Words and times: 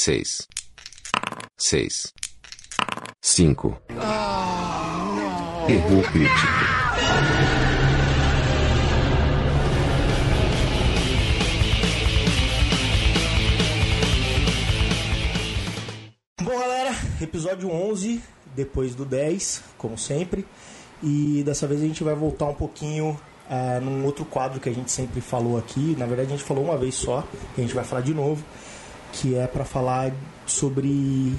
seis, 0.00 0.48
seis, 1.58 2.14
cinco. 3.20 3.76
Erro 5.68 6.02
crítico. 6.10 6.46
Bom, 16.40 16.58
galera, 16.58 16.96
episódio 17.20 17.70
11, 17.70 18.22
depois 18.56 18.94
do 18.94 19.04
10, 19.04 19.62
como 19.76 19.98
sempre. 19.98 20.46
E 21.02 21.42
dessa 21.44 21.66
vez 21.66 21.82
a 21.82 21.84
gente 21.84 22.02
vai 22.02 22.14
voltar 22.14 22.46
um 22.46 22.54
pouquinho 22.54 23.20
ah, 23.50 23.78
num 23.82 24.06
outro 24.06 24.24
quadro 24.24 24.60
que 24.60 24.70
a 24.70 24.72
gente 24.72 24.90
sempre 24.90 25.20
falou 25.20 25.58
aqui. 25.58 25.94
Na 25.98 26.06
verdade, 26.06 26.28
a 26.28 26.36
gente 26.36 26.44
falou 26.44 26.64
uma 26.64 26.78
vez 26.78 26.94
só, 26.94 27.22
que 27.54 27.60
a 27.60 27.64
gente 27.64 27.74
vai 27.74 27.84
falar 27.84 28.00
de 28.00 28.14
novo, 28.14 28.42
que 29.12 29.34
é 29.34 29.46
para 29.46 29.64
falar 29.64 30.12
sobre 30.46 31.32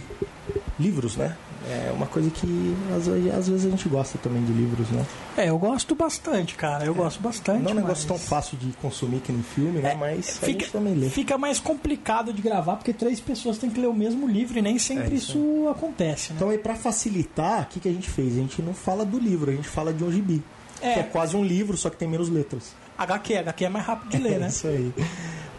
livros, 0.79 1.15
né? 1.15 1.35
É 1.69 1.91
uma 1.95 2.07
coisa 2.07 2.27
que 2.31 2.75
às, 2.97 3.07
às 3.37 3.47
vezes 3.47 3.65
a 3.67 3.69
gente 3.69 3.87
gosta 3.87 4.17
também 4.17 4.43
de 4.43 4.51
livros, 4.51 4.89
né? 4.89 5.05
É, 5.37 5.49
eu 5.49 5.59
gosto 5.59 5.93
bastante, 5.93 6.55
cara. 6.55 6.83
Eu 6.83 6.93
gosto 6.95 7.21
bastante. 7.21 7.61
Não 7.61 7.69
é 7.69 7.73
um 7.73 7.77
negócio 7.77 8.07
tão 8.07 8.17
mas- 8.17 8.27
fácil 8.27 8.57
de 8.57 8.71
consumir 8.81 9.19
que 9.19 9.31
no 9.31 9.43
filme, 9.43 9.79
né? 9.79 9.91
É, 9.91 9.95
Mas 9.95 10.39
a 10.41 10.45
fica, 10.45 10.61
gente 10.61 10.71
também 10.71 10.95
lê. 10.95 11.07
fica 11.09 11.37
mais 11.37 11.59
complicado 11.59 12.33
de 12.33 12.41
gravar 12.41 12.77
porque 12.77 12.91
três 12.91 13.19
pessoas 13.19 13.59
têm 13.59 13.69
que 13.69 13.79
ler 13.79 13.87
o 13.87 13.93
mesmo 13.93 14.27
livro 14.27 14.57
e 14.57 14.61
nem 14.61 14.79
sempre 14.79 15.13
É 15.13 15.17
isso, 15.17 15.37
isso 15.37 15.69
acontece, 15.69 16.31
né? 16.31 16.37
Então 16.37 16.49
aí 16.49 16.57
pra 16.57 16.73
facilitar, 16.75 17.61
o 17.63 17.65
que, 17.67 17.79
que 17.79 17.87
a 17.89 17.91
gente 17.93 18.09
fez? 18.09 18.33
A 18.33 18.37
gente 18.37 18.59
não 18.63 18.73
fala 18.73 19.05
do 19.05 19.19
livro, 19.19 19.51
a 19.51 19.53
gente 19.53 19.67
fala 19.67 19.93
de 19.93 20.03
um 20.03 20.11
gibi. 20.11 20.41
É. 20.81 20.93
Que 20.95 20.99
é 21.01 21.03
quase 21.03 21.37
um 21.37 21.43
livro, 21.43 21.77
só 21.77 21.91
que 21.91 21.95
tem 21.97 22.07
menos 22.07 22.27
letras. 22.27 22.73
HQ, 22.97 23.35
HQ 23.37 23.65
é 23.65 23.69
mais 23.69 23.85
rápido 23.85 24.09
de 24.09 24.17
ler, 24.23 24.33
É 24.33 24.39
né? 24.39 24.47
isso 24.47 24.67
aí. 24.67 24.91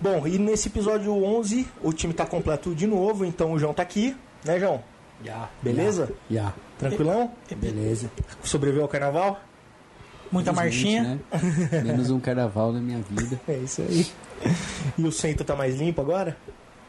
Bom, 0.02 0.26
e 0.26 0.36
nesse 0.36 0.66
episódio 0.68 1.12
11, 1.12 1.66
o 1.80 1.92
time 1.92 2.12
tá 2.12 2.26
completo 2.26 2.74
de 2.74 2.86
novo, 2.88 3.24
então 3.24 3.52
o 3.52 3.58
João 3.58 3.72
tá 3.72 3.82
aqui, 3.82 4.16
né, 4.44 4.58
João? 4.58 4.82
Já. 5.24 5.48
Beleza? 5.62 6.10
Já. 6.28 6.52
Tranquilão? 6.76 7.30
Beleza. 7.56 8.10
Sobreviveu 8.42 8.82
ao 8.82 8.88
carnaval? 8.88 9.40
Muita 10.32 10.52
marchinha. 10.52 11.20
Né? 11.32 11.82
Menos 11.84 12.10
um 12.10 12.18
carnaval 12.18 12.72
na 12.72 12.80
minha 12.80 12.98
vida. 13.00 13.40
É 13.46 13.58
isso 13.58 13.80
aí. 13.82 14.06
E 14.98 15.06
o 15.06 15.12
centro 15.12 15.44
tá 15.44 15.54
mais 15.54 15.78
limpo 15.78 16.00
agora? 16.00 16.36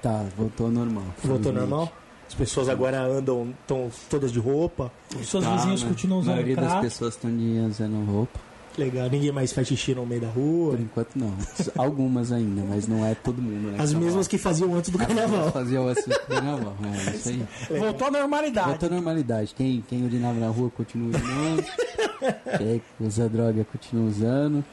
Tá, 0.01 0.25
voltou 0.35 0.65
ao 0.65 0.71
normal. 0.71 1.03
Voltou 1.23 1.51
felizmente. 1.51 1.69
normal? 1.69 1.93
As 2.27 2.33
pessoas 2.33 2.67
agora 2.67 2.99
andam, 2.99 3.53
estão 3.61 3.91
todas 4.09 4.31
de 4.31 4.39
roupa. 4.39 4.91
Os 5.15 5.29
seus 5.29 5.43
Tá, 5.43 5.55
vizinhos 5.55 5.83
né? 5.83 5.89
continuam 5.89 6.17
A 6.19 6.21
usando 6.23 6.33
maioria 6.33 6.55
das 6.55 6.79
pessoas 6.81 7.13
estão 7.13 7.29
usando 7.69 8.05
roupa. 8.09 8.39
Legal, 8.77 9.07
ninguém 9.09 9.31
mais 9.31 9.53
faz 9.53 9.67
xixi 9.67 9.93
no 9.93 10.05
meio 10.05 10.21
da 10.21 10.27
rua. 10.27 10.71
Por 10.71 10.79
enquanto 10.79 11.15
não. 11.15 11.33
Algumas 11.77 12.31
ainda, 12.31 12.63
mas 12.67 12.87
não 12.87 13.05
é 13.05 13.13
todo 13.13 13.41
mundo, 13.41 13.71
né? 13.71 13.77
As 13.77 13.91
que 13.91 13.97
mesmas 13.97 14.27
que 14.27 14.37
faziam 14.37 14.73
antes 14.73 14.89
do 14.89 14.97
carnaval. 14.97 15.51
Fazia 15.51 15.81
o 15.81 15.89
assunto 15.89 16.09
do 16.09 16.27
carnaval. 16.27 16.75
É 17.07 17.15
isso 17.15 17.29
aí. 17.29 17.45
Voltou 17.79 18.07
à 18.07 18.11
normalidade. 18.11 18.69
Voltou 18.69 18.89
à 18.89 18.91
normalidade. 18.91 19.53
Quem, 19.55 19.83
quem 19.87 20.03
urinava 20.03 20.39
na 20.39 20.47
rua 20.47 20.71
continua 20.71 21.09
urinando. 21.09 21.63
Quem 22.57 22.81
usa 23.01 23.27
droga 23.27 23.65
continua 23.65 24.07
usando. 24.07 24.63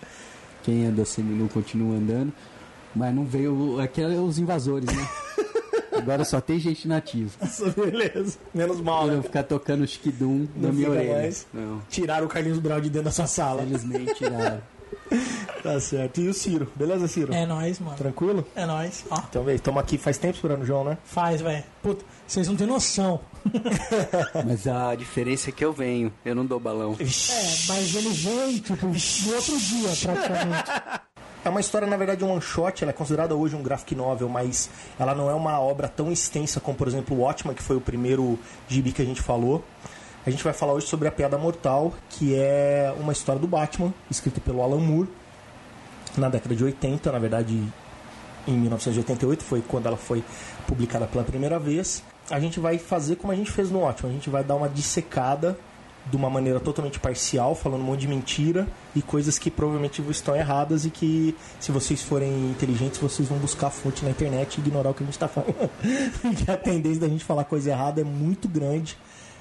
Quem 0.63 0.87
anda 0.87 1.05
seminu 1.05 1.49
continua 1.49 1.97
andando. 1.97 2.33
Mas 2.95 3.15
não 3.15 3.25
veio. 3.25 3.81
Aqui 3.81 4.01
é 4.03 4.07
os 4.07 4.39
invasores, 4.39 4.87
né? 4.87 5.09
Agora 6.01 6.25
só 6.25 6.41
tem 6.41 6.59
gente 6.59 6.87
nativa. 6.89 7.31
Beleza. 7.77 8.39
Menos 8.55 8.81
mal, 8.81 9.03
Eu 9.03 9.09
né? 9.09 9.15
vou 9.15 9.23
ficar 9.25 9.43
tocando 9.45 9.87
chiquidum 9.87 10.47
na 10.57 10.71
minha 10.73 10.91
orelha. 10.91 11.15
mais. 11.15 11.47
Não. 11.53 11.81
Tiraram 11.89 12.27
o 12.27 12.29
Carlinhos 12.29 12.59
Brown 12.59 12.81
de 12.81 12.91
dentro 12.91 13.05
da 13.07 13.11
sua 13.13 13.27
sala. 13.27 13.63
Felizmente 13.63 14.15
tiraram. 14.15 14.61
Tá 15.63 15.79
certo. 15.79 16.21
E 16.21 16.29
o 16.29 16.33
Ciro? 16.33 16.71
Beleza, 16.75 17.07
Ciro? 17.07 17.35
É 17.35 17.45
nóis, 17.45 17.79
mano. 17.81 17.97
Tranquilo? 17.97 18.47
É 18.57 18.65
nóis. 18.65 19.05
Ó, 19.11 19.21
Então, 19.29 19.43
velho, 19.45 19.57
estamos 19.57 19.81
aqui 19.83 19.99
faz 19.99 20.17
tempo 20.17 20.35
esperando 20.37 20.63
o 20.63 20.65
João, 20.65 20.85
né? 20.85 20.97
faz, 21.05 21.41
velho. 21.43 21.63
Puta, 21.83 22.03
vocês 22.27 22.49
não 22.49 22.57
têm 22.57 22.67
noção. 22.67 23.21
Mas 24.47 24.67
a 24.67 24.95
diferença 24.95 25.51
é 25.51 25.53
que 25.53 25.65
eu 25.65 25.73
venho, 25.73 26.13
eu 26.25 26.35
não 26.35 26.47
dou 26.47 26.59
balão. 26.61 26.97
É, 26.99 27.05
mas 27.69 27.95
ele 27.95 28.09
vem, 28.11 28.59
tipo, 28.59 28.87
no 28.87 29.35
outro 29.35 29.59
dia, 29.59 29.89
praticamente. 30.03 30.71
É 31.43 31.49
uma 31.49 31.61
história, 31.61 31.87
na 31.87 31.97
verdade, 31.97 32.23
um 32.23 32.33
one 32.33 32.43
shot. 32.43 32.83
Ela 32.85 32.91
é 32.91 32.93
considerada 32.93 33.35
hoje 33.35 33.57
um 33.57 33.63
graphic 33.63 33.95
novel, 33.95 34.29
mas 34.29 34.69
ela 34.99 35.15
não 35.15 35.31
é 35.31 35.35
uma 35.35 35.59
obra 35.59 35.89
tão 35.89 36.13
extensa 36.13 36.61
como, 36.61 36.77
por 36.77 36.87
exemplo, 36.87 37.17
o 37.17 37.21
Watchman, 37.21 37.55
que 37.55 37.63
foi 37.63 37.77
o 37.77 37.81
primeiro 37.81 38.39
gibi 38.69 38.93
que 38.93 39.01
a 39.01 39.05
gente 39.05 39.23
falou. 39.23 39.65
A 40.27 40.31
gente 40.31 40.45
vai 40.45 40.53
falar 40.53 40.75
hoje 40.75 40.87
sobre 40.87 41.09
A 41.09 41.13
Piada 41.13 41.39
Mortal, 41.39 41.95
que 42.11 42.35
é 42.35 42.95
uma 42.99 43.13
história 43.13 43.41
do 43.41 43.47
Batman, 43.47 43.93
escrita 44.11 44.39
pelo 44.39 44.61
Alan 44.61 44.79
Moore, 44.79 45.09
na 46.19 46.29
década 46.29 46.55
de 46.55 46.63
80, 46.63 47.11
na 47.11 47.19
verdade, 47.19 47.73
em 48.47 48.53
1988, 48.53 49.43
foi 49.43 49.63
quando 49.67 49.87
ela 49.87 49.97
foi 49.97 50.23
publicada 50.67 51.07
pela 51.07 51.25
primeira 51.25 51.59
vez. 51.59 52.03
A 52.31 52.39
gente 52.39 52.61
vai 52.61 52.77
fazer 52.77 53.17
como 53.17 53.33
a 53.33 53.37
gente 53.37 53.51
fez 53.51 53.71
no 53.71 53.81
Watchman, 53.81 54.13
a 54.13 54.15
gente 54.15 54.29
vai 54.29 54.45
dar 54.45 54.57
uma 54.57 54.69
dissecada 54.69 55.59
de 56.07 56.17
uma 56.17 56.31
maneira 56.31 56.59
totalmente 56.59 56.99
parcial, 56.99 57.55
falando 57.55 57.83
um 57.83 57.85
monte 57.85 58.01
de 58.01 58.09
mentira 58.09 58.67
e 58.95 59.03
coisas 59.03 59.39
que 59.39 59.51
provavelmente 59.51 60.03
estão 60.11 60.35
erradas 60.35 60.85
e 60.85 60.91
que, 60.91 61.37
se 61.59 61.71
vocês 61.71 62.03
forem 62.03 62.51
inteligentes, 62.51 62.99
vocês 62.99 63.29
vão 63.29 63.39
buscar 63.39 63.71
fonte 63.71 64.05
na 64.05 64.11
internet 64.11 64.57
e 64.57 64.61
ignorar 64.61 64.91
o 64.91 64.95
que 64.95 65.03
a 65.03 65.07
gente 65.07 65.15
está 65.15 65.29
falando. 65.29 65.71
Porque 66.23 66.51
a 66.51 66.57
tendência 66.57 67.01
da 67.01 67.09
gente 67.09 67.25
falar 67.25 67.45
coisa 67.45 67.71
errada 67.71 68.01
é 68.01 68.05
muito 68.05 68.49
grande. 68.49 68.97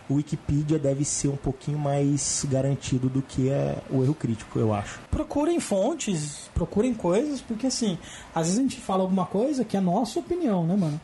O 0.09 0.15
Wikipedia 0.15 0.79
deve 0.79 1.05
ser 1.05 1.27
um 1.27 1.35
pouquinho 1.35 1.77
mais 1.77 2.43
garantido 2.49 3.07
do 3.07 3.21
que 3.21 3.47
é 3.49 3.77
o 3.91 4.03
erro 4.03 4.15
crítico, 4.15 4.57
eu 4.57 4.73
acho. 4.73 4.99
Procurem 5.11 5.59
fontes, 5.59 6.49
procurem 6.51 6.95
coisas, 6.95 7.41
porque 7.41 7.67
assim, 7.67 7.95
às 8.33 8.47
vezes 8.47 8.57
a 8.57 8.61
gente 8.63 8.77
fala 8.77 9.03
alguma 9.03 9.27
coisa 9.27 9.63
que 9.63 9.77
é 9.77 9.79
nossa 9.79 10.19
opinião, 10.19 10.65
né, 10.65 10.75
mano? 10.75 10.99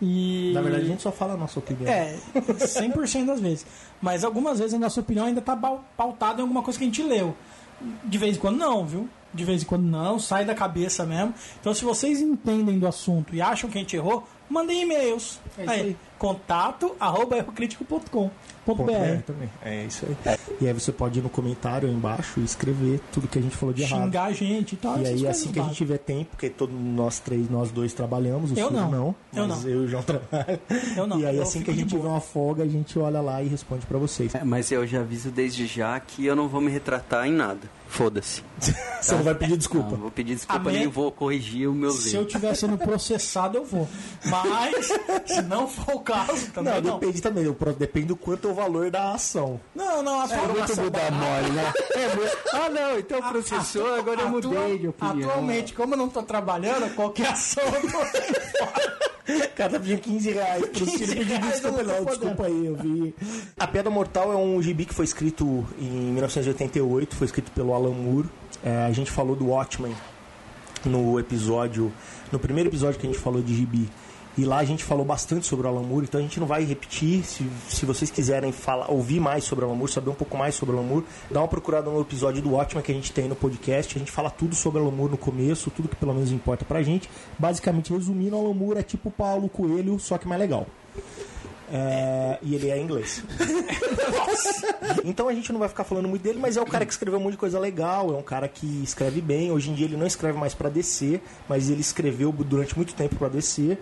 E... 0.00 0.52
Na 0.54 0.62
verdade, 0.62 0.84
a 0.84 0.88
gente 0.88 1.02
só 1.02 1.12
fala 1.12 1.34
a 1.34 1.36
nossa 1.36 1.58
opinião. 1.58 1.92
É, 1.92 2.16
100% 2.34 3.26
das 3.26 3.40
vezes. 3.40 3.66
Mas 4.00 4.24
algumas 4.24 4.58
vezes 4.58 4.72
a 4.72 4.78
nossa 4.78 5.00
opinião 5.00 5.26
ainda 5.26 5.42
tá 5.42 5.54
pautada 5.94 6.40
em 6.40 6.42
alguma 6.42 6.62
coisa 6.62 6.78
que 6.78 6.84
a 6.84 6.88
gente 6.88 7.02
leu. 7.02 7.36
De 8.04 8.16
vez 8.16 8.38
em 8.38 8.40
quando 8.40 8.56
não, 8.56 8.86
viu? 8.86 9.06
De 9.34 9.44
vez 9.44 9.62
em 9.62 9.66
quando 9.66 9.84
não, 9.84 10.18
sai 10.18 10.46
da 10.46 10.54
cabeça 10.54 11.04
mesmo. 11.04 11.34
Então 11.60 11.74
se 11.74 11.84
vocês 11.84 12.22
entendem 12.22 12.78
do 12.78 12.86
assunto 12.86 13.34
e 13.34 13.42
acham 13.42 13.68
que 13.68 13.76
a 13.76 13.80
gente 13.82 13.94
errou, 13.94 14.26
mandem 14.48 14.80
e-mails. 14.80 15.38
É 15.58 15.62
isso 15.62 15.70
aí, 15.70 15.80
aí. 15.80 15.96
contato 16.18 16.96
arroba 16.98 17.36
errocrítico.com.br 17.36 18.06
Ponto 18.16 18.30
BR 18.74 19.22
também. 19.26 19.48
É 19.64 19.84
isso 19.84 20.04
aí. 20.26 20.36
E 20.60 20.66
aí 20.66 20.72
você 20.72 20.90
pode 20.92 21.18
ir 21.18 21.22
no 21.22 21.28
comentário 21.28 21.88
aí 21.88 21.94
embaixo 21.94 22.40
e 22.40 22.44
escrever 22.44 23.00
tudo 23.12 23.28
que 23.28 23.38
a 23.38 23.42
gente 23.42 23.56
falou 23.56 23.74
de 23.74 23.82
errado. 23.82 24.04
Xingar 24.04 24.24
a 24.24 24.32
gente 24.32 24.72
e 24.72 24.76
tal. 24.76 25.00
E 25.00 25.06
aí, 25.06 25.26
assim 25.26 25.52
que 25.52 25.60
a 25.60 25.62
gente 25.64 25.74
tiver 25.76 25.98
tempo, 25.98 26.30
porque 26.30 26.48
todos 26.50 26.74
nós 26.78 27.18
três, 27.20 27.48
nós 27.50 27.70
dois 27.70 27.92
trabalhamos, 27.92 28.50
o 28.52 28.58
Eu 28.58 28.70
não. 28.70 28.90
não, 28.90 29.14
Eu 29.34 29.46
mas 29.46 29.62
não. 29.62 29.70
eu 29.70 29.82
e 29.82 29.84
o 29.84 29.88
João 29.88 30.02
trabalham. 30.02 30.58
Eu 30.96 31.06
não, 31.06 31.20
E 31.20 31.26
aí, 31.26 31.36
eu 31.36 31.42
assim 31.42 31.62
que 31.62 31.70
a 31.70 31.74
gente 31.74 31.88
tiver 31.90 32.08
uma 32.08 32.20
folga, 32.20 32.62
a 32.64 32.68
gente 32.68 32.98
olha 32.98 33.20
lá 33.20 33.42
e 33.42 33.48
responde 33.48 33.86
pra 33.86 33.98
vocês. 33.98 34.34
É, 34.34 34.42
mas 34.44 34.70
eu 34.72 34.86
já 34.86 35.00
aviso 35.00 35.30
desde 35.30 35.66
já 35.66 35.98
que 36.00 36.24
eu 36.24 36.34
não 36.34 36.48
vou 36.48 36.60
me 36.60 36.70
retratar 36.70 37.26
em 37.26 37.32
nada. 37.32 37.60
Foda-se. 37.88 38.42
Você 39.00 39.14
não 39.14 39.22
vai 39.22 39.34
pedir 39.34 39.50
Não, 39.52 39.58
desculpa. 39.58 39.92
eu 39.92 39.98
vou 39.98 40.10
pedir 40.10 40.34
desculpa 40.34 40.68
A 40.68 40.72
nem 40.72 40.82
me- 40.82 40.86
vou 40.88 41.12
corrigir 41.12 41.68
o 41.68 41.72
meu 41.72 41.90
Se 41.92 42.14
eu 42.14 42.20
erro. 42.22 42.26
estiver 42.26 42.54
sendo 42.56 42.76
processado, 42.76 43.56
eu 43.58 43.64
vou. 43.64 43.88
Mas, 44.24 44.88
se 45.26 45.42
não 45.42 45.68
for 45.68 45.94
o 45.96 46.00
caso, 46.00 46.50
também 46.50 46.74
Não, 46.74 46.80
não. 46.92 46.98
depende 46.98 47.20
também. 47.22 47.56
Depende 47.78 48.06
do 48.06 48.16
quanto 48.16 48.48
é 48.48 48.50
o 48.50 48.54
valor 48.54 48.90
da 48.90 49.12
ação. 49.12 49.60
Não, 49.74 50.02
não, 50.02 50.20
a 50.20 50.26
sua 50.26 50.36
É 50.38 50.46
muito 50.48 50.80
mudar 50.80 51.12
mole, 51.12 51.50
né? 51.52 51.72
Ah, 52.52 52.68
não, 52.70 52.98
então 52.98 53.22
processou, 53.22 53.94
agora 53.94 54.20
eu 54.22 54.28
mudei 54.30 54.78
de 54.78 54.88
opinião. 54.88 55.30
Atualmente, 55.30 55.72
como 55.74 55.94
eu 55.94 55.98
não 55.98 56.08
tô 56.08 56.22
trabalhando, 56.22 56.92
qualquer 56.94 57.28
ação 57.28 57.62
eu 57.64 57.82
tô 57.90 57.98
fora. 59.26 59.44
O 59.46 59.50
cara 59.50 59.70
tá 59.70 59.80
pedindo 59.80 60.00
15 60.00 60.30
reais 60.30 60.60
pro 60.60 60.70
15 60.70 60.98
Ciro 60.98 61.16
pedir 61.16 61.40
desculpa. 61.40 61.80
eu 61.80 61.86
não 61.86 62.04
desculpa 62.04 62.46
aí, 62.46 62.66
eu 62.66 62.76
vi. 62.76 63.14
A 63.58 63.66
Piada 63.66 63.90
Mortal 63.90 64.32
é 64.32 64.36
um 64.36 64.60
gibi 64.62 64.84
que 64.84 64.94
foi 64.94 65.04
escrito 65.04 65.66
em 65.78 66.12
1988, 66.12 67.16
foi 67.16 67.26
escrito 67.26 67.50
pelo 67.50 67.74
Alan 67.74 67.90
Moore. 67.90 68.28
É, 68.64 68.84
a 68.84 68.92
gente 68.92 69.10
falou 69.10 69.36
do 69.36 69.48
Watchmen 69.48 69.94
no 70.84 71.18
episódio, 71.18 71.92
no 72.30 72.38
primeiro 72.38 72.70
episódio 72.70 72.98
que 72.98 73.06
a 73.06 73.10
gente 73.10 73.20
falou 73.22 73.42
de 73.42 73.54
gibi. 73.54 73.88
E 74.38 74.44
lá 74.44 74.58
a 74.58 74.64
gente 74.64 74.84
falou 74.84 75.04
bastante 75.04 75.46
sobre 75.46 75.66
o 75.66 75.70
Alan 75.70 75.82
Moore, 75.82 76.04
então 76.04 76.20
a 76.20 76.22
gente 76.22 76.38
não 76.38 76.46
vai 76.46 76.62
repetir. 76.62 77.24
Se, 77.24 77.48
se 77.68 77.86
vocês 77.86 78.10
quiserem 78.10 78.52
falar, 78.52 78.90
ouvir 78.90 79.18
mais 79.18 79.44
sobre 79.44 79.64
o 79.64 79.68
Alan 79.68 79.76
Moore, 79.76 79.90
saber 79.90 80.10
um 80.10 80.14
pouco 80.14 80.36
mais 80.36 80.54
sobre 80.54 80.74
o 80.74 80.78
Alan 80.78 80.86
Moore, 80.86 81.04
dá 81.30 81.40
uma 81.40 81.48
procurada 81.48 81.90
no 81.90 82.00
episódio 82.00 82.42
do 82.42 82.50
Watchmen 82.50 82.82
que 82.84 82.92
a 82.92 82.94
gente 82.94 83.12
tem 83.12 83.28
no 83.28 83.34
podcast. 83.34 83.96
A 83.96 83.98
gente 83.98 84.12
fala 84.12 84.28
tudo 84.28 84.54
sobre 84.54 84.78
o 84.78 84.82
Alan 84.82 84.94
Moore 84.94 85.12
no 85.12 85.18
começo, 85.18 85.70
tudo 85.70 85.88
que 85.88 85.96
pelo 85.96 86.12
menos 86.12 86.30
importa 86.30 86.64
pra 86.64 86.82
gente. 86.82 87.08
Basicamente, 87.38 87.92
resumindo, 87.92 88.36
o 88.36 88.40
Alan 88.40 88.54
Moore 88.54 88.80
é 88.80 88.82
tipo 88.82 89.08
o 89.08 89.12
Paulo 89.12 89.48
Coelho, 89.48 89.98
só 89.98 90.18
que 90.18 90.28
mais 90.28 90.40
legal. 90.40 90.66
É, 91.72 92.38
e 92.42 92.54
ele 92.54 92.70
é 92.70 92.80
inglês. 92.80 93.24
então 95.04 95.28
a 95.28 95.34
gente 95.34 95.52
não 95.52 95.58
vai 95.58 95.68
ficar 95.68 95.84
falando 95.84 96.08
muito 96.08 96.22
dele, 96.22 96.38
mas 96.38 96.56
é 96.56 96.60
o 96.60 96.66
cara 96.66 96.86
que 96.86 96.92
escreveu 96.92 97.18
um 97.18 97.22
monte 97.22 97.32
de 97.32 97.38
coisa 97.38 97.58
legal, 97.58 98.14
é 98.14 98.16
um 98.16 98.22
cara 98.22 98.48
que 98.48 98.66
escreve 98.84 99.20
bem. 99.20 99.50
Hoje 99.50 99.70
em 99.70 99.74
dia 99.74 99.86
ele 99.86 99.96
não 99.96 100.06
escreve 100.06 100.38
mais 100.38 100.54
pra 100.54 100.68
DC, 100.68 101.20
mas 101.48 101.68
ele 101.68 101.80
escreveu 101.80 102.30
durante 102.32 102.76
muito 102.76 102.94
tempo 102.94 103.16
pra 103.16 103.28
DC. 103.28 103.76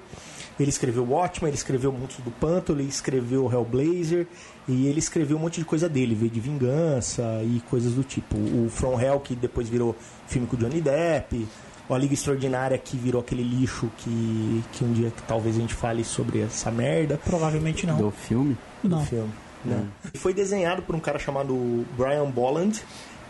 Ele 0.59 0.69
escreveu 0.69 1.05
Watchmen, 1.05 1.49
ele 1.49 1.57
escreveu 1.57 1.91
Monstros 1.93 2.25
do 2.25 2.31
Pântano, 2.31 2.81
ele 2.81 2.89
escreveu 2.89 3.51
Hellblazer 3.53 4.27
e 4.69 4.87
ele 4.87 4.99
escreveu 5.01 5.37
um 5.37 5.41
monte 5.41 5.59
de 5.59 5.65
coisa 5.67 5.89
dele, 5.89 6.15
veio 6.15 6.31
de 6.31 6.39
vingança 6.41 7.23
e 7.43 7.61
coisas 7.69 7.93
do 7.93 8.05
tipo. 8.05 8.37
O 8.37 8.69
From 8.71 9.01
Hell, 9.01 9.19
que 9.21 9.35
depois 9.35 9.69
virou 9.69 9.97
filme 10.29 10.47
com 10.47 10.57
o 10.57 10.59
Johnny 10.59 10.81
Depp. 10.81 11.47
a 11.91 11.99
Liga 11.99 12.15
Extraordinária 12.15 12.79
que 12.79 12.97
virou 12.97 13.21
aquele 13.21 13.43
lixo 13.43 13.91
que, 13.99 14.63
que 14.73 14.85
um 14.85 14.93
dia 14.93 15.11
que 15.11 15.23
talvez 15.23 15.57
a 15.57 15.61
gente 15.61 15.75
fale 15.75 16.03
sobre 16.05 16.41
essa 16.41 16.71
merda 16.71 17.19
Provavelmente 17.25 17.87
não. 17.87 17.97
Do 17.99 18.11
filme? 18.11 18.57
do 18.83 18.89
Não. 18.91 19.05
filme. 19.05 19.31
Né? 19.65 19.85
Foi 20.15 20.33
desenhado 20.35 20.83
por 20.83 20.95
um 20.95 21.01
cara 21.01 21.19
chamado 21.19 21.85
Brian 21.97 22.31
Bolland, 22.31 22.81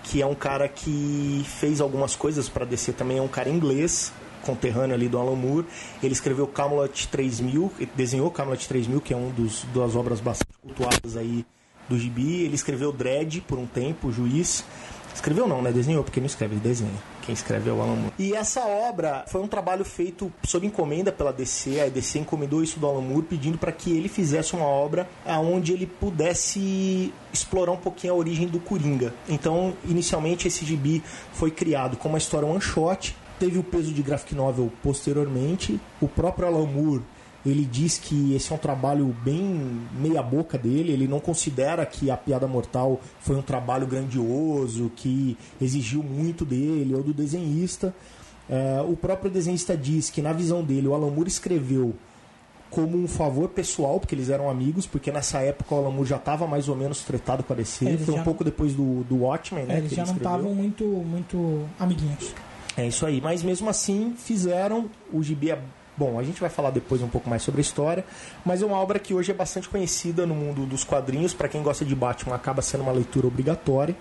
que 0.03 0.21
é 0.21 0.27
um 0.27 0.35
cara 0.35 0.69
que 0.69 1.43
fez 1.47 1.81
algumas 1.81 2.15
coisas 2.17 2.49
para 2.49 2.65
DC 2.65 2.93
também, 2.93 3.19
é 3.19 3.23
um 3.23 3.29
cara 3.29 3.49
inglês, 3.49 4.13
conterrâneo 4.45 4.95
ali 4.95 5.09
do 5.09 5.19
Alan 5.19 5.37
Moore. 5.37 5.67
Ele 6.03 6.13
escreveu 6.13 6.47
Camelot 6.47 7.09
3000, 7.09 7.73
ele 7.79 7.91
desenhou 7.97 8.31
Camelot 8.31 8.69
3000, 8.69 9.01
que 9.01 9.13
é 9.13 9.17
um 9.17 9.31
dos 9.31 9.65
das 9.75 9.97
obras 9.97 10.21
bastante 10.21 10.53
cultuadas 10.63 11.17
aí 11.17 11.45
do 11.89 11.99
gibi. 11.99 12.43
Ele 12.43 12.55
escreveu 12.55 12.93
Dredd 12.93 13.41
por 13.41 13.59
um 13.59 13.67
tempo, 13.67 14.13
Juiz. 14.13 14.65
Escreveu 15.15 15.47
não, 15.47 15.63
né? 15.63 15.71
Desenhou, 15.71 16.03
porque 16.03 16.19
não 16.19 16.27
escreve, 16.27 16.55
ele 16.55 16.61
desenha. 16.61 16.91
Quem 17.23 17.33
escreve 17.33 17.71
é 17.71 17.73
o 17.73 17.81
Alan 17.81 17.95
Moore. 17.95 18.13
E 18.19 18.35
essa 18.35 18.61
obra 18.67 19.25
foi 19.29 19.41
um 19.41 19.47
trabalho 19.47 19.85
feito 19.85 20.31
sob 20.43 20.67
encomenda 20.67 21.13
pela 21.13 21.33
DC. 21.33 21.81
A 21.81 21.89
DC 21.89 22.19
encomendou 22.19 22.63
isso 22.63 22.81
do 22.81 22.87
Alan 22.87 23.01
Moore, 23.01 23.23
pedindo 23.23 23.57
para 23.57 23.71
que 23.71 23.97
ele 23.97 24.09
fizesse 24.09 24.55
uma 24.55 24.67
obra 24.67 25.09
onde 25.25 25.73
ele 25.73 25.87
pudesse 25.87 27.15
explorar 27.33 27.73
um 27.73 27.77
pouquinho 27.77 28.13
a 28.13 28.17
origem 28.17 28.49
do 28.49 28.59
Coringa. 28.59 29.15
Então, 29.29 29.75
inicialmente, 29.87 30.49
esse 30.49 30.65
gibi 30.65 31.03
foi 31.33 31.51
criado 31.51 31.97
como 31.97 32.15
uma 32.15 32.19
história 32.19 32.47
one 32.47 32.61
shot. 32.61 33.17
Teve 33.45 33.59
o 33.59 33.63
peso 33.63 33.93
de 33.93 34.03
graphic 34.03 34.35
novel 34.35 34.73
posteriormente. 34.83 35.79
O 36.01 36.09
próprio 36.09 36.47
Alan 36.47 36.67
Moore 36.67 37.03
ele 37.45 37.67
diz 37.67 37.99
que 37.99 38.35
esse 38.35 38.51
é 38.51 38.55
um 38.55 38.59
trabalho 38.59 39.15
bem 39.23 39.83
meia 40.01 40.23
boca 40.23 40.57
dele, 40.57 40.93
ele 40.93 41.07
não 41.07 41.21
considera 41.21 41.85
que 41.85 42.11
a 42.11 42.17
Piada 42.17 42.47
Mortal 42.47 42.99
foi 43.21 43.37
um 43.37 43.43
trabalho 43.43 43.87
grandioso, 43.87 44.91
que 44.97 45.37
exigiu 45.61 46.03
muito 46.03 46.43
dele 46.43 46.95
ou 46.95 47.03
do 47.03 47.13
desenhista. 47.13 47.95
É, 48.49 48.81
o 48.81 48.97
próprio 48.97 49.31
desenhista 49.31 49.77
diz 49.77 50.09
que 50.09 50.23
na 50.23 50.33
visão 50.33 50.65
dele 50.65 50.89
o 50.89 50.95
Alan 50.95 51.11
Moore 51.11 51.29
escreveu 51.29 51.95
como 52.71 52.97
um 52.97 53.07
favor 53.07 53.51
pessoal, 53.51 54.01
porque 54.01 54.15
eles 54.15 54.31
eram 54.31 54.49
amigos, 54.49 54.87
porque 54.87 55.13
nessa 55.13 55.41
época 55.41 55.75
o 55.75 55.79
Alan 55.79 55.91
Moore 55.91 56.09
já 56.09 56.17
estava 56.17 56.47
mais 56.47 56.67
ou 56.67 56.75
menos 56.75 57.03
tretado 57.03 57.43
com 57.45 57.53
a 57.53 57.57
DC, 57.57 57.85
Eles 57.85 58.07
foi 58.07 58.15
um 58.15 58.25
pouco 58.25 58.43
depois 58.43 58.73
do, 58.73 59.05
do 59.05 59.19
Watchmen, 59.19 59.67
né? 59.67 59.75
É, 59.75 59.79
eles 59.81 59.93
já 59.93 60.03
ele 60.03 60.13
não 60.13 60.17
estavam 60.17 60.55
muito, 60.55 60.83
muito 60.83 61.69
amiguinhos. 61.79 62.33
É 62.77 62.87
isso 62.87 63.07
aí, 63.07 63.21
mas 63.21 63.43
mesmo 63.43 63.71
assim 63.71 64.15
fizeram. 64.17 64.91
O 65.13 65.23
gibi 65.23 65.51
é. 65.51 65.59
Bom, 65.97 66.19
a 66.19 66.25
gente 66.25 66.41
vai 66.41 66.51
falar 66.51 66.71
depois 66.71 67.01
um 67.03 67.09
pouco 67.09 67.31
mais 67.31 67.41
sobre 67.43 67.61
a 67.61 67.63
história, 67.63 68.05
mas 68.45 68.63
é 68.63 68.67
uma 68.67 68.77
obra 68.79 68.99
que 68.99 69.15
hoje 69.15 69.31
é 69.31 69.35
bastante 69.35 69.69
conhecida 69.69 70.27
no 70.27 70.35
mundo 70.35 70.67
dos 70.67 70.83
quadrinhos. 70.83 71.33
Para 71.33 71.49
quem 71.49 71.63
gosta 71.63 71.85
de 71.85 71.95
Batman, 71.95 72.35
acaba 72.35 72.61
sendo 72.63 72.83
uma 72.83 72.91
leitura 72.91 73.29
obrigatória. 73.29 73.95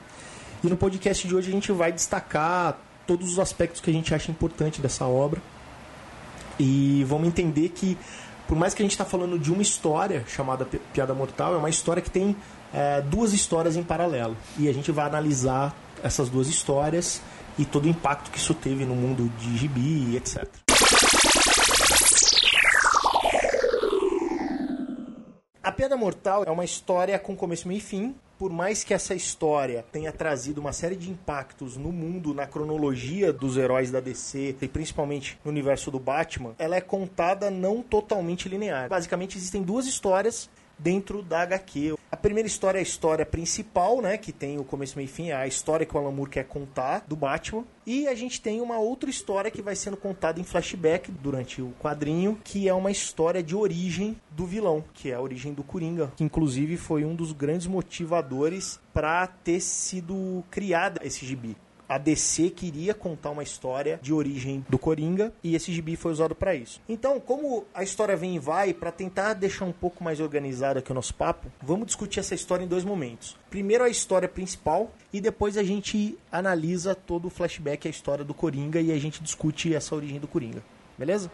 E 0.63 0.67
no 0.67 0.75
podcast 0.75 1.27
de 1.27 1.35
hoje 1.35 1.49
a 1.49 1.51
gente 1.53 1.71
vai 1.71 1.91
destacar 1.91 2.79
todos 3.05 3.31
os 3.31 3.37
aspectos 3.37 3.79
que 3.79 3.91
a 3.91 3.93
gente 3.93 4.11
acha 4.15 4.31
importante 4.31 4.81
dessa 4.81 5.05
obra. 5.05 5.39
E 6.59 7.03
vamos 7.07 7.27
entender 7.27 7.69
que, 7.69 7.95
por 8.47 8.57
mais 8.57 8.73
que 8.73 8.81
a 8.81 8.85
gente 8.85 8.93
está 8.93 9.05
falando 9.05 9.37
de 9.37 9.51
uma 9.51 9.61
história 9.61 10.23
chamada 10.27 10.65
Pi- 10.65 10.81
Piada 10.93 11.13
Mortal, 11.13 11.53
é 11.53 11.57
uma 11.57 11.69
história 11.69 12.01
que 12.01 12.09
tem 12.09 12.35
é, 12.73 13.01
duas 13.01 13.33
histórias 13.33 13.75
em 13.75 13.83
paralelo. 13.83 14.35
E 14.57 14.67
a 14.67 14.73
gente 14.73 14.91
vai 14.91 15.05
analisar 15.05 15.75
essas 16.01 16.27
duas 16.27 16.47
histórias 16.47 17.21
e 17.57 17.65
todo 17.65 17.85
o 17.85 17.89
impacto 17.89 18.31
que 18.31 18.37
isso 18.37 18.53
teve 18.53 18.85
no 18.85 18.95
mundo 18.95 19.29
de 19.37 19.57
gibi 19.57 20.11
e 20.11 20.17
etc. 20.17 20.47
A 25.63 25.71
Piada 25.71 25.95
Mortal 25.95 26.43
é 26.43 26.51
uma 26.51 26.65
história 26.65 27.17
com 27.17 27.37
começo, 27.37 27.69
meio 27.69 27.77
e 27.77 27.81
fim. 27.81 28.13
Por 28.37 28.51
mais 28.51 28.83
que 28.83 28.93
essa 28.93 29.15
história 29.15 29.85
tenha 29.93 30.11
trazido 30.11 30.59
uma 30.59 30.73
série 30.73 30.97
de 30.97 31.09
impactos 31.09 31.77
no 31.77 31.89
mundo, 31.89 32.33
na 32.33 32.45
cronologia 32.45 33.31
dos 33.31 33.55
heróis 33.55 33.89
da 33.89 34.01
DC 34.01 34.57
e 34.61 34.67
principalmente 34.67 35.39
no 35.45 35.49
universo 35.49 35.89
do 35.89 35.99
Batman, 35.99 36.53
ela 36.59 36.75
é 36.75 36.81
contada 36.81 37.49
não 37.49 37.81
totalmente 37.81 38.49
linear. 38.49 38.89
Basicamente, 38.89 39.37
existem 39.37 39.61
duas 39.61 39.87
histórias 39.87 40.49
dentro 40.83 41.23
da 41.23 41.41
HQ. 41.41 41.95
A 42.11 42.17
primeira 42.17 42.45
história 42.45 42.77
é 42.77 42.81
a 42.81 42.83
história 42.83 43.25
principal, 43.25 44.01
né, 44.01 44.17
que 44.17 44.31
tem 44.31 44.59
o 44.59 44.63
começo, 44.63 44.97
meio 44.97 45.05
e 45.05 45.09
fim, 45.09 45.29
é 45.29 45.35
a 45.35 45.47
história 45.47 45.85
que 45.85 45.95
o 45.95 45.99
Alan 45.99 46.11
Moore 46.11 46.29
quer 46.29 46.43
contar 46.45 47.05
do 47.07 47.15
Batman. 47.15 47.63
E 47.85 48.07
a 48.07 48.15
gente 48.15 48.39
tem 48.39 48.61
uma 48.61 48.77
outra 48.77 49.09
história 49.09 49.49
que 49.49 49.61
vai 49.61 49.75
sendo 49.75 49.97
contada 49.97 50.39
em 50.39 50.43
flashback 50.43 51.11
durante 51.11 51.61
o 51.61 51.73
quadrinho, 51.81 52.37
que 52.43 52.67
é 52.67 52.73
uma 52.73 52.91
história 52.91 53.41
de 53.41 53.55
origem 53.55 54.15
do 54.31 54.45
vilão, 54.45 54.83
que 54.93 55.11
é 55.11 55.15
a 55.15 55.21
origem 55.21 55.53
do 55.53 55.63
Coringa, 55.63 56.11
que 56.15 56.23
inclusive 56.23 56.77
foi 56.77 57.03
um 57.03 57.15
dos 57.15 57.31
grandes 57.31 57.67
motivadores 57.67 58.79
para 58.93 59.25
ter 59.27 59.59
sido 59.59 60.43
criada 60.49 61.01
esse 61.03 61.25
gibi. 61.25 61.57
A 61.87 61.97
DC 61.97 62.49
queria 62.49 62.93
contar 62.93 63.31
uma 63.31 63.43
história 63.43 63.99
de 64.01 64.13
origem 64.13 64.65
do 64.69 64.79
Coringa 64.79 65.33
e 65.43 65.55
esse 65.55 65.71
gibi 65.71 65.95
foi 65.95 66.11
usado 66.11 66.33
para 66.33 66.55
isso. 66.55 66.81
Então, 66.87 67.19
como 67.19 67.65
a 67.73 67.83
história 67.83 68.15
vem 68.15 68.35
e 68.35 68.39
vai, 68.39 68.73
para 68.73 68.91
tentar 68.91 69.33
deixar 69.33 69.65
um 69.65 69.71
pouco 69.71 70.03
mais 70.03 70.19
organizado 70.19 70.79
aqui 70.79 70.91
o 70.91 70.95
nosso 70.95 71.13
papo, 71.13 71.51
vamos 71.61 71.87
discutir 71.87 72.19
essa 72.19 72.35
história 72.35 72.63
em 72.63 72.67
dois 72.67 72.83
momentos. 72.83 73.37
Primeiro 73.49 73.83
a 73.83 73.89
história 73.89 74.27
principal 74.27 74.91
e 75.11 75.19
depois 75.19 75.57
a 75.57 75.63
gente 75.63 76.17
analisa 76.31 76.95
todo 76.95 77.25
o 77.25 77.29
flashback, 77.29 77.87
a 77.87 77.91
história 77.91 78.23
do 78.23 78.33
Coringa 78.33 78.79
e 78.81 78.91
a 78.91 78.97
gente 78.97 79.21
discute 79.21 79.73
essa 79.73 79.95
origem 79.95 80.19
do 80.19 80.27
Coringa. 80.27 80.63
Beleza? 80.97 81.31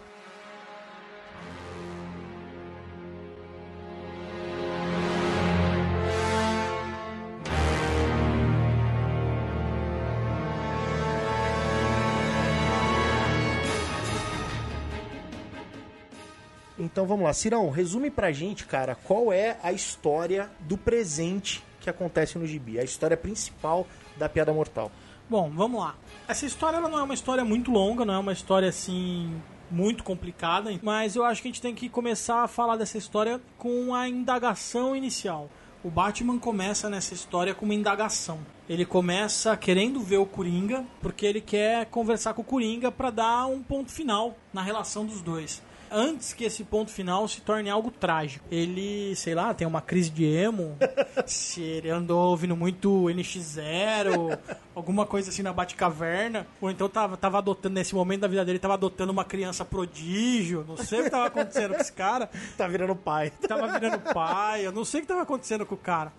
Então 17.00 17.08
vamos 17.08 17.24
lá, 17.24 17.32
Cirão, 17.32 17.70
resume 17.70 18.12
pra 18.12 18.30
gente, 18.30 18.66
cara, 18.66 18.94
qual 18.94 19.32
é 19.32 19.58
a 19.64 19.72
história 19.72 20.52
do 20.60 20.78
presente 20.78 21.64
que 21.80 21.90
acontece 21.90 22.38
no 22.38 22.46
gibi, 22.46 22.78
a 22.78 22.84
história 22.84 23.16
principal 23.16 23.88
da 24.18 24.28
Piada 24.28 24.52
Mortal. 24.52 24.92
Bom, 25.30 25.50
vamos 25.50 25.80
lá. 25.80 25.96
Essa 26.28 26.46
história 26.46 26.82
não 26.82 27.00
é 27.00 27.02
uma 27.02 27.14
história 27.14 27.46
muito 27.46 27.72
longa, 27.72 28.04
não 28.04 28.16
é 28.16 28.20
uma 28.20 28.34
história 28.34 28.68
assim 28.68 29.34
muito 29.72 30.04
complicada, 30.04 30.78
mas 30.84 31.16
eu 31.16 31.24
acho 31.24 31.42
que 31.42 31.48
a 31.48 31.52
gente 31.52 31.62
tem 31.62 31.74
que 31.74 31.88
começar 31.88 32.44
a 32.44 32.50
falar 32.50 32.76
dessa 32.76 32.98
história 32.98 33.40
com 33.58 33.96
a 33.96 34.10
indagação 34.10 34.94
inicial. 34.94 35.50
O 35.82 35.90
Batman 35.90 36.38
começa 36.38 36.90
nessa 36.90 37.14
história 37.14 37.56
com 37.56 37.64
uma 37.64 37.74
indagação. 37.74 38.40
Ele 38.68 38.86
começa 38.86 39.56
querendo 39.56 40.02
ver 40.02 40.18
o 40.18 40.26
Coringa, 40.26 40.84
porque 41.02 41.26
ele 41.26 41.40
quer 41.40 41.86
conversar 41.86 42.34
com 42.34 42.42
o 42.42 42.46
Coringa 42.46 42.92
para 42.92 43.10
dar 43.10 43.46
um 43.46 43.64
ponto 43.64 43.90
final 43.90 44.36
na 44.52 44.62
relação 44.62 45.06
dos 45.06 45.22
dois. 45.22 45.64
Antes 45.92 46.34
que 46.34 46.44
esse 46.44 46.64
ponto 46.64 46.92
final 46.92 47.28
se 47.28 47.42
torne 47.42 47.70
algo 47.70 47.90
trágico. 47.92 48.46
Ele, 48.52 49.16
sei 49.16 49.34
lá, 49.36 49.54
tem 49.54 49.68
uma 49.68 49.82
crise 49.82 50.10
de 50.10 50.24
emo, 50.26 50.78
se 51.26 51.62
ele 51.62 51.90
andou 51.90 52.30
ouvindo 52.30 52.56
muito 52.56 52.90
NX0, 53.06 54.38
alguma 54.76 55.06
coisa 55.06 55.30
assim 55.30 55.42
na 55.42 55.52
Batcaverna, 55.54 56.46
ou 56.62 56.70
então 56.70 56.88
tava, 56.90 57.18
tava 57.18 57.38
adotando, 57.40 57.76
nesse 57.76 57.96
momento 57.96 58.22
da 58.22 58.28
vida 58.28 58.46
dele, 58.46 58.60
tava 58.60 58.76
adotando 58.76 59.12
uma 59.12 59.24
criança 59.26 59.66
prodígio, 59.66 60.66
não 60.68 60.78
sei 60.78 61.02
o 61.02 61.04
que 61.06 61.10
tava 61.10 61.28
acontecendo 61.28 61.74
com 61.76 61.82
esse 61.82 61.94
cara, 61.94 62.30
Tá 62.58 62.68
virando 62.68 62.96
pai. 62.96 63.32
tava 63.48 63.68
virando 63.80 64.00
pai, 64.14 64.66
eu 64.66 64.72
não 64.72 64.86
sei 64.86 65.00
o 65.00 65.04
que 65.04 65.08
tava 65.08 65.22
acontecendo 65.24 65.66
com 65.66 65.76
o 65.76 65.78
cara. 65.78 66.12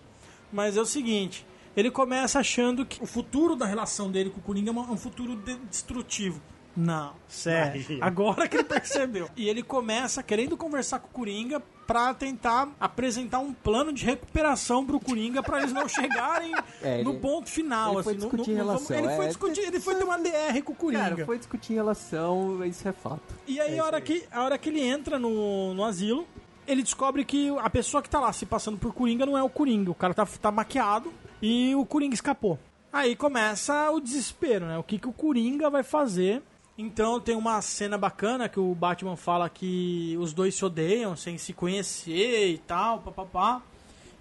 Mas 0.51 0.75
é 0.75 0.81
o 0.81 0.85
seguinte, 0.85 1.45
ele 1.75 1.89
começa 1.89 2.39
achando 2.39 2.85
que 2.85 3.01
o 3.01 3.05
futuro 3.05 3.55
da 3.55 3.65
relação 3.65 4.11
dele 4.11 4.29
com 4.29 4.39
o 4.39 4.43
Coringa 4.43 4.71
é 4.71 4.73
um 4.73 4.97
futuro 4.97 5.35
de- 5.35 5.55
destrutivo. 5.69 6.41
Não, 6.75 7.13
sério. 7.27 7.85
Aí. 7.89 7.97
Agora 8.01 8.47
que 8.47 8.55
ele 8.57 8.63
percebeu. 8.69 9.29
E 9.35 9.49
ele 9.49 9.61
começa 9.63 10.23
querendo 10.23 10.55
conversar 10.55 10.99
com 10.99 11.07
o 11.07 11.11
Coringa 11.11 11.61
pra 11.85 12.13
tentar 12.13 12.69
apresentar 12.79 13.39
um 13.39 13.51
plano 13.53 13.91
de 13.91 14.05
recuperação 14.05 14.85
pro 14.85 14.99
Coringa 14.99 15.43
pra 15.43 15.59
eles 15.59 15.73
não 15.73 15.87
chegarem 15.89 16.53
É, 16.81 17.03
no 17.03 17.11
ele- 17.11 17.19
ponto 17.19 17.49
final. 17.49 17.95
ele 17.95 18.03
foi 18.03 18.13
assim, 18.13 18.21
no- 18.23 18.29
discutir 18.29 18.51
no- 18.51 18.57
no- 18.57 18.63
relação, 18.63 18.97
Ele 18.97 19.15
foi 19.15 19.25
é. 19.25 19.27
discutir, 19.27 19.61
ele 19.61 19.79
foi 19.81 19.95
ter 19.95 20.03
uma 20.05 20.17
DR 20.17 20.61
com 20.63 20.71
o 20.71 20.75
Coringa. 20.75 21.09
Cara, 21.09 21.25
foi 21.25 21.37
discutir 21.37 21.73
relação, 21.73 22.63
isso 22.65 22.87
é 22.87 22.93
fato. 22.93 23.21
E 23.45 23.59
aí, 23.59 23.77
a, 23.77 23.83
hora 23.83 23.99
que, 23.99 24.23
a 24.31 24.43
hora 24.43 24.57
que 24.57 24.69
ele 24.69 24.81
entra 24.81 25.19
no, 25.19 25.73
no 25.73 25.83
asilo, 25.83 26.25
ele 26.65 26.81
descobre 26.83 27.25
que 27.25 27.49
a 27.59 27.69
pessoa 27.69 28.01
que 28.01 28.09
tá 28.09 28.19
lá 28.21 28.31
se 28.31 28.45
passando 28.45 28.77
por 28.77 28.93
Coringa 28.93 29.25
não 29.25 29.37
é 29.37 29.43
o 29.43 29.49
Coringa. 29.49 29.91
O 29.91 29.95
cara 29.95 30.13
tá, 30.13 30.25
tá 30.25 30.49
maquiado 30.51 31.11
e 31.41 31.75
o 31.75 31.85
Coringa 31.85 32.13
escapou. 32.13 32.57
Aí 32.93 33.15
começa 33.15 33.89
o 33.91 33.99
desespero, 33.99 34.65
né? 34.65 34.77
O 34.77 34.83
que, 34.83 34.97
que 34.97 35.07
o 35.07 35.13
Coringa 35.13 35.69
vai 35.69 35.83
fazer? 35.83 36.41
Então 36.83 37.19
tem 37.19 37.35
uma 37.35 37.61
cena 37.61 37.95
bacana 37.95 38.49
que 38.49 38.59
o 38.59 38.73
Batman 38.73 39.15
fala 39.15 39.47
que 39.47 40.17
os 40.19 40.33
dois 40.33 40.55
se 40.55 40.65
odeiam 40.65 41.15
sem 41.15 41.37
se 41.37 41.53
conhecer 41.53 42.47
e 42.53 42.57
tal, 42.57 42.99
papapá. 42.99 43.61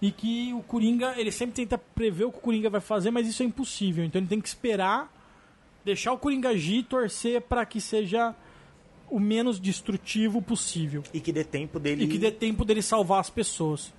E 0.02 0.10
que 0.10 0.52
o 0.52 0.62
Coringa, 0.62 1.14
ele 1.16 1.32
sempre 1.32 1.54
tenta 1.54 1.78
prever 1.78 2.24
o 2.24 2.30
que 2.32 2.38
o 2.38 2.40
Coringa 2.42 2.68
vai 2.68 2.80
fazer, 2.80 3.10
mas 3.10 3.26
isso 3.26 3.42
é 3.42 3.46
impossível. 3.46 4.04
Então 4.04 4.20
ele 4.20 4.28
tem 4.28 4.40
que 4.40 4.48
esperar, 4.48 5.10
deixar 5.84 6.12
o 6.12 6.18
Coringa 6.18 6.50
agir 6.50 6.78
e 6.80 6.82
torcer 6.82 7.40
pra 7.40 7.64
que 7.64 7.80
seja 7.80 8.34
o 9.10 9.18
menos 9.18 9.58
destrutivo 9.58 10.40
possível 10.40 11.02
E 11.12 11.18
que 11.18 11.32
dê 11.32 11.42
tempo 11.42 11.80
dele. 11.80 12.04
e 12.04 12.08
que 12.08 12.18
dê 12.18 12.30
tempo 12.30 12.64
dele 12.64 12.82
salvar 12.82 13.20
as 13.20 13.30
pessoas. 13.30 13.90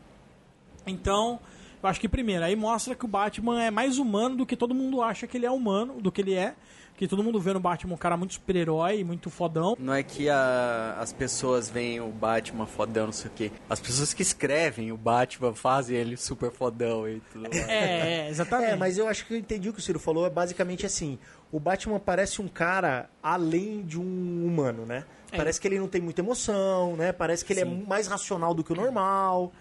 Então, 0.85 1.39
Eu 1.83 1.89
acho 1.89 1.99
que 1.99 2.07
primeiro, 2.07 2.43
aí 2.45 2.55
mostra 2.55 2.93
que 2.93 3.05
o 3.05 3.07
Batman 3.07 3.63
é 3.63 3.71
mais 3.71 3.97
humano 3.97 4.35
do 4.37 4.45
que 4.45 4.55
todo 4.55 4.71
mundo 4.75 5.01
acha 5.01 5.25
que 5.25 5.35
ele 5.35 5.47
é 5.47 5.51
humano, 5.51 5.99
do 5.99 6.11
que 6.11 6.21
ele 6.21 6.35
é. 6.35 6.53
Que 7.01 7.07
todo 7.07 7.23
mundo 7.23 7.39
vê 7.39 7.51
no 7.51 7.59
Batman 7.59 7.95
um 7.95 7.97
cara 7.97 8.15
muito 8.15 8.35
super-herói, 8.35 9.03
muito 9.03 9.31
fodão. 9.31 9.75
Não 9.79 9.91
é 9.91 10.03
que 10.03 10.29
a- 10.29 10.97
as 10.99 11.11
pessoas 11.11 11.67
veem 11.67 11.99
o 11.99 12.09
Batman 12.09 12.67
fodão, 12.67 13.07
não 13.07 13.11
sei 13.11 13.31
o 13.31 13.33
quê. 13.33 13.51
As 13.67 13.79
pessoas 13.79 14.13
que 14.13 14.21
escrevem 14.21 14.91
o 14.91 14.97
Batman 14.97 15.51
fazem 15.55 15.97
ele 15.97 16.15
super 16.15 16.51
fodão 16.51 17.09
e 17.09 17.19
tudo 17.31 17.49
mais. 17.49 17.67
É, 17.67 18.27
é, 18.27 18.29
exatamente. 18.29 18.73
É, 18.73 18.75
mas 18.75 18.99
eu 18.99 19.07
acho 19.07 19.25
que 19.25 19.33
eu 19.33 19.37
entendi 19.39 19.67
o 19.67 19.73
que 19.73 19.79
o 19.79 19.81
Ciro 19.81 19.97
falou. 19.97 20.27
É 20.27 20.29
basicamente 20.29 20.85
assim: 20.85 21.17
o 21.51 21.59
Batman 21.59 21.99
parece 21.99 22.39
um 22.39 22.47
cara 22.47 23.09
além 23.23 23.81
de 23.81 23.99
um 23.99 24.45
humano, 24.45 24.85
né? 24.85 25.03
É. 25.31 25.37
Parece 25.37 25.59
que 25.59 25.67
ele 25.67 25.79
não 25.79 25.87
tem 25.87 26.01
muita 26.01 26.21
emoção, 26.21 26.95
né? 26.95 27.11
Parece 27.11 27.43
que 27.43 27.51
ele 27.51 27.61
é 27.61 27.65
mais 27.65 28.05
racional 28.05 28.53
do 28.53 28.63
que 28.63 28.73
o 28.73 28.75
normal. 28.75 29.51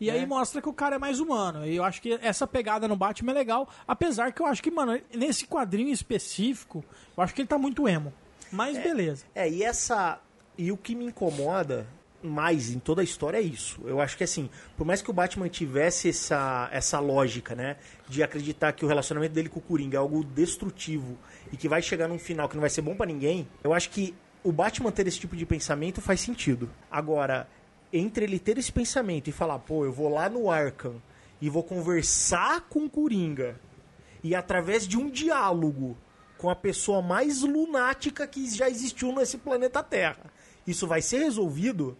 E 0.00 0.10
aí 0.10 0.20
né? 0.20 0.26
mostra 0.26 0.62
que 0.62 0.68
o 0.68 0.72
cara 0.72 0.96
é 0.96 0.98
mais 0.98 1.20
humano. 1.20 1.66
E 1.66 1.76
eu 1.76 1.84
acho 1.84 2.00
que 2.00 2.18
essa 2.22 2.46
pegada 2.46 2.88
no 2.88 2.96
Batman 2.96 3.32
é 3.32 3.34
legal. 3.34 3.68
Apesar 3.86 4.32
que 4.32 4.40
eu 4.40 4.46
acho 4.46 4.62
que, 4.62 4.70
mano, 4.70 4.98
nesse 5.14 5.46
quadrinho 5.46 5.92
específico, 5.92 6.82
eu 7.16 7.22
acho 7.22 7.34
que 7.34 7.42
ele 7.42 7.48
tá 7.48 7.58
muito 7.58 7.86
emo. 7.86 8.12
Mas 8.50 8.78
beleza. 8.78 9.24
É, 9.34 9.48
e 9.48 9.62
essa. 9.62 10.18
E 10.56 10.72
o 10.72 10.76
que 10.76 10.94
me 10.94 11.04
incomoda 11.04 11.86
mais 12.22 12.70
em 12.70 12.78
toda 12.78 13.00
a 13.00 13.04
história 13.04 13.38
é 13.38 13.40
isso. 13.40 13.80
Eu 13.84 14.00
acho 14.00 14.16
que 14.16 14.24
assim, 14.24 14.50
por 14.76 14.86
mais 14.86 15.00
que 15.00 15.10
o 15.10 15.12
Batman 15.12 15.48
tivesse 15.48 16.10
essa, 16.10 16.68
essa 16.72 16.98
lógica, 16.98 17.54
né? 17.54 17.76
De 18.08 18.22
acreditar 18.22 18.72
que 18.72 18.84
o 18.84 18.88
relacionamento 18.88 19.34
dele 19.34 19.48
com 19.48 19.58
o 19.58 19.62
Coringa 19.62 19.96
é 19.96 20.00
algo 20.00 20.22
destrutivo 20.24 21.18
e 21.52 21.56
que 21.56 21.68
vai 21.68 21.80
chegar 21.82 22.08
num 22.08 22.18
final 22.18 22.48
que 22.48 22.56
não 22.56 22.60
vai 22.60 22.70
ser 22.70 22.82
bom 22.82 22.94
pra 22.94 23.06
ninguém, 23.06 23.48
eu 23.62 23.72
acho 23.72 23.90
que 23.90 24.14
o 24.42 24.52
Batman 24.52 24.90
ter 24.90 25.06
esse 25.06 25.18
tipo 25.18 25.36
de 25.36 25.46
pensamento 25.46 26.00
faz 26.00 26.20
sentido. 26.20 26.70
Agora, 26.90 27.48
entre 27.92 28.24
ele 28.24 28.38
ter 28.38 28.58
esse 28.58 28.70
pensamento 28.70 29.28
e 29.28 29.32
falar, 29.32 29.58
pô, 29.58 29.84
eu 29.84 29.92
vou 29.92 30.08
lá 30.08 30.28
no 30.28 30.50
Arkham 30.50 31.00
e 31.40 31.48
vou 31.48 31.62
conversar 31.62 32.62
com 32.62 32.84
o 32.84 32.90
Coringa 32.90 33.58
e 34.22 34.34
através 34.34 34.86
de 34.86 34.98
um 34.98 35.10
diálogo 35.10 35.96
com 36.36 36.48
a 36.48 36.56
pessoa 36.56 37.02
mais 37.02 37.42
lunática 37.42 38.26
que 38.26 38.48
já 38.48 38.68
existiu 38.68 39.14
nesse 39.14 39.38
planeta 39.38 39.82
Terra, 39.82 40.30
isso 40.66 40.86
vai 40.86 41.02
ser 41.02 41.18
resolvido? 41.18 41.96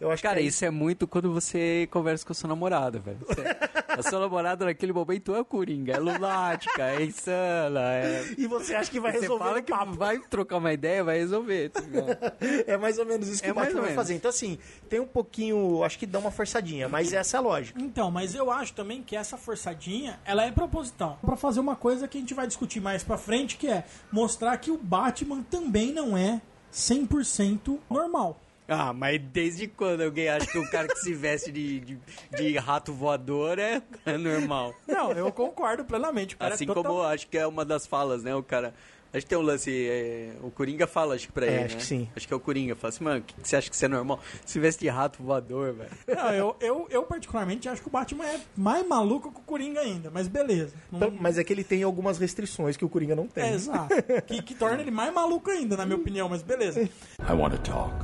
Eu 0.00 0.10
acho 0.12 0.22
Cara, 0.22 0.36
que 0.36 0.42
é 0.42 0.46
isso 0.46 0.64
é 0.64 0.70
muito 0.70 1.08
quando 1.08 1.32
você 1.32 1.88
conversa 1.90 2.24
com 2.24 2.32
a 2.32 2.34
sua 2.34 2.48
namorada, 2.48 3.00
velho. 3.00 3.18
Você- 3.26 3.42
a 3.88 4.02
sua 4.02 4.20
namorada 4.20 4.64
naquele 4.64 4.92
momento 4.92 5.34
é 5.34 5.40
o 5.40 5.44
Coringa, 5.44 5.94
é 5.94 5.98
lunática, 5.98 6.84
é 6.84 7.02
insana, 7.04 7.80
é... 7.94 8.24
E 8.38 8.46
você 8.46 8.76
acha 8.76 8.88
que 8.88 9.00
vai 9.00 9.10
Você 9.12 9.20
resolver 9.22 9.44
fala 9.44 9.58
o 9.58 9.62
que 9.62 9.72
papo. 9.72 9.92
vai 9.94 10.18
trocar 10.20 10.58
uma 10.58 10.72
ideia, 10.72 11.02
vai 11.02 11.18
resolver, 11.18 11.70
tá? 11.70 11.80
É 12.68 12.76
mais 12.76 12.96
ou 12.98 13.06
menos 13.06 13.26
isso 13.26 13.42
que 13.42 13.48
É 13.48 13.52
o 13.52 13.56
mais 13.56 13.68
Batman 13.68 13.80
ou 13.80 13.86
vai 13.86 13.96
fazer. 13.96 14.14
Então, 14.14 14.28
assim, 14.28 14.56
tem 14.88 15.00
um 15.00 15.06
pouquinho. 15.06 15.82
Acho 15.82 15.98
que 15.98 16.06
dá 16.06 16.20
uma 16.20 16.30
forçadinha, 16.30 16.88
mas 16.88 17.12
essa 17.12 17.36
é 17.36 17.38
a 17.38 17.40
lógica. 17.40 17.80
Então, 17.80 18.08
mas 18.10 18.36
eu 18.36 18.52
acho 18.52 18.74
também 18.74 19.02
que 19.02 19.16
essa 19.16 19.36
forçadinha, 19.36 20.20
ela 20.24 20.44
é 20.44 20.52
proposital. 20.52 21.18
Pra 21.24 21.34
fazer 21.34 21.58
uma 21.58 21.74
coisa 21.74 22.06
que 22.06 22.18
a 22.18 22.20
gente 22.20 22.34
vai 22.34 22.46
discutir 22.46 22.80
mais 22.80 23.02
pra 23.02 23.18
frente, 23.18 23.56
que 23.56 23.66
é 23.66 23.84
mostrar 24.12 24.56
que 24.58 24.70
o 24.70 24.78
Batman 24.78 25.42
também 25.50 25.92
não 25.92 26.16
é 26.16 26.40
100% 26.72 27.78
normal. 27.90 28.38
Ah, 28.68 28.92
mas 28.92 29.18
desde 29.32 29.66
quando 29.66 30.02
alguém 30.02 30.28
acha 30.28 30.46
que 30.46 30.58
o 30.58 30.70
cara 30.70 30.86
que 30.88 30.98
se 30.98 31.14
veste 31.14 31.50
de, 31.50 31.80
de, 31.80 31.98
de 32.36 32.56
rato 32.58 32.92
voador 32.92 33.58
é, 33.58 33.80
é 34.04 34.18
normal? 34.18 34.74
Não, 34.86 35.10
eu 35.12 35.32
concordo 35.32 35.84
plenamente. 35.86 36.34
O 36.34 36.38
cara 36.38 36.54
Assim 36.54 36.64
é 36.64 36.66
total- 36.66 36.84
como 36.84 37.02
acho 37.02 37.26
que 37.28 37.38
é 37.38 37.46
uma 37.46 37.64
das 37.64 37.86
falas, 37.86 38.22
né? 38.22 38.34
O 38.34 38.42
cara. 38.42 38.74
Acho 39.10 39.24
que 39.24 39.30
tem 39.30 39.38
um 39.38 39.42
lance. 39.42 39.70
é, 39.88 40.32
o 40.42 40.50
Coringa 40.50 40.86
fala, 40.86 41.14
acho 41.14 41.28
que 41.28 41.32
pra 41.32 41.46
É, 41.46 41.48
ele. 41.48 41.64
acho 41.64 41.74
né? 41.76 41.80
que 41.80 41.86
sim. 41.86 42.08
Acho 42.14 42.28
que 42.28 42.34
é 42.34 42.36
o 42.36 42.40
Coringa. 42.40 42.76
Fala 42.76 42.90
assim, 42.90 43.04
mano, 43.04 43.20
o 43.20 43.22
que, 43.22 43.34
que 43.40 43.48
você 43.48 43.56
acha 43.56 43.70
que 43.70 43.74
isso 43.74 43.84
é 43.86 43.88
normal? 43.88 44.20
Se 44.44 44.60
veste 44.60 44.80
de 44.80 44.88
rato 44.90 45.22
voador, 45.22 45.72
velho. 45.72 45.90
Não, 46.06 46.30
eu, 46.34 46.56
eu, 46.60 46.86
eu 46.90 47.02
particularmente 47.04 47.70
acho 47.70 47.80
que 47.80 47.88
o 47.88 47.90
Batman 47.90 48.26
é 48.26 48.38
mais 48.54 48.86
maluco 48.86 49.32
que 49.32 49.38
o 49.40 49.44
Coringa 49.44 49.80
ainda, 49.80 50.10
mas 50.10 50.28
beleza. 50.28 50.74
Não- 50.92 50.98
Então, 51.08 51.18
mas 51.18 51.38
é 51.38 51.42
que 51.44 51.50
ele 51.54 51.64
tem 51.64 51.82
algumas 51.82 52.18
restrições 52.18 52.76
que 52.76 52.84
o 52.84 52.88
Coringa 52.90 53.16
não 53.16 53.26
tem. 53.26 53.44
É, 53.44 53.54
exato. 53.54 53.88
Que, 54.26 54.42
que 54.42 54.54
torna 54.54 54.82
ele 54.82 54.90
mais 54.90 55.10
maluco 55.14 55.50
ainda, 55.50 55.74
na 55.74 55.86
minha 55.86 55.96
opinião, 55.98 56.28
mas 56.28 56.42
beleza. 56.42 56.78
I 56.82 57.32
want 57.32 57.54
to 57.54 57.62
talk. 57.62 57.94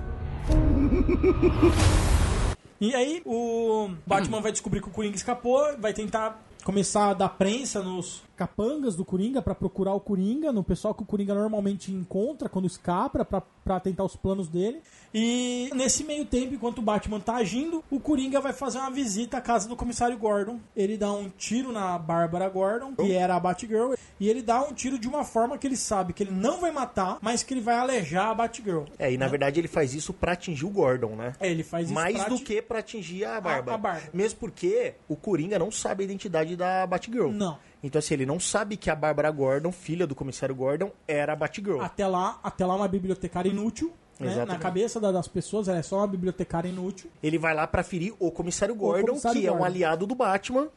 E 2.80 2.94
aí 2.94 3.22
o 3.24 3.88
Batman 4.06 4.40
vai 4.40 4.52
descobrir 4.52 4.82
que 4.82 4.88
o 4.88 4.90
Coringa 4.90 5.16
escapou, 5.16 5.76
vai 5.78 5.92
tentar 5.94 6.42
começar 6.64 7.11
a 7.11 7.14
dar 7.14 7.28
prensa 7.28 7.83
nos 7.83 8.23
capangas 8.37 8.97
do 8.97 9.04
Coringa 9.04 9.40
pra 9.40 9.54
procurar 9.54 9.94
o 9.94 10.00
Coringa, 10.00 10.52
no 10.52 10.64
pessoal 10.64 10.94
que 10.94 11.02
o 11.02 11.06
Coringa 11.06 11.35
normalmente 11.35 11.92
encontra 11.92 12.49
quando 12.49 12.66
escapa 12.66 13.25
pra, 13.25 13.40
pra 13.40 13.78
tentar 13.78 14.04
os 14.04 14.16
planos 14.16 14.49
dele. 14.49 14.80
E 15.14 15.71
nesse 15.75 16.02
meio 16.02 16.25
tempo, 16.25 16.54
enquanto 16.54 16.78
o 16.78 16.83
Batman 16.83 17.21
tá 17.21 17.37
agindo, 17.37 17.85
o 17.88 18.00
Coringa 18.00 18.40
vai 18.40 18.52
fazer 18.52 18.78
uma 18.78 18.90
visita 18.90 19.37
à 19.37 19.40
casa 19.40 19.68
do 19.68 19.76
comissário 19.76 20.18
Gordon. 20.18 20.59
Ele 20.75 20.97
dá 20.97 21.12
um 21.12 21.28
tiro 21.28 21.71
na 21.71 21.97
Bárbara 21.97 22.49
Gordon, 22.49 22.94
que 22.97 23.12
era 23.12 23.37
a 23.37 23.40
Batgirl, 23.40 23.94
e 24.18 24.28
ele 24.28 24.42
dá 24.42 24.61
um 24.62 24.73
tiro 24.73 24.99
de 24.99 25.06
uma 25.06 25.23
forma 25.23 25.56
que 25.56 25.66
ele 25.66 25.76
sabe 25.76 26.12
que 26.12 26.25
ele 26.25 26.33
não 26.33 26.61
vai 26.61 26.73
matar, 26.73 27.18
mas 27.23 27.44
que 27.44 27.54
ele 27.54 27.61
vai 27.61 27.76
alejar 27.76 28.30
a 28.30 28.35
Batgirl. 28.35 28.85
É, 28.99 29.12
e 29.12 29.16
na 29.16 29.28
verdade 29.28 29.61
ele 29.61 29.68
faz 29.68 29.94
isso 29.94 30.12
pra 30.12 30.33
atingir 30.33 30.66
o 30.66 30.71
Gordon, 30.71 31.14
né? 31.14 31.35
É, 31.38 31.49
ele 31.49 31.62
faz 31.62 31.87
isso 31.87 31.94
Mais 31.94 32.25
do 32.25 32.38
que 32.40 32.61
pra 32.61 32.80
atingir 32.80 33.25
a 33.25 33.40
Bárbara. 33.40 33.75
a 33.75 33.78
Bárbara. 33.78 34.11
Mesmo 34.12 34.40
porque 34.40 34.94
o 35.09 35.14
Coringa 35.14 35.56
não 35.59 35.71
sabe 35.71 36.02
a 36.02 36.04
identidade 36.04 36.53
da 36.56 36.87
Batgirl. 36.87 37.30
Não. 37.30 37.58
Então, 37.82 37.99
assim, 37.99 38.14
ele 38.14 38.25
não 38.26 38.40
sabe 38.40 38.76
que 38.76 38.88
a 38.90 38.94
Bárbara 38.94 39.30
Gordon, 39.30 39.70
filha 39.70 40.06
do 40.06 40.14
comissário 40.14 40.54
Gordon, 40.54 40.90
era 41.06 41.32
a 41.34 41.37
Batgirl. 41.37 41.80
Até 41.80 42.06
lá, 42.06 42.38
até 42.42 42.64
lá 42.64 42.75
uma 42.76 42.88
bibliotecária 42.88 43.49
inútil. 43.50 43.92
Né? 44.18 44.44
Na 44.44 44.56
cabeça 44.58 45.00
da- 45.00 45.11
das 45.11 45.26
pessoas, 45.28 45.66
ela 45.68 45.78
é 45.78 45.82
só 45.82 45.96
uma 45.99 46.06
bibliotecária 46.06 46.68
inútil. 46.68 47.11
Ele 47.23 47.37
vai 47.37 47.52
lá 47.52 47.66
pra 47.66 47.82
ferir 47.82 48.14
o 48.20 48.30
comissário 48.30 48.75
Gordon, 48.75 49.08
comissário 49.08 49.40
que 49.40 49.46
é 49.46 49.50
um 49.50 49.54
Gordon. 49.54 49.66
aliado 49.66 50.06
do 50.06 50.14
Batman, 50.14 50.68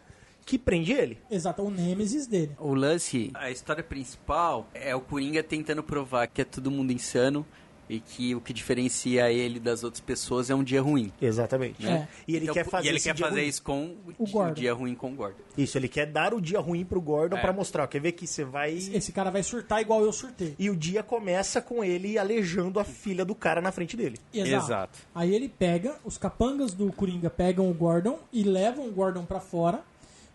que 0.44 0.58
prende 0.58 0.92
ele. 0.92 1.20
Exato, 1.30 1.62
o 1.62 1.70
Nêmesis 1.70 2.26
dele. 2.26 2.52
O 2.60 2.74
lance, 2.74 3.32
a 3.36 3.52
história 3.52 3.84
principal 3.84 4.68
é 4.74 4.96
o 4.96 5.00
Coringa 5.02 5.44
tentando 5.44 5.84
provar 5.84 6.26
que 6.28 6.42
é 6.42 6.46
todo 6.46 6.72
mundo 6.72 6.92
insano 6.92 7.46
e 7.90 8.00
que 8.00 8.36
o 8.36 8.42
que 8.42 8.54
diferencia 8.54 9.32
ele 9.32 9.60
das 9.60 9.84
outras 9.84 10.02
pessoas 10.02 10.50
é 10.50 10.56
um 10.56 10.64
dia 10.64 10.82
ruim. 10.82 11.12
Exatamente. 11.22 11.86
É. 11.88 12.08
E 12.28 12.36
ele 12.36 12.46
Então, 12.46 12.54
quer 12.54 12.66
fazer 12.66 12.86
e 12.88 12.90
ele 12.90 13.00
quer 13.00 13.14
dia 13.14 13.26
fazer 13.26 13.40
ruim. 13.42 13.50
isso 13.50 13.64
com 13.64 13.96
O 14.18 14.52
dia 14.52 14.74
ruim 14.74 14.96
com 14.96 15.12
o 15.12 15.16
Gordon. 15.16 15.38
Isso, 15.58 15.78
ele 15.78 15.88
quer 15.88 16.06
dar 16.06 16.34
o 16.34 16.42
dia 16.42 16.60
ruim 16.60 16.84
pro 16.86 17.00
Gordon 17.02 17.38
É. 17.38 17.42
pra 17.42 17.54
mostrar, 17.54 17.88
quer 17.88 18.00
ver 18.02 18.12
que 18.12 18.28
você 18.28 18.44
vai... 18.44 18.74
Esse 18.74 19.12
cara 19.12 19.32
vai 19.32 19.42
surtar 19.44 19.82
igual 19.82 20.02
eu 20.04 20.12
surtei. 20.14 20.56
E 20.60 20.70
o 20.70 20.76
dia 20.76 21.02
começa 21.04 21.62
com 21.62 21.84
ele 21.84 22.18
alejando 22.18 22.80
a 22.80 22.84
filha 22.84 23.24
do 23.26 23.34
cara 23.36 23.62
na 23.62 23.72
frente 23.72 23.96
dele. 23.98 24.20
Exato. 24.34 25.00
Aí 25.16 25.34
ele 25.34 25.50
pega, 25.50 25.96
os 26.04 26.18
capangas 26.18 26.74
do 26.74 26.92
Coringa 26.92 27.30
pegam 27.30 27.70
o 27.70 27.74
Gordon 27.74 28.20
e 28.32 28.44
levam 28.44 28.88
o 28.88 28.92
Gordon 28.92 29.26
pra 29.26 29.40
fora. 29.40 29.82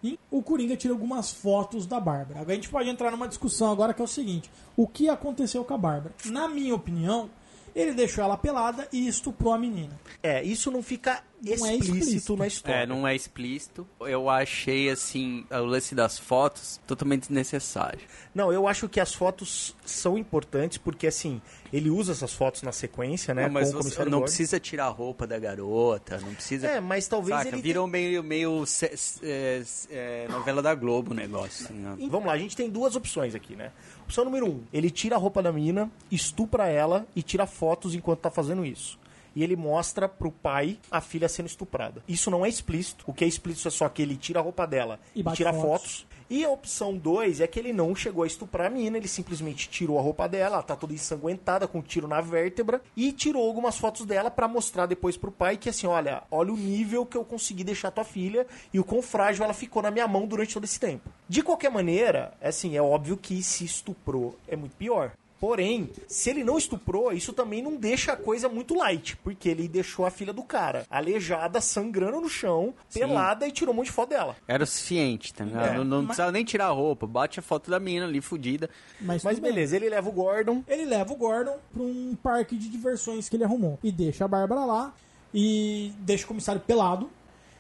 E 0.05 0.19
o 0.33 0.43
Coringa 0.43 0.77
tira 0.77 0.93
algumas 0.93 1.31
fotos 1.31 1.87
da 1.87 2.01
Bárbara. 2.01 2.41
Agora 2.41 2.51
a 2.53 2.55
gente 2.57 2.69
pode 2.69 2.89
entrar 2.89 3.13
numa 3.13 3.29
discussão 3.29 3.71
agora 3.71 3.95
que 3.95 4.03
é 4.03 4.05
o 4.05 4.09
seguinte: 4.09 4.51
o 4.77 4.85
que 4.85 5.09
aconteceu 5.09 5.65
com 5.65 5.75
a 5.75 5.79
Bárbara? 5.79 6.13
Na 6.25 6.49
minha 6.49 6.75
opinião, 6.75 7.31
ele 7.75 7.93
deixou 7.93 8.23
ela 8.25 8.37
pelada 8.37 8.87
e 8.93 9.07
estuprou 9.09 9.53
a 9.53 9.59
menina. 9.59 9.99
É, 10.23 10.43
isso 10.43 10.71
não 10.71 10.83
fica 10.83 11.23
Não 11.43 11.51
é 11.67 11.75
explícito, 11.77 11.97
explícito. 11.99 12.37
na 12.37 12.47
história. 12.47 12.79
É, 12.83 12.87
não 12.87 13.07
é 13.09 13.15
explícito. 13.17 13.87
Eu 14.01 14.29
achei, 14.31 14.89
assim, 14.91 15.45
o 15.51 15.65
lance 15.65 15.95
das 15.95 16.19
fotos 16.19 16.81
totalmente 16.87 17.23
desnecessário. 17.23 18.01
Não, 18.35 18.53
eu 18.53 18.69
acho 18.69 18.89
que 18.89 19.01
as 19.01 19.13
fotos 19.15 19.75
são 19.85 20.17
importantes 20.17 20.79
porque, 20.79 21.07
assim, 21.07 21.41
ele 21.73 21.91
usa 21.91 22.13
essas 22.13 22.33
fotos 22.33 22.63
na 22.63 22.71
sequência, 22.73 23.35
né? 23.35 23.45
não, 23.47 23.53
mas 23.55 23.73
você 23.73 23.99
não 24.01 24.05
Gordon. 24.13 24.21
precisa 24.23 24.61
tirar 24.61 24.87
a 24.87 24.89
roupa 24.91 25.27
da 25.27 25.39
garota, 25.39 26.19
não 26.21 26.35
precisa... 26.35 26.69
É, 26.69 26.81
mas 26.81 27.09
talvez 27.09 27.37
Saca, 27.39 27.49
ele 27.49 27.63
virou 27.63 27.87
meio, 27.87 28.23
meio 28.23 28.65
se- 28.67 28.97
se- 28.97 29.21
é, 29.23 29.63
é, 29.91 30.29
novela 30.29 30.63
da 30.63 30.75
Globo 30.75 31.11
o 31.11 31.15
negócio. 31.15 31.65
assim, 31.67 31.75
né? 31.75 31.97
Vamos 32.09 32.27
lá, 32.27 32.35
a 32.35 32.39
gente 32.39 32.55
tem 32.57 32.71
duas 32.71 32.95
opções 32.95 33.35
aqui, 33.35 33.57
né? 33.57 33.73
Opção 34.05 34.25
número 34.25 34.47
um, 34.47 34.63
ele 34.73 34.91
tira 34.91 35.17
a 35.17 35.19
roupa 35.19 35.43
da 35.43 35.53
mina, 35.53 35.91
estupra 36.11 36.69
ela 36.69 37.07
e 37.17 37.23
tira 37.23 37.47
fotos 37.47 37.95
enquanto 37.95 38.21
tá 38.21 38.31
fazendo 38.31 38.65
isso. 38.65 38.99
E 39.35 39.43
ele 39.43 39.57
mostra 39.57 40.07
pro 40.09 40.31
pai 40.31 40.79
a 40.91 41.01
filha 41.01 41.29
sendo 41.29 41.47
estuprada. 41.47 42.03
Isso 42.07 42.31
não 42.31 42.45
é 42.45 42.49
explícito. 42.49 43.05
O 43.07 43.15
que 43.15 43.25
é 43.25 43.27
explícito 43.29 43.69
é 43.69 43.71
só 43.71 43.89
que 43.89 44.03
ele 44.03 44.17
tira 44.17 44.41
a 44.41 44.43
roupa 44.43 44.67
dela 44.67 45.01
E 45.15 45.21
e, 45.21 45.33
tira 45.33 45.53
fotos. 45.53 45.63
fotos. 45.63 46.07
E 46.35 46.47
a 46.47 46.49
opção 46.49 46.97
2 46.97 47.43
é 47.43 47.47
que 47.47 47.59
ele 47.59 47.75
não 47.75 47.95
chegou 47.95 48.25
a 48.25 48.27
estuprar 48.27 48.69
a 48.69 48.71
mina, 48.71 48.97
ele 48.97 49.07
simplesmente 49.07 49.69
tirou 49.69 49.99
a 49.99 50.01
roupa 50.01 50.27
dela, 50.27 50.55
ela 50.55 50.63
tá 50.63 50.75
toda 50.75 50.95
ensanguentada, 50.95 51.69
com 51.69 51.81
um 51.81 51.83
tiro 51.83 52.09
na 52.09 52.23
vértebra, 52.23 52.81
e 52.97 53.13
tirou 53.13 53.47
algumas 53.47 53.77
fotos 53.77 54.07
dela 54.07 54.31
pra 54.31 54.49
mostrar 54.49 54.87
depois 54.87 55.15
pro 55.15 55.31
pai 55.31 55.59
que 55.59 55.69
assim, 55.69 55.87
olha, 55.87 56.23
olha 56.31 56.51
o 56.51 56.57
nível 56.57 57.05
que 57.05 57.19
eu 57.19 57.23
consegui 57.23 57.63
deixar 57.63 57.91
tua 57.91 58.03
filha 58.03 58.47
e 58.73 58.81
o 58.81 58.85
quão 58.85 59.03
frágil 59.03 59.45
ela 59.45 59.53
ficou 59.53 59.83
na 59.83 59.91
minha 59.91 60.09
mão 60.09 60.27
durante 60.27 60.55
todo 60.55 60.65
esse 60.65 60.81
tempo. 60.81 61.11
De 61.29 61.43
qualquer 61.43 61.71
maneira, 61.71 62.33
assim, 62.41 62.79
é 62.79 62.81
óbvio 62.81 63.19
que 63.19 63.43
se 63.43 63.67
estuprou 63.67 64.35
é 64.49 64.57
muito 64.57 64.75
pior. 64.75 65.13
Porém, 65.43 65.91
se 66.07 66.31
ele 66.31 66.45
não 66.45 66.57
estuprou, 66.57 67.13
isso 67.13 67.33
também 67.33 67.61
não 67.61 67.75
deixa 67.75 68.13
a 68.13 68.17
coisa 68.17 68.49
muito 68.49 68.77
light, 68.77 69.17
porque 69.25 69.49
ele 69.49 69.67
deixou 69.67 70.07
a 70.07 70.11
filha 70.11 70.33
do 70.33 70.45
cara 70.45 70.87
aleijada, 70.89 71.61
sangrando 71.61 72.21
no 72.21 72.29
chão, 72.29 72.73
pelada 72.95 73.45
e 73.45 73.51
tirou 73.51 73.75
um 73.75 73.77
monte 73.79 73.87
de 73.87 73.93
foto 73.93 74.11
dela. 74.11 74.37
Era 74.47 74.63
o 74.63 74.67
suficiente, 74.69 75.35
tá 75.35 75.45
ligado? 75.45 75.67
É, 75.67 75.75
não 75.79 75.83
não 75.85 75.97
mas- 75.99 76.07
precisava 76.07 76.31
nem 76.31 76.45
tirar 76.45 76.67
a 76.67 76.71
roupa, 76.71 77.09
bate 77.09 77.41
a 77.41 77.43
foto 77.43 77.73
da 77.73 77.81
menina 77.81 78.07
ali, 78.07 78.21
fudida. 78.21 78.71
Mas, 79.01 79.25
Mas 79.25 79.35
tudo 79.35 79.43
bem. 79.43 79.53
beleza, 79.53 79.75
ele 79.75 79.89
leva 79.89 80.09
o 80.09 80.13
Gordon, 80.13 80.63
Ele 80.69 80.85
leva 80.85 81.13
o 81.13 81.17
Gordon 81.17 81.57
pra 81.75 81.83
um 81.83 82.17
parque 82.23 82.57
de 82.57 82.69
diversões 82.69 83.29
que 83.29 83.35
ele 83.35 83.43
arrumou. 83.43 83.81
E 83.83 83.91
deixa 83.91 84.25
a 84.25 84.29
Bárbara 84.29 84.65
lá. 84.65 84.95
E 85.35 85.93
deixa 85.99 86.25
o 86.25 86.29
comissário 86.29 86.61
pelado. 86.61 87.11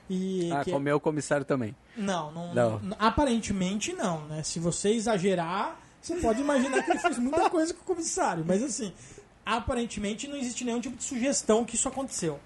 E 0.08 0.52
Ah, 0.52 0.62
que- 0.62 0.70
comeu 0.70 0.98
o 0.98 1.00
comissário 1.00 1.44
também. 1.44 1.74
Não, 1.96 2.30
não, 2.30 2.54
Não. 2.54 2.80
aparentemente 2.96 3.92
não, 3.92 4.20
né? 4.26 4.44
Se 4.44 4.60
você 4.60 4.90
exagerar, 4.90 5.80
você 6.02 6.16
pode 6.16 6.40
imaginar 6.40 6.82
que 6.82 6.90
ele 6.90 6.98
fez 6.98 7.18
muita 7.18 7.48
coisa 7.48 7.72
com 7.72 7.80
o 7.80 7.84
comissário, 7.84 8.44
mas 8.44 8.60
assim, 8.62 8.92
aparentemente 9.46 10.26
não 10.26 10.36
existe 10.36 10.64
nenhum 10.64 10.80
tipo 10.80 10.96
de 10.96 11.04
sugestão 11.04 11.64
que 11.64 11.76
isso 11.76 11.86
aconteceu. 11.88 12.40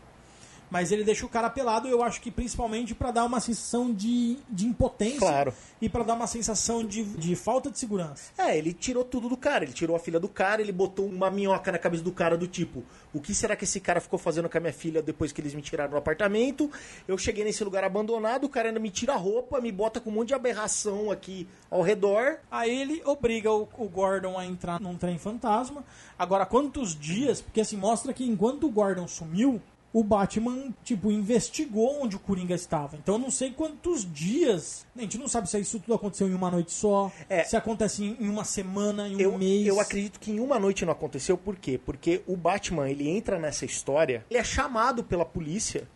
Mas 0.70 0.90
ele 0.92 1.04
deixa 1.04 1.24
o 1.24 1.28
cara 1.28 1.48
pelado, 1.48 1.86
eu 1.88 2.02
acho 2.02 2.20
que 2.20 2.30
principalmente 2.30 2.94
pra 2.94 3.10
dar 3.10 3.24
uma 3.24 3.38
sensação 3.40 3.92
de, 3.92 4.36
de 4.50 4.66
impotência 4.66 5.18
Claro. 5.20 5.54
e 5.80 5.88
pra 5.88 6.02
dar 6.02 6.14
uma 6.14 6.26
sensação 6.26 6.84
de, 6.84 7.04
de 7.04 7.36
falta 7.36 7.70
de 7.70 7.78
segurança. 7.78 8.32
É, 8.36 8.56
ele 8.58 8.72
tirou 8.72 9.04
tudo 9.04 9.28
do 9.28 9.36
cara. 9.36 9.64
Ele 9.64 9.72
tirou 9.72 9.94
a 9.94 9.98
filha 9.98 10.18
do 10.18 10.28
cara, 10.28 10.60
ele 10.60 10.72
botou 10.72 11.06
uma 11.06 11.30
minhoca 11.30 11.70
na 11.70 11.78
cabeça 11.78 12.02
do 12.02 12.10
cara 12.12 12.36
do 12.36 12.46
tipo: 12.48 12.82
o 13.14 13.20
que 13.20 13.34
será 13.34 13.54
que 13.54 13.64
esse 13.64 13.78
cara 13.80 14.00
ficou 14.00 14.18
fazendo 14.18 14.48
com 14.48 14.58
a 14.58 14.60
minha 14.60 14.72
filha 14.72 15.00
depois 15.02 15.32
que 15.32 15.40
eles 15.40 15.54
me 15.54 15.62
tiraram 15.62 15.90
do 15.92 15.96
apartamento? 15.96 16.70
Eu 17.06 17.16
cheguei 17.16 17.44
nesse 17.44 17.62
lugar 17.62 17.84
abandonado, 17.84 18.44
o 18.44 18.48
cara 18.48 18.68
ainda 18.68 18.80
me 18.80 18.90
tira 18.90 19.12
a 19.14 19.16
roupa, 19.16 19.60
me 19.60 19.70
bota 19.70 20.00
com 20.00 20.10
um 20.10 20.14
monte 20.14 20.28
de 20.28 20.34
aberração 20.34 21.10
aqui 21.10 21.46
ao 21.70 21.80
redor. 21.82 22.38
Aí 22.50 22.76
ele 22.80 23.02
obriga 23.04 23.52
o, 23.52 23.68
o 23.78 23.88
Gordon 23.88 24.36
a 24.38 24.44
entrar 24.44 24.80
num 24.80 24.96
trem 24.96 25.18
fantasma. 25.18 25.84
Agora, 26.18 26.44
quantos 26.44 26.98
dias? 26.98 27.40
Porque 27.40 27.60
assim, 27.60 27.76
mostra 27.76 28.12
que 28.12 28.24
enquanto 28.24 28.64
o 28.66 28.70
Gordon 28.70 29.06
sumiu, 29.06 29.60
o 29.92 30.04
Batman, 30.04 30.74
tipo, 30.84 31.10
investigou 31.10 32.02
onde 32.02 32.16
o 32.16 32.18
Coringa 32.18 32.54
estava. 32.54 32.96
Então 32.96 33.14
eu 33.14 33.18
não 33.18 33.30
sei 33.30 33.50
quantos 33.50 34.04
dias. 34.10 34.86
A 34.94 35.00
gente 35.00 35.16
não 35.16 35.26
sabe 35.26 35.48
se 35.48 35.58
isso 35.58 35.80
tudo 35.80 35.94
aconteceu 35.94 36.28
em 36.28 36.34
uma 36.34 36.50
noite 36.50 36.72
só, 36.72 37.10
É. 37.28 37.44
se 37.44 37.56
acontece 37.56 38.04
em 38.04 38.28
uma 38.28 38.44
semana, 38.44 39.08
em 39.08 39.16
um 39.16 39.20
Eu, 39.20 39.38
mês. 39.38 39.66
eu 39.66 39.80
acredito 39.80 40.20
que 40.20 40.30
em 40.30 40.38
uma 40.40 40.58
noite 40.58 40.84
não 40.84 40.92
aconteceu, 40.92 41.38
por 41.38 41.56
quê? 41.56 41.80
Porque 41.82 42.22
o 42.26 42.36
Batman, 42.36 42.90
ele 42.90 43.08
entra 43.08 43.38
nessa 43.38 43.64
história, 43.64 44.24
ele 44.28 44.38
é 44.38 44.44
chamado 44.44 45.02
pela 45.02 45.24
polícia 45.24 45.88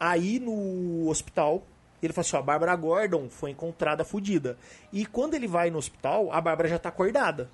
aí 0.00 0.40
no 0.40 1.08
hospital. 1.08 1.62
Ele 2.02 2.12
fala 2.12 2.26
assim: 2.26 2.36
ó, 2.36 2.40
a 2.40 2.42
Bárbara 2.42 2.74
Gordon 2.76 3.28
foi 3.30 3.50
encontrada 3.50 4.04
fudida. 4.04 4.58
E 4.92 5.06
quando 5.06 5.34
ele 5.34 5.46
vai 5.46 5.70
no 5.70 5.78
hospital, 5.78 6.30
a 6.32 6.40
Bárbara 6.40 6.68
já 6.68 6.78
tá 6.78 6.88
acordada. 6.88 7.48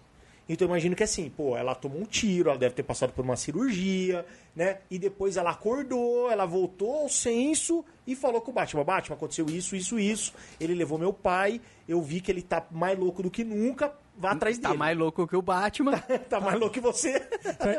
Então 0.52 0.66
eu 0.66 0.70
imagino 0.70 0.96
que 0.96 1.04
assim, 1.04 1.30
pô, 1.30 1.56
ela 1.56 1.76
tomou 1.76 2.00
um 2.00 2.04
tiro, 2.04 2.50
ela 2.50 2.58
deve 2.58 2.74
ter 2.74 2.82
passado 2.82 3.12
por 3.12 3.24
uma 3.24 3.36
cirurgia, 3.36 4.26
né? 4.54 4.78
E 4.90 4.98
depois 4.98 5.36
ela 5.36 5.50
acordou, 5.50 6.28
ela 6.28 6.44
voltou 6.44 7.02
ao 7.02 7.08
senso 7.08 7.84
e 8.04 8.16
falou 8.16 8.40
com 8.40 8.50
o 8.50 8.54
Batman: 8.54 8.82
Batman, 8.82 9.14
aconteceu 9.14 9.46
isso, 9.46 9.76
isso, 9.76 9.96
isso. 9.96 10.34
Ele 10.60 10.74
levou 10.74 10.98
meu 10.98 11.12
pai, 11.12 11.60
eu 11.88 12.02
vi 12.02 12.20
que 12.20 12.32
ele 12.32 12.42
tá 12.42 12.66
mais 12.68 12.98
louco 12.98 13.22
do 13.22 13.30
que 13.30 13.44
nunca, 13.44 13.94
vá 14.18 14.32
atrás 14.32 14.58
Tá 14.58 14.70
dele. 14.70 14.78
mais 14.80 14.98
louco 14.98 15.24
que 15.24 15.36
o 15.36 15.42
Batman. 15.42 15.96
tá 16.28 16.40
mais 16.40 16.58
louco 16.58 16.74
que 16.74 16.80
você. 16.80 17.22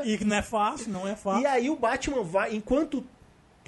E 0.05 0.23
não 0.23 0.37
é 0.37 0.41
fácil, 0.41 0.93
não 0.93 1.05
é 1.05 1.13
fácil. 1.13 1.41
E 1.41 1.45
aí 1.45 1.69
o 1.69 1.75
Batman 1.75 2.23
vai, 2.23 2.55
enquanto 2.55 3.03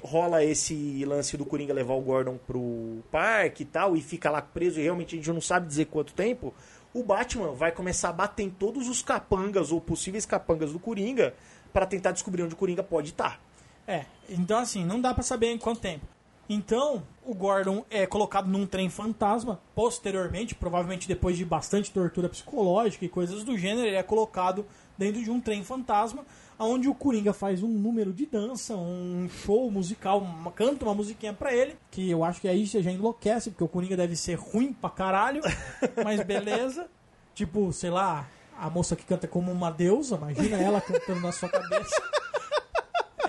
rola 0.02 0.44
esse 0.44 1.02
lance 1.06 1.34
do 1.36 1.46
Coringa 1.46 1.72
levar 1.72 1.94
o 1.94 2.00
Gordon 2.00 2.38
pro 2.46 2.98
parque 3.10 3.62
e 3.62 3.66
tal, 3.66 3.96
e 3.96 4.02
fica 4.02 4.30
lá 4.30 4.42
preso 4.42 4.78
e 4.78 4.82
realmente 4.82 5.14
a 5.14 5.18
gente 5.18 5.30
não 5.32 5.40
sabe 5.40 5.66
dizer 5.66 5.86
quanto 5.86 6.12
tempo, 6.12 6.52
o 6.94 7.02
Batman 7.02 7.52
vai 7.52 7.72
começar 7.72 8.10
a 8.10 8.12
bater 8.12 8.44
em 8.44 8.50
todos 8.50 8.88
os 8.88 9.02
capangas 9.02 9.72
ou 9.72 9.80
possíveis 9.80 10.24
capangas 10.24 10.72
do 10.72 10.78
Coringa 10.78 11.34
para 11.72 11.84
tentar 11.84 12.12
descobrir 12.12 12.44
onde 12.44 12.54
o 12.54 12.56
Coringa 12.56 12.84
pode 12.84 13.10
estar. 13.10 13.40
É, 13.86 14.06
então 14.28 14.58
assim, 14.58 14.84
não 14.84 15.00
dá 15.00 15.12
pra 15.12 15.22
saber 15.22 15.48
em 15.48 15.58
quanto 15.58 15.80
tempo. 15.80 16.06
Então, 16.48 17.02
o 17.24 17.34
Gordon 17.34 17.84
é 17.90 18.06
colocado 18.06 18.48
num 18.48 18.66
trem 18.66 18.90
fantasma. 18.90 19.60
Posteriormente, 19.74 20.54
provavelmente 20.54 21.08
depois 21.08 21.36
de 21.36 21.44
bastante 21.44 21.90
tortura 21.90 22.28
psicológica 22.28 23.04
e 23.04 23.08
coisas 23.08 23.42
do 23.44 23.56
gênero, 23.56 23.86
ele 23.86 23.96
é 23.96 24.02
colocado 24.02 24.64
dentro 24.96 25.22
de 25.22 25.30
um 25.30 25.40
trem 25.40 25.64
fantasma, 25.64 26.24
onde 26.58 26.88
o 26.88 26.94
Coringa 26.94 27.32
faz 27.32 27.62
um 27.62 27.68
número 27.68 28.12
de 28.12 28.26
dança, 28.26 28.74
um 28.74 29.28
show 29.28 29.70
musical, 29.70 30.18
uma, 30.18 30.52
canta 30.52 30.84
uma 30.84 30.94
musiquinha 30.94 31.32
pra 31.32 31.54
ele, 31.54 31.76
que 31.90 32.10
eu 32.10 32.24
acho 32.24 32.40
que 32.40 32.48
aí 32.48 32.66
você 32.66 32.82
já 32.82 32.90
enlouquece, 32.90 33.50
porque 33.50 33.64
o 33.64 33.68
Coringa 33.68 33.96
deve 33.96 34.16
ser 34.16 34.34
ruim 34.34 34.72
pra 34.72 34.90
caralho, 34.90 35.42
mas 36.04 36.22
beleza. 36.22 36.86
Tipo, 37.34 37.72
sei 37.72 37.90
lá, 37.90 38.28
a 38.56 38.70
moça 38.70 38.94
que 38.94 39.04
canta 39.04 39.26
como 39.26 39.50
uma 39.50 39.70
deusa, 39.70 40.16
imagina 40.16 40.56
ela 40.56 40.80
cantando 40.80 41.20
na 41.20 41.32
sua 41.32 41.48
cabeça. 41.48 42.02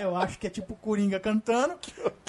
Eu 0.00 0.14
acho 0.14 0.38
que 0.38 0.46
é 0.46 0.50
tipo 0.50 0.74
o 0.74 0.76
Coringa 0.76 1.18
cantando. 1.18 1.74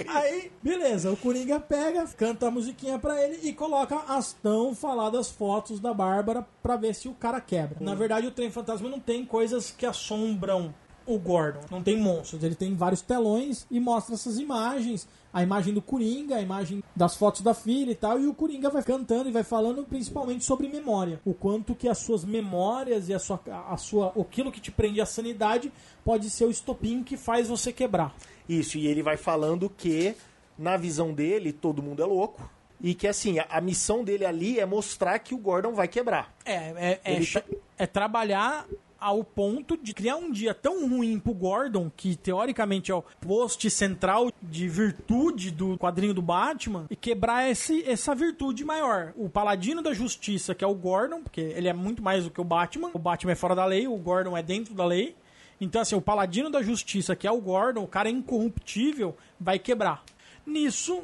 Aí, 0.08 0.52
beleza, 0.64 1.12
o 1.12 1.18
Coringa 1.18 1.60
pega, 1.60 2.06
canta 2.16 2.48
a 2.48 2.52
musiquinha 2.52 2.98
pra 2.98 3.22
ele 3.22 3.40
e 3.44 3.54
coloca 3.54 3.98
as 4.08 4.34
tão 4.34 4.74
faladas 4.74 5.30
fotos 5.30 5.80
da 5.80 5.94
Bárbara 5.94 6.48
pra 6.64 6.78
ver 6.78 6.96
se 6.96 7.08
o 7.10 7.14
cara 7.14 7.42
quebra. 7.42 7.78
Na 7.82 7.94
verdade, 7.94 8.28
o 8.28 8.32
Trem 8.32 8.50
Fantasma 8.50 8.88
não 8.88 9.00
tem 9.00 9.26
coisas 9.26 9.70
que 9.70 9.86
assombram 9.86 10.74
o 11.08 11.18
Gordon. 11.18 11.62
Não 11.72 11.82
tem 11.82 11.98
monstros, 11.98 12.44
ele 12.44 12.56
tem 12.56 12.76
vários 12.76 13.02
telões 13.02 13.66
e 13.72 13.80
mostra 13.80 14.14
essas 14.14 14.38
imagens. 14.38 15.08
A 15.34 15.44
imagem 15.44 15.74
do 15.74 15.82
Coringa, 15.82 16.36
a 16.36 16.42
imagem 16.42 16.84
das 16.96 17.16
fotos 17.16 17.42
da 17.42 17.54
filha 17.54 17.92
e 17.92 17.96
tal. 17.96 18.20
E 18.20 18.26
o 18.28 18.34
Coringa 18.34 18.70
vai 18.70 18.82
cantando 18.84 19.30
e 19.30 19.32
vai 19.32 19.44
falando 19.44 19.84
principalmente 19.84 20.44
sobre 20.44 20.68
memória. 20.68 21.20
O 21.26 21.34
quanto 21.34 21.76
que 21.76 21.88
as 21.88 22.00
suas 22.00 22.26
memórias 22.26 23.08
e 23.08 23.14
a 23.14 23.20
sua, 23.20 23.40
a 23.70 23.78
sua, 23.78 24.14
aquilo 24.20 24.52
que 24.52 24.60
te 24.60 24.72
prende 24.72 25.00
à 25.00 25.06
sanidade 25.06 25.72
pode 26.04 26.30
ser 26.30 26.46
o 26.46 26.50
estopim 26.52 27.04
que 27.04 27.16
faz 27.18 27.48
você 27.48 27.72
quebrar. 27.72 28.16
Isso, 28.50 28.78
e 28.78 28.88
ele 28.88 29.04
vai 29.04 29.18
falando 29.18 29.70
que, 29.70 30.16
na 30.58 30.76
visão 30.78 31.14
dele, 31.14 31.52
todo 31.54 31.84
mundo 31.84 32.02
é 32.02 32.06
louco. 32.06 32.50
E 32.82 32.94
que 32.96 33.08
assim, 33.08 33.38
a, 33.40 33.46
a 33.50 33.62
missão 33.62 34.04
dele 34.04 34.26
ali 34.26 34.60
é 34.60 34.66
mostrar 34.66 35.20
que 35.20 35.36
o 35.36 35.38
Gordon 35.38 35.74
vai 35.74 35.88
quebrar. 35.88 36.34
É, 36.46 36.54
é, 36.56 37.00
é, 37.04 37.16
Ele 37.16 37.26
cha- 37.26 37.44
é 37.78 37.86
trabalhar 37.86 38.66
ao 39.00 39.24
ponto 39.24 39.78
de 39.78 39.94
criar 39.94 40.16
um 40.16 40.32
dia 40.32 40.54
tão 40.54 40.88
ruim 40.90 41.20
pro 41.20 41.34
Gordon, 41.34 41.92
que 41.96 42.16
teoricamente 42.16 42.92
é 42.92 42.96
o 42.96 43.04
post 43.22 43.70
central 43.70 44.32
de 44.42 44.68
virtude 44.68 45.52
do 45.52 45.78
quadrinho 45.78 46.14
do 46.14 46.22
Batman, 46.22 46.86
e 46.90 46.96
quebrar 46.96 47.50
esse, 47.50 47.84
essa 47.90 48.14
virtude 48.16 48.64
maior. 48.66 49.14
O 49.16 49.30
paladino 49.30 49.82
da 49.82 49.94
justiça, 49.94 50.56
que 50.56 50.64
é 50.64 50.68
o 50.68 50.76
Gordon, 50.76 51.22
porque 51.22 51.42
ele 51.42 51.68
é 51.68 51.74
muito 51.74 52.02
mais 52.02 52.24
do 52.24 52.32
que 52.32 52.42
o 52.42 52.44
Batman. 52.44 52.92
O 52.94 53.00
Batman 53.00 53.32
é 53.32 53.36
fora 53.36 53.56
da 53.56 53.66
lei, 53.66 53.88
o 53.88 53.98
Gordon 53.98 54.36
é 54.36 54.44
dentro 54.44 54.74
da 54.74 54.86
lei. 54.86 55.16
Então, 55.60 55.82
assim, 55.82 55.96
o 55.96 56.02
paladino 56.02 56.50
da 56.50 56.62
justiça, 56.62 57.16
que 57.16 57.28
é 57.28 57.32
o 57.32 57.42
Gordon, 57.42 57.84
o 57.84 57.88
cara 57.88 58.10
incorruptível, 58.10 59.16
vai 59.40 59.58
quebrar. 59.58 60.04
Nisso, 60.46 61.04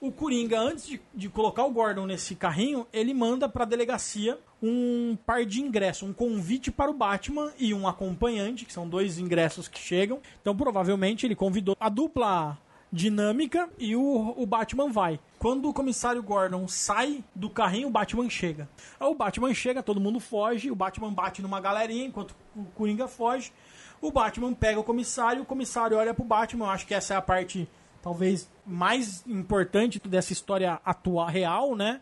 o 0.00 0.10
Coringa, 0.10 0.60
antes 0.60 0.86
de, 0.86 1.00
de 1.14 1.28
colocar 1.28 1.64
o 1.64 1.70
Gordon 1.70 2.04
nesse 2.04 2.34
carrinho, 2.34 2.86
ele 2.92 3.14
manda 3.14 3.48
pra 3.48 3.64
delegacia 3.64 4.38
um 4.66 5.16
par 5.26 5.44
de 5.44 5.60
ingressos, 5.60 6.08
um 6.08 6.12
convite 6.12 6.70
para 6.70 6.90
o 6.90 6.94
Batman 6.94 7.52
e 7.58 7.74
um 7.74 7.86
acompanhante, 7.86 8.64
que 8.64 8.72
são 8.72 8.88
dois 8.88 9.18
ingressos 9.18 9.68
que 9.68 9.78
chegam. 9.78 10.20
Então, 10.40 10.56
provavelmente, 10.56 11.26
ele 11.26 11.34
convidou 11.34 11.76
a 11.78 11.88
dupla 11.88 12.58
dinâmica 12.90 13.68
e 13.78 13.94
o, 13.94 14.34
o 14.36 14.46
Batman 14.46 14.88
vai. 14.88 15.20
Quando 15.38 15.68
o 15.68 15.74
comissário 15.74 16.22
Gordon 16.22 16.66
sai 16.68 17.22
do 17.34 17.50
carrinho, 17.50 17.88
o 17.88 17.90
Batman 17.90 18.30
chega. 18.30 18.68
Aí 18.98 19.06
o 19.06 19.14
Batman 19.14 19.52
chega, 19.52 19.82
todo 19.82 20.00
mundo 20.00 20.20
foge, 20.20 20.70
o 20.70 20.76
Batman 20.76 21.12
bate 21.12 21.42
numa 21.42 21.60
galerinha 21.60 22.06
enquanto 22.06 22.34
o 22.56 22.64
Coringa 22.74 23.08
foge. 23.08 23.52
O 24.00 24.12
Batman 24.12 24.54
pega 24.54 24.78
o 24.78 24.84
comissário, 24.84 25.42
o 25.42 25.46
comissário 25.46 25.96
olha 25.96 26.14
pro 26.14 26.24
Batman. 26.24 26.68
Acho 26.68 26.86
que 26.86 26.94
essa 26.94 27.14
é 27.14 27.16
a 27.16 27.22
parte 27.22 27.68
talvez 28.00 28.48
mais 28.64 29.26
importante 29.26 29.98
dessa 29.98 30.32
história 30.32 30.80
atual 30.84 31.26
real, 31.26 31.74
né? 31.74 32.00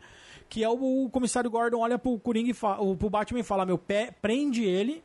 Que 0.52 0.62
é 0.62 0.68
o, 0.68 1.06
o 1.06 1.08
comissário 1.08 1.50
Gordon 1.50 1.78
olha 1.78 1.98
pro 1.98 2.18
Coringa 2.18 2.50
e 2.50 2.52
fala, 2.52 2.94
pro 2.94 3.08
Batman 3.08 3.40
e 3.40 3.42
fala: 3.42 3.64
"Meu 3.64 3.78
pé, 3.78 4.10
prende 4.20 4.62
ele, 4.62 5.02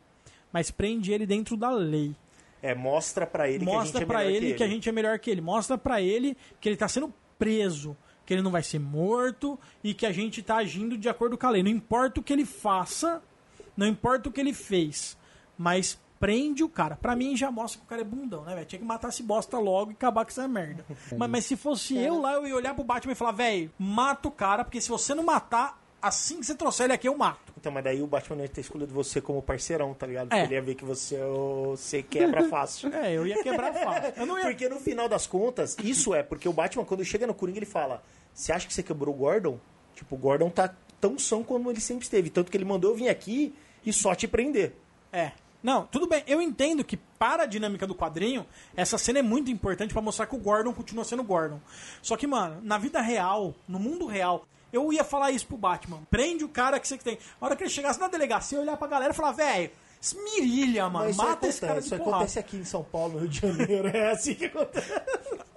mas 0.51 0.69
prende 0.69 1.13
ele 1.13 1.25
dentro 1.25 1.55
da 1.55 1.69
lei. 1.69 2.13
É, 2.61 2.75
mostra 2.75 3.25
pra 3.25 3.47
ele 3.47 3.63
que 3.63 3.71
a 3.71 3.73
Mostra 3.73 3.99
gente 3.99 4.03
é 4.03 4.05
pra 4.05 4.17
melhor 4.19 4.35
ele 4.35 4.47
que 4.47 4.53
que 4.55 4.63
a 4.63 4.67
gente 4.67 4.89
é 4.89 4.91
melhor 4.91 5.19
que 5.19 5.31
ele. 5.31 5.39
Mostra 5.39 5.77
pra 5.77 6.01
ele 6.01 6.35
que 6.59 6.67
ele 6.67 6.75
tá 6.75 6.89
sendo 6.89 7.13
preso, 7.39 7.95
que 8.25 8.33
ele 8.33 8.41
não 8.41 8.51
vai 8.51 8.61
ser 8.61 8.77
morto 8.77 9.57
e 9.81 9.93
que 9.93 10.05
a 10.05 10.11
gente 10.11 10.43
tá 10.43 10.57
agindo 10.57 10.97
de 10.97 11.07
acordo 11.07 11.37
com 11.37 11.47
a 11.47 11.51
lei. 11.51 11.63
Não 11.63 11.71
importa 11.71 12.19
o 12.19 12.23
que 12.23 12.33
ele 12.33 12.43
faça, 12.43 13.23
não 13.77 13.87
importa 13.87 14.27
o 14.27 14.31
que 14.33 14.41
ele 14.41 14.53
fez, 14.53 15.17
mas 15.57 15.97
prende 16.19 16.63
o 16.63 16.69
cara. 16.69 16.95
Pra 16.95 17.15
mim 17.15 17.35
já 17.35 17.51
mostra 17.51 17.79
que 17.79 17.85
o 17.85 17.89
cara 17.89 18.01
é 18.01 18.05
bundão, 18.05 18.43
né, 18.43 18.53
velho? 18.55 18.65
Tinha 18.65 18.79
que 18.79 18.85
matar 18.85 19.09
esse 19.09 19.23
bosta 19.23 19.57
logo 19.59 19.91
e 19.91 19.93
acabar 19.93 20.25
com 20.25 20.31
essa 20.31 20.47
merda. 20.47 20.85
mas, 21.17 21.29
mas 21.29 21.45
se 21.45 21.55
fosse 21.55 21.97
eu 21.97 22.19
lá, 22.19 22.33
eu 22.33 22.47
ia 22.47 22.55
olhar 22.55 22.73
pro 22.73 22.83
Batman 22.83 23.13
e 23.13 23.15
falar, 23.15 23.31
velho, 23.31 23.71
mata 23.77 24.27
o 24.27 24.31
cara, 24.31 24.63
porque 24.63 24.81
se 24.81 24.89
você 24.89 25.13
não 25.13 25.23
matar, 25.23 25.81
assim 26.01 26.39
que 26.39 26.45
você 26.45 26.55
trouxer 26.55 26.85
ele 26.85 26.93
aqui, 26.93 27.07
eu 27.07 27.17
mato. 27.17 27.53
Então, 27.57 27.71
mas 27.71 27.83
daí 27.83 28.01
o 28.01 28.07
Batman 28.07 28.37
não 28.37 28.43
ia 28.43 28.49
ter 28.49 28.61
escolhido 28.61 28.93
você 28.93 29.19
como 29.19 29.41
parceirão, 29.41 29.93
tá 29.93 30.05
ligado? 30.05 30.27
É. 30.27 30.29
Porque 30.29 30.45
ele 30.45 30.55
ia 30.55 30.61
ver 30.61 30.75
que 30.75 30.85
você, 30.85 31.17
você 31.69 32.03
quebra 32.03 32.43
fácil. 32.49 32.93
É, 32.93 33.13
eu 33.13 33.25
ia 33.25 33.41
quebrar 33.41 33.73
fácil. 33.73 34.13
Eu 34.15 34.25
não 34.25 34.37
ia... 34.37 34.45
Porque 34.45 34.69
no 34.69 34.79
final 34.79 35.09
das 35.09 35.25
contas, 35.25 35.75
isso 35.83 36.13
é, 36.13 36.23
porque 36.23 36.47
o 36.47 36.53
Batman, 36.53 36.85
quando 36.85 37.03
chega 37.03 37.25
no 37.25 37.33
Coringa, 37.33 37.59
ele 37.59 37.65
fala: 37.65 38.03
Você 38.33 38.51
acha 38.51 38.67
que 38.67 38.73
você 38.73 38.83
quebrou 38.83 39.13
o 39.13 39.17
Gordon? 39.17 39.59
Tipo, 39.95 40.15
o 40.15 40.17
Gordon 40.17 40.49
tá 40.49 40.73
tão 41.01 41.17
são 41.17 41.43
como 41.43 41.71
ele 41.71 41.81
sempre 41.81 42.03
esteve. 42.03 42.29
Tanto 42.29 42.51
que 42.51 42.57
ele 42.57 42.65
mandou 42.65 42.91
eu 42.91 42.97
vir 42.97 43.09
aqui 43.09 43.53
e 43.85 43.91
só 43.91 44.13
te 44.13 44.27
prender. 44.27 44.75
É. 45.11 45.31
Não, 45.61 45.85
tudo 45.87 46.07
bem. 46.07 46.23
Eu 46.27 46.41
entendo 46.41 46.83
que 46.83 46.97
para 46.97 47.43
a 47.43 47.45
dinâmica 47.45 47.87
do 47.87 47.95
quadrinho, 47.95 48.45
essa 48.75 48.97
cena 48.97 49.19
é 49.19 49.23
muito 49.23 49.51
importante 49.51 49.93
pra 49.93 50.01
mostrar 50.01 50.27
que 50.27 50.35
o 50.35 50.39
Gordon 50.39 50.73
continua 50.73 51.03
sendo 51.03 51.23
Gordon. 51.23 51.59
Só 52.01 52.15
que, 52.15 52.27
mano, 52.27 52.61
na 52.61 52.77
vida 52.77 53.01
real, 53.01 53.55
no 53.67 53.79
mundo 53.79 54.05
real, 54.05 54.45
eu 54.71 54.91
ia 54.93 55.03
falar 55.03 55.31
isso 55.31 55.47
pro 55.47 55.57
Batman. 55.57 56.01
Prende 56.09 56.43
o 56.43 56.49
cara 56.49 56.79
que 56.79 56.87
você 56.87 56.97
tem. 56.97 57.17
A 57.41 57.45
hora 57.45 57.55
que 57.55 57.63
ele 57.63 57.69
chegasse 57.69 57.99
na 57.99 58.07
delegacia, 58.07 58.57
eu 58.57 58.61
ia 58.61 58.67
olhar 58.67 58.77
pra 58.77 58.87
galera 58.87 59.13
e 59.13 59.15
falar, 59.15 59.31
velho, 59.31 59.71
esmirilha, 60.01 60.83
mano. 60.89 61.05
Mas 61.05 61.09
isso 61.15 61.17
Mata 61.17 61.31
acontece, 61.33 61.49
esse 61.57 61.61
cara 61.67 61.79
de 61.79 61.85
isso 61.85 61.95
porrada. 61.97 62.15
acontece 62.15 62.39
aqui 62.39 62.57
em 62.57 62.63
São 62.65 62.83
Paulo, 62.83 63.13
no 63.13 63.19
Rio 63.19 63.27
de 63.29 63.39
Janeiro. 63.39 63.87
É 63.89 64.11
assim 64.11 64.33
que 64.35 64.45
acontece. 64.45 64.91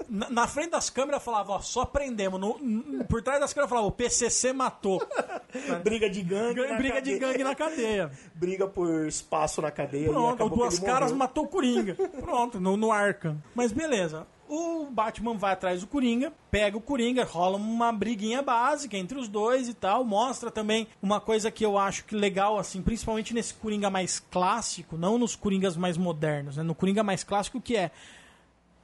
Na, 0.09 0.29
na 0.29 0.47
frente 0.49 0.71
das 0.71 0.91
câmeras 0.91 1.23
falava, 1.23 1.53
ó, 1.53 1.61
só 1.61 1.85
prendemos. 1.85 2.41
No- 2.41 2.59
n- 2.61 3.05
por 3.05 3.23
trás 3.23 3.39
das 3.39 3.53
câmeras 3.53 3.69
falava, 3.71 3.87
o 3.87 3.93
PCC 3.93 4.53
matou. 4.53 5.01
Briga 5.85 6.11
de 6.11 6.21
gangue. 6.23 6.55
Gan- 6.67 6.77
Briga 6.77 7.01
de 7.01 7.13
cadeia. 7.13 7.19
gangue 7.33 7.45
na 7.45 7.55
cadeia. 7.55 8.11
Briga 8.35 8.67
por 8.67 9.07
espaço 9.07 9.63
na 9.63 9.71
cadeia. 9.71 10.09
Pronto, 10.09 10.49
Duas 10.49 10.79
Caras 10.81 11.11
morreu. 11.13 11.17
matou 11.17 11.45
o 11.45 11.49
Coringa. 11.49 11.95
Pronto, 12.21 12.59
no, 12.61 12.77
no 12.77 12.91
Arkham. 12.91 13.41
Mas 13.55 13.71
beleza. 13.71 14.27
O 14.53 14.87
Batman 14.91 15.37
vai 15.37 15.53
atrás 15.53 15.81
do 15.81 15.87
Coringa, 15.87 16.33
pega 16.51 16.77
o 16.77 16.81
Coringa, 16.81 17.23
rola 17.25 17.57
uma 17.57 17.93
briguinha 17.93 18.43
básica 18.43 18.97
entre 18.97 19.17
os 19.17 19.29
dois 19.29 19.69
e 19.69 19.75
tal. 19.75 20.03
Mostra 20.05 20.51
também 20.51 20.89
uma 21.01 21.21
coisa 21.21 21.53
que 21.53 21.65
eu 21.65 21.79
acho 21.79 22.05
que 22.05 22.17
legal, 22.17 22.59
assim, 22.59 22.83
principalmente 22.83 23.33
nesse 23.33 23.55
Coringa 23.55 23.89
mais 23.89 24.19
clássico, 24.19 24.97
não 24.97 25.17
nos 25.19 25.37
Coringas 25.37 25.77
mais 25.77 25.97
modernos, 25.97 26.57
né? 26.57 26.65
No 26.65 26.75
Coringa 26.75 27.05
mais 27.05 27.23
clássico, 27.23 27.61
que 27.61 27.77
é 27.77 27.93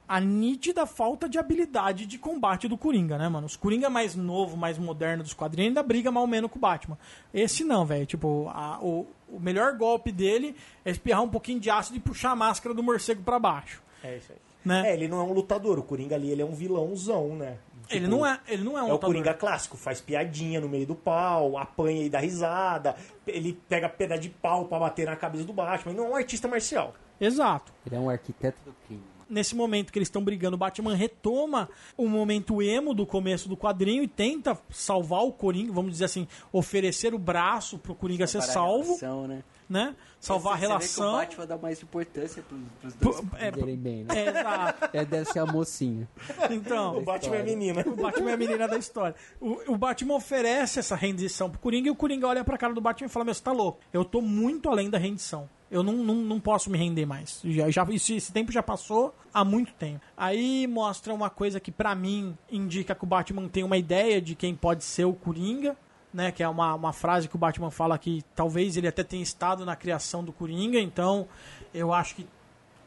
a 0.07 0.21
nítida 0.21 0.85
falta 0.85 1.27
de 1.27 1.37
habilidade 1.37 2.05
de 2.05 2.17
combate 2.17 2.65
do 2.69 2.77
Coringa, 2.77 3.17
né, 3.17 3.27
mano? 3.27 3.45
Os 3.45 3.57
Coringa 3.57 3.89
mais 3.89 4.15
novo, 4.15 4.55
mais 4.55 4.77
moderno 4.77 5.21
dos 5.21 5.33
quadrinhos 5.33 5.67
ainda 5.71 5.83
briga 5.83 6.09
mal 6.09 6.25
menos 6.25 6.49
com 6.49 6.57
o 6.57 6.61
Batman. 6.61 6.97
Esse 7.33 7.65
não, 7.65 7.85
velho. 7.85 8.05
Tipo, 8.05 8.47
a- 8.55 8.79
o, 8.81 9.05
o 9.27 9.37
melhor 9.37 9.73
golpe 9.77 10.13
dele 10.13 10.55
é 10.85 10.91
espirrar 10.91 11.21
um 11.23 11.27
pouquinho 11.29 11.59
de 11.59 11.69
ácido 11.69 11.97
e 11.97 11.99
puxar 11.99 12.31
a 12.31 12.35
máscara 12.37 12.73
do 12.73 12.81
morcego 12.81 13.21
pra 13.21 13.37
baixo, 13.37 13.83
É 14.01 14.15
isso 14.15 14.31
aí. 14.31 14.37
Né? 14.67 14.89
É, 14.89 14.93
ele 14.93 15.07
não 15.07 15.19
é 15.19 15.23
um 15.23 15.33
lutador. 15.33 15.79
O 15.79 15.83
Coringa 15.83 16.15
ali, 16.15 16.29
ele 16.29 16.41
é 16.41 16.45
um 16.45 16.53
vilãozão, 16.53 17.35
né? 17.35 17.57
ele, 17.89 18.01
Tipo, 18.01 18.11
não 18.11 18.25
é, 18.25 18.39
ele 18.47 18.63
não 18.63 18.77
é 18.77 18.83
um 18.83 18.87
É 18.87 18.89
o 18.89 18.91
lutador. 18.93 19.15
Coringa 19.15 19.33
clássico, 19.33 19.77
faz 19.77 20.01
piadinha 20.01 20.59
no 20.59 20.67
meio 20.67 20.85
do 20.85 20.95
pau, 20.95 21.57
apanha 21.57 22.03
e 22.03 22.09
dá 22.09 22.19
risada, 22.19 22.95
ele 23.25 23.57
pega 23.69 23.87
pedra 23.87 24.17
de 24.17 24.29
pau 24.29 24.65
pra 24.65 24.79
bater 24.79 25.05
na 25.05 25.15
cabeça 25.15 25.45
do 25.45 25.53
Batman. 25.53 25.91
Ele 25.93 26.01
não 26.01 26.07
é 26.07 26.09
um 26.11 26.15
artista 26.15 26.47
marcial. 26.47 26.93
Exato. 27.19 27.71
Ele 27.85 27.95
é 27.95 27.99
um 27.99 28.09
arquiteto 28.09 28.61
do 28.65 28.73
crime. 28.85 29.03
Nesse 29.29 29.55
momento 29.55 29.91
que 29.91 29.99
eles 29.99 30.07
estão 30.07 30.23
brigando, 30.23 30.55
o 30.55 30.59
Batman 30.59 30.95
retoma 30.95 31.69
o 31.95 32.07
momento 32.07 32.61
emo 32.61 32.93
do 32.93 33.05
começo 33.05 33.47
do 33.49 33.57
quadrinho 33.57 34.03
e 34.03 34.07
tenta 34.07 34.57
salvar 34.69 35.23
o 35.23 35.31
Coringa, 35.31 35.71
vamos 35.71 35.91
dizer 35.91 36.05
assim, 36.05 36.27
oferecer 36.51 37.13
o 37.13 37.19
braço 37.19 37.77
pro 37.77 37.95
Coringa 37.95 38.27
ser 38.27 38.41
salvo, 38.41 38.97
relação, 38.97 39.27
né? 39.27 39.43
né? 39.69 39.95
Salvar 40.19 40.53
a 40.53 40.55
Você 40.55 40.61
vê 40.61 40.65
que 40.65 40.71
relação. 40.73 41.09
o 41.09 41.17
Batman 41.17 41.45
dá 41.45 41.57
mais 41.57 41.83
importância 41.83 42.43
pros, 42.43 42.59
pros 42.81 42.93
dois. 42.95 43.41
É, 43.41 43.51
bem, 43.51 44.03
né? 44.03 44.15
é, 44.15 44.29
exato. 44.29 44.89
É, 44.93 45.05
deve 45.05 45.25
ser 45.31 45.39
a 45.39 45.45
mocinha. 45.45 46.07
Então, 46.49 46.97
O 46.97 47.01
Batman 47.01 47.35
é 47.35 47.41
a 47.41 47.43
menina. 47.43 47.83
o 47.85 47.95
Batman 47.95 48.31
é 48.31 48.33
a 48.33 48.37
menina 48.37 48.67
da 48.67 48.77
história. 48.77 49.15
O, 49.39 49.73
o 49.73 49.77
Batman 49.77 50.15
oferece 50.15 50.79
essa 50.79 50.95
rendição 50.95 51.49
pro 51.49 51.59
Coringa 51.59 51.87
e 51.87 51.91
o 51.91 51.95
Coringa 51.95 52.27
olha 52.27 52.43
pra 52.43 52.57
cara 52.57 52.73
do 52.73 52.81
Batman 52.81 53.07
e 53.07 53.09
fala: 53.09 53.25
Meu, 53.25 53.33
você 53.33 53.43
tá 53.43 53.51
louco. 53.51 53.79
Eu 53.93 54.03
tô 54.03 54.21
muito 54.21 54.69
além 54.69 54.89
da 54.89 54.97
rendição. 54.97 55.49
Eu 55.69 55.83
não, 55.83 55.93
não, 55.93 56.15
não 56.15 56.39
posso 56.39 56.69
me 56.69 56.77
render 56.77 57.05
mais. 57.05 57.41
Já, 57.43 57.69
já, 57.69 57.85
esse, 57.91 58.31
tempo 58.31 58.51
já 58.51 58.63
passou 58.63 59.13
há 59.33 59.43
muito 59.43 59.73
tempo. 59.73 60.01
Aí 60.15 60.65
mostra 60.65 61.13
uma 61.13 61.29
coisa 61.29 61.59
que 61.59 61.71
pra 61.71 61.93
mim 61.93 62.37
indica 62.49 62.95
que 62.95 63.03
o 63.03 63.07
Batman 63.07 63.47
tem 63.49 63.63
uma 63.63 63.77
ideia 63.77 64.21
de 64.21 64.33
quem 64.33 64.55
pode 64.55 64.83
ser 64.83 65.05
o 65.05 65.13
Coringa. 65.13 65.75
Né, 66.13 66.31
que 66.31 66.41
é 66.41 66.47
uma, 66.47 66.73
uma 66.73 66.93
frase 66.93 67.27
que 67.27 67.35
o 67.35 67.37
Batman 67.37 67.69
fala 67.69 67.97
que 67.97 68.23
talvez 68.33 68.77
ele 68.77 68.87
até 68.87 69.03
tenha 69.03 69.21
estado 69.21 69.65
na 69.65 69.75
criação 69.75 70.23
do 70.23 70.31
Coringa, 70.31 70.79
então 70.79 71.27
eu 71.73 71.93
acho 71.93 72.15
que 72.15 72.25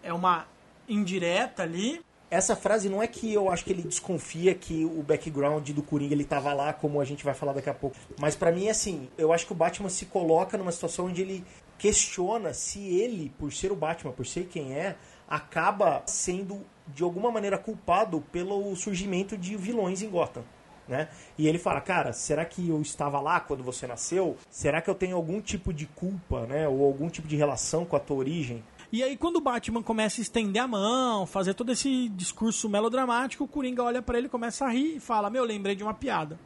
é 0.03 0.13
uma 0.13 0.47
indireta 0.89 1.63
ali. 1.63 2.01
Essa 2.31 2.57
frase 2.57 2.89
não 2.89 3.03
é 3.03 3.07
que 3.07 3.33
eu 3.33 3.51
acho 3.51 3.65
que 3.65 3.73
ele 3.73 3.83
desconfia 3.83 4.55
que 4.55 4.85
o 4.85 5.03
background 5.03 5.69
do 5.71 5.83
Coringa 5.83 6.15
ele 6.15 6.25
tava 6.25 6.53
lá, 6.53 6.73
como 6.73 7.01
a 7.01 7.05
gente 7.05 7.23
vai 7.23 7.35
falar 7.35 7.53
daqui 7.53 7.69
a 7.69 7.75
pouco. 7.75 7.95
Mas 8.19 8.35
pra 8.35 8.51
mim, 8.51 8.69
assim, 8.69 9.09
eu 9.19 9.33
acho 9.33 9.47
que 9.47 9.53
o 9.53 9.55
Batman 9.55 9.89
se 9.89 10.07
coloca 10.07 10.57
numa 10.57 10.73
situação 10.73 11.07
onde 11.07 11.23
ele 11.23 11.45
questiona 11.81 12.53
se 12.53 12.79
ele, 12.79 13.33
por 13.39 13.51
ser 13.51 13.73
o 13.73 13.77
Batman, 13.77 14.13
por 14.13 14.27
ser 14.27 14.45
quem 14.47 14.75
é, 14.75 14.97
acaba 15.27 16.03
sendo 16.05 16.61
de 16.87 17.03
alguma 17.03 17.31
maneira 17.33 17.57
culpado 17.57 18.21
pelo 18.31 18.77
surgimento 18.77 19.37
de 19.37 19.57
vilões 19.57 20.03
em 20.03 20.11
Gotham. 20.11 20.45
Né? 20.87 21.09
E 21.39 21.49
ele 21.49 21.59
fala, 21.59 21.81
cara, 21.81 22.13
será 22.13 22.45
que 22.45 22.69
eu 22.69 22.83
estava 22.83 23.19
lá 23.21 23.41
quando 23.41 23.63
você 23.63 23.87
nasceu? 23.87 24.37
Será 24.51 24.83
que 24.83 24.91
eu 24.91 24.95
tenho 24.95 25.17
algum 25.17 25.41
tipo 25.41 25.73
de 25.73 25.87
culpa, 25.87 26.47
né? 26.47 26.69
Ou 26.69 26.85
algum 26.85 27.09
tipo 27.09 27.29
de 27.29 27.37
relação 27.37 27.85
com 27.85 27.97
a 27.97 28.01
tua 28.01 28.17
origem? 28.17 28.63
E 28.93 29.03
aí, 29.03 29.17
quando 29.17 29.37
o 29.37 29.41
Batman 29.41 29.85
começa 29.85 30.21
a 30.21 30.23
estender 30.23 30.61
a 30.61 30.67
mão, 30.67 31.25
fazer 31.25 31.55
todo 31.55 31.71
esse 31.71 32.09
discurso 32.09 32.69
melodramático, 32.69 33.45
o 33.45 33.49
Coringa 33.49 33.85
olha 33.85 34.03
pra 34.03 34.19
ele, 34.19 34.29
começa 34.29 34.67
a 34.67 34.69
rir 34.69 34.97
e 34.97 35.01
fala: 35.01 35.31
Meu, 35.31 35.45
lembrei 35.45 35.77
de 35.77 35.85
uma 35.85 35.95
piada. 35.95 36.41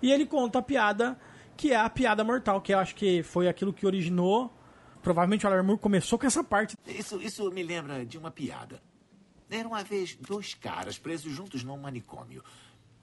E 0.00 0.12
ele 0.12 0.26
conta 0.26 0.60
a 0.60 0.62
piada, 0.62 1.18
que 1.56 1.72
é 1.72 1.76
a 1.76 1.90
piada 1.90 2.22
mortal, 2.22 2.60
que 2.60 2.72
eu 2.72 2.78
acho 2.78 2.94
que 2.94 3.24
foi 3.24 3.48
aquilo 3.48 3.72
que 3.72 3.84
originou. 3.84 4.48
Provavelmente 5.02 5.44
o 5.44 5.48
Alan 5.48 5.64
Moore 5.64 5.80
começou 5.80 6.18
com 6.18 6.26
essa 6.26 6.44
parte. 6.44 6.76
Isso, 6.86 7.20
isso 7.20 7.50
me 7.50 7.62
lembra 7.62 8.06
de 8.06 8.16
uma 8.16 8.30
piada. 8.30 8.80
Era 9.50 9.68
uma 9.68 9.82
vez 9.82 10.14
dois 10.14 10.54
caras 10.54 10.96
presos 10.96 11.32
juntos 11.32 11.64
num 11.64 11.76
manicômio. 11.76 12.42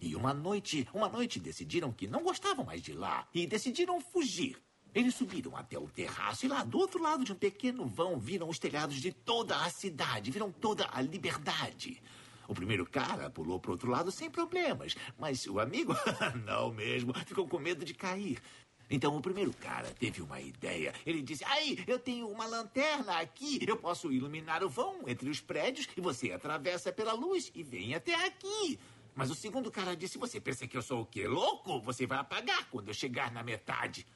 E 0.01 0.15
uma 0.15 0.33
noite, 0.33 0.87
uma 0.93 1.09
noite 1.09 1.39
decidiram 1.39 1.91
que 1.91 2.07
não 2.07 2.23
gostavam 2.23 2.65
mais 2.65 2.81
de 2.81 2.93
lá 2.93 3.27
e 3.33 3.45
decidiram 3.45 3.99
fugir. 3.99 4.57
Eles 4.95 5.13
subiram 5.13 5.55
até 5.55 5.77
o 5.77 5.87
terraço 5.87 6.45
e 6.45 6.49
lá 6.49 6.63
do 6.63 6.79
outro 6.79 7.03
lado 7.03 7.23
de 7.23 7.33
um 7.33 7.35
pequeno 7.35 7.85
vão 7.85 8.17
viram 8.17 8.49
os 8.49 8.57
telhados 8.57 8.95
de 8.95 9.11
toda 9.11 9.55
a 9.57 9.69
cidade, 9.69 10.31
viram 10.31 10.51
toda 10.51 10.87
a 10.91 11.01
liberdade. 11.01 12.01
O 12.47 12.55
primeiro 12.55 12.83
cara 12.83 13.29
pulou 13.29 13.59
para 13.59 13.69
outro 13.69 13.91
lado 13.91 14.11
sem 14.11 14.31
problemas, 14.31 14.95
mas 15.19 15.45
o 15.45 15.59
amigo, 15.59 15.93
não 16.43 16.73
mesmo, 16.73 17.13
ficou 17.25 17.47
com 17.47 17.59
medo 17.59 17.85
de 17.85 17.93
cair. 17.93 18.41
Então 18.89 19.15
o 19.15 19.21
primeiro 19.21 19.53
cara 19.53 19.93
teve 19.99 20.19
uma 20.21 20.41
ideia. 20.41 20.93
Ele 21.05 21.21
disse: 21.21 21.45
Aí, 21.45 21.83
eu 21.87 21.99
tenho 21.99 22.27
uma 22.27 22.47
lanterna 22.47 23.19
aqui. 23.19 23.59
Eu 23.67 23.77
posso 23.77 24.11
iluminar 24.11 24.63
o 24.63 24.69
vão 24.69 25.07
entre 25.07 25.29
os 25.29 25.39
prédios 25.39 25.87
e 25.95 26.01
você 26.01 26.31
atravessa 26.31 26.91
pela 26.91 27.13
luz 27.13 27.51
e 27.53 27.61
vem 27.61 27.93
até 27.93 28.15
aqui. 28.25 28.79
Mas 29.15 29.29
o 29.29 29.35
segundo 29.35 29.69
cara 29.69 29.95
disse: 29.95 30.17
Você 30.17 30.41
pensa 30.41 30.67
que 30.67 30.75
eu 30.75 30.81
sou 30.81 31.01
o 31.01 31.05
quê? 31.05 31.27
Louco? 31.27 31.79
Você 31.81 32.07
vai 32.07 32.17
apagar 32.17 32.67
quando 32.69 32.87
eu 32.87 32.93
chegar 32.93 33.31
na 33.31 33.43
metade. 33.43 34.07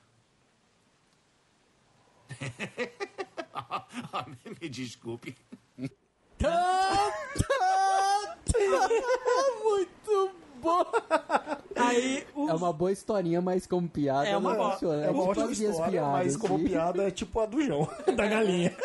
Me 4.60 4.70
desculpe. 4.70 5.36
Muito 9.64 10.43
bom! 10.64 10.86
Aí 11.76 12.26
o. 12.36 12.50
É 12.50 12.54
uma 12.54 12.72
boa 12.74 12.92
historinha, 12.92 13.42
mas 13.42 13.68
como 13.68 13.88
piada 13.88 14.28
É 14.28 14.36
uma 14.38 14.52
não 14.52 14.58
boa- 14.58 14.72
funciona. 14.72 15.04
É 15.06 15.10
uma 15.10 15.20
tipo 15.20 15.30
ótima 15.32 15.52
história, 15.52 15.92
piadas, 15.92 16.12
mas 16.12 16.38
como 16.38 16.56
assim. 16.56 16.64
piada 16.66 17.04
é 17.04 17.12
tipo 17.12 17.40
a 17.40 17.46
do 17.46 17.62
João, 17.62 17.88
da 18.16 18.28
galinha. 18.28 18.76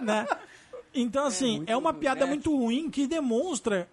né? 0.00 0.26
Então, 0.94 1.26
assim, 1.26 1.62
é, 1.66 1.76
uma 1.76 1.92
piada 1.94 2.20
né? 2.24 2.26
muito 2.26 2.54
ruim 2.56 2.90
que 2.90 3.06
demonstra 3.06 3.88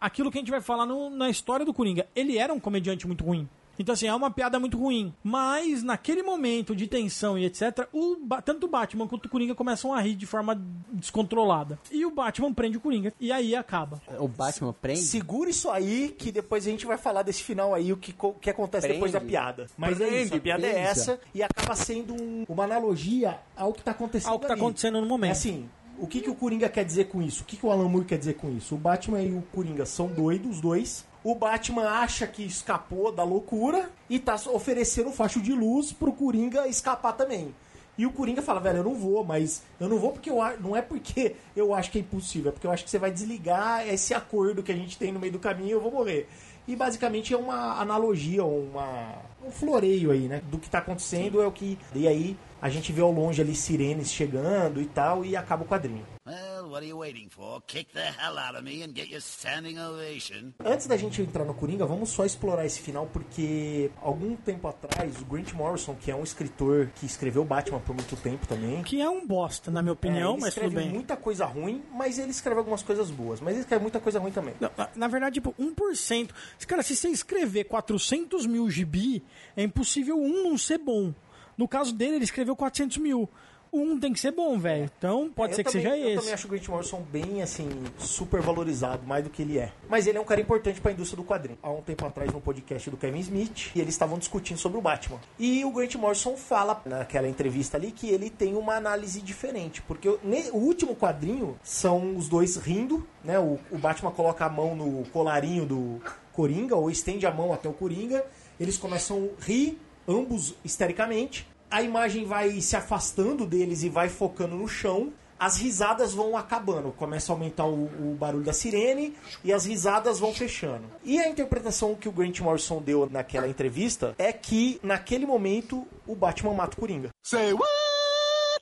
aquilo 0.00 0.30
que 0.30 0.38
a 0.38 0.40
gente 0.40 0.50
vai 0.50 0.60
falar 0.60 0.86
no- 0.86 1.10
na 1.10 1.28
história 1.30 1.64
do 1.66 1.72
Coringa. 1.74 2.06
Ele 2.14 2.38
era 2.38 2.52
um 2.52 2.60
comediante 2.60 3.06
muito 3.06 3.24
ruim. 3.24 3.48
Então, 3.78 3.92
assim, 3.92 4.06
é 4.06 4.14
uma 4.14 4.30
piada 4.30 4.58
muito 4.58 4.78
ruim. 4.78 5.12
Mas, 5.22 5.82
naquele 5.82 6.22
momento 6.22 6.74
de 6.74 6.86
tensão 6.86 7.38
e 7.38 7.44
etc., 7.44 7.86
o, 7.92 8.16
tanto 8.44 8.66
o 8.66 8.68
Batman 8.68 9.06
quanto 9.06 9.26
o 9.26 9.28
Coringa 9.28 9.54
começam 9.54 9.92
a 9.92 10.00
rir 10.00 10.14
de 10.14 10.26
forma 10.26 10.60
descontrolada. 10.90 11.78
E 11.90 12.04
o 12.04 12.10
Batman 12.10 12.52
prende 12.52 12.76
o 12.76 12.80
Coringa. 12.80 13.12
E 13.20 13.30
aí 13.30 13.54
acaba. 13.54 14.00
O 14.18 14.28
Batman 14.28 14.72
prende? 14.72 15.00
Segura 15.00 15.50
isso 15.50 15.70
aí, 15.70 16.14
que 16.16 16.32
depois 16.32 16.66
a 16.66 16.70
gente 16.70 16.86
vai 16.86 16.98
falar 16.98 17.22
desse 17.22 17.42
final 17.42 17.74
aí, 17.74 17.92
o 17.92 17.96
que, 17.96 18.14
que 18.40 18.50
acontece 18.50 18.86
Prende. 18.86 18.94
depois 18.98 19.12
da 19.12 19.20
piada. 19.20 19.66
Mas 19.76 20.00
é 20.00 20.06
Prende, 20.06 20.22
isso, 20.24 20.34
a 20.34 20.40
piada 20.40 20.66
é 20.66 20.72
prende. 20.72 20.88
essa, 20.88 21.20
e 21.34 21.42
acaba 21.42 21.74
sendo 21.74 22.14
um- 22.14 22.44
uma 22.48 22.64
analogia 22.64 23.38
ao 23.56 23.72
que 23.72 23.82
tá 23.82 23.90
acontecendo 23.92 24.32
Ao 24.32 24.38
que 24.40 24.46
tá 24.46 24.52
ali. 24.54 24.60
acontecendo 24.62 25.00
no 25.00 25.06
momento. 25.06 25.28
É 25.30 25.32
assim, 25.32 25.68
o 25.98 26.06
que, 26.06 26.20
que 26.20 26.30
o 26.30 26.34
Coringa 26.34 26.68
quer 26.68 26.84
dizer 26.84 27.04
com 27.06 27.22
isso? 27.22 27.42
O 27.42 27.46
que, 27.46 27.56
que 27.56 27.64
o 27.66 27.70
Alan 27.70 27.88
Moore 27.88 28.04
quer 28.06 28.18
dizer 28.18 28.34
com 28.34 28.50
isso? 28.50 28.74
O 28.74 28.78
Batman 28.78 29.20
e 29.22 29.32
o 29.32 29.42
Coringa 29.52 29.86
são 29.86 30.08
doidos, 30.08 30.56
os 30.56 30.60
dois. 30.60 31.04
O 31.26 31.34
Batman 31.34 31.88
acha 31.88 32.24
que 32.24 32.44
escapou 32.44 33.10
da 33.10 33.24
loucura 33.24 33.90
e 34.08 34.16
tá 34.16 34.36
oferecendo 34.46 35.08
um 35.08 35.12
facho 35.12 35.40
de 35.40 35.52
luz 35.52 35.92
pro 35.92 36.12
Coringa 36.12 36.68
escapar 36.68 37.14
também. 37.14 37.52
E 37.98 38.06
o 38.06 38.12
Coringa 38.12 38.40
fala, 38.42 38.60
velho, 38.60 38.76
eu 38.76 38.84
não 38.84 38.94
vou, 38.94 39.24
mas 39.24 39.64
eu 39.80 39.88
não 39.88 39.98
vou 39.98 40.12
porque 40.12 40.30
eu 40.30 40.36
não 40.60 40.76
é 40.76 40.82
porque 40.82 41.34
eu 41.56 41.74
acho 41.74 41.90
que 41.90 41.98
é 41.98 42.00
impossível, 42.00 42.50
é 42.50 42.52
porque 42.52 42.64
eu 42.64 42.70
acho 42.70 42.84
que 42.84 42.90
você 42.90 43.00
vai 43.00 43.10
desligar 43.10 43.88
esse 43.88 44.14
acordo 44.14 44.62
que 44.62 44.70
a 44.70 44.76
gente 44.76 44.96
tem 44.96 45.10
no 45.10 45.18
meio 45.18 45.32
do 45.32 45.40
caminho 45.40 45.70
e 45.70 45.72
eu 45.72 45.80
vou 45.80 45.90
morrer. 45.90 46.28
E 46.68 46.76
basicamente 46.76 47.34
é 47.34 47.36
uma 47.36 47.80
analogia, 47.80 48.44
uma, 48.44 49.16
um 49.44 49.50
floreio 49.50 50.12
aí, 50.12 50.28
né? 50.28 50.40
Do 50.48 50.58
que 50.58 50.70
tá 50.70 50.78
acontecendo 50.78 51.42
é 51.42 51.46
o 51.48 51.50
que. 51.50 51.76
E 51.92 52.06
aí 52.06 52.36
a 52.60 52.68
gente 52.68 52.92
vê 52.92 53.00
ao 53.00 53.10
longe 53.12 53.40
ali 53.40 53.54
sirenes 53.54 54.10
chegando 54.12 54.80
e 54.80 54.86
tal, 54.86 55.24
e 55.24 55.36
acaba 55.36 55.64
o 55.64 55.66
quadrinho. 55.66 56.04
Well, 56.26 56.64
what 56.70 56.78
are 56.78 56.86
you 56.88 56.98
waiting 56.98 57.28
for? 57.30 57.62
Kick 57.66 57.92
the 57.92 58.00
hell 58.00 58.36
out 58.36 58.56
of 58.56 58.62
me 58.64 58.82
and 58.82 58.88
get 58.94 59.08
your 59.10 59.20
standing 59.20 59.78
ovation. 59.78 60.52
Antes 60.64 60.86
da 60.88 60.96
gente 60.96 61.22
entrar 61.22 61.44
no 61.44 61.54
Coringa, 61.54 61.86
vamos 61.86 62.10
só 62.10 62.24
explorar 62.24 62.66
esse 62.66 62.80
final, 62.80 63.06
porque 63.06 63.90
algum 64.02 64.34
tempo 64.34 64.66
atrás, 64.66 65.20
o 65.20 65.24
Grant 65.24 65.52
Morrison, 65.52 65.94
que 65.94 66.10
é 66.10 66.16
um 66.16 66.24
escritor 66.24 66.90
que 66.96 67.06
escreveu 67.06 67.44
Batman 67.44 67.78
por 67.78 67.94
muito 67.94 68.16
tempo 68.16 68.44
também. 68.46 68.82
Que 68.82 69.00
é 69.00 69.08
um 69.08 69.24
bosta, 69.24 69.70
na 69.70 69.80
minha 69.82 69.90
é, 69.90 69.94
opinião, 69.94 70.32
ele 70.32 70.40
mas 70.40 70.54
tudo 70.54 70.66
escreve 70.66 70.84
bem. 70.86 70.92
muita 70.92 71.16
coisa 71.16 71.44
ruim, 71.46 71.82
mas 71.92 72.18
ele 72.18 72.30
escreve 72.32 72.58
algumas 72.58 72.82
coisas 72.82 73.08
boas. 73.10 73.40
Mas 73.40 73.52
ele 73.52 73.60
escreve 73.60 73.82
muita 73.82 74.00
coisa 74.00 74.18
ruim 74.18 74.32
também. 74.32 74.54
Não, 74.60 74.70
na- 74.76 74.88
Na 74.96 75.06
verdade, 75.08 75.34
tipo, 75.34 75.54
1%. 75.58 76.34
Cara, 76.66 76.82
se 76.82 76.96
você 76.96 77.08
escrever 77.08 77.64
400 77.64 78.46
mil 78.46 78.68
gibi, 78.68 79.22
é 79.56 79.62
impossível 79.62 80.16
um 80.20 80.42
não 80.42 80.58
ser 80.58 80.78
bom. 80.78 81.14
No 81.56 81.66
caso 81.68 81.92
dele, 81.94 82.16
ele 82.16 82.24
escreveu 82.24 82.54
400 82.56 82.98
mil. 82.98 83.28
um 83.72 83.98
tem 84.00 84.10
que 84.12 84.20
ser 84.20 84.30
bom, 84.32 84.58
velho. 84.58 84.90
Então 84.96 85.30
pode 85.34 85.52
Eu 85.52 85.56
ser 85.56 85.64
que 85.64 85.72
também- 85.72 85.86
seja 85.90 85.96
Eu 85.98 86.08
esse. 86.08 86.16
também 86.18 86.32
acho 86.32 86.46
o 86.46 86.50
Grant 86.50 86.68
Morrison 86.68 87.02
bem, 87.12 87.42
assim, 87.42 87.68
super 87.98 88.40
valorizado, 88.40 89.06
mais 89.06 89.22
do 89.24 89.28
que 89.28 89.42
ele 89.42 89.58
é. 89.58 89.70
Mas 89.88 90.06
ele 90.06 90.16
é 90.16 90.20
um 90.20 90.24
cara 90.24 90.40
importante 90.40 90.80
pra 90.80 90.92
indústria 90.92 91.16
do 91.22 91.26
quadrinho. 91.28 91.58
Há 91.62 91.70
um 91.70 91.82
tempo 91.82 92.06
atrás, 92.06 92.32
no 92.32 92.40
podcast 92.40 92.88
do 92.88 92.96
Kevin 92.96 93.18
Smith, 93.18 93.72
e 93.74 93.80
eles 93.80 93.92
estavam 93.92 94.18
discutindo 94.18 94.56
sobre 94.56 94.78
o 94.78 94.80
Batman. 94.80 95.18
E 95.38 95.62
o 95.64 95.70
Grant 95.72 95.94
Morrison 95.96 96.36
fala, 96.38 96.80
naquela 96.86 97.28
entrevista 97.28 97.76
ali, 97.76 97.90
que 97.90 98.08
ele 98.08 98.30
tem 98.30 98.54
uma 98.54 98.76
análise 98.76 99.20
diferente. 99.20 99.82
Porque 99.82 100.08
o 100.08 100.56
último 100.56 100.94
quadrinho 100.96 101.58
são 101.62 102.16
os 102.16 102.28
dois 102.28 102.56
rindo, 102.56 103.06
né? 103.22 103.38
O, 103.38 103.58
o 103.70 103.76
Batman 103.76 104.12
coloca 104.12 104.46
a 104.46 104.48
mão 104.48 104.74
no 104.74 105.04
colarinho 105.10 105.66
do 105.66 106.00
Coringa, 106.32 106.76
ou 106.76 106.88
estende 106.90 107.26
a 107.26 107.30
mão 107.30 107.52
até 107.52 107.68
o 107.68 107.74
Coringa. 107.74 108.24
Eles 108.58 108.78
começam 108.78 109.28
a 109.38 109.44
rir, 109.44 109.78
ambos 110.06 110.54
histericamente. 110.64 111.46
A 111.70 111.82
imagem 111.82 112.24
vai 112.24 112.60
se 112.60 112.76
afastando 112.76 113.44
deles 113.44 113.82
e 113.82 113.88
vai 113.88 114.08
focando 114.08 114.56
no 114.56 114.68
chão. 114.68 115.12
As 115.38 115.58
risadas 115.58 116.14
vão 116.14 116.34
acabando, 116.34 116.90
começa 116.92 117.30
a 117.30 117.34
aumentar 117.34 117.66
o, 117.66 117.84
o 117.84 118.16
barulho 118.18 118.44
da 118.44 118.54
sirene 118.54 119.14
e 119.44 119.52
as 119.52 119.66
risadas 119.66 120.18
vão 120.18 120.32
fechando. 120.32 120.84
E 121.04 121.18
a 121.18 121.28
interpretação 121.28 121.94
que 121.94 122.08
o 122.08 122.12
Grant 122.12 122.40
Morrison 122.40 122.80
deu 122.80 123.06
naquela 123.10 123.46
entrevista 123.46 124.14
é 124.16 124.32
que, 124.32 124.80
naquele 124.82 125.26
momento, 125.26 125.86
o 126.06 126.14
Batman 126.14 126.54
mata 126.54 126.74
o 126.76 126.80
Coringa. 126.80 127.10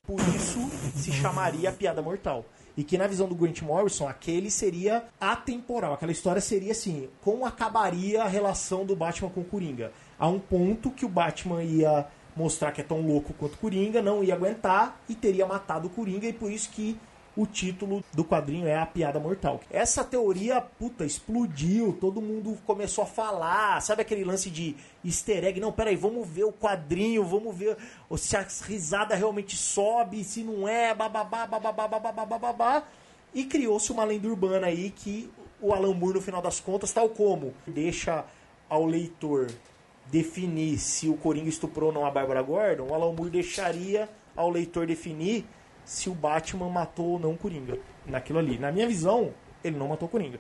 Por 0.05 0.21
isso 0.35 0.59
se 0.97 1.13
chamaria 1.13 1.71
a 1.71 1.73
piada 1.73 2.03
mortal. 2.03 2.45
E 2.77 2.83
que 2.83 2.99
na 2.99 3.07
visão 3.07 3.29
do 3.29 3.35
Grant 3.37 3.63
Morrison, 3.63 4.09
aquele 4.09 4.51
seria 4.51 5.05
atemporal. 5.21 5.95
Aquela 5.95 6.11
história 6.13 6.41
seria 6.41 6.73
assim: 6.73 7.09
como 7.23 7.47
acabaria 7.47 8.23
a 8.23 8.29
relação 8.29 8.85
do 8.85 8.97
Batman 8.97 9.31
com 9.31 9.43
o 9.43 9.45
Coringa? 9.45 9.93
A 10.19 10.29
um 10.29 10.39
ponto 10.39 10.91
que 10.91 11.05
o 11.05 11.09
Batman 11.09 11.63
ia 11.63 12.07
mostrar 12.37 12.73
que 12.73 12.81
é 12.81 12.85
tão 12.85 13.01
louco 13.01 13.33
quanto 13.35 13.55
o 13.55 13.59
Coringa, 13.59 14.03
não 14.03 14.23
ia 14.23 14.35
aguentar 14.35 15.01
e 15.09 15.15
teria 15.15 15.47
matado 15.47 15.87
o 15.87 15.91
Coringa, 15.91 16.27
e 16.27 16.33
por 16.33 16.51
isso 16.51 16.71
que 16.71 16.99
o 17.37 17.47
título 17.47 18.05
do 18.13 18.25
quadrinho 18.25 18.67
é 18.67 18.77
A 18.77 18.87
Piada 18.87 19.19
Mortal. 19.19 19.61
Essa 19.71 20.05
teoria, 20.05 20.61
puta, 20.61 21.05
explodiu, 21.05 21.97
todo 22.01 22.23
mundo 22.23 22.57
começou 22.65 23.03
a 23.03 23.07
falar, 23.07 23.81
sabe 23.83 24.03
aquele 24.03 24.25
lance 24.25 24.51
de 24.51 24.77
easter 25.05 25.45
egg? 25.45 25.59
Não, 25.59 25.73
peraí, 25.73 25.97
vamos 25.97 26.29
ver 26.29 26.45
o 26.45 26.53
quadrinho, 26.53 27.25
vamos 27.25 27.57
ver 27.57 27.77
se 28.17 28.37
a 28.37 28.47
risada 28.63 29.15
realmente 29.15 29.57
sobe, 29.57 30.23
se 30.23 30.43
não 30.43 30.69
é, 30.69 30.95
bababá, 30.95 31.47
bababá, 31.47 31.89
bababá, 31.89 32.25
bababá. 32.25 32.85
E 33.35 33.45
criou-se 33.45 33.91
uma 33.91 34.05
lenda 34.05 34.29
urbana 34.29 34.69
aí 34.69 34.91
que 34.91 35.29
o 35.61 35.73
Alan 35.73 35.93
Moore, 35.93 36.15
no 36.15 36.23
final 36.23 36.41
das 36.41 36.61
contas, 36.61 36.93
tal 36.93 37.09
como 37.09 37.53
deixa 37.67 38.25
ao 38.69 38.87
leitor 38.87 39.49
definir 40.15 40.79
se 40.79 41.09
o 41.09 41.17
Coringa 41.17 41.49
estuprou 41.49 41.89
ou 41.89 41.93
não 41.93 42.07
a 42.07 42.11
Bárbara 42.11 42.41
Gordon, 42.41 42.87
o 42.89 42.95
Alan 42.95 43.13
Moore 43.13 43.31
deixaria 43.31 44.09
ao 44.37 44.49
leitor 44.49 44.87
definir 44.87 45.45
se 45.85 46.09
o 46.09 46.15
Batman 46.15 46.71
matou 46.71 47.07
ou 47.07 47.19
não 47.19 47.33
o 47.33 47.37
Coringa. 47.37 47.79
Naquilo 48.07 48.39
ali. 48.39 48.57
Na 48.57 48.71
minha 48.71 48.87
visão, 48.87 49.35
ele 49.65 49.77
não 49.77 49.89
matou 49.89 50.07
o 50.07 50.11
Coringa. 50.11 50.39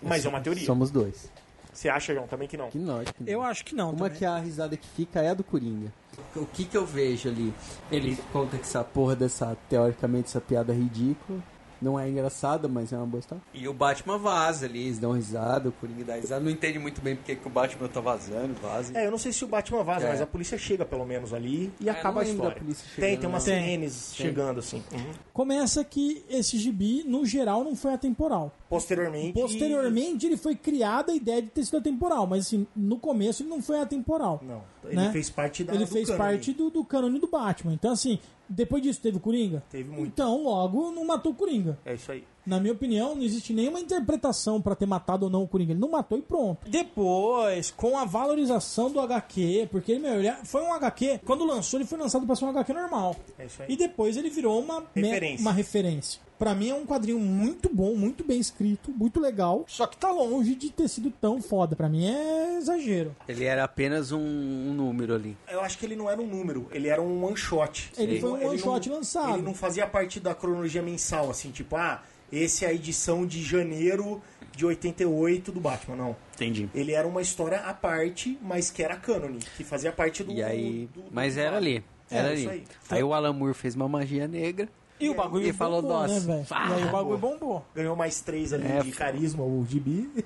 Mas 0.00 0.24
é 0.24 0.28
uma 0.28 0.40
teoria. 0.40 0.64
Somos 0.64 0.92
dois. 0.92 1.28
Você 1.72 1.88
acha, 1.88 2.14
João, 2.14 2.28
também 2.28 2.46
que 2.46 2.56
não? 2.56 2.70
Que 2.70 2.78
lógico. 2.78 3.24
Eu 3.26 3.42
acho 3.42 3.64
que 3.64 3.74
não. 3.74 3.90
Uma 3.90 4.04
também. 4.04 4.18
que 4.18 4.24
a 4.24 4.38
risada 4.38 4.76
que 4.76 4.86
fica 4.86 5.20
é 5.20 5.30
a 5.30 5.34
do 5.34 5.42
Coringa. 5.42 5.92
O 6.36 6.46
que 6.46 6.64
que 6.64 6.76
eu 6.76 6.86
vejo 6.86 7.28
ali? 7.28 7.52
Ele 7.90 8.16
conta 8.32 8.56
que 8.56 8.62
essa 8.62 8.84
porra 8.84 9.16
dessa, 9.16 9.56
teoricamente, 9.68 10.28
essa 10.28 10.40
piada 10.40 10.72
ridícula. 10.72 11.42
Não 11.80 11.98
é 11.98 12.08
engraçada, 12.08 12.66
mas 12.68 12.92
é 12.92 12.96
uma 12.96 13.06
boa 13.06 13.18
história. 13.20 13.42
E 13.52 13.68
o 13.68 13.72
Batman 13.74 14.18
vaza 14.18 14.66
ali, 14.66 14.84
eles 14.84 14.98
dão 14.98 15.12
risada, 15.12 15.68
o 15.68 15.72
Coringa 15.72 16.04
dá 16.04 16.14
risada. 16.16 16.42
Não 16.42 16.50
entende 16.50 16.78
muito 16.78 17.00
bem 17.00 17.14
porque 17.16 17.36
que 17.36 17.46
o 17.46 17.50
Batman 17.50 17.88
tá 17.88 18.00
vazando, 18.00 18.54
vaza. 18.62 18.96
É, 18.98 19.06
eu 19.06 19.10
não 19.10 19.18
sei 19.18 19.32
se 19.32 19.44
o 19.44 19.48
Batman 19.48 19.82
vaza, 19.82 20.06
É. 20.06 20.08
mas 20.10 20.20
a 20.22 20.26
polícia 20.26 20.56
chega 20.56 20.84
pelo 20.84 21.04
menos 21.04 21.34
ali 21.34 21.72
e 21.80 21.88
É, 21.88 21.92
acaba 21.92 22.22
a 22.22 22.24
história. 22.24 22.56
polícia 22.56 22.84
tem, 22.84 22.94
chegando, 23.10 23.20
tem 23.20 23.28
umas 23.30 23.46
não. 23.46 23.54
sirenes 23.54 24.12
chegando 24.14 24.58
assim. 24.60 24.82
Uhum. 24.92 25.12
Começa 25.32 25.84
que 25.84 26.24
esse 26.30 26.56
gibi, 26.58 27.04
no 27.06 27.24
geral, 27.26 27.62
não 27.62 27.76
foi 27.76 27.92
atemporal. 27.92 28.52
Posteriormente. 28.68 29.32
Posteriormente, 29.34 30.26
ele 30.26 30.36
foi 30.36 30.54
criada 30.56 31.12
a 31.12 31.14
ideia 31.14 31.42
de 31.42 31.48
ter 31.48 31.64
sido 31.64 31.76
atemporal, 31.78 32.26
mas 32.26 32.46
assim, 32.46 32.66
no 32.74 32.98
começo 32.98 33.42
ele 33.42 33.50
não 33.50 33.62
foi 33.62 33.78
atemporal. 33.80 34.40
Não, 34.42 34.62
ele 34.86 34.96
né? 34.96 35.10
fez 35.12 35.30
parte 35.30 35.64
da 35.64 35.74
Ele 35.74 35.84
do 35.84 35.90
fez 35.90 36.06
cânone. 36.08 36.18
parte 36.24 36.52
do, 36.52 36.70
do 36.70 36.84
cânone 36.84 37.18
do 37.18 37.26
Batman. 37.26 37.72
Então, 37.74 37.92
assim, 37.92 38.18
depois 38.48 38.82
disso 38.82 39.00
teve 39.00 39.16
o 39.16 39.20
Coringa? 39.20 39.62
Teve 39.70 39.90
muito. 39.90 40.08
Então, 40.08 40.42
logo, 40.42 40.90
não 40.92 41.04
matou 41.04 41.32
o 41.32 41.34
Coringa. 41.34 41.78
É 41.84 41.94
isso 41.94 42.10
aí. 42.12 42.24
Na 42.46 42.60
minha 42.60 42.72
opinião, 42.72 43.14
não 43.16 43.22
existe 43.22 43.52
nenhuma 43.52 43.80
interpretação 43.80 44.60
pra 44.62 44.76
ter 44.76 44.86
matado 44.86 45.24
ou 45.24 45.30
não 45.30 45.42
o 45.42 45.48
Coringa. 45.48 45.72
Ele 45.72 45.80
não 45.80 45.90
matou 45.90 46.16
e 46.16 46.22
pronto. 46.22 46.68
Depois, 46.70 47.72
com 47.72 47.98
a 47.98 48.04
valorização 48.04 48.90
do 48.90 49.00
HQ, 49.00 49.68
porque 49.70 49.92
ele, 49.92 50.00
meu, 50.00 50.14
ele 50.20 50.32
foi 50.44 50.62
um 50.62 50.72
HQ, 50.72 51.20
quando 51.24 51.44
lançou, 51.44 51.78
ele 51.80 51.86
foi 51.88 51.98
lançado 51.98 52.24
pra 52.24 52.36
ser 52.36 52.44
um 52.44 52.50
HQ 52.50 52.72
normal. 52.72 53.16
É 53.38 53.46
isso 53.46 53.62
aí. 53.62 53.72
E 53.72 53.76
depois 53.76 54.16
ele 54.16 54.30
virou 54.30 54.60
uma 54.62 54.84
Referência. 54.94 55.40
uma 55.42 55.52
referência. 55.52 56.20
Pra 56.38 56.54
mim 56.54 56.68
é 56.70 56.74
um 56.74 56.84
quadrinho 56.84 57.18
muito 57.18 57.68
bom, 57.74 57.94
muito 57.94 58.22
bem 58.22 58.38
escrito, 58.38 58.90
muito 58.90 59.18
legal, 59.20 59.64
só 59.66 59.86
que 59.86 59.96
tá 59.96 60.10
longe 60.10 60.54
de 60.54 60.70
ter 60.70 60.86
sido 60.88 61.10
tão 61.10 61.40
foda. 61.40 61.74
Pra 61.74 61.88
mim 61.88 62.06
é 62.06 62.58
exagero. 62.58 63.16
Ele 63.26 63.44
era 63.44 63.64
apenas 63.64 64.12
um, 64.12 64.18
um 64.20 64.74
número 64.74 65.14
ali. 65.14 65.36
Eu 65.50 65.60
acho 65.60 65.78
que 65.78 65.86
ele 65.86 65.96
não 65.96 66.10
era 66.10 66.20
um 66.20 66.26
número, 66.26 66.68
ele 66.72 66.88
era 66.88 67.00
um 67.00 67.24
one 67.24 67.36
shot. 67.36 67.90
Ele 67.96 68.20
foi 68.20 68.30
um 68.30 68.34
one 68.34 68.44
não- 68.44 68.58
shot 68.58 68.88
lançado. 68.90 69.34
Ele 69.34 69.42
não 69.42 69.54
fazia 69.54 69.86
parte 69.86 70.20
da 70.20 70.34
cronologia 70.34 70.82
mensal, 70.82 71.30
assim, 71.30 71.50
tipo, 71.50 71.74
ah, 71.76 72.02
esse 72.30 72.64
é 72.64 72.68
a 72.68 72.72
edição 72.74 73.24
de 73.26 73.42
janeiro 73.42 74.20
de 74.54 74.66
88 74.66 75.52
do 75.52 75.60
Batman, 75.60 75.96
não. 75.96 76.16
Entendi. 76.34 76.68
Ele 76.74 76.92
era 76.92 77.06
uma 77.08 77.22
história 77.22 77.60
à 77.60 77.72
parte, 77.72 78.38
mas 78.42 78.70
que 78.70 78.82
era 78.82 78.96
cânone, 78.96 79.38
que 79.56 79.64
fazia 79.64 79.90
parte 79.92 80.22
do. 80.22 80.32
E 80.32 80.42
aí. 80.42 80.88
do- 80.92 81.00
do- 81.02 81.08
mas 81.12 81.34
do 81.34 81.40
era 81.40 81.56
ali. 81.56 81.82
Era 82.10 82.28
É, 82.28 82.32
ali. 82.32 82.40
isso 82.40 82.50
aí. 82.50 82.64
Aí 82.90 83.02
o 83.02 83.12
Alan 83.14 83.32
Moore 83.32 83.54
fez 83.54 83.74
uma 83.74 83.88
magia 83.88 84.28
negra. 84.28 84.68
E 84.98 85.10
o 85.10 85.14
bagulho 85.14 85.46
E 85.46 85.52
falou, 85.52 85.82
bombou, 85.82 85.98
nossa, 86.00 86.14
né, 86.14 86.20
velho? 86.20 86.46
ah, 86.50 86.68
E 86.70 86.72
aí 86.74 86.84
o 86.84 86.90
bagulho 86.90 87.18
bombou. 87.18 87.64
Ganhou 87.74 87.94
mais 87.96 88.20
três 88.20 88.52
ali 88.52 88.66
É, 88.66 88.80
de 88.80 88.92
carisma, 88.92 89.42
o 89.44 89.64
Gibi. 89.68 90.10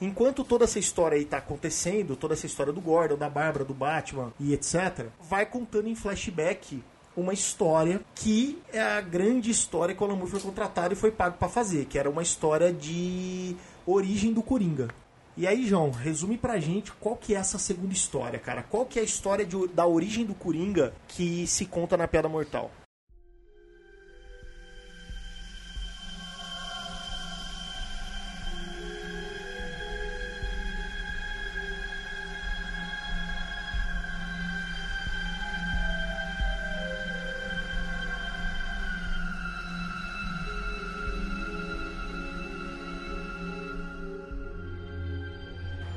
Enquanto 0.00 0.42
toda 0.42 0.64
essa 0.64 0.78
história 0.80 1.16
aí 1.16 1.24
tá 1.24 1.36
acontecendo, 1.36 2.16
toda 2.16 2.34
essa 2.34 2.46
história 2.46 2.72
do 2.72 2.80
Gordon, 2.80 3.16
da 3.16 3.30
Bárbara, 3.30 3.64
do 3.64 3.72
Batman 3.74 4.32
e 4.40 4.52
etc., 4.52 5.06
vai 5.20 5.46
contando 5.46 5.88
em 5.88 5.94
flashback 5.94 6.82
uma 7.16 7.32
história 7.32 8.00
que 8.14 8.58
é 8.72 8.80
a 8.80 9.00
grande 9.00 9.50
história 9.50 9.94
que 9.94 10.02
o 10.02 10.06
Alan 10.06 10.16
Moore 10.16 10.30
foi 10.30 10.40
contratado 10.40 10.94
e 10.94 10.96
foi 10.96 11.12
pago 11.12 11.36
pra 11.38 11.48
fazer, 11.48 11.84
que 11.84 11.98
era 11.98 12.10
uma 12.10 12.22
história 12.22 12.72
de 12.72 13.54
origem 13.86 14.32
do 14.32 14.42
Coringa. 14.42 14.88
E 15.36 15.46
aí, 15.46 15.66
João, 15.66 15.90
resume 15.90 16.36
pra 16.36 16.58
gente 16.60 16.92
qual 16.92 17.16
que 17.16 17.34
é 17.34 17.38
essa 17.38 17.58
segunda 17.58 17.92
história, 17.94 18.38
cara. 18.38 18.62
Qual 18.62 18.84
que 18.84 18.98
é 18.98 19.02
a 19.02 19.04
história 19.04 19.46
de- 19.46 19.68
da 19.68 19.86
origem 19.86 20.26
do 20.26 20.34
Coringa 20.34 20.92
que 21.08 21.46
se 21.46 21.64
conta 21.64 21.96
na 21.96 22.06
Piada 22.06 22.28
Mortal? 22.28 22.70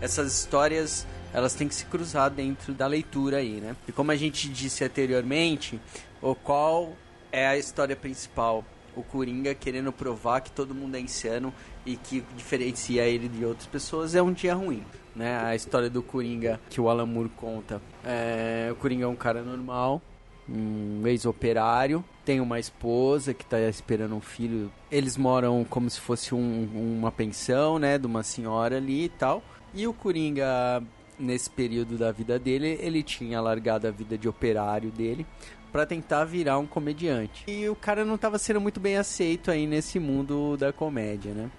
Essas 0.06 0.34
histórias 0.38 1.06
elas 1.34 1.54
têm 1.54 1.68
que 1.68 1.76
se 1.76 1.86
cruzar 1.86 2.30
dentro 2.30 2.74
da 2.74 2.88
leitura 2.88 3.38
aí, 3.38 3.60
né? 3.60 3.76
E 3.88 3.92
como 3.92 4.12
a 4.12 4.16
gente 4.16 4.48
disse 4.48 4.86
anteriormente, 4.86 5.80
o 6.22 6.34
qual 6.34 6.94
é 7.32 7.46
a 7.46 7.58
história 7.58 7.96
principal? 7.96 8.64
O 8.96 9.04
Coringa 9.04 9.54
querendo 9.54 9.92
provar 9.92 10.40
que 10.40 10.50
todo 10.52 10.74
mundo 10.74 10.96
é 10.96 11.00
insano 11.02 11.54
e 11.86 11.98
que 11.98 12.24
diferencia 12.38 13.04
ele 13.04 13.28
de 13.28 13.44
outras 13.44 13.68
pessoas 13.68 14.16
é 14.16 14.22
um 14.22 14.32
dia 14.32 14.56
ruim, 14.56 14.82
né? 15.14 15.38
A 15.44 15.54
história 15.54 15.90
do 15.90 16.02
Coringa 16.02 16.62
que 16.70 16.80
o 16.80 16.88
Alan 16.90 17.06
Moore 17.06 17.30
conta, 17.36 17.82
é, 18.06 18.70
o 18.72 18.76
Coringa 18.76 19.04
é 19.04 19.08
um 19.08 19.16
cara 19.16 19.42
normal, 19.42 20.02
um 20.48 21.06
ex-operário, 21.06 22.02
tem 22.24 22.40
uma 22.40 22.60
esposa 22.60 23.34
que 23.34 23.44
está 23.44 23.60
esperando 23.60 24.16
um 24.16 24.22
filho. 24.22 24.72
Eles 24.90 25.18
moram 25.18 25.66
como 25.70 25.90
se 25.90 26.00
fosse 26.00 26.34
um- 26.34 26.96
uma 26.98 27.12
pensão, 27.12 27.78
né, 27.78 27.98
de 27.98 28.06
uma 28.08 28.24
senhora 28.24 28.78
ali 28.78 29.06
e 29.06 29.10
tal. 29.10 29.44
E 29.76 29.86
o 29.86 29.94
Coringa, 29.94 30.82
nesse 31.20 31.50
período 31.50 31.98
da 31.98 32.10
vida 32.10 32.40
dele, 32.40 32.80
ele 32.82 33.04
tinha 33.04 33.42
largado 33.42 33.86
a 33.86 33.92
vida 33.92 34.18
de 34.18 34.28
operário 34.28 34.90
dele 34.90 35.28
para 35.70 35.86
tentar 35.86 36.24
virar 36.24 36.58
um 36.58 36.66
comediante. 36.66 37.44
E 37.46 37.68
o 37.68 37.76
cara 37.76 38.06
não 38.06 38.16
estava 38.16 38.40
sendo 38.40 38.62
muito 38.62 38.80
bem 38.80 38.96
aceito 38.96 39.52
aí 39.52 39.68
nesse 39.68 40.00
mundo 40.00 40.56
da 40.56 40.72
comédia, 40.72 41.34
né? 41.34 41.52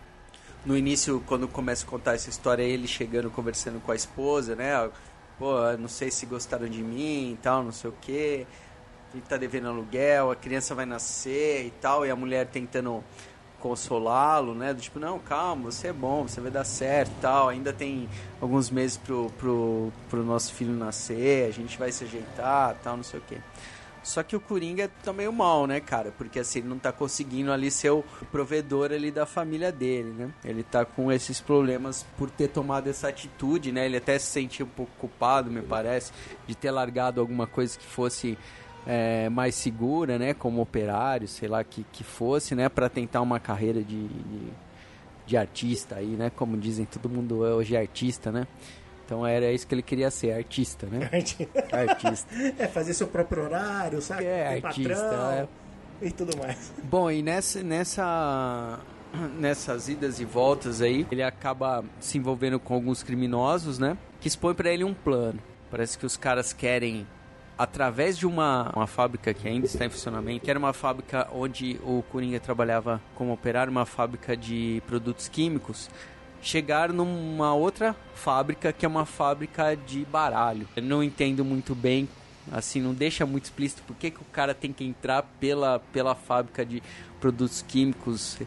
No 0.64 0.74
início, 0.74 1.22
quando 1.26 1.46
começa 1.46 1.85
a 1.85 1.88
contar 1.88 2.14
essa 2.14 2.31
história, 2.31 2.62
ele 2.62 2.88
chegando 2.88 3.31
conversando 3.31 3.81
com 3.83 3.92
a 3.92 3.94
esposa, 3.94 4.57
né? 4.57 4.90
Pô, 5.38 5.55
não 5.79 5.87
sei 5.87 6.11
se 6.11 6.24
gostaram 6.24 6.66
de 6.66 6.83
mim 6.83 7.35
e 7.35 7.37
tal, 7.42 7.62
não 7.62 7.70
sei 7.70 7.90
o 7.90 7.94
quê. 8.00 8.46
A 9.12 9.16
gente 9.16 9.29
tá 9.29 9.37
devendo 9.37 9.68
aluguel, 9.68 10.31
a 10.31 10.37
criança 10.37 10.74
vai 10.74 10.87
nascer 10.87 11.66
e 11.66 11.70
tal, 11.70 12.07
e 12.07 12.11
a 12.11 12.16
mulher 12.16 12.46
tentando 12.46 13.05
consolá-lo, 13.61 14.55
né? 14.55 14.73
Do 14.73 14.81
tipo, 14.81 14.99
não, 14.99 15.19
calma, 15.19 15.71
você 15.71 15.88
é 15.88 15.92
bom, 15.92 16.27
você 16.27 16.40
vai 16.40 16.51
dar 16.51 16.64
certo 16.64 17.12
tal. 17.21 17.49
Ainda 17.49 17.73
tem 17.73 18.09
alguns 18.40 18.71
meses 18.71 18.97
pro, 18.97 19.31
pro, 19.38 19.92
pro 20.09 20.25
nosso 20.25 20.53
filho 20.53 20.73
nascer, 20.73 21.49
a 21.49 21.53
gente 21.53 21.79
vai 21.79 21.90
se 21.92 22.05
ajeitar 22.05 22.77
tal, 22.83 22.97
não 22.97 23.05
sei 23.05 23.21
o 23.21 23.23
quê. 23.27 23.38
Só 24.07 24.23
que 24.23 24.37
o 24.37 24.40
Coringa 24.40 24.88
tá 25.03 25.12
meio 25.12 25.33
mal, 25.33 25.66
né, 25.66 25.81
cara? 25.81 26.12
Porque 26.16 26.38
assim, 26.38 26.61
ele 26.61 26.69
não 26.69 26.79
tá 26.79 26.92
conseguindo 26.92 27.51
ali 27.51 27.73
ser 27.73 27.90
o 27.90 28.05
provedor 28.31 28.92
ali 28.92 29.11
da 29.11 29.27
família 29.27 29.73
dele, 29.73 30.11
né? 30.11 30.31
Ele 30.45 30.62
tá 30.62 30.85
com 30.85 31.11
esses 31.11 31.40
problemas 31.40 32.07
por 32.16 32.31
ter 32.31 32.47
tomado 32.47 32.88
essa 32.88 33.09
atitude, 33.09 33.73
né? 33.73 33.85
Ele 33.85 33.97
até 33.97 34.16
se 34.16 34.27
sentia 34.27 34.64
um 34.64 34.69
pouco 34.69 34.92
culpado, 34.97 35.51
me 35.51 35.61
parece, 35.61 36.12
de 36.47 36.55
ter 36.55 36.71
largado 36.71 37.21
alguma 37.21 37.49
coisa 37.49 37.77
que 37.77 37.85
fosse 37.85 38.38
é, 38.87 39.29
mais 39.29 39.55
segura, 39.55 40.18
né? 40.18 40.33
Como 40.33 40.61
operário, 40.62 41.27
sei 41.27 41.49
lá, 41.49 41.64
que, 41.64 41.85
que 41.92 42.05
fosse, 42.05 42.55
né? 42.55 42.68
para 42.68 42.88
tentar 42.88 43.20
uma 43.20 43.40
carreira 43.40 43.83
de, 43.83 44.07
de, 44.09 44.53
de 45.27 45.37
artista 45.37 45.96
aí, 45.96 46.16
né? 46.16 46.31
Como 46.35 46.57
dizem, 46.57 46.85
todo 46.87 47.09
mundo 47.09 47.38
hoje 47.38 47.75
é 47.75 47.81
artista, 47.81 48.31
né? 48.31 48.46
Então 49.05 49.25
era 49.25 49.53
isso 49.53 49.66
que 49.66 49.75
ele 49.75 49.83
queria 49.83 50.11
ser, 50.11 50.33
artista, 50.33 50.87
né? 50.87 51.09
artista. 51.72 52.35
É, 52.59 52.66
fazer 52.66 52.94
seu 52.94 53.07
próprio 53.07 53.44
horário, 53.44 54.01
sabe? 54.01 54.25
É, 54.25 54.61
Tem 54.61 54.64
artista, 54.64 54.94
patrão 54.94 55.31
é. 55.31 55.49
e 56.07 56.11
tudo 56.11 56.37
mais. 56.37 56.72
Bom, 56.83 57.11
e 57.11 57.22
nessa, 57.22 57.62
nessa, 57.62 58.81
nessas 59.38 59.88
idas 59.88 60.18
e 60.18 60.25
voltas 60.25 60.81
aí, 60.81 61.07
ele 61.11 61.22
acaba 61.22 61.85
se 62.01 62.18
envolvendo 62.18 62.59
com 62.59 62.75
alguns 62.75 63.03
criminosos, 63.03 63.79
né? 63.79 63.96
Que 64.20 64.29
expõe 64.29 64.55
pra 64.55 64.70
ele 64.70 64.83
um 64.83 64.94
plano. 64.94 65.38
Parece 65.70 65.99
que 65.99 66.07
os 66.07 66.16
caras 66.16 66.53
querem, 66.53 67.07
através 67.59 68.19
de 68.19 68.27
uma, 68.27 68.71
uma 68.75 68.87
fábrica 68.87 69.33
que 69.33 69.49
ainda 69.49 69.66
está 69.66 69.87
em 69.87 69.90
funcionamento, 69.90 70.45
que 70.45 70.51
era 70.51 70.59
uma 70.59 70.73
fábrica 70.73 71.29
onde 71.33 71.81
o 71.85 72.03
Coringa 72.11 72.38
trabalhava 72.38 73.01
como 73.14 73.33
operário, 73.33 73.71
uma 73.71 73.87
fábrica 73.87 74.37
de 74.37 74.83
produtos 74.87 75.29
químicos, 75.29 75.88
chegar 76.42 76.92
numa 76.92 77.55
outra 77.55 77.97
fábrica 78.14 78.73
que 78.73 78.85
é 78.85 78.88
uma 78.88 79.07
fábrica 79.07 79.75
de 79.77 80.05
baralho. 80.05 80.69
Eu 80.77 80.83
não 80.83 81.03
entendo 81.03 81.45
muito 81.45 81.75
bem, 81.75 82.09
assim, 82.53 82.81
não 82.81 82.92
deixa 82.92 83.25
muito 83.25 83.45
explícito 83.45 83.83
por 83.83 83.97
que, 83.97 84.11
que 84.11 84.21
o 84.21 84.27
cara 84.33 84.55
tem 84.55 84.73
que 84.73 84.85
entrar 84.85 85.23
pela, 85.40 85.81
pela 85.92 86.14
fábrica 86.14 86.64
de 86.64 86.83
produtos 87.21 87.62
químicos. 87.62 88.38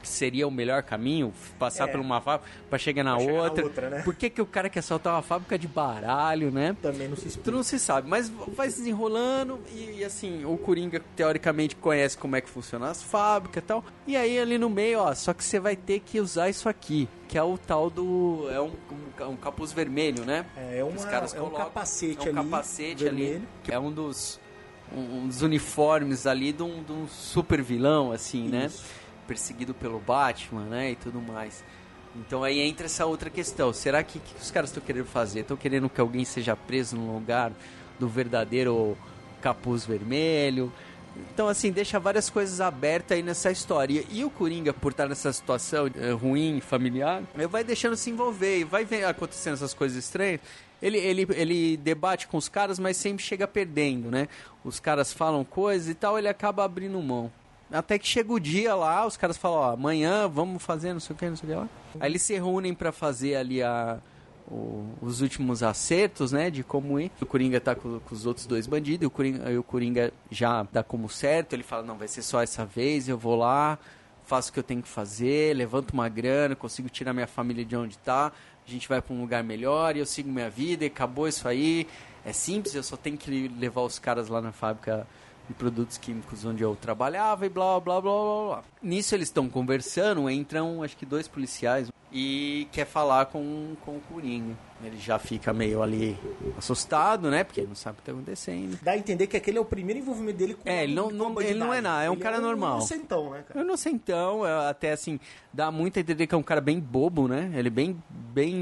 Que 0.00 0.08
seria 0.08 0.48
o 0.48 0.50
melhor 0.50 0.82
caminho, 0.82 1.32
passar 1.58 1.88
É. 1.88 1.92
por 1.92 2.00
uma 2.00 2.20
fábrica 2.20 2.50
para 2.70 2.78
chegar 2.78 3.04
na 3.04 3.10
Pra 3.16 3.20
chegar 3.20 3.32
na 3.36 3.42
outra. 3.42 3.64
outra, 3.64 3.90
né? 3.90 4.02
Por 4.02 4.14
que, 4.14 4.30
que 4.30 4.40
o 4.40 4.46
cara 4.46 4.68
quer 4.70 4.82
soltar 4.82 5.12
uma 5.14 5.22
fábrica 5.22 5.58
de 5.58 5.68
baralho, 5.68 6.50
né? 6.50 6.74
Também 6.80 7.06
não 7.08 7.16
se 7.16 7.22
Tu 7.22 7.28
explica. 7.28 7.50
não 7.50 7.62
se 7.62 7.78
sabe, 7.78 8.08
mas 8.08 8.30
vai 8.54 8.70
se 8.70 8.78
desenrolando 8.78 9.60
e, 9.74 9.98
e, 9.98 10.04
assim, 10.04 10.44
o 10.44 10.56
Coringa 10.56 11.02
teoricamente 11.14 11.76
conhece 11.76 12.16
como 12.16 12.34
é 12.36 12.40
que 12.40 12.48
funcionam 12.48 12.86
as 12.86 13.02
fábricas 13.02 13.62
e 13.62 13.66
tal. 13.66 13.84
E 14.06 14.16
aí 14.16 14.38
ali 14.38 14.56
no 14.56 14.70
meio, 14.70 15.00
ó, 15.00 15.14
só 15.14 15.34
que 15.34 15.44
você 15.44 15.60
vai 15.60 15.76
ter 15.76 16.00
que 16.00 16.18
usar 16.20 16.48
isso 16.48 16.68
aqui, 16.68 17.06
que 17.28 17.36
é 17.36 17.42
o 17.42 17.58
tal 17.58 17.90
do. 17.90 18.48
É 18.50 18.60
um, 18.60 18.72
um, 19.20 19.30
um 19.32 19.36
capuz 19.36 19.72
vermelho, 19.72 20.24
né? 20.24 20.46
É, 20.56 20.78
é 20.78 20.84
uma- 20.84 20.96
Os 20.96 21.04
caras 21.04 21.34
é 21.34 21.36
um 21.40 21.44
colocam. 21.44 21.64
capacete 21.66 22.28
é 22.28 22.32
um 22.32 22.38
ali, 22.38 22.50
capacete 22.50 23.04
vermelho. 23.04 23.34
ali. 23.36 23.48
Que 23.64 23.72
é 23.74 23.78
um 23.78 23.92
dos. 23.92 24.40
Um, 24.92 25.18
um 25.18 25.28
dos 25.28 25.40
uniformes 25.42 26.26
ali 26.26 26.52
de 26.52 26.64
um, 26.64 26.82
de 26.82 26.90
um 26.90 27.06
super 27.06 27.62
vilão, 27.62 28.10
assim, 28.10 28.48
né? 28.48 28.68
Perseguido 29.30 29.72
pelo 29.72 30.00
Batman, 30.00 30.64
né? 30.64 30.90
E 30.90 30.96
tudo 30.96 31.20
mais. 31.20 31.62
Então 32.16 32.42
aí 32.42 32.58
entra 32.58 32.86
essa 32.86 33.06
outra 33.06 33.30
questão. 33.30 33.72
Será 33.72 34.02
que, 34.02 34.18
que 34.18 34.34
os 34.42 34.50
caras 34.50 34.70
estão 34.70 34.82
querendo 34.82 35.06
fazer? 35.06 35.42
Estão 35.42 35.56
querendo 35.56 35.88
que 35.88 36.00
alguém 36.00 36.24
seja 36.24 36.56
preso 36.56 36.96
no 36.96 37.14
lugar 37.14 37.52
do 37.96 38.08
verdadeiro 38.08 38.98
capuz 39.40 39.86
vermelho? 39.86 40.72
Então, 41.32 41.46
assim, 41.46 41.70
deixa 41.70 42.00
várias 42.00 42.28
coisas 42.28 42.60
abertas 42.60 43.16
aí 43.16 43.22
nessa 43.22 43.52
história. 43.52 44.04
E 44.10 44.24
o 44.24 44.30
Coringa, 44.30 44.72
por 44.72 44.90
estar 44.90 45.08
nessa 45.08 45.32
situação 45.32 45.88
eh, 45.94 46.10
ruim, 46.10 46.60
familiar, 46.60 47.22
ele 47.32 47.46
vai 47.46 47.62
deixando 47.62 47.94
se 47.94 48.10
envolver 48.10 48.58
e 48.58 48.64
vai 48.64 48.84
acontecendo 49.04 49.54
essas 49.54 49.74
coisas 49.74 49.96
estranhas. 49.96 50.40
Ele, 50.82 50.98
ele, 50.98 51.26
ele 51.36 51.76
debate 51.76 52.26
com 52.26 52.36
os 52.36 52.48
caras, 52.48 52.80
mas 52.80 52.96
sempre 52.96 53.22
chega 53.22 53.46
perdendo, 53.46 54.10
né? 54.10 54.26
Os 54.64 54.80
caras 54.80 55.12
falam 55.12 55.44
coisas 55.44 55.88
e 55.88 55.94
tal, 55.94 56.18
ele 56.18 56.28
acaba 56.28 56.64
abrindo 56.64 57.00
mão. 57.00 57.30
Até 57.72 57.98
que 57.98 58.06
chega 58.06 58.32
o 58.32 58.40
dia 58.40 58.74
lá, 58.74 59.06
os 59.06 59.16
caras 59.16 59.36
falam, 59.36 59.58
ó, 59.58 59.72
amanhã 59.72 60.26
vamos 60.28 60.62
fazer 60.62 60.92
não 60.92 61.00
sei 61.00 61.14
o 61.14 61.18
que, 61.18 61.28
não 61.28 61.36
sei 61.36 61.48
o 61.48 61.52
que 61.52 61.58
lá. 61.58 61.68
Aí 62.00 62.10
eles 62.10 62.22
se 62.22 62.34
reúnem 62.34 62.74
pra 62.74 62.90
fazer 62.90 63.36
ali 63.36 63.62
a, 63.62 63.98
o- 64.50 64.86
os 65.00 65.20
últimos 65.20 65.62
acertos, 65.62 66.32
né, 66.32 66.50
de 66.50 66.64
como 66.64 66.98
ir. 66.98 67.12
O 67.20 67.26
Coringa 67.26 67.60
tá 67.60 67.74
com, 67.76 68.00
com 68.00 68.14
os 68.14 68.26
outros 68.26 68.46
dois 68.46 68.66
bandidos, 68.66 69.04
e 69.04 69.06
o 69.06 69.10
Coringa, 69.10 69.48
aí 69.48 69.56
o 69.56 69.62
Coringa 69.62 70.12
já 70.30 70.66
dá 70.72 70.82
como 70.82 71.08
certo, 71.08 71.52
ele 71.52 71.62
fala, 71.62 71.82
não, 71.84 71.96
vai 71.96 72.08
ser 72.08 72.22
só 72.22 72.42
essa 72.42 72.64
vez, 72.66 73.08
eu 73.08 73.16
vou 73.16 73.36
lá, 73.36 73.78
faço 74.24 74.50
o 74.50 74.52
que 74.52 74.58
eu 74.58 74.64
tenho 74.64 74.82
que 74.82 74.88
fazer, 74.88 75.54
levanto 75.56 75.92
uma 75.92 76.08
grana, 76.08 76.56
consigo 76.56 76.88
tirar 76.88 77.12
minha 77.12 77.26
família 77.28 77.64
de 77.64 77.76
onde 77.76 77.96
tá, 77.98 78.32
a 78.66 78.70
gente 78.70 78.88
vai 78.88 79.00
pra 79.00 79.14
um 79.14 79.20
lugar 79.20 79.42
melhor 79.44 79.94
e 79.96 80.00
eu 80.00 80.06
sigo 80.06 80.28
minha 80.30 80.50
vida 80.50 80.84
e 80.84 80.88
acabou 80.88 81.26
isso 81.28 81.46
aí. 81.48 81.86
É 82.24 82.32
simples, 82.32 82.74
eu 82.74 82.82
só 82.82 82.96
tenho 82.96 83.16
que 83.16 83.48
levar 83.58 83.80
os 83.80 83.98
caras 83.98 84.28
lá 84.28 84.40
na 84.40 84.52
fábrica 84.52 85.06
de 85.50 85.54
produtos 85.54 85.98
químicos 85.98 86.44
onde 86.44 86.62
eu 86.62 86.76
trabalhava 86.80 87.44
e 87.44 87.48
blá 87.48 87.80
blá 87.80 88.00
blá 88.00 88.12
blá 88.14 88.44
blá. 88.46 88.64
Nisso 88.80 89.16
eles 89.16 89.26
estão 89.28 89.48
conversando, 89.48 90.30
entram 90.30 90.80
acho 90.82 90.96
que 90.96 91.04
dois 91.04 91.26
policiais 91.26 91.90
e 92.12 92.66
quer 92.72 92.86
falar 92.86 93.26
com, 93.26 93.74
com 93.84 93.96
o 93.96 94.00
Coringa. 94.00 94.56
Ele 94.82 94.96
já 94.96 95.18
fica 95.18 95.52
meio 95.52 95.82
ali 95.82 96.16
assustado, 96.56 97.30
né? 97.30 97.44
Porque 97.44 97.60
ele 97.60 97.68
não 97.68 97.74
sabe 97.74 97.96
o 97.98 98.00
que 98.00 98.06
tá 98.06 98.12
acontecendo. 98.12 98.78
Dá 98.82 98.92
a 98.92 98.96
entender 98.96 99.26
que 99.26 99.36
aquele 99.36 99.58
é 99.58 99.60
o 99.60 99.64
primeiro 99.64 100.00
envolvimento 100.00 100.38
dele 100.38 100.54
com 100.54 100.68
É, 100.68 100.84
ele 100.84 100.94
não- 100.94 101.10
não- 101.10 101.40
ele 101.40 101.58
não 101.58 101.72
é 101.74 101.80
nada, 101.80 102.04
é 102.04 102.10
um 102.10 102.14
Ele 102.14 102.22
cara 102.22 102.40
normal. 102.40 102.76
inocentão, 102.78 103.30
né, 103.30 103.44
cara? 103.46 103.60
Eu 103.60 103.64
não 103.66 103.76
sei 103.76 103.92
então, 103.92 104.46
é, 104.46 104.68
até 104.70 104.92
assim, 104.92 105.20
dá 105.52 105.70
muito 105.70 105.98
a 105.98 106.00
entender 106.00 106.26
que 106.26 106.34
é 106.34 106.38
um 106.38 106.42
cara 106.42 106.60
bem 106.62 106.80
bobo, 106.80 107.28
né? 107.28 107.52
Ele 107.54 107.68
é 107.68 107.70
bem, 107.70 108.02
bem 108.08 108.54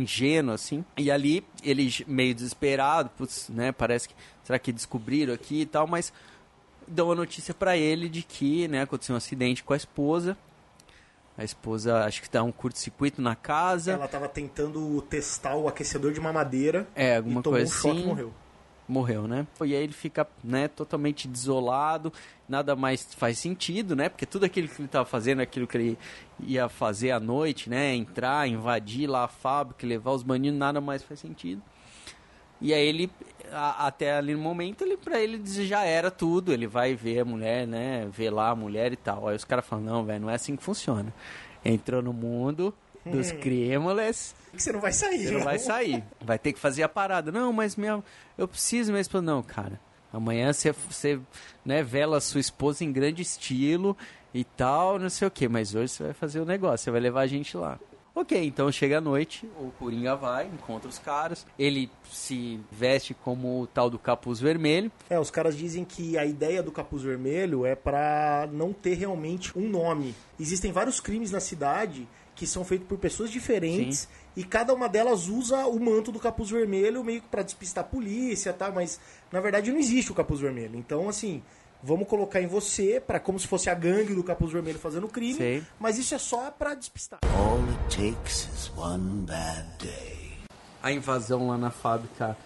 ingênuo, 0.00 0.52
assim. 0.52 0.84
E 0.96 1.10
ali, 1.10 1.44
ele 1.62 1.88
meio 2.08 2.34
desesperado, 2.34 3.10
putz, 3.16 3.48
né? 3.48 3.70
Parece 3.72 4.08
que, 4.08 4.14
será 4.46 4.58
que 4.60 4.70
descobriram 4.72 5.34
aqui 5.34 5.62
e 5.62 5.66
tal, 5.66 5.88
mas 5.88 6.12
dão 6.86 7.10
a 7.10 7.16
notícia 7.16 7.52
pra 7.52 7.76
ele 7.76 8.08
de 8.08 8.22
que, 8.22 8.68
né, 8.68 8.82
aconteceu 8.82 9.12
um 9.14 9.18
acidente 9.18 9.64
com 9.64 9.72
a 9.72 9.76
esposa. 9.76 10.36
A 11.36 11.42
esposa, 11.44 12.04
acho 12.04 12.22
que 12.22 12.30
dá 12.30 12.42
um 12.44 12.52
curto-circuito 12.52 13.20
na 13.20 13.34
casa. 13.34 13.92
Ela 13.92 14.06
tava 14.08 14.28
tentando 14.28 15.02
testar 15.02 15.56
o 15.56 15.66
aquecedor 15.68 16.12
de 16.12 16.20
mamadeira 16.20 16.86
É, 16.94 17.16
alguma 17.16 17.40
e 17.40 17.42
tomou 17.42 17.58
coisa 17.58 17.70
um 17.70 17.76
choque 17.76 17.96
assim. 17.96 18.04
e 18.04 18.06
morreu. 18.06 18.32
morreu, 18.88 19.28
né? 19.28 19.46
E 19.60 19.74
aí 19.74 19.82
ele 19.82 19.92
fica, 19.92 20.26
né, 20.44 20.68
totalmente 20.68 21.26
desolado, 21.28 22.10
nada 22.48 22.74
mais 22.76 23.12
faz 23.14 23.36
sentido, 23.38 23.94
né? 23.96 24.08
Porque 24.08 24.24
tudo 24.24 24.44
aquilo 24.46 24.68
que 24.68 24.76
ele 24.80 24.86
estava 24.86 25.04
fazendo, 25.04 25.40
aquilo 25.40 25.66
que 25.66 25.76
ele 25.76 25.98
ia 26.40 26.68
fazer 26.68 27.10
à 27.10 27.18
noite, 27.20 27.68
né? 27.68 27.94
Entrar, 27.94 28.48
invadir 28.48 29.06
lá 29.08 29.24
a 29.24 29.28
fábrica, 29.28 29.84
levar 29.86 30.12
os 30.12 30.22
bandidos, 30.22 30.58
nada 30.58 30.80
mais 30.80 31.02
faz 31.02 31.18
sentido. 31.20 31.60
E 32.60 32.72
aí 32.72 32.86
ele, 32.86 33.10
a- 33.52 33.86
até 33.86 34.14
ali 34.16 34.34
no 34.34 34.40
momento, 34.40 34.82
ele, 34.82 34.96
pra 34.96 35.20
ele 35.20 35.40
já 35.66 35.84
era 35.84 36.10
tudo, 36.10 36.52
ele 36.52 36.66
vai 36.66 36.94
ver 36.94 37.20
a 37.20 37.24
mulher, 37.24 37.66
né? 37.66 38.08
Ver 38.10 38.30
lá 38.30 38.50
a 38.50 38.54
mulher 38.56 38.92
e 38.92 38.96
tal. 38.96 39.28
Aí 39.28 39.36
os 39.36 39.44
caras 39.44 39.66
falam, 39.66 39.84
não, 39.84 40.04
velho, 40.04 40.20
não 40.20 40.30
é 40.30 40.34
assim 40.34 40.56
que 40.56 40.62
funciona. 40.62 41.12
Entrou 41.64 42.00
no 42.02 42.12
mundo 42.12 42.72
dos 43.04 43.30
criminals, 43.32 44.34
Que 44.52 44.60
você 44.62 44.72
não 44.72 44.80
vai 44.80 44.92
sair. 44.92 45.26
você 45.26 45.30
não 45.32 45.40
vai 45.44 45.58
sair. 45.58 46.04
Vai 46.20 46.38
ter 46.38 46.52
que 46.52 46.58
fazer 46.58 46.82
a 46.82 46.88
parada. 46.88 47.30
Não, 47.30 47.52
mas 47.52 47.76
minha, 47.76 48.02
eu 48.38 48.48
preciso 48.48 48.92
mesmo. 48.92 49.20
Não, 49.20 49.42
cara. 49.42 49.78
Amanhã 50.12 50.52
você, 50.52 50.72
você 50.72 51.20
né, 51.64 51.82
vela 51.82 52.16
a 52.16 52.20
sua 52.20 52.40
esposa 52.40 52.82
em 52.84 52.90
grande 52.92 53.20
estilo 53.22 53.96
e 54.32 54.44
tal, 54.44 54.98
não 54.98 55.10
sei 55.10 55.28
o 55.28 55.30
que. 55.30 55.46
Mas 55.48 55.74
hoje 55.74 55.92
você 55.92 56.04
vai 56.04 56.12
fazer 56.14 56.40
o 56.40 56.44
negócio, 56.44 56.84
você 56.84 56.90
vai 56.90 57.00
levar 57.00 57.20
a 57.22 57.26
gente 57.26 57.56
lá. 57.56 57.78
Ok, 58.18 58.46
então 58.46 58.72
chega 58.72 58.96
a 58.96 59.00
noite, 59.00 59.46
o 59.60 59.70
Coringa 59.78 60.16
vai, 60.16 60.46
encontra 60.46 60.88
os 60.88 60.98
caras. 60.98 61.46
Ele 61.58 61.90
se 62.10 62.58
veste 62.72 63.12
como 63.12 63.60
o 63.60 63.66
tal 63.66 63.90
do 63.90 63.98
capuz 63.98 64.40
vermelho. 64.40 64.90
É, 65.10 65.20
os 65.20 65.30
caras 65.30 65.54
dizem 65.54 65.84
que 65.84 66.16
a 66.16 66.24
ideia 66.24 66.62
do 66.62 66.72
capuz 66.72 67.02
vermelho 67.02 67.66
é 67.66 67.74
pra 67.74 68.48
não 68.50 68.72
ter 68.72 68.94
realmente 68.94 69.52
um 69.54 69.68
nome. 69.68 70.14
Existem 70.40 70.72
vários 70.72 70.98
crimes 70.98 71.30
na 71.30 71.40
cidade 71.40 72.08
que 72.34 72.46
são 72.46 72.64
feitos 72.64 72.88
por 72.88 72.96
pessoas 72.96 73.30
diferentes 73.30 74.08
e 74.34 74.44
cada 74.44 74.72
uma 74.72 74.88
delas 74.88 75.28
usa 75.28 75.66
o 75.66 75.78
manto 75.78 76.10
do 76.10 76.18
capuz 76.18 76.48
vermelho 76.48 77.04
meio 77.04 77.20
que 77.20 77.28
pra 77.28 77.42
despistar 77.42 77.84
a 77.84 77.86
polícia, 77.86 78.50
tá? 78.50 78.70
Mas 78.70 78.98
na 79.30 79.40
verdade 79.40 79.70
não 79.70 79.78
existe 79.78 80.10
o 80.10 80.14
capuz 80.14 80.40
vermelho. 80.40 80.76
Então, 80.76 81.06
assim, 81.06 81.42
vamos 81.82 82.08
colocar 82.08 82.40
em 82.40 82.46
você 82.46 83.00
para 83.00 83.20
como 83.20 83.38
se 83.38 83.46
fosse 83.46 83.68
a 83.70 83.74
gangue 83.74 84.14
do 84.14 84.22
capuz 84.24 84.52
vermelho 84.52 84.78
fazendo 84.78 85.08
crime, 85.08 85.34
Sei. 85.34 85.62
mas 85.78 85.98
isso 85.98 86.14
é 86.14 86.18
só 86.18 86.50
pra 86.50 86.74
despistar. 86.74 87.20
All 87.36 87.58
it 87.88 87.96
takes 88.14 88.48
is 88.54 88.70
one 88.76 89.22
bad 89.26 89.66
day. 89.78 90.32
A 90.82 90.92
invasão 90.92 91.48
lá 91.48 91.58
na 91.58 91.70
fábrica 91.70 92.36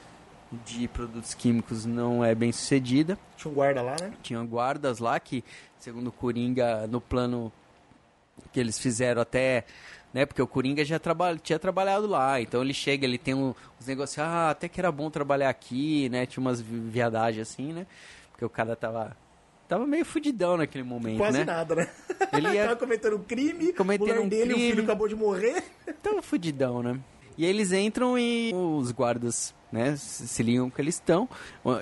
de 0.66 0.88
produtos 0.88 1.32
químicos 1.34 1.84
não 1.84 2.24
é 2.24 2.34
bem 2.34 2.50
sucedida. 2.52 3.18
Tinha 3.36 3.50
um 3.50 3.54
guarda 3.54 3.82
lá, 3.82 3.96
né? 4.00 4.12
tinha 4.22 4.42
guardas 4.42 4.98
lá 4.98 5.18
que, 5.20 5.44
segundo 5.78 6.08
o 6.08 6.12
Coringa, 6.12 6.86
no 6.88 7.00
plano 7.00 7.52
que 8.52 8.58
eles 8.58 8.78
fizeram 8.78 9.20
até, 9.22 9.64
né, 10.12 10.24
porque 10.26 10.40
o 10.42 10.46
Coringa 10.46 10.84
já 10.84 10.98
traba 10.98 11.36
tinha 11.36 11.58
trabalhado 11.58 12.06
lá, 12.06 12.40
então 12.40 12.62
ele 12.62 12.72
chega, 12.74 13.04
ele 13.06 13.18
tem 13.18 13.34
um- 13.34 13.54
uns 13.80 13.86
negócios, 13.86 14.18
ah, 14.18 14.50
até 14.50 14.66
que 14.68 14.80
era 14.80 14.90
bom 14.90 15.08
trabalhar 15.10 15.50
aqui, 15.50 16.08
né, 16.08 16.24
tinha 16.26 16.40
umas 16.40 16.60
vi- 16.60 16.80
viadagens 16.80 17.46
assim, 17.48 17.72
né, 17.72 17.86
porque 18.40 18.44
o 18.46 18.48
cara 18.48 18.74
tava 18.74 19.14
tava 19.68 19.86
meio 19.86 20.04
fudidão 20.04 20.56
naquele 20.56 20.82
momento, 20.82 21.18
Quase 21.18 21.38
né? 21.38 21.44
nada, 21.44 21.74
né? 21.74 21.88
Ele 22.32 22.48
ia- 22.56 22.64
tava 22.64 22.76
cometendo 22.76 23.16
um 23.16 23.22
crime, 23.22 23.72
Cometendo 23.74 24.06
mulher 24.08 24.20
um 24.20 24.28
dele, 24.28 24.52
o 24.52 24.56
crime. 24.56 24.70
filho 24.70 24.82
acabou 24.84 25.06
de 25.06 25.14
morrer. 25.14 25.62
Tava 26.02 26.22
fudidão, 26.22 26.82
né? 26.82 26.98
E 27.38 27.44
aí 27.44 27.50
eles 27.50 27.72
entram 27.72 28.18
e 28.18 28.52
os 28.54 28.90
guardas, 28.92 29.54
né, 29.72 29.94
se 29.96 30.42
ligam 30.42 30.68
que 30.68 30.80
eles 30.80 30.96
estão, 30.96 31.28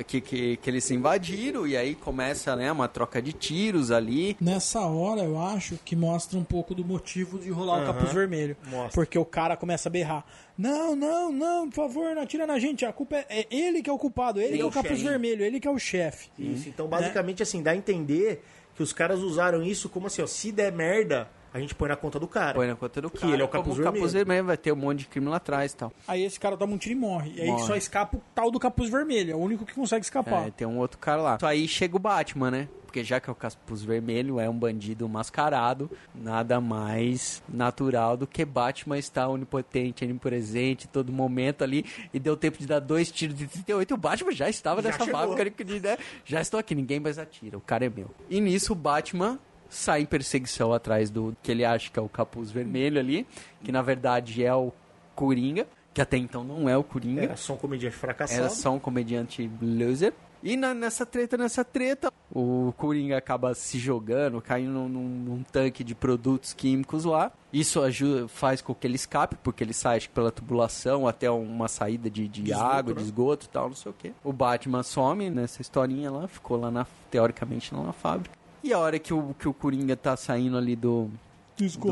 que, 0.07 0.20
que, 0.20 0.57
que 0.59 0.70
eles 0.70 0.84
se 0.84 0.94
invadiram, 0.94 1.66
e 1.66 1.76
aí 1.76 1.94
começa, 1.94 2.55
né, 2.55 2.70
uma 2.70 2.86
troca 2.86 3.20
de 3.20 3.32
tiros 3.32 3.90
ali. 3.90 4.36
Nessa 4.40 4.80
hora, 4.80 5.22
eu 5.22 5.40
acho 5.40 5.76
que 5.84 5.96
mostra 5.96 6.38
um 6.38 6.44
pouco 6.44 6.74
do 6.74 6.84
motivo 6.84 7.38
de 7.38 7.51
rolar 7.51 7.78
o 7.78 7.82
Aham. 7.82 7.86
capuz 7.94 8.12
vermelho. 8.12 8.57
Mostra. 8.66 8.92
Porque 8.94 9.18
o 9.18 9.24
cara 9.24 9.57
começa 9.57 9.88
a 9.88 9.92
berrar. 9.92 10.24
Não, 10.57 10.94
não, 10.94 11.32
não, 11.32 11.68
por 11.68 11.76
favor, 11.76 12.14
não 12.14 12.22
atira 12.22 12.46
na 12.46 12.59
gente. 12.59 12.84
A 12.84 12.92
culpa 12.92 13.16
é, 13.16 13.26
é 13.28 13.46
ele 13.51 13.82
que 13.82 13.88
é 13.90 13.92
o 13.92 13.99
culpado, 13.99 14.38
ele 14.40 14.49
Ele 14.51 14.57
que 14.59 14.62
é 14.62 14.66
o 14.66 14.68
o 14.68 14.72
capuz 14.72 14.99
chefe. 14.99 15.09
vermelho, 15.09 15.44
ele 15.44 15.59
que 15.59 15.66
é 15.68 15.70
o 15.70 15.78
chefe. 15.78 16.28
Isso, 16.38 16.68
então 16.68 16.86
basicamente 16.88 17.42
assim, 17.42 17.62
dá 17.62 17.70
a 17.72 17.76
entender 17.76 18.44
que 18.76 18.82
os 18.82 18.92
caras 18.92 19.20
usaram 19.20 19.62
isso 19.62 19.88
como 19.88 20.07
assim, 20.07 20.22
ó, 20.22 20.26
se 20.26 20.53
der 20.53 20.70
merda, 20.72 21.28
a 21.53 21.59
gente 21.61 21.74
põe 21.74 21.88
na 21.88 21.96
conta 21.96 22.18
do 22.18 22.26
cara. 22.28 22.55
Põe 22.55 22.66
na 22.66 22.76
conta 22.76 23.01
do 23.01 23.11
Que 23.11 23.18
cara. 23.18 23.32
ele 23.32 23.42
é 23.42 23.44
o 23.44 23.49
capuz 23.49 23.76
capuz 23.78 24.12
vermelho. 24.12 24.14
vermelho, 24.26 24.44
vai 24.46 24.57
ter 24.57 24.72
um 24.72 24.76
monte 24.76 25.01
de 25.01 25.07
crime 25.07 25.28
lá 25.28 25.36
atrás 25.36 25.72
e 25.72 25.76
tal. 25.76 25.92
Aí 26.07 26.22
esse 26.24 26.38
cara 26.38 26.57
toma 26.57 26.74
um 26.74 26.78
tiro 26.78 26.94
e 26.94 26.99
morre. 26.99 27.32
E 27.36 27.40
aí 27.40 27.46
Morre. 27.49 27.66
só 27.66 27.76
escapa 27.76 28.16
o 28.16 28.22
tal 28.34 28.51
do 28.51 28.59
capuz 28.59 28.90
vermelho. 28.90 29.32
É 29.32 29.34
o 29.34 29.38
único 29.38 29.64
que 29.64 29.74
consegue 29.74 30.05
escapar. 30.05 30.49
É, 30.49 30.51
tem 30.51 30.66
um 30.66 30.78
outro 30.78 30.99
cara 30.99 31.20
lá. 31.22 31.38
Só 31.40 31.46
aí 31.46 31.66
chega 31.68 31.96
o 31.96 31.99
Batman, 31.99 32.51
né? 32.51 32.68
Porque 32.88 33.05
já 33.05 33.20
que 33.20 33.28
é 33.28 33.32
o 33.32 33.36
Capuz 33.36 33.82
Vermelho, 33.82 34.40
é 34.40 34.49
um 34.49 34.59
bandido 34.59 35.07
mascarado, 35.07 35.90
nada 36.14 36.59
mais 36.59 37.42
natural 37.46 38.16
do 38.16 38.26
que 38.26 38.46
Batman 38.46 38.96
estar 38.96 39.28
onipotente, 39.28 40.07
onipresente, 40.07 40.88
todo 40.88 41.12
momento 41.12 41.62
ali, 41.62 41.84
e 42.14 42.18
deu 42.18 42.34
tempo 42.34 42.57
de 42.57 42.66
dar 42.66 42.80
dois 42.80 43.11
tiros 43.12 43.36
de 43.36 43.46
38, 43.46 43.90
e 43.90 43.94
o 43.94 43.96
Batman 43.99 44.32
já 44.32 44.49
estava 44.49 44.80
Já 44.80 44.88
nessa 44.88 45.05
chegou. 45.05 45.20
fábrica, 45.20 45.64
né? 45.80 45.99
já 46.24 46.40
estou 46.40 46.59
aqui, 46.59 46.74
ninguém 46.74 46.99
mais 46.99 47.18
atira, 47.18 47.59
o 47.59 47.61
cara 47.61 47.84
é 47.84 47.90
meu. 47.90 48.11
E 48.30 48.40
nisso 48.40 48.72
o 48.72 48.74
Batman 48.74 49.38
sai 49.69 50.03
em 50.03 50.07
perseguição 50.07 50.73
atrás 50.73 51.11
do 51.11 51.37
que 51.43 51.51
ele 51.53 51.64
acha 51.64 51.91
que 51.91 51.99
é 51.99 52.03
o 52.03 52.09
Capuz 52.09 52.51
Vermelho 52.51 52.99
ali, 52.99 53.27
que 53.62 53.71
na 53.73 53.83
verdade 53.83 54.45
é 54.45 54.55
o 54.55 54.73
Coringa, 55.14 55.66
que 55.93 56.01
até 56.01 56.16
então 56.16 56.45
não 56.45 56.69
é 56.69 56.77
o 56.77 56.85
Coringa. 56.85 57.23
Era 57.23 57.37
só 57.37 57.55
um 57.55 57.57
comediante 57.57 57.97
fracassado. 57.97 58.41
Era 58.41 58.51
só 58.51 58.73
um 58.73 58.79
comediante 58.79 59.51
loser. 59.61 60.12
E 60.41 60.57
na- 60.57 60.73
nessa 60.73 61.05
treta, 61.05 61.37
nessa 61.37 61.64
treta, 61.64 62.12
o 62.33 62.73
Coringa 62.77 63.19
acaba 63.19 63.53
se 63.57 63.77
jogando, 63.77 64.41
caindo 64.41 64.71
num, 64.71 64.89
num- 64.89 65.43
tanque 65.43 65.83
de 65.83 65.97
produtos 65.97 66.53
químicos 66.53 67.05
lá. 67.05 67.33
Isso 67.53 67.83
ajuda, 67.83 68.29
faz 68.29 68.61
com 68.62 68.73
que 68.73 68.87
ele 68.87 68.95
escape, 68.95 69.35
porque 69.43 69.64
ele 69.64 69.73
sai 69.75 69.99
pela 70.14 70.31
tubulação 70.31 71.09
até 71.09 71.29
uma 71.29 71.66
saída 71.66 72.09
de, 72.09 72.29
de 72.29 72.43
De 72.43 72.53
esgoto, 72.53 72.71
água, 72.71 72.95
né? 72.95 72.99
de 73.01 73.05
esgoto 73.05 73.47
e 73.47 73.49
tal, 73.49 73.69
não 73.69 73.75
sei 73.75 73.91
o 73.91 73.95
que. 73.95 74.12
O 74.23 74.33
Batman 74.33 74.85
some 74.85 75.29
nessa 75.29 75.61
historinha 75.61 76.09
lá, 76.12 76.29
ficou 76.29 76.57
lá 76.61 76.71
na, 76.71 76.87
teoricamente 77.11 77.75
lá 77.75 77.83
na 77.83 77.93
fábrica. 77.93 78.38
E 78.69 78.73
a 78.73 78.79
hora 78.79 78.99
que 78.99 79.14
o, 79.14 79.35
que 79.39 79.49
o 79.49 79.55
Coringa 79.55 79.97
tá 79.97 80.16
saindo 80.16 80.57
ali 80.59 80.77
do, 80.77 81.11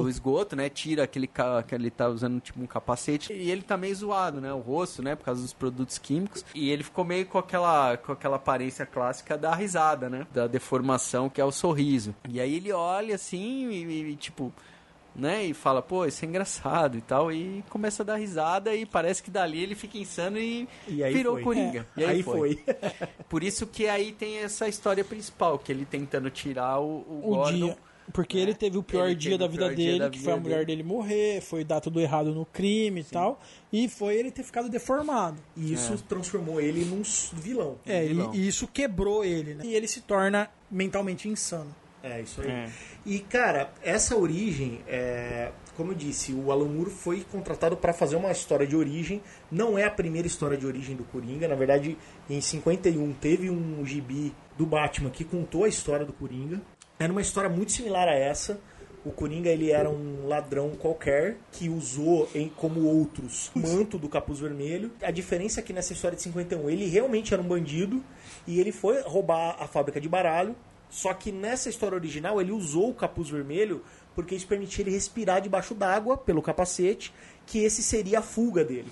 do 0.03 0.09
esgoto, 0.11 0.55
né? 0.55 0.69
Tira 0.69 1.05
aquele 1.05 1.27
ca- 1.27 1.63
que 1.63 1.75
ele 1.75 1.91
tá 1.91 2.07
usando 2.09 2.39
tipo 2.41 2.61
um 2.63 2.67
capacete 2.67 3.33
e 3.33 3.51
ele 3.51 3.63
tá 3.63 3.77
meio 3.77 3.95
zoado, 3.95 4.41
né? 4.41 4.53
O 4.53 4.59
rosto, 4.61 5.03
né? 5.03 5.15
Por 5.17 5.25
causa 5.25 5.41
dos 5.43 5.53
produtos 5.53 5.99
químicos. 5.99 6.45
E 6.55 6.71
ele 6.71 6.83
ficou 6.85 7.05
meio 7.05 7.25
com 7.27 7.39
aquela 7.39 7.97
com 7.97 8.13
aquela 8.13 8.37
aparência 8.37 8.85
clássica 8.85 9.37
da 9.39 9.55
risada, 9.55 10.09
né? 10.11 10.27
Da 10.33 10.47
deformação 10.47 11.29
que 11.31 11.41
é 11.41 11.45
o 11.45 11.51
sorriso. 11.51 12.15
E 12.29 12.41
aí 12.41 12.55
ele 12.57 12.71
olha 12.73 13.15
assim 13.15 13.69
e, 13.71 14.11
e, 14.13 14.17
tipo 14.17 14.53
né, 15.17 15.45
e 15.45 15.55
fala, 15.55 15.81
pô, 15.81 16.05
isso 16.05 16.25
é 16.25 16.29
engraçado 16.29 16.99
e 16.99 17.01
tal, 17.01 17.33
e 17.33 17.65
começa 17.71 18.03
a 18.03 18.07
dar 18.07 18.17
risada 18.17 18.75
e 18.75 18.85
parece 18.85 19.23
que 19.23 19.31
dali 19.31 19.63
ele 19.63 19.75
fica 19.75 19.97
insano 19.97 20.39
e, 20.39 20.69
E 20.87 21.03
aí 21.03 21.15
virou 21.15 21.35
foi. 21.35 21.43
Coringa. 21.43 21.87
É, 21.97 22.01
E 22.01 22.05
aí 22.05 22.23
foi. 22.23 22.63
Por 23.29 23.43
isso 23.43 23.67
que 23.67 23.89
aí 23.89 24.13
tem 24.13 24.39
essa 24.39 24.69
história 24.69 25.03
principal, 25.03 25.59
que 25.59 25.73
ele 25.73 25.85
tentando 25.87 26.29
tirar 26.31 26.79
o, 26.79 27.05
o, 27.09 27.21
o 27.25 27.37
Gordon 27.37 27.67
dia. 27.67 27.77
Porque 28.13 28.39
ele 28.39 28.55
teve 28.55 28.79
o 28.79 28.83
pior 28.83 29.07
Ele 29.07 29.15
dia 29.17 29.37
da 29.37 29.49
vida 29.49 29.69
dele, 29.69 29.99
da 29.99 30.11
que 30.11 30.19
foi 30.19 30.33
a 30.33 30.37
vida 30.37 30.43
mulher 30.49 30.65
dele. 30.65 30.83
dele 30.83 30.89
morrer, 30.89 31.41
foi 31.41 31.65
dar 31.65 31.81
tudo 31.81 32.01
errado 32.01 32.33
no 32.33 32.47
crime 32.47 33.01
e 33.01 33.05
tal. 33.05 33.41
E 33.73 33.89
foi 33.89 34.15
ele 34.15 34.31
ter 34.31 34.45
ficado 34.45 34.69
deformado. 34.69 35.43
E 35.57 35.73
isso 35.73 35.97
transformou 36.09 36.61
ele 36.61 36.85
num 36.85 37.03
vilão. 37.33 37.79
É, 37.85 38.05
e, 38.05 38.09
vilão. 38.09 38.35
e 38.35 38.47
isso 38.47 38.69
quebrou 38.69 39.25
ele, 39.25 39.55
né? 39.55 39.65
E 39.65 39.75
ele 39.75 39.89
se 39.89 40.03
torna 40.03 40.49
mentalmente 40.71 41.29
insano. 41.29 41.75
É, 42.07 42.21
isso 42.21 42.41
aí. 42.41 42.49
É. 42.49 42.69
E, 43.05 43.19
cara, 43.19 43.73
essa 43.83 44.17
origem, 44.17 44.81
é, 44.87 45.51
como 45.77 45.91
eu 45.91 45.97
disse, 45.97 46.33
o 46.33 46.53
Alan 46.53 46.69
Moore 46.69 46.91
foi 46.91 47.25
contratado 47.31 47.77
para 47.77 47.93
fazer 47.93 48.15
uma 48.15 48.31
história 48.31 48.67
de 48.67 48.77
origem. 48.77 49.21
Não 49.51 49.77
é 49.77 49.85
a 49.85 49.91
primeira 49.91 50.27
história 50.27 50.57
de 50.57 50.67
origem 50.67 50.95
do 50.95 51.05
Coringa. 51.05 51.49
Na 51.49 51.57
verdade, 51.57 51.99
em 52.31 52.41
51 52.41 53.13
teve 53.15 53.51
um 53.51 53.85
gibi 53.85 54.33
do 54.57 54.65
Batman 54.65 55.11
que 55.11 55.25
contou 55.25 55.65
a 55.65 55.69
história 55.69 56.07
do 56.07 56.13
Coringa. 56.13 56.61
Era 56.99 57.13
uma 57.13 57.21
história 57.21 57.51
muito 57.51 57.73
similar 57.73 58.09
a 58.09 58.15
essa. 58.15 58.59
O 59.05 59.13
Coringa 59.13 59.51
ele 59.51 59.71
era 59.71 59.89
um 59.89 60.27
ladrão 60.27 60.71
qualquer 60.71 61.37
que 61.53 61.69
usou, 61.69 62.29
em, 62.35 62.49
como 62.49 62.85
outros, 62.87 63.53
o 63.55 63.61
manto 63.61 63.99
do 63.99 64.09
capuz 64.09 64.41
vermelho. 64.41 64.91
A 65.01 65.13
diferença 65.13 65.61
é 65.61 65.63
que 65.63 65.73
nessa 65.73 65.93
história 65.93 66.17
de 66.17 66.23
51 66.23 66.69
ele 66.69 66.87
realmente 66.87 67.33
era 67.33 67.41
um 67.41 67.47
bandido 67.47 68.03
e 68.49 68.59
ele 68.59 68.73
foi 68.73 69.01
roubar 69.03 69.57
a 69.61 69.69
fábrica 69.69 70.01
de 70.01 70.09
baralho. 70.09 70.57
Só 70.89 71.13
que 71.13 71.33
nessa 71.33 71.69
história 71.69 71.97
original 71.97 72.41
ele 72.41 72.53
usou 72.53 72.91
o 72.91 72.95
capuz 72.95 73.29
vermelho 73.29 73.83
porque 74.17 74.35
isso 74.35 74.47
permitia 74.47 74.83
ele 74.83 74.91
respirar 74.91 75.43
debaixo 75.43 75.75
d'água 75.75 76.17
pelo 76.17 76.41
capacete, 76.41 77.13
que 77.45 77.59
esse 77.59 77.83
seria 77.83 78.21
a 78.21 78.23
fuga 78.23 78.65
dele. 78.65 78.91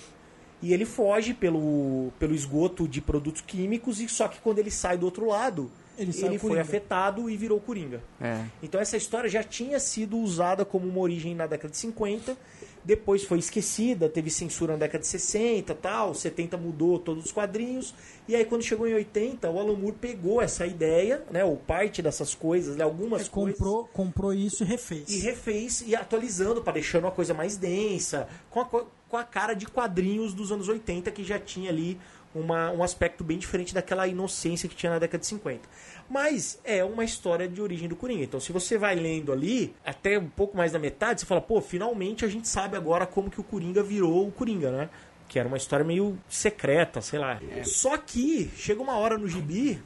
E 0.61 0.73
ele 0.73 0.85
foge 0.85 1.33
pelo, 1.33 2.13
pelo 2.19 2.35
esgoto 2.35 2.87
de 2.87 3.01
produtos 3.01 3.41
químicos, 3.41 4.01
e 4.01 4.09
só 4.09 4.29
que 4.29 4.39
quando 4.41 4.59
ele 4.59 4.71
sai 4.71 4.99
do 4.99 5.07
outro 5.07 5.27
lado, 5.27 5.71
Ele 5.97 6.13
ele, 6.23 6.39
foi 6.39 6.61
afetado 6.61 7.31
e 7.31 7.37
virou 7.39 7.59
Coringa. 7.59 8.03
É. 8.21 8.45
Então 8.63 8.79
essa 8.79 8.99
história 8.99 9.29
já 9.31 9.43
tinha 9.43 9.81
sido 9.81 10.19
usada 10.19 10.63
como 10.63 10.87
uma 10.87 11.01
origem 11.01 11.35
na 11.35 11.47
década 11.47 11.71
de 11.71 11.79
50, 11.79 12.37
depois 12.85 13.25
foi 13.25 13.39
esquecida, 13.39 14.09
teve 14.09 14.29
censura 14.31 14.75
na 14.75 14.81
década 14.81 15.01
de 15.01 15.07
60, 15.09 15.75
tal, 15.75 16.15
70 16.15 16.57
mudou 16.57 16.99
todos 16.99 17.25
os 17.25 17.33
quadrinhos, 17.33 17.95
e 18.29 18.37
aí 18.37 18.45
quando 18.45 18.63
chegou 18.63 18.87
em 18.87 18.95
80, 18.95 19.49
o 19.51 19.59
Alan 19.59 19.75
Moore 19.77 19.97
pegou 20.01 20.43
essa 20.43 20.67
ideia, 20.67 21.25
né, 21.31 21.45
ou 21.45 21.57
parte 21.57 22.03
dessas 22.03 22.35
coisas, 22.35 22.77
né, 22.77 22.85
algumas 22.85 23.27
É, 23.27 23.31
coisas 23.31 23.59
comprou, 23.59 23.85
comprou 23.93 24.33
isso 24.35 24.63
e 24.65 24.67
refez. 24.67 25.09
e 25.09 25.19
refez 25.21 25.83
e 25.87 25.97
atualizando 25.97 26.63
para 26.63 26.75
deixando 26.75 27.05
uma 27.05 27.11
coisa 27.11 27.33
mais 27.33 27.57
densa, 27.57 28.29
com 28.51 28.61
a, 28.61 28.65
co- 28.67 28.87
com 29.09 29.17
a 29.17 29.25
cara 29.25 29.55
de 29.55 29.67
quadrinhos 29.67 30.35
dos 30.35 30.53
anos 30.53 30.69
80 30.69 31.11
que 31.11 31.25
já 31.25 31.39
tinha 31.39 31.71
ali 31.71 31.99
uma, 32.35 32.71
um 32.73 32.83
aspecto 32.83 33.23
bem 33.23 33.39
diferente 33.39 33.73
daquela 33.73 34.09
inocência 34.09 34.69
que 34.69 34.75
tinha 34.75 34.91
na 34.91 34.99
década 34.99 35.21
de 35.21 35.27
50. 35.29 35.61
Mas 36.09 36.59
é 36.65 36.85
uma 36.85 37.05
história 37.05 37.49
de 37.49 37.61
origem 37.61 37.89
do 37.89 37.97
Coringa. 37.97 38.25
Então, 38.25 38.39
se 38.39 38.53
você 38.53 38.77
vai 38.79 38.95
lendo 38.95 39.33
ali, 39.33 39.75
até 39.85 40.19
um 40.19 40.29
pouco 40.29 40.57
mais 40.57 40.73
da 40.73 40.79
metade, 40.79 41.21
você 41.21 41.27
fala, 41.27 41.41
pô, 41.41 41.61
finalmente 41.61 42.25
a 42.25 42.29
gente 42.29 42.47
sabe 42.49 42.77
agora 42.77 43.07
como 43.07 43.31
que 43.31 43.41
o 43.41 43.45
Coringa 43.45 43.83
virou 43.83 44.29
o 44.29 44.33
Coringa, 44.33 44.71
né? 44.71 44.91
Que 45.29 45.39
era 45.39 45.49
uma 45.49 45.57
história 45.57 45.85
meio 45.85 46.19
secreta, 46.29 47.01
sei 47.01 47.19
lá. 47.19 47.41
Só 47.65 47.97
que 47.97 48.51
chega 48.57 48.83
uma 48.83 48.97
hora 48.99 49.17
no 49.17 49.27
gibi 49.27 49.81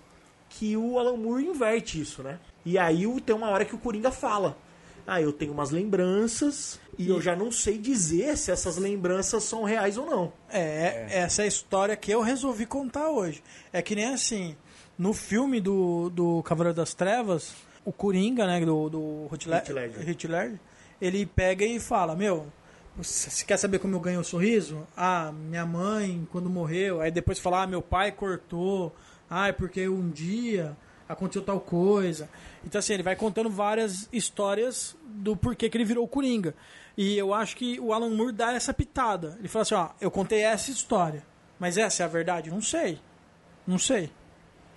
que 0.50 0.76
o 0.76 0.98
Alan 0.98 1.16
Moore 1.16 1.46
inverte 1.46 2.00
isso, 2.00 2.22
né? 2.22 2.38
E 2.64 2.76
aí 2.78 3.06
o- 3.06 3.20
tem 3.20 3.34
uma 3.34 3.48
hora 3.50 3.64
que 3.64 3.74
o 3.74 3.78
Coringa 3.78 4.10
fala. 4.10 4.56
Ah, 5.06 5.22
eu 5.22 5.32
tenho 5.32 5.52
umas 5.52 5.70
lembranças 5.70 6.78
e 6.98 7.08
eu 7.08 7.20
já 7.20 7.34
não 7.34 7.50
sei 7.50 7.78
dizer 7.78 8.36
se 8.36 8.50
essas 8.50 8.76
lembranças 8.76 9.42
são 9.44 9.62
reais 9.64 9.96
ou 9.96 10.04
não. 10.04 10.32
É, 10.50 11.06
essa 11.10 11.42
é 11.42 11.44
a 11.44 11.48
história 11.48 11.96
que 11.96 12.10
eu 12.10 12.20
resolvi 12.20 12.66
contar 12.66 13.08
hoje. 13.08 13.42
É 13.72 13.80
que 13.80 13.94
nem 13.94 14.06
assim, 14.12 14.54
no 14.99 15.12
filme 15.14 15.61
do, 15.61 16.11
do 16.11 16.42
Cavaleiro 16.42 16.76
das 16.76 16.92
Trevas, 16.94 17.55
o 17.84 17.92
Coringa, 17.92 18.46
né, 18.46 18.61
do, 18.64 18.88
do 18.88 19.28
Heath 19.32 19.46
Le- 19.46 19.55
Heath 19.55 19.68
Ledger. 19.68 20.09
Heath 20.09 20.24
Ledger, 20.24 20.61
ele 21.01 21.24
pega 21.24 21.64
e 21.64 21.78
fala, 21.78 22.16
meu, 22.16 22.46
você 22.96 23.44
quer 23.44 23.57
saber 23.57 23.78
como 23.78 23.94
eu 23.94 24.01
ganhei 24.01 24.18
o 24.18 24.24
sorriso? 24.24 24.86
Ah, 24.96 25.30
minha 25.32 25.64
mãe, 25.64 26.26
quando 26.32 26.51
morreu, 26.51 27.01
aí 27.01 27.11
depois 27.11 27.38
fala, 27.38 27.62
ah, 27.62 27.66
meu 27.66 27.80
pai 27.80 28.11
cortou, 28.11 28.92
ah, 29.30 29.49
é 29.49 29.53
porque 29.53 29.88
um 29.88 30.11
dia 30.11 30.76
aconteceu 31.09 31.42
tal 31.42 31.61
coisa. 31.61 32.28
Então 32.64 32.78
assim, 32.80 32.92
ele 32.94 33.03
vai 33.05 33.14
contando 33.14 33.49
várias 33.49 34.09
histórias 34.12 34.96
do 35.07 35.36
porquê 35.36 35.70
que 35.70 35.76
ele 35.78 35.84
virou 35.84 36.05
o 36.05 36.09
Coringa. 36.09 36.55
E 36.96 37.16
eu 37.16 37.32
acho 37.32 37.57
que 37.57 37.78
o 37.78 37.92
Alan 37.92 38.11
Moore 38.11 38.32
dá 38.32 38.53
essa 38.53 38.74
pitada. 38.74 39.36
Ele 39.38 39.46
fala 39.46 39.62
assim, 39.62 39.74
ó, 39.76 39.90
eu 40.01 40.11
contei 40.11 40.40
essa 40.40 40.70
história, 40.72 41.22
mas 41.59 41.78
essa 41.78 42.03
é 42.03 42.05
a 42.05 42.09
verdade? 42.09 42.51
Não 42.51 42.61
sei. 42.61 42.99
Não 43.64 43.78
sei. 43.78 44.11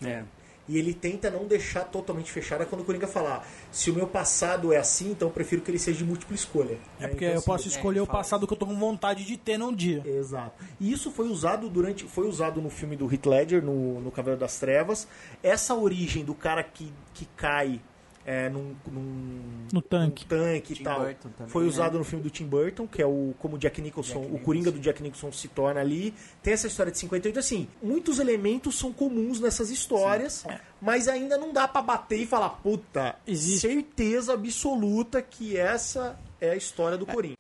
É. 0.04 0.24
E 0.68 0.78
ele 0.78 0.94
tenta 0.94 1.30
não 1.30 1.46
deixar 1.46 1.82
totalmente 1.86 2.32
fechada 2.32 2.66
quando 2.66 2.82
o 2.82 2.86
Coringa 2.86 3.08
falar: 3.08 3.46
se 3.72 3.90
o 3.90 3.94
meu 3.94 4.08
passado 4.08 4.72
é 4.72 4.78
assim, 4.78 5.12
então 5.12 5.28
eu 5.28 5.34
prefiro 5.34 5.62
que 5.62 5.72
ele 5.72 5.80
seja 5.80 5.98
de 5.98 6.06
múltipla 6.06 6.36
escolha. 6.36 6.78
É 7.00 7.08
porque 7.08 7.26
Então, 7.26 7.34
eu 7.36 7.38
assim, 7.40 7.46
posso 7.46 7.68
escolher 7.68 7.98
ele 7.98 8.06
o 8.06 8.08
passado 8.08 8.48
que 8.48 8.54
eu 8.54 8.58
tô 8.58 8.66
com 8.66 8.78
vontade 8.78 9.26
de 9.26 9.36
ter 9.38 9.58
num 9.58 9.74
dia. 9.74 10.02
Exato. 10.06 10.64
E 10.80 10.92
isso 10.92 11.12
foi 11.12 11.28
usado 11.28 11.70
durante. 11.70 12.06
Foi 12.06 12.28
usado 12.28 12.62
no 12.62 12.70
filme 12.70 12.96
do 12.96 13.12
Heath 13.12 13.26
Ledger, 13.26 13.64
no, 13.64 14.00
no 14.00 14.12
Cavaleiro 14.12 14.40
das 14.40 14.60
Trevas. 14.60 15.08
Essa 15.44 15.76
origem 15.76 16.24
do 16.24 16.34
cara 16.34 16.64
que, 16.64 16.94
que 17.14 17.26
cai 17.36 17.82
é, 18.26 18.50
num, 18.50 18.76
num, 18.92 19.68
No 19.74 19.82
tanque. 19.82 20.24
num 20.24 20.30
tanque 20.30 20.76
Tim 20.76 20.82
e 20.82 20.84
tal. 20.84 21.00
Também, 21.00 21.16
Foi 21.48 21.64
né? 21.64 21.70
usado 21.70 21.98
no 21.98 22.04
filme 22.04 22.24
do 22.24 22.30
Tim 22.30 22.46
Burton, 22.46 22.88
que 22.88 23.02
é 23.02 23.06
o 23.06 23.34
como 23.40 23.58
Jack 23.58 23.82
Nicholson, 23.82 24.22
Jack 24.22 24.36
o 24.36 24.40
Coringa 24.40 24.72
do 24.72 24.80
Jack 24.80 25.02
Nicholson 25.02 25.32
se 25.32 25.48
torna 25.48 25.80
ali. 25.82 26.14
Tem 26.44 26.54
essa 26.54 26.68
história 26.68 26.92
de 26.92 26.98
58, 27.00 27.40
assim, 27.40 27.68
muitos 27.82 28.20
elementos 28.20 28.78
são 28.78 28.94
comuns 28.94 29.40
nessas 29.40 29.70
histórias, 29.70 30.46
mas 30.82 31.08
ainda 31.08 31.38
não 31.38 31.52
dá 31.52 31.68
pra 31.68 31.82
bater 31.82 32.20
e 32.20 32.26
falar, 32.28 32.50
puta, 32.50 33.16
Existe. 33.26 33.62
certeza 33.62 34.34
absoluta 34.34 35.22
que 35.22 35.58
essa 35.58 36.18
é 36.40 36.52
a 36.52 36.56
história 36.56 36.98
do 36.98 37.06
Coringa. 37.06 37.38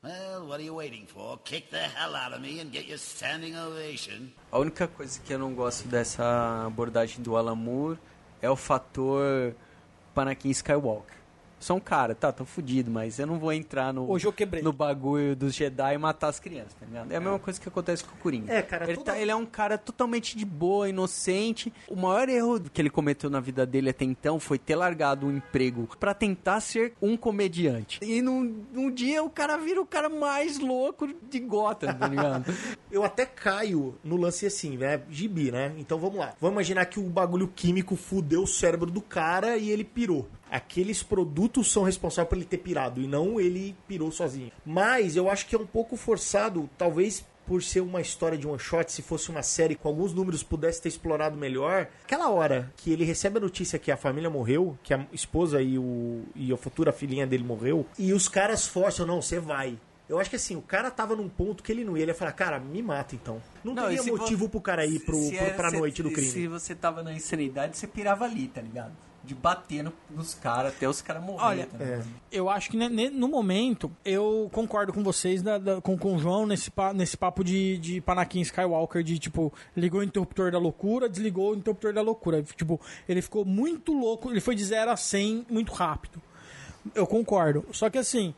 Standing 2.95 3.55
ovation. 3.57 4.27
A 4.51 4.59
única 4.59 4.87
coisa 4.87 5.19
que 5.23 5.33
eu 5.33 5.39
não 5.39 5.53
gosto 5.53 5.87
dessa 5.87 6.65
abordagem 6.65 7.21
do 7.21 7.35
Alan 7.35 7.55
Moore 7.55 7.97
é 8.41 8.49
o 8.49 8.55
fator 8.55 9.55
Panakin 10.15 10.53
Skywalker. 10.53 11.20
Sou 11.61 11.77
um 11.77 11.79
cara, 11.79 12.13
tá, 12.15 12.31
tô 12.31 12.43
fudido, 12.43 12.91
mas 12.91 13.19
eu 13.19 13.25
não 13.27 13.37
vou 13.39 13.53
entrar 13.53 13.93
no, 13.93 14.09
Hoje 14.11 14.25
eu 14.27 14.33
quebrei. 14.33 14.61
no 14.63 14.73
bagulho 14.73 15.35
dos 15.35 15.53
Jedi 15.55 15.93
e 15.93 15.97
matar 15.97 16.27
as 16.29 16.39
crianças, 16.39 16.73
tá 16.73 16.85
ligado? 16.85 17.11
É 17.11 17.15
a 17.15 17.21
mesma 17.21 17.37
coisa 17.39 17.61
que 17.61 17.67
acontece 17.69 18.03
com 18.03 18.15
o 18.15 18.17
Coringa. 18.17 18.51
É, 18.51 18.61
cara, 18.61 18.85
ele, 18.85 18.95
toda- 18.97 19.11
tá- 19.13 19.19
ele 19.19 19.29
é 19.31 19.35
um 19.35 19.45
cara 19.45 19.77
totalmente 19.77 20.35
de 20.35 20.43
boa, 20.43 20.89
inocente. 20.89 21.71
O 21.87 21.95
maior 21.95 22.27
erro 22.27 22.59
que 22.59 22.81
ele 22.81 22.89
cometeu 22.89 23.29
na 23.29 23.39
vida 23.39 23.65
dele 23.65 23.91
até 23.91 24.03
então 24.03 24.39
foi 24.39 24.57
ter 24.57 24.75
largado 24.75 25.27
um 25.27 25.37
emprego 25.37 25.87
pra 25.99 26.13
tentar 26.13 26.59
ser 26.61 26.93
um 27.01 27.15
comediante. 27.15 27.99
E 28.01 28.21
num, 28.21 28.65
num 28.73 28.89
dia 28.91 29.23
o 29.23 29.29
cara 29.29 29.55
vira 29.57 29.79
o 29.79 29.85
cara 29.85 30.09
mais 30.09 30.57
louco 30.59 31.07
de 31.29 31.39
Gotham, 31.39 31.93
tá 31.93 32.07
ligado? 32.07 32.45
Eu 32.91 33.03
até 33.03 33.25
caio 33.25 33.95
no 34.03 34.17
lance 34.17 34.45
assim, 34.45 34.77
né? 34.77 35.01
Gibi, 35.09 35.51
né? 35.51 35.73
Então 35.77 35.99
vamos 35.99 36.17
lá. 36.17 36.33
Vamos 36.41 36.55
imaginar 36.55 36.85
que 36.87 36.99
o 36.99 37.03
bagulho 37.03 37.47
químico 37.47 37.95
fudeu 37.95 38.43
o 38.43 38.47
cérebro 38.47 38.89
do 38.89 38.99
cara 39.01 39.57
e 39.57 39.69
ele 39.69 39.83
pirou. 39.83 40.27
Aqueles 40.51 41.01
produtos 41.01 41.71
são 41.71 41.83
responsáveis 41.83 42.29
por 42.29 42.35
ele 42.35 42.45
ter 42.45 42.57
pirado 42.57 43.01
e 43.01 43.07
não 43.07 43.39
ele 43.39 43.73
pirou 43.87 44.11
sozinho. 44.11 44.51
Mas 44.65 45.15
eu 45.15 45.29
acho 45.29 45.47
que 45.47 45.55
é 45.55 45.59
um 45.59 45.65
pouco 45.65 45.95
forçado, 45.95 46.69
talvez 46.77 47.25
por 47.47 47.63
ser 47.63 47.79
uma 47.81 47.99
história 47.99 48.37
de 48.37 48.45
one 48.47 48.59
shot, 48.59 48.91
se 48.91 49.01
fosse 49.01 49.29
uma 49.29 49.41
série 49.41 49.75
com 49.75 49.87
alguns 49.87 50.13
números 50.13 50.43
pudesse 50.43 50.81
ter 50.81 50.89
explorado 50.89 51.35
melhor. 51.35 51.87
Aquela 52.03 52.29
hora 52.29 52.71
que 52.77 52.91
ele 52.93 53.03
recebe 53.03 53.37
a 53.37 53.41
notícia 53.41 53.79
que 53.79 53.91
a 53.91 53.97
família 53.97 54.29
morreu, 54.29 54.77
que 54.83 54.93
a 54.93 55.05
esposa 55.11 55.61
e, 55.61 55.77
o, 55.77 56.21
e 56.35 56.51
a 56.53 56.57
futura 56.57 56.91
filhinha 56.93 57.25
dele 57.25 57.43
morreu, 57.43 57.85
e 57.97 58.13
os 58.13 58.27
caras 58.29 58.67
forçam, 58.67 59.05
não, 59.07 59.21
você 59.21 59.39
vai. 59.39 59.77
Eu 60.07 60.19
acho 60.19 60.29
que 60.29 60.35
assim, 60.35 60.55
o 60.57 60.61
cara 60.61 60.91
tava 60.91 61.15
num 61.15 61.29
ponto 61.29 61.63
que 61.63 61.71
ele 61.71 61.85
não 61.85 61.95
ia. 61.95 62.03
Ele 62.03 62.11
ia 62.11 62.15
falar, 62.15 62.33
cara, 62.33 62.59
me 62.59 62.81
mata 62.81 63.15
então. 63.15 63.41
Não, 63.63 63.73
Não, 63.73 63.83
teria 63.87 64.03
motivo 64.03 64.45
vo- 64.45 64.49
pro 64.49 64.61
cara 64.61 64.85
ir 64.85 64.99
pro, 64.99 65.17
pro, 65.17 65.35
é- 65.37 65.49
pra 65.51 65.69
se- 65.69 65.77
noite 65.77 66.03
do 66.03 66.11
crime. 66.11 66.27
Se 66.27 66.47
você 66.47 66.75
tava 66.75 67.01
na 67.01 67.13
insanidade, 67.13 67.77
você 67.77 67.87
pirava 67.87 68.25
ali, 68.25 68.47
tá 68.49 68.61
ligado? 68.61 68.91
De 69.23 69.35
bater 69.35 69.83
no- 69.83 69.93
nos 70.09 70.33
caras 70.33 70.73
até 70.73 70.89
os 70.89 70.99
caras 71.01 71.21
morrerem. 71.23 71.47
Olha, 71.47 71.67
tá 71.67 71.77
ligado? 71.77 72.07
Eu 72.31 72.49
acho 72.49 72.71
que 72.71 72.75
ne- 72.77 72.89
ne- 72.89 73.09
no 73.11 73.27
momento, 73.27 73.91
eu 74.03 74.49
concordo 74.51 74.91
com 74.91 75.03
vocês, 75.03 75.43
da- 75.43 75.59
da- 75.59 75.79
com, 75.79 75.95
com 75.95 76.15
o 76.15 76.19
João, 76.19 76.47
nesse, 76.47 76.71
pa- 76.71 76.91
nesse 76.91 77.15
papo 77.15 77.43
de, 77.43 77.77
de 77.77 78.01
Panakin 78.01 78.41
Skywalker, 78.41 79.03
de 79.03 79.19
tipo, 79.19 79.53
ligou 79.77 79.99
o 80.01 80.03
interruptor 80.03 80.51
da 80.51 80.57
loucura, 80.57 81.07
desligou 81.07 81.51
o 81.51 81.55
interruptor 81.55 81.93
da 81.93 82.01
loucura. 82.01 82.41
Tipo, 82.41 82.81
ele 83.07 83.21
ficou 83.21 83.45
muito 83.45 83.93
louco, 83.93 84.31
ele 84.31 84.39
foi 84.41 84.55
de 84.55 84.65
0 84.65 84.89
a 84.89 84.97
100 84.97 85.45
muito 85.49 85.71
rápido. 85.71 86.19
Eu 86.95 87.05
concordo. 87.05 87.63
Só 87.71 87.91
que 87.91 87.99
assim, 87.99 88.33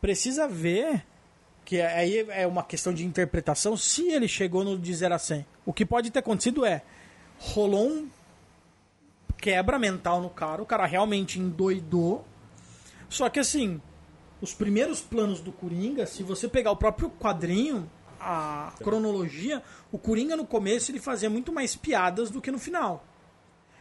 precisa 0.00 0.46
ver 0.48 1.04
que 1.64 1.80
aí 1.80 2.26
é 2.28 2.46
uma 2.46 2.62
questão 2.62 2.92
de 2.92 3.06
interpretação 3.06 3.76
se 3.76 4.08
ele 4.10 4.28
chegou 4.28 4.64
no 4.64 4.78
de 4.78 4.92
0 4.94 5.14
a 5.14 5.18
100. 5.18 5.46
O 5.64 5.72
que 5.72 5.86
pode 5.86 6.10
ter 6.10 6.18
acontecido 6.18 6.64
é, 6.66 6.82
rolou 7.38 7.88
um 7.88 8.08
quebra 9.42 9.76
mental 9.76 10.22
no 10.22 10.30
cara, 10.30 10.62
o 10.62 10.66
cara 10.66 10.86
realmente 10.86 11.40
endoidou. 11.40 12.24
Só 13.08 13.28
que 13.28 13.40
assim, 13.40 13.82
os 14.40 14.54
primeiros 14.54 15.00
planos 15.00 15.40
do 15.40 15.50
Coringa, 15.50 16.06
se 16.06 16.22
você 16.22 16.46
pegar 16.46 16.70
o 16.70 16.76
próprio 16.76 17.10
quadrinho, 17.10 17.90
a 18.20 18.72
cronologia, 18.78 19.60
o 19.90 19.98
Coringa 19.98 20.36
no 20.36 20.46
começo 20.46 20.92
ele 20.92 21.00
fazia 21.00 21.28
muito 21.28 21.52
mais 21.52 21.74
piadas 21.74 22.30
do 22.30 22.40
que 22.40 22.52
no 22.52 22.58
final. 22.58 23.04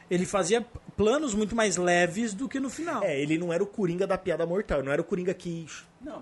Ele 0.09 0.25
fazia 0.25 0.65
planos 0.97 1.35
muito 1.35 1.55
mais 1.55 1.77
leves 1.77 2.33
do 2.33 2.49
que 2.49 2.59
no 2.59 2.69
final. 2.69 3.03
É, 3.03 3.21
ele 3.21 3.37
não 3.37 3.53
era 3.53 3.63
o 3.63 3.67
Coringa 3.67 4.07
da 4.07 4.17
piada 4.17 4.45
mortal, 4.47 4.83
não 4.83 4.91
era 4.91 5.01
o 5.01 5.05
Coringa 5.05 5.33
que 5.33 5.67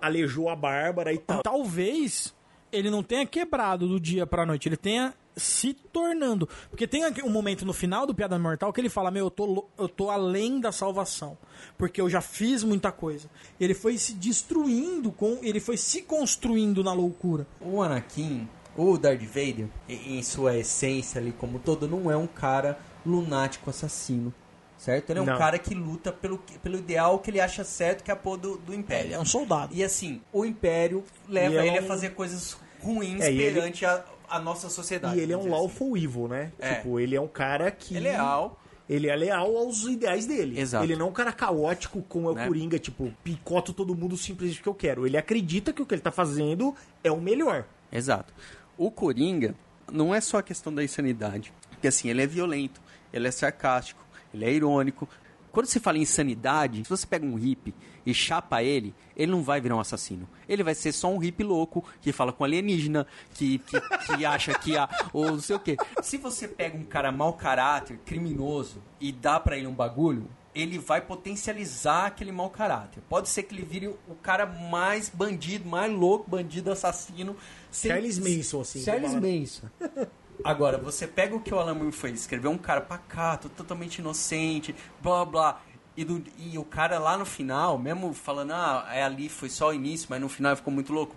alejou 0.01 0.49
a 0.49 0.55
Bárbara 0.55 1.13
e 1.13 1.17
tal. 1.17 1.41
Talvez 1.41 2.35
ele 2.71 2.89
não 2.89 3.01
tenha 3.01 3.25
quebrado 3.25 3.87
do 3.87 3.99
dia 4.01 4.27
pra 4.27 4.45
noite, 4.45 4.67
ele 4.67 4.77
tenha 4.77 5.13
se 5.39 5.73
tornando. 5.73 6.47
Porque 6.69 6.85
tem 6.87 7.03
aqui 7.03 7.21
um 7.23 7.29
momento 7.29 7.65
no 7.65 7.73
final 7.73 8.05
do 8.05 8.13
Piada 8.13 8.37
Mortal 8.37 8.71
que 8.73 8.79
ele 8.81 8.89
fala: 8.89 9.09
Meu, 9.09 9.25
eu 9.25 9.31
tô, 9.31 9.65
eu 9.77 9.87
tô 9.89 10.09
além 10.09 10.59
da 10.59 10.71
salvação. 10.71 11.37
Porque 11.77 11.99
eu 12.01 12.09
já 12.09 12.21
fiz 12.21 12.63
muita 12.63 12.91
coisa. 12.91 13.29
Ele 13.59 13.73
foi 13.73 13.97
se 13.97 14.13
destruindo, 14.13 15.11
com 15.11 15.39
ele 15.41 15.59
foi 15.59 15.77
se 15.77 16.01
construindo 16.01 16.83
na 16.83 16.93
loucura. 16.93 17.47
O 17.61 17.81
Anakin, 17.81 18.47
o 18.77 18.97
Darth 18.97 19.21
Vader, 19.23 19.67
em 19.87 20.21
sua 20.23 20.57
essência 20.57 21.19
ali 21.19 21.31
como 21.31 21.59
todo, 21.59 21.87
não 21.87 22.09
é 22.11 22.17
um 22.17 22.27
cara 22.27 22.77
lunático 23.05 23.69
assassino. 23.69 24.33
Certo? 24.77 25.09
Ele 25.09 25.19
é 25.19 25.21
um 25.21 25.25
Não. 25.25 25.37
cara 25.37 25.59
que 25.59 25.75
luta 25.75 26.09
pelo, 26.09 26.37
pelo 26.63 26.77
ideal 26.77 27.19
que 27.19 27.29
ele 27.29 27.41
acha 27.41 27.65
certo, 27.65 28.01
que 28.01 28.09
é 28.09 28.13
a 28.13 28.17
porra 28.17 28.37
do, 28.37 28.57
do 28.59 28.73
Império. 28.73 29.07
Ele 29.07 29.13
é 29.13 29.19
um 29.19 29.25
soldado. 29.25 29.75
E 29.75 29.83
assim, 29.83 30.21
o 30.31 30.45
Império 30.45 31.03
leva 31.27 31.55
é 31.55 31.67
ele 31.67 31.79
a 31.79 31.83
fazer 31.83 32.11
coisas 32.11 32.55
ruins 32.81 33.19
É, 33.19 33.29
e 33.29 33.41
ele- 33.41 33.55
perante 33.59 33.85
a, 33.85 34.01
a 34.29 34.39
nossa 34.39 34.69
sociedade. 34.69 35.17
E 35.17 35.21
ele 35.21 35.33
é 35.33 35.37
um 35.37 35.49
lawful 35.49 35.97
evil, 35.97 36.27
né? 36.27 36.51
É. 36.59 36.75
Tipo, 36.75 36.99
ele 36.99 37.15
é 37.15 37.21
um 37.21 37.27
cara 37.27 37.71
que. 37.71 37.97
assim. 37.97 38.07
É 38.07 38.11
leal. 38.11 38.59
Ele 38.89 39.07
é 39.07 39.15
leal 39.15 39.55
aos 39.55 39.83
ideais 39.83 40.25
dele. 40.25 40.59
Exato. 40.59 40.83
Ele 40.83 40.95
não 40.95 41.07
é 41.07 41.09
um 41.09 41.13
cara 41.13 41.31
caótico 41.31 42.01
como 42.09 42.29
é 42.29 42.31
o 42.31 42.35
Né? 42.35 42.47
Coringa, 42.47 42.79
tipo, 42.79 43.13
picoto 43.23 43.71
todo 43.71 43.95
mundo 43.95 44.17
simplesmente 44.17 44.57
porque 44.57 44.69
eu 44.69 44.73
quero. 44.73 45.05
Ele 45.05 45.15
acredita 45.15 45.71
que 45.71 45.81
o 45.81 45.85
que 45.85 45.93
ele 45.93 46.01
tá 46.01 46.09
fazendo 46.11 46.75
é 47.03 47.11
o 47.11 47.21
melhor. 47.21 47.65
Exato. 47.91 48.33
O 48.75 48.89
Coringa 48.89 49.53
não 49.91 50.13
é 50.13 50.19
só 50.19 50.39
a 50.39 50.43
questão 50.43 50.73
da 50.73 50.83
insanidade. 50.83 51.53
Porque 51.69 51.87
assim, 51.87 52.09
ele 52.09 52.23
é 52.23 52.27
violento, 52.27 52.81
ele 53.13 53.27
é 53.27 53.31
sarcástico, 53.31 54.03
ele 54.33 54.45
é 54.45 54.51
irônico. 54.51 55.07
Quando 55.51 55.65
se 55.67 55.79
fala 55.79 55.97
em 55.97 56.01
insanidade, 56.01 56.83
se 56.83 56.89
você 56.89 57.05
pega 57.07 57.25
um 57.25 57.35
hippie 57.35 57.73
e 58.05 58.13
chapa 58.13 58.61
ele, 58.63 58.93
ele 59.15 59.31
não 59.31 59.43
vai 59.43 59.59
virar 59.59 59.75
um 59.75 59.79
assassino. 59.79 60.27
Ele 60.47 60.63
vai 60.63 60.73
ser 60.75 60.91
só 60.91 61.11
um 61.11 61.17
hippie 61.17 61.43
louco 61.43 61.83
que 62.01 62.11
fala 62.11 62.31
com 62.31 62.43
alienígena, 62.43 63.05
que, 63.33 63.59
que, 63.59 63.79
que 63.81 64.25
acha 64.25 64.53
que 64.57 64.77
há. 64.77 64.87
ou 65.13 65.25
não 65.31 65.39
sei 65.39 65.55
o 65.55 65.59
quê. 65.59 65.75
Se 66.01 66.17
você 66.17 66.47
pega 66.47 66.77
um 66.77 66.83
cara 66.83 67.11
mau 67.11 67.33
caráter, 67.33 67.99
criminoso, 68.05 68.81
e 68.99 69.11
dá 69.11 69.39
pra 69.39 69.57
ele 69.57 69.67
um 69.67 69.73
bagulho, 69.73 70.27
ele 70.53 70.77
vai 70.79 70.99
potencializar 71.01 72.07
aquele 72.07 72.31
mau 72.31 72.49
caráter. 72.49 73.01
Pode 73.07 73.29
ser 73.29 73.43
que 73.43 73.53
ele 73.53 73.63
vire 73.63 73.87
o 73.87 74.15
cara 74.21 74.45
mais 74.45 75.09
bandido, 75.09 75.69
mais 75.69 75.91
louco, 75.93 76.29
bandido, 76.29 76.71
assassino. 76.71 77.35
sem- 77.71 77.91
Charles 77.91 78.17
Manson, 78.19 78.61
assim, 78.61 78.81
Charles. 78.83 79.13
Manson. 79.13 79.67
Agora, 80.43 80.77
você 80.77 81.05
pega 81.05 81.35
o 81.35 81.39
que 81.39 81.53
o 81.53 81.59
Alan 81.59 81.73
Moore 81.75 81.91
fez, 81.91 82.21
escreveu 82.21 82.49
um 82.51 82.57
cara 82.57 82.81
pacato, 82.81 83.49
totalmente 83.49 83.97
inocente, 83.99 84.73
blá 85.01 85.25
blá. 85.25 85.61
E, 85.97 86.05
do- 86.05 86.23
e 86.37 86.57
o 86.57 86.63
cara 86.63 86.97
lá 86.97 87.17
no 87.17 87.25
final, 87.25 87.77
mesmo 87.77 88.13
falando, 88.13 88.51
ah, 88.51 88.87
é 88.91 89.03
ali, 89.03 89.27
foi 89.27 89.49
só 89.49 89.69
o 89.69 89.73
início, 89.73 90.07
mas 90.09 90.21
no 90.21 90.29
final 90.29 90.55
ficou 90.55 90.73
muito 90.73 90.93
louco. 90.93 91.13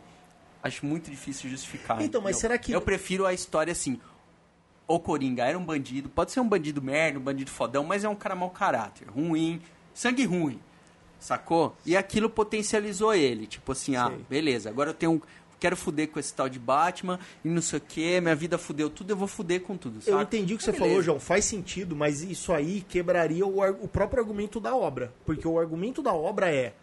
Acho 0.62 0.84
muito 0.84 1.10
difícil 1.10 1.48
justificar. 1.50 2.02
Então, 2.02 2.20
mas 2.20 2.32
entendeu? 2.36 2.40
será 2.40 2.58
que- 2.58 2.72
Eu 2.72 2.80
prefiro 2.80 3.24
a 3.26 3.32
história 3.32 3.70
assim. 3.72 4.00
O 4.88 4.98
Coringa 4.98 5.44
era 5.44 5.56
um 5.56 5.64
bandido, 5.64 6.08
pode 6.08 6.32
ser 6.32 6.40
um 6.40 6.48
bandido 6.48 6.82
merda, 6.82 7.18
um 7.18 7.22
bandido 7.22 7.50
fodão, 7.50 7.84
mas 7.84 8.02
é 8.04 8.08
um 8.08 8.14
cara 8.16 8.34
mau 8.34 8.50
caráter, 8.50 9.08
ruim, 9.08 9.60
sangue 9.94 10.24
ruim, 10.24 10.58
sacou? 11.18 11.76
E 11.86 11.96
aquilo 11.96 12.28
potencializou 12.28 13.14
ele, 13.14 13.46
tipo 13.46 13.70
assim, 13.72 13.94
ah, 13.96 14.08
Sei. 14.08 14.26
beleza, 14.28 14.68
agora 14.68 14.90
eu 14.90 14.94
tenho 14.94 15.12
um, 15.12 15.20
quero 15.62 15.76
fuder 15.76 16.08
com 16.08 16.18
esse 16.18 16.34
tal 16.34 16.48
de 16.48 16.58
Batman 16.58 17.18
e 17.44 17.48
não 17.48 17.62
sei 17.62 17.78
o 17.78 17.82
que, 17.82 18.20
minha 18.20 18.34
vida 18.34 18.58
fudeu 18.58 18.90
tudo, 18.90 19.10
eu 19.12 19.16
vou 19.16 19.28
fuder 19.28 19.60
com 19.62 19.76
tudo, 19.76 20.00
Eu 20.06 20.20
entendi 20.20 20.54
o 20.54 20.58
que 20.58 20.64
Então, 20.64 20.72
você 20.72 20.72
beleza. 20.72 20.88
falou, 20.90 21.02
João, 21.02 21.20
faz 21.20 21.44
sentido, 21.44 21.94
mas 21.94 22.20
isso 22.22 22.52
aí 22.52 22.80
quebraria 22.88 23.46
o, 23.46 23.60
o 23.84 23.86
próprio 23.88 24.20
argumento 24.20 24.58
da 24.58 24.74
obra. 24.74 25.12
Porque 25.24 25.46
o 25.46 25.58
argumento 25.58 26.02
da 26.02 26.12
obra 26.12 26.50
é: 26.52 26.74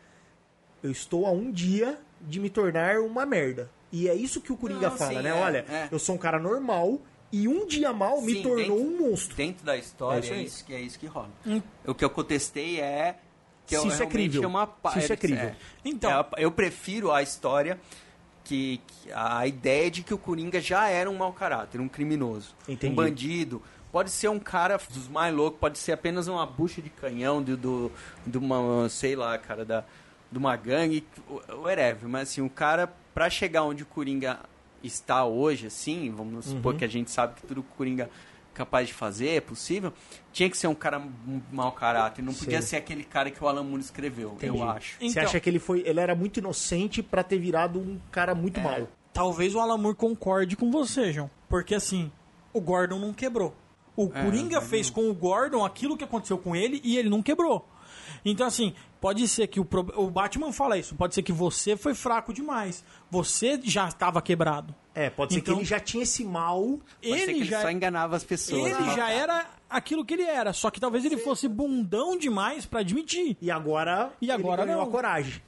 eu 0.82 0.90
estou 0.92 1.26
a 1.26 1.32
um 1.32 1.52
dia 1.52 2.00
de 2.22 2.40
me 2.40 2.50
tornar 2.50 3.00
uma 3.00 3.26
merda. 3.26 3.70
E 3.92 4.08
é 4.08 4.16
isso 4.16 4.40
que 4.40 4.52
o 4.54 4.58
Coringa 4.58 4.90
Não, 4.90 4.98
fala, 4.98 5.12
sim, 5.14 5.22
né? 5.24 5.30
é, 5.30 5.34
Olha, 5.34 5.66
é. 5.70 5.88
eu 5.92 6.00
sou 6.00 6.16
um 6.16 6.18
cara 6.18 6.40
normal 6.40 7.02
e 7.32 7.48
um 7.48 7.66
dia 7.68 7.92
mal 7.92 8.22
me 8.22 8.34
Sim, 8.36 8.44
tornou 8.44 8.58
dentro- 8.58 8.76
um 8.76 9.10
monstro. 9.10 9.36
Dentro 9.36 9.66
da 9.66 9.76
história, 9.78 10.18
É 10.20 10.22
isso 10.22 10.34
é 10.34 10.42
isso, 10.44 10.66
que, 10.66 10.74
é 10.74 10.82
isso 10.82 10.98
que 11.00 11.06
rola. 11.08 11.30
O 11.86 11.94
que 11.94 12.06
eu 12.06 12.10
contestei 12.10 12.80
é 12.80 13.16
que 13.66 13.76
Se 13.76 13.82
eu, 13.82 13.88
isso 13.88 13.96
é 13.96 14.06
realmente 14.06 14.12
crível. 14.12 14.44
é 14.44 14.48
uma 14.48 14.70
Se 14.94 15.00
isso 15.00 15.14
é 15.14 15.18
crível. 15.18 15.52
Então- 15.84 16.12
É, 16.12 16.26
eu 16.46 16.52
prefiro 16.52 17.12
a 17.12 17.22
história 17.22 17.80
que, 18.50 18.82
que 18.88 19.12
a 19.14 19.46
ideia 19.46 19.92
de 19.92 20.02
que 20.02 20.12
o 20.12 20.18
Coringa 20.18 20.60
já 20.60 20.90
era 20.90 21.08
um 21.08 21.16
mau 21.16 21.32
caráter, 21.32 21.80
um 21.80 21.88
criminoso, 21.88 22.56
Entendi. 22.68 22.92
um 22.92 22.96
bandido. 22.96 23.62
Pode 23.92 24.10
ser 24.10 24.28
um 24.28 24.40
cara 24.40 24.80
dos 24.92 25.08
mais 25.08 25.34
loucos, 25.34 25.60
pode 25.60 25.78
ser 25.78 25.92
apenas 25.92 26.28
uma 26.28 26.46
bucha 26.46 26.82
de 26.82 26.90
canhão 26.90 27.44
de, 27.44 27.56
do, 27.56 27.92
de 28.26 28.38
uma, 28.40 28.90
sei 28.90 29.16
lá, 29.16 29.38
cara, 29.38 29.64
da, 29.64 29.84
de 30.32 30.38
uma 30.38 30.56
gangue, 30.56 31.06
whatever. 31.62 32.10
Mas 32.10 32.30
assim, 32.30 32.42
o 32.42 32.50
cara, 32.50 32.92
pra 33.14 33.30
chegar 33.30 33.64
onde 33.64 33.84
o 33.84 33.86
Coringa 33.86 34.40
está 34.84 35.26
hoje, 35.26 35.68
assim, 35.68 36.12
vamos 36.16 36.46
supor 36.46 36.76
que 36.76 36.86
a 36.86 36.88
gente 36.88 37.12
sabe 37.12 37.36
que 37.36 37.46
tudo 37.46 37.62
o 37.62 37.64
Coringa 37.64 38.10
capaz 38.60 38.88
de 38.90 38.94
fazer, 38.94 39.30
é 39.30 39.42
possível, 39.42 39.94
tinha 40.34 40.50
que 40.50 40.58
ser 40.58 40.68
um 40.68 40.76
cara 40.76 41.02
mau 41.52 41.72
caráter. 41.72 42.22
Não 42.22 42.34
podia 42.34 42.62
Sei. 42.62 42.70
ser 42.72 42.76
aquele 42.76 43.06
cara 43.06 43.32
que 43.32 43.42
o 43.42 43.48
Alan 43.48 43.64
Moore 43.64 43.82
escreveu, 43.82 44.34
Entendi. 44.34 44.58
eu 44.58 44.70
acho. 44.70 44.98
Você 45.00 45.06
Então. 45.06 45.24
acha 45.24 45.40
que 45.40 45.50
ele 45.50 45.60
foi. 45.60 45.82
Ele 45.86 46.00
era 46.00 46.14
muito 46.14 46.38
inocente 46.38 47.02
pra 47.02 47.24
ter 47.24 47.40
virado 47.40 47.80
um 47.80 47.98
cara 48.12 48.36
muito 48.36 48.60
mau. 48.60 48.88
Talvez 49.14 49.56
o 49.56 49.60
Alan 49.60 49.78
Moore 49.78 49.96
concorde 49.96 50.58
com 50.58 50.70
você, 50.70 51.14
João. 51.14 51.30
Porque 51.48 51.74
assim, 51.74 52.12
o 52.54 52.60
Gordon 52.60 53.00
não 53.00 53.14
quebrou. 53.14 53.56
O 53.96 54.10
Coringa 54.10 54.62
fez 54.62 54.90
com 54.90 55.10
o 55.10 55.14
Gordon 55.14 55.64
aquilo 55.66 55.98
que 55.98 56.04
aconteceu 56.04 56.38
com 56.38 56.56
ele 56.56 56.80
e 56.84 56.98
ele 56.98 57.10
não 57.10 57.22
quebrou. 57.22 57.66
Então, 58.24 58.46
assim, 58.48 58.74
pode 59.00 59.28
ser 59.28 59.48
que 59.48 59.60
o, 59.60 59.68
o 59.96 60.10
Batman 60.10 60.52
fala 60.52 60.78
isso. 60.78 60.96
Pode 60.96 61.14
ser 61.16 61.22
que 61.22 61.32
você 61.32 61.76
foi 61.78 61.94
fraco 61.94 62.34
demais. 62.34 62.84
Você 63.10 63.60
já 63.64 63.88
estava 63.88 64.22
quebrado. 64.22 64.74
É, 65.00 65.10
pode 65.10 65.34
ser 65.34 65.40
Então- 65.40 65.54
que 65.56 65.60
ele 65.62 65.66
já 65.66 65.80
tinha 65.80 66.04
esse 66.04 66.26
mal. 66.26 66.62
Ser 67.02 67.08
Ele 67.10 67.32
ele 67.32 67.46
já, 67.46 67.62
só 67.62 67.72
enganava 67.72 68.16
as 68.18 68.24
pessoas. 68.26 68.70
ele 68.72 68.86
né? 68.86 68.96
já 68.96 69.10
era 69.10 69.46
aquilo 69.70 70.04
que 70.04 70.14
ele 70.14 70.24
era. 70.24 70.52
Só 70.52 70.70
que 70.70 70.80
talvez 70.80 71.06
ele 71.06 71.18
fosse 71.18 71.48
bundão 71.48 72.18
demais 72.18 72.66
pra 72.66 72.82
admitir. 72.82 73.38
E 73.42 73.50
agora, 73.50 74.12
E 74.22 74.30
agora 74.30 74.64
ele 74.64 74.72
ganhou 74.72 74.82
não. 74.84 74.90
a 74.90 74.92
coragem. 74.92 75.42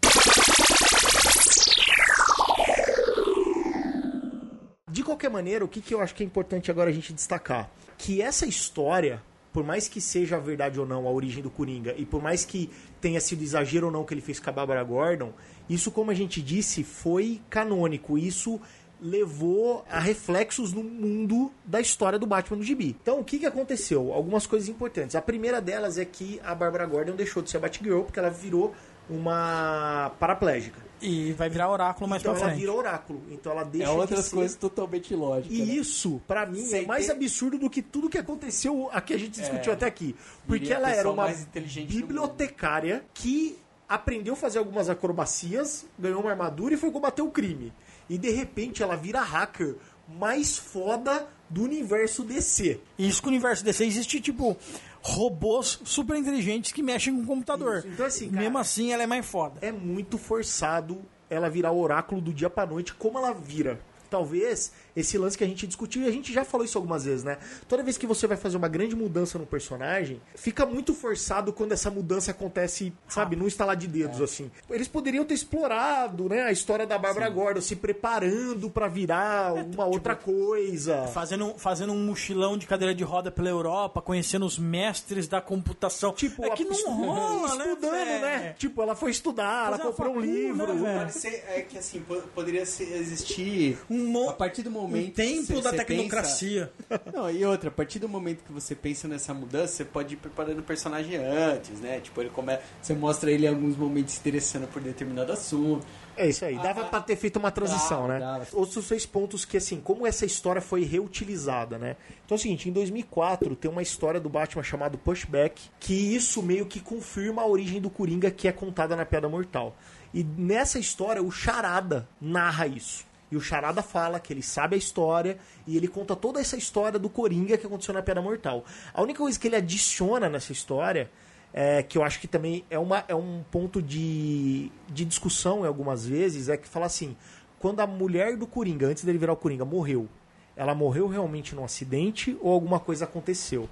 De 4.90 5.04
qualquer 5.04 5.30
maneira, 5.30 5.64
o 5.64 5.68
que, 5.68 5.80
que 5.82 5.94
eu 5.94 6.02
acho 6.02 6.14
que 6.14 6.22
é 6.24 6.26
importante 6.26 6.70
agora 6.70 6.90
a 6.90 6.94
gente 6.94 7.14
destacar? 7.14 7.70
Que 7.98 8.22
essa 8.22 8.46
história, 8.46 9.22
por 9.54 9.64
mais 9.64 9.88
que 9.88 10.02
seja 10.02 10.38
verdade 10.38 10.80
ou 10.80 10.86
não 10.86 11.08
a 11.08 11.12
origem 11.12 11.42
do 11.42 11.50
Coringa, 11.50 11.96
e 11.98 12.06
por 12.06 12.22
mais 12.22 12.44
que 12.44 12.70
tenha 13.00 13.22
sido 13.22 13.42
exagero 13.42 13.88
ou 13.88 13.92
não 13.92 14.04
que 14.04 14.14
ele 14.14 14.22
fez 14.22 14.40
com 14.40 14.50
a 14.50 14.54
Bárbara 14.54 14.84
Gordon, 14.84 15.32
isso, 15.70 15.92
como 15.92 16.12
a 16.12 16.14
gente 16.14 16.42
disse, 16.42 16.84
foi 16.84 17.40
canônico. 17.50 18.18
Isso 18.18 18.60
levou 19.02 19.84
a 19.90 20.00
reflexos 20.00 20.72
no 20.74 20.84
mundo 20.84 21.52
da 21.66 21.82
história 21.82 22.20
do 22.20 22.28
Batman 22.28 22.58
no 22.58 22.64
gibi. 22.64 22.96
Então, 23.02 23.20
o 23.20 23.24
que, 23.24 23.40
que 23.40 23.46
aconteceu? 23.48 24.14
Algumas 24.14 24.46
coisas 24.46 24.70
importantes. 24.70 25.16
A 25.16 25.22
primeira 25.22 25.60
delas 25.60 25.98
é 25.98 26.06
que 26.06 26.40
a 26.44 26.54
Bárbara 26.54 26.86
Gordon 26.86 27.16
deixou 27.16 27.42
de 27.42 27.50
ser 27.50 27.58
a 27.58 27.60
Batgirl 27.62 28.02
porque 28.04 28.20
ela 28.20 28.30
virou 28.30 28.74
uma 29.10 30.12
paraplégica. 30.20 30.80
E 31.02 31.34
vai 31.34 31.50
virar 31.50 31.72
oráculo 31.72 32.08
mais 32.08 32.22
Então 32.22 32.34
pra 32.34 32.42
ela 32.42 32.50
frente. 32.52 32.62
vira 32.62 32.74
oráculo. 32.74 33.22
Então 33.32 33.52
ela 33.52 33.64
deixa 33.64 33.88
É 33.88 33.90
outras 33.92 34.26
ser... 34.26 34.36
coisas 34.36 34.56
totalmente 34.56 35.16
lógicas. 35.16 35.58
E 35.58 35.64
né? 35.66 35.74
isso, 35.74 36.22
pra 36.28 36.46
mim, 36.46 36.62
é 36.62 36.66
Sem 36.66 36.86
mais 36.86 37.08
ter- 37.08 37.14
absurdo 37.14 37.58
do 37.58 37.70
que 37.72 37.82
tudo 37.82 38.08
que 38.08 38.20
aconteceu 38.20 38.88
aqui 38.94 39.16
a 39.16 39.18
gente 39.18 39.40
discutiu 39.42 39.74
até 39.74 39.88
aqui. 39.88 40.16
Porque 40.48 40.72
ela 40.72 40.92
era 40.92 41.10
uma 41.10 41.24
mais 41.24 41.42
inteligente 41.42 41.88
do 41.88 41.96
bibliotecária 41.96 43.04
que 43.16 43.58
aprendeu 43.90 44.34
a 44.34 44.38
fazer 44.38 44.60
algumas 44.60 44.90
acrobacias, 44.90 45.86
ganhou 45.98 46.22
uma 46.22 46.30
armadura 46.30 46.76
e 46.76 46.78
foi 46.78 46.92
combater 46.92 47.24
o 47.24 47.32
crime. 47.32 47.74
E 48.12 48.18
de 48.18 48.30
repente 48.30 48.84
ela 48.84 48.96
vira 48.98 49.22
hacker 49.22 49.76
mais 50.08 50.58
foda 50.58 51.28
do 51.50 51.64
universo 51.64 52.24
DC. 52.24 52.80
Isso 53.00 53.22
que 53.22 53.28
o 53.28 53.32
universo 53.32 53.64
DC 53.64 53.86
existe, 53.86 54.20
tipo, 54.20 54.58
robôs 55.02 55.80
super 55.86 56.16
inteligentes 56.18 56.72
que 56.72 56.84
mexem 56.84 57.16
com 57.16 57.22
o 57.22 57.26
computador. 57.26 57.78
Isso. 57.80 57.88
Então, 57.88 58.06
assim, 58.06 58.30
cara- 58.30 58.42
Mesmo 58.42 58.58
assim, 58.58 58.92
ela 58.92 59.04
é 59.04 59.08
mais 59.08 59.26
foda. 59.26 59.56
é 59.62 59.72
muito 59.72 60.18
forçado 60.18 61.02
ela 61.30 61.50
virar 61.50 61.72
oráculo 61.72 62.20
do 62.22 62.34
dia 62.34 62.50
pra 62.50 62.66
noite, 62.66 62.94
como 62.94 63.18
ela 63.18 63.34
vira. 63.34 63.80
Talvez 64.10 64.74
esse 64.96 65.18
lance 65.18 65.38
que 65.38 65.44
a 65.44 65.48
gente 65.48 65.66
discutiu, 65.68 66.04
e 66.04 66.08
a 66.08 66.12
gente 66.12 66.34
já 66.34 66.44
falou 66.44 66.66
isso 66.66 66.78
algumas 66.78 67.06
vezes, 67.06 67.24
né? 67.24 67.38
Toda 67.68 67.84
vez 67.84 67.98
que 67.98 68.06
você 68.06 68.28
vai 68.28 68.38
fazer 68.38 68.58
uma 68.58 68.68
grande 68.68 68.96
mudança 68.96 69.38
no 69.40 69.46
personagem, 69.46 70.22
fica 70.36 70.66
muito 70.66 70.94
forçado 70.94 71.54
quando 71.54 71.72
essa 71.72 71.90
mudança 71.90 72.32
acontece, 72.32 72.94
sabe, 73.08 73.36
num 73.36 73.48
estalar 73.48 73.76
de 73.76 73.88
dedos, 73.88 74.22
assim. 74.22 74.52
Eles 74.70 74.88
poderiam 74.88 75.24
ter 75.26 75.34
explorado, 75.34 76.28
né, 76.30 76.44
a 76.44 76.52
história 76.52 76.86
da 76.86 76.98
Bárbara 76.98 77.30
Gordon, 77.30 77.62
se 77.62 77.76
preparando 77.76 78.70
pra 78.70 78.88
virar 78.88 79.54
uma 79.54 79.86
outra 79.86 80.16
coisa. 80.16 81.08
Fazendo, 81.08 81.54
fazendo 81.58 81.94
um 81.94 82.04
mochilão 82.06 82.58
de 82.58 82.68
cadeira 82.68 82.94
de 82.94 83.04
roda 83.04 83.32
pela 83.32 83.50
Europa, 83.50 84.02
conhecendo 84.02 84.46
os 84.46 84.58
mestres 84.58 85.28
da 85.28 85.40
computação. 85.40 86.14
Tipo, 86.14 86.44
é 86.46 86.50
que 86.52 86.64
a- 86.64 86.68
não 86.68 87.06
rola, 87.06 87.56
né? 87.56 87.66
estudando, 87.66 87.92
né? 87.94 88.20
velho? 88.42 88.56
Tipo, 88.58 88.82
ela 88.82 88.96
foi 88.96 89.12
estudar, 89.12 89.68
ela 89.68 89.78
Fazer 89.78 89.84
uma 89.84 89.92
comprou 89.94 90.16
um 90.16 90.20
livro. 90.20 90.74
né, 90.74 91.10
é 91.56 91.62
que 91.62 91.78
assim, 91.78 92.02
po- 92.02 92.22
poderia 92.34 92.66
ser- 92.66 92.92
existir 92.94 93.78
Um, 93.90 94.06
mo- 94.08 94.30
A 94.30 94.34
partir 94.34 94.62
do 94.64 94.70
momento 94.72 94.81
um 94.86 95.10
templo 95.12 95.56
que 95.58 95.62
da 95.62 95.70
você 95.72 95.84
tecnocracia. 95.86 96.72
pensa- 96.90 97.02
Não, 97.14 97.30
e 97.32 97.46
outra, 97.46 97.70
a 97.70 97.72
partir 97.72 98.00
do 98.00 98.08
momento 98.10 98.44
que 98.44 98.52
você 98.52 98.74
pensa 98.76 99.08
nessa 99.08 99.34
mudança, 99.34 99.74
você 99.76 99.86
pode 99.86 100.14
ir 100.14 100.18
preparando 100.18 100.60
o 100.60 100.64
personagem 100.64 101.16
antes, 101.18 101.80
né? 101.80 102.00
Tipo, 102.00 102.22
ele 102.22 102.30
começa. 102.30 102.62
Você 102.82 102.94
mostra 102.94 103.32
ele 103.32 103.46
em 103.46 103.50
alguns 103.50 103.76
momentos 103.76 104.14
se 104.14 104.20
interessando 104.20 104.68
por 104.68 104.82
determinado 104.82 105.32
assunto. 105.32 105.86
É 106.18 106.28
isso 106.28 106.44
aí, 106.44 106.56
dava 106.58 106.84
pra 106.86 107.00
ter 107.02 107.16
feito 107.16 107.38
uma 107.40 107.50
transição, 107.52 108.02
Dava, 108.08 108.14
né? 108.14 108.20
dava. 108.20 108.48
Outros 108.54 108.86
seis 108.86 109.06
pontos 109.06 109.46
que, 109.46 109.58
assim, 109.58 109.80
como 109.80 110.06
essa 110.06 110.26
história 110.26 110.62
foi 110.62 110.84
reutilizada, 110.84 111.78
né? 111.78 111.96
Então 112.26 112.36
é 112.36 112.38
o 112.38 112.42
seguinte, 112.42 112.68
em 112.70 112.72
2004 112.72 113.56
tem 113.56 113.72
uma 113.72 113.82
história 113.82 114.20
do 114.20 114.30
Batman 114.30 114.62
chamado 114.64 114.98
Pushback, 114.98 115.62
que 115.80 115.94
isso 115.94 116.44
meio 116.44 116.66
que 116.66 116.80
confirma 116.80 117.42
a 117.42 117.48
origem 117.48 117.80
do 117.82 117.90
Coringa 117.90 118.30
que 118.30 118.48
é 118.48 118.52
contada 118.52 118.96
na 118.96 119.06
Piada 119.06 119.30
Mortal. 119.30 119.76
E 120.14 120.24
nessa 120.24 120.78
história, 120.78 121.24
o 121.24 121.32
Charada 121.32 122.08
narra 122.20 122.68
isso. 122.68 123.06
E 123.32 123.38
o 123.38 123.42
Charada 123.42 123.82
fala 123.82 124.20
que 124.20 124.34
ele 124.34 124.44
sabe 124.44 124.76
a 124.76 124.78
história 124.78 125.38
e 125.66 125.78
ele 125.78 125.88
conta 125.88 126.16
toda 126.16 126.42
essa 126.42 126.58
história 126.58 127.00
do 127.00 127.10
Coringa 127.10 127.58
que 127.58 127.66
aconteceu 127.66 127.94
na 127.94 128.02
Piada 128.02 128.22
Mortal. 128.22 128.66
A 128.94 129.02
única 129.02 129.20
coisa 129.20 129.40
que 129.40 129.48
ele 129.48 129.56
adiciona 129.56 130.28
nessa 130.28 130.52
história 130.52 131.10
é, 131.54 131.84
que 131.84 131.98
eu 131.98 132.04
acho 132.04 132.20
que 132.20 132.28
também 132.28 132.66
é, 132.70 132.78
uma, 132.78 133.04
é 133.08 133.16
um 133.16 133.44
ponto 133.50 133.82
de, 133.82 134.72
de 134.88 135.06
discussão 135.06 135.64
em 135.64 135.68
algumas 135.68 136.06
vezes, 136.06 136.50
é 136.50 136.58
que 136.58 136.68
fala 136.68 136.86
assim, 136.86 137.16
quando 137.60 137.80
a 137.80 137.88
mulher 137.88 138.36
do 138.38 138.48
Coringa, 138.48 138.88
antes 138.88 139.04
dele 139.04 139.18
virar 139.18 139.34
o 139.34 139.38
Coringa, 139.38 139.66
morreu, 139.66 140.08
ela 140.56 140.76
morreu 140.76 141.08
realmente 141.08 141.56
num 141.56 141.64
acidente 141.64 142.38
ou 142.42 142.52
alguma 142.52 142.80
coisa 142.80 143.06
aconteceu? 143.06 143.70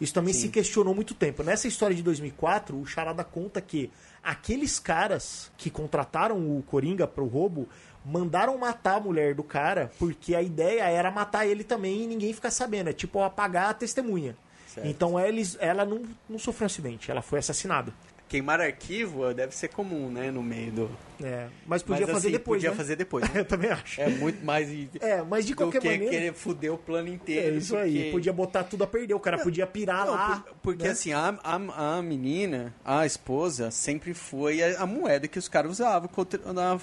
Isso 0.00 0.12
também 0.12 0.34
se 0.34 0.48
questionou 0.48 0.94
muito 0.94 1.14
tempo. 1.14 1.44
Nessa 1.44 1.68
história 1.68 1.94
de 1.94 2.02
2004, 2.02 2.76
o 2.76 2.84
Charada 2.84 3.22
conta 3.22 3.60
que 3.60 3.88
aqueles 4.20 4.80
caras 4.80 5.52
que 5.56 5.70
contrataram 5.70 6.38
o 6.38 6.60
Coringa 6.64 7.06
pro 7.06 7.26
roubo 7.26 7.68
mandaram 8.04 8.56
matar 8.58 8.96
a 8.96 9.00
mulher 9.00 9.34
do 9.34 9.42
cara 9.42 9.90
porque 9.98 10.34
a 10.34 10.42
ideia 10.42 10.84
era 10.88 11.10
matar 11.10 11.46
ele 11.46 11.64
também 11.64 12.02
e 12.02 12.06
ninguém 12.06 12.32
ficar 12.32 12.50
sabendo. 12.50 12.90
É 12.90 12.92
tipo 12.92 13.20
apagar 13.22 13.70
a 13.70 13.74
testemunha. 13.74 14.36
Então 14.84 15.20
eles, 15.20 15.56
ela 15.60 15.84
não, 15.84 16.02
não 16.28 16.38
sofreu 16.38 16.64
um 16.64 16.66
acidente, 16.66 17.10
ela 17.10 17.20
foi 17.20 17.38
assassinada. 17.38 17.92
Queimar 18.26 18.58
arquivo 18.62 19.34
deve 19.34 19.54
ser 19.54 19.68
comum, 19.68 20.08
né? 20.10 20.30
No 20.30 20.42
meio 20.42 20.72
do. 20.72 20.90
É, 21.22 21.48
mas 21.66 21.82
podia 21.82 22.06
Mas, 22.06 22.14
fazer 22.14 22.28
assim, 22.28 22.32
depois. 22.38 22.56
Podia 22.60 22.70
né? 22.70 22.76
fazer 22.76 22.96
depois. 22.96 23.24
Eu 23.36 23.44
também 23.44 23.70
acho. 23.70 24.00
É 24.00 24.08
muito 24.08 24.42
mais. 24.42 24.70
É, 25.02 25.20
mas 25.22 25.44
de 25.46 25.54
qualquer 25.54 25.82
que 25.82 25.86
maneira. 25.90 26.10
querer 26.10 26.32
fuder 26.32 26.72
o 26.72 26.78
plano 26.78 27.08
inteiro. 27.08 27.54
É 27.56 27.58
isso 27.58 27.76
aí. 27.76 27.92
porque- 27.94 28.10
Podia 28.12 28.32
botar 28.32 28.64
tudo 28.64 28.84
a 28.84 28.86
perder. 28.86 29.12
O 29.12 29.20
cara 29.20 29.36
podia 29.36 29.66
pirar 29.66 30.06
Não, 30.06 30.14
lá. 30.14 30.36
por- 30.46 30.54
porque 30.62 30.84
né? 30.84 30.90
assim, 30.92 31.12
a, 31.12 31.38
a, 31.44 31.98
a 31.98 32.02
menina, 32.02 32.72
a 32.82 33.04
esposa, 33.04 33.70
sempre 33.70 34.14
foi 34.14 34.62
a, 34.62 34.80
a 34.80 34.86
moeda 34.86 35.28
que 35.28 35.38
os 35.38 35.46
caras 35.46 35.72
usavam 35.72 36.08
contra, 36.08 36.40
na- 36.54 36.80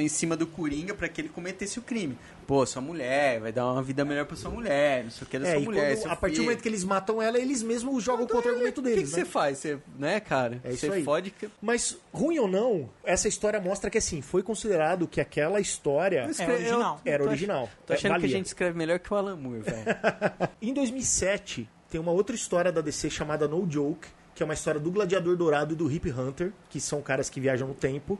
em 0.00 0.08
cima 0.08 0.36
do 0.36 0.46
Coringa 0.46 0.94
pra 0.94 1.08
que 1.08 1.20
ele 1.20 1.28
cometesse 1.28 1.78
o 1.78 1.82
crime. 1.82 2.16
Pô, 2.46 2.66
sua 2.66 2.82
mulher, 2.82 3.40
vai 3.40 3.52
dar 3.52 3.70
uma 3.70 3.82
vida 3.82 4.04
melhor 4.04 4.26
pra 4.26 4.36
sua 4.36 4.50
mulher, 4.50 5.04
não 5.04 5.10
sei 5.10 5.26
o 5.26 5.30
que 5.30 5.38
da 5.38 5.46
É, 5.48 5.52
sua 5.52 5.60
e 5.60 5.64
mulher. 5.64 5.96
quando- 5.96 6.12
a 6.12 6.16
partir 6.16 6.32
do 6.32 6.36
filho. 6.36 6.44
momento 6.46 6.62
que 6.62 6.68
eles 6.68 6.84
matam 6.84 7.22
ela, 7.22 7.38
eles 7.38 7.62
mesmos 7.62 8.02
jogam 8.02 8.26
contra 8.26 8.50
o 8.50 8.54
argumento 8.54 8.78
O 8.80 8.82
que, 8.82 8.90
que 8.90 8.94
deles. 8.96 9.10
você 9.10 9.20
né? 9.20 9.24
faz? 9.24 9.58
Você, 9.58 9.78
né, 9.98 10.20
cara? 10.20 10.60
É 10.64 10.72
isso 10.72 10.86
você 10.86 10.92
aí. 10.92 11.04
fode 11.04 11.30
que. 11.30 11.48
Mas, 11.60 11.96
ruim 12.12 12.38
ou 12.40 12.48
não, 12.48 12.90
essa 13.04 13.28
história 13.28 13.60
mostra 13.60 13.88
que 13.90 13.98
assim, 13.98 14.20
foi 14.20 14.42
considerado 14.42 15.06
que 15.06 15.20
aquela 15.20 15.60
história 15.60 16.28
É 16.38 16.44
original. 16.52 17.00
era 17.04 17.18
tô 17.18 17.24
ach- 17.24 17.30
original. 17.30 17.68
Tô 17.86 17.92
achando 17.92 18.16
É, 18.16 18.18
que 18.20 18.26
a 18.26 18.28
gente 18.28 18.46
escreve 18.46 18.76
melhor 18.76 18.98
que 18.98 19.12
o 19.12 19.16
Alan 19.16 19.36
Moore, 19.36 19.60
velho. 19.60 19.76
Em 20.60 20.74
2007, 20.74 21.68
tem 21.90 22.00
uma 22.00 22.12
outra 22.12 22.34
história 22.34 22.72
da 22.72 22.80
DC 22.80 23.08
chamada 23.08 23.46
No 23.46 23.70
Joke, 23.70 24.08
que 24.42 24.44
é 24.44 24.48
uma 24.48 24.54
história 24.54 24.80
do 24.80 24.90
Gladiador 24.90 25.36
Dourado 25.36 25.72
e 25.72 25.76
do 25.76 25.88
Hip 25.88 26.10
Hunter, 26.10 26.52
que 26.68 26.80
são 26.80 27.00
caras 27.00 27.30
que 27.30 27.38
viajam 27.38 27.68
no 27.68 27.74
tempo, 27.74 28.18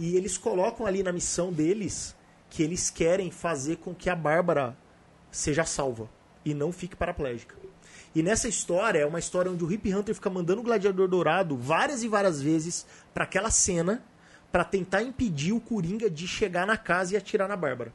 e 0.00 0.16
eles 0.16 0.36
colocam 0.36 0.84
ali 0.84 1.00
na 1.00 1.12
missão 1.12 1.52
deles 1.52 2.16
que 2.48 2.60
eles 2.60 2.90
querem 2.90 3.30
fazer 3.30 3.76
com 3.76 3.94
que 3.94 4.10
a 4.10 4.16
Bárbara 4.16 4.76
seja 5.30 5.64
salva 5.64 6.10
e 6.44 6.52
não 6.52 6.72
fique 6.72 6.96
paraplégica. 6.96 7.54
E 8.12 8.20
nessa 8.20 8.48
história 8.48 8.98
é 8.98 9.06
uma 9.06 9.20
história 9.20 9.48
onde 9.48 9.62
o 9.62 9.70
Hip 9.70 9.94
Hunter 9.94 10.12
fica 10.12 10.28
mandando 10.28 10.60
o 10.60 10.64
Gladiador 10.64 11.06
Dourado 11.06 11.56
várias 11.56 12.02
e 12.02 12.08
várias 12.08 12.42
vezes 12.42 12.84
para 13.14 13.22
aquela 13.22 13.52
cena 13.52 14.02
para 14.50 14.64
tentar 14.64 15.02
impedir 15.02 15.52
o 15.52 15.60
Coringa 15.60 16.10
de 16.10 16.26
chegar 16.26 16.66
na 16.66 16.76
casa 16.76 17.14
e 17.14 17.16
atirar 17.16 17.48
na 17.48 17.54
Bárbara. 17.54 17.94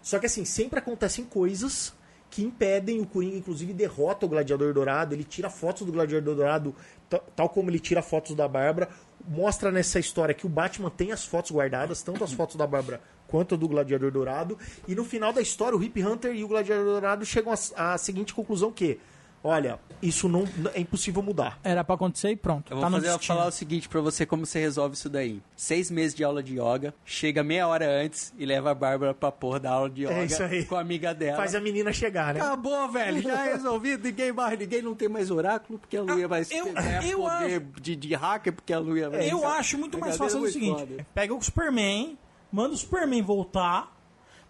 Só 0.00 0.20
que 0.20 0.26
assim, 0.26 0.44
sempre 0.44 0.78
acontecem 0.78 1.24
coisas 1.24 1.92
que 2.30 2.42
impedem 2.42 3.00
o 3.00 3.06
Coringa, 3.06 3.36
inclusive 3.36 3.72
derrota 3.72 4.26
o 4.26 4.28
Gladiador 4.28 4.72
Dourado, 4.74 5.14
ele 5.14 5.24
tira 5.24 5.48
fotos 5.48 5.86
do 5.86 5.92
Gladiador 5.92 6.34
Dourado, 6.34 6.74
ta- 7.08 7.20
tal 7.34 7.48
como 7.48 7.70
ele 7.70 7.78
tira 7.78 8.02
fotos 8.02 8.34
da 8.34 8.46
Bárbara, 8.48 8.88
mostra 9.28 9.70
nessa 9.72 9.98
história 9.98 10.34
que 10.34 10.46
o 10.46 10.48
Batman 10.48 10.90
tem 10.90 11.12
as 11.12 11.24
fotos 11.24 11.50
guardadas, 11.50 12.02
tanto 12.02 12.22
as 12.22 12.32
fotos 12.32 12.56
da 12.56 12.66
Bárbara 12.66 13.00
quanto 13.26 13.56
do 13.56 13.66
Gladiador 13.66 14.10
Dourado, 14.10 14.58
e 14.86 14.94
no 14.94 15.04
final 15.04 15.32
da 15.32 15.40
história 15.40 15.76
o 15.76 15.82
Hip 15.82 16.00
Hunter 16.04 16.34
e 16.34 16.44
o 16.44 16.48
Gladiador 16.48 16.84
Dourado 16.84 17.24
chegam 17.24 17.52
à 17.76 17.98
seguinte 17.98 18.32
conclusão 18.34 18.70
que 18.70 19.00
olha, 19.46 19.78
isso 20.02 20.28
não 20.28 20.44
é 20.74 20.80
impossível 20.80 21.22
mudar. 21.22 21.58
Era 21.64 21.82
pra 21.84 21.94
acontecer 21.94 22.30
e 22.30 22.36
pronto. 22.36 22.72
Eu 22.72 22.76
tá 22.76 22.82
vou 22.82 22.90
no 22.90 22.96
fazer, 22.96 23.12
destino. 23.16 23.36
falar 23.36 23.48
o 23.48 23.52
seguinte 23.52 23.88
pra 23.88 24.00
você, 24.00 24.26
como 24.26 24.44
você 24.44 24.58
resolve 24.60 24.94
isso 24.94 25.08
daí. 25.08 25.40
Seis 25.56 25.90
meses 25.90 26.14
de 26.14 26.22
aula 26.24 26.42
de 26.42 26.54
yoga, 26.60 26.94
chega 27.04 27.42
meia 27.42 27.66
hora 27.66 27.86
antes 27.88 28.34
e 28.38 28.44
leva 28.44 28.70
a 28.70 28.74
Bárbara 28.74 29.14
pra 29.14 29.32
porra 29.32 29.58
da 29.60 29.70
aula 29.70 29.88
de 29.90 30.02
yoga 30.04 30.14
É 30.14 30.24
isso 30.24 30.42
aí. 30.42 30.64
com 30.64 30.76
a 30.76 30.80
amiga 30.80 31.14
dela. 31.14 31.36
Faz 31.36 31.54
a 31.54 31.60
menina 31.60 31.92
chegar, 31.92 32.34
né? 32.34 32.40
Acabou, 32.40 32.88
velho. 32.90 33.22
Já 33.22 33.46
é 33.46 33.52
resolvido. 33.56 34.04
Ninguém 34.06 34.32
mais, 34.32 34.58
ninguém 34.58 34.82
não 34.82 34.94
tem 34.94 35.08
mais 35.08 35.30
oráculo, 35.30 35.78
porque 35.78 35.96
a 35.96 36.02
Luia 36.02 36.28
vai 36.28 36.42
eu- 36.42 36.46
ter 36.74 37.10
eu 37.10 37.18
poder 37.20 37.60
de, 37.80 37.96
de 37.96 38.14
hacker, 38.14 38.52
porque 38.52 38.72
a 38.72 38.78
Luia 38.78 39.08
vai. 39.08 39.30
Eu 39.30 39.46
acho 39.48 39.78
muito 39.78 39.98
mais 39.98 40.16
fácil 40.16 40.38
o 40.38 40.42
Brincadeira 40.42 40.76
seguinte: 40.76 40.90
foda. 40.96 41.06
pega 41.14 41.34
o 41.34 41.42
Superman, 41.42 42.18
manda 42.52 42.74
o 42.74 42.76
Superman 42.76 43.22
voltar, 43.22 43.95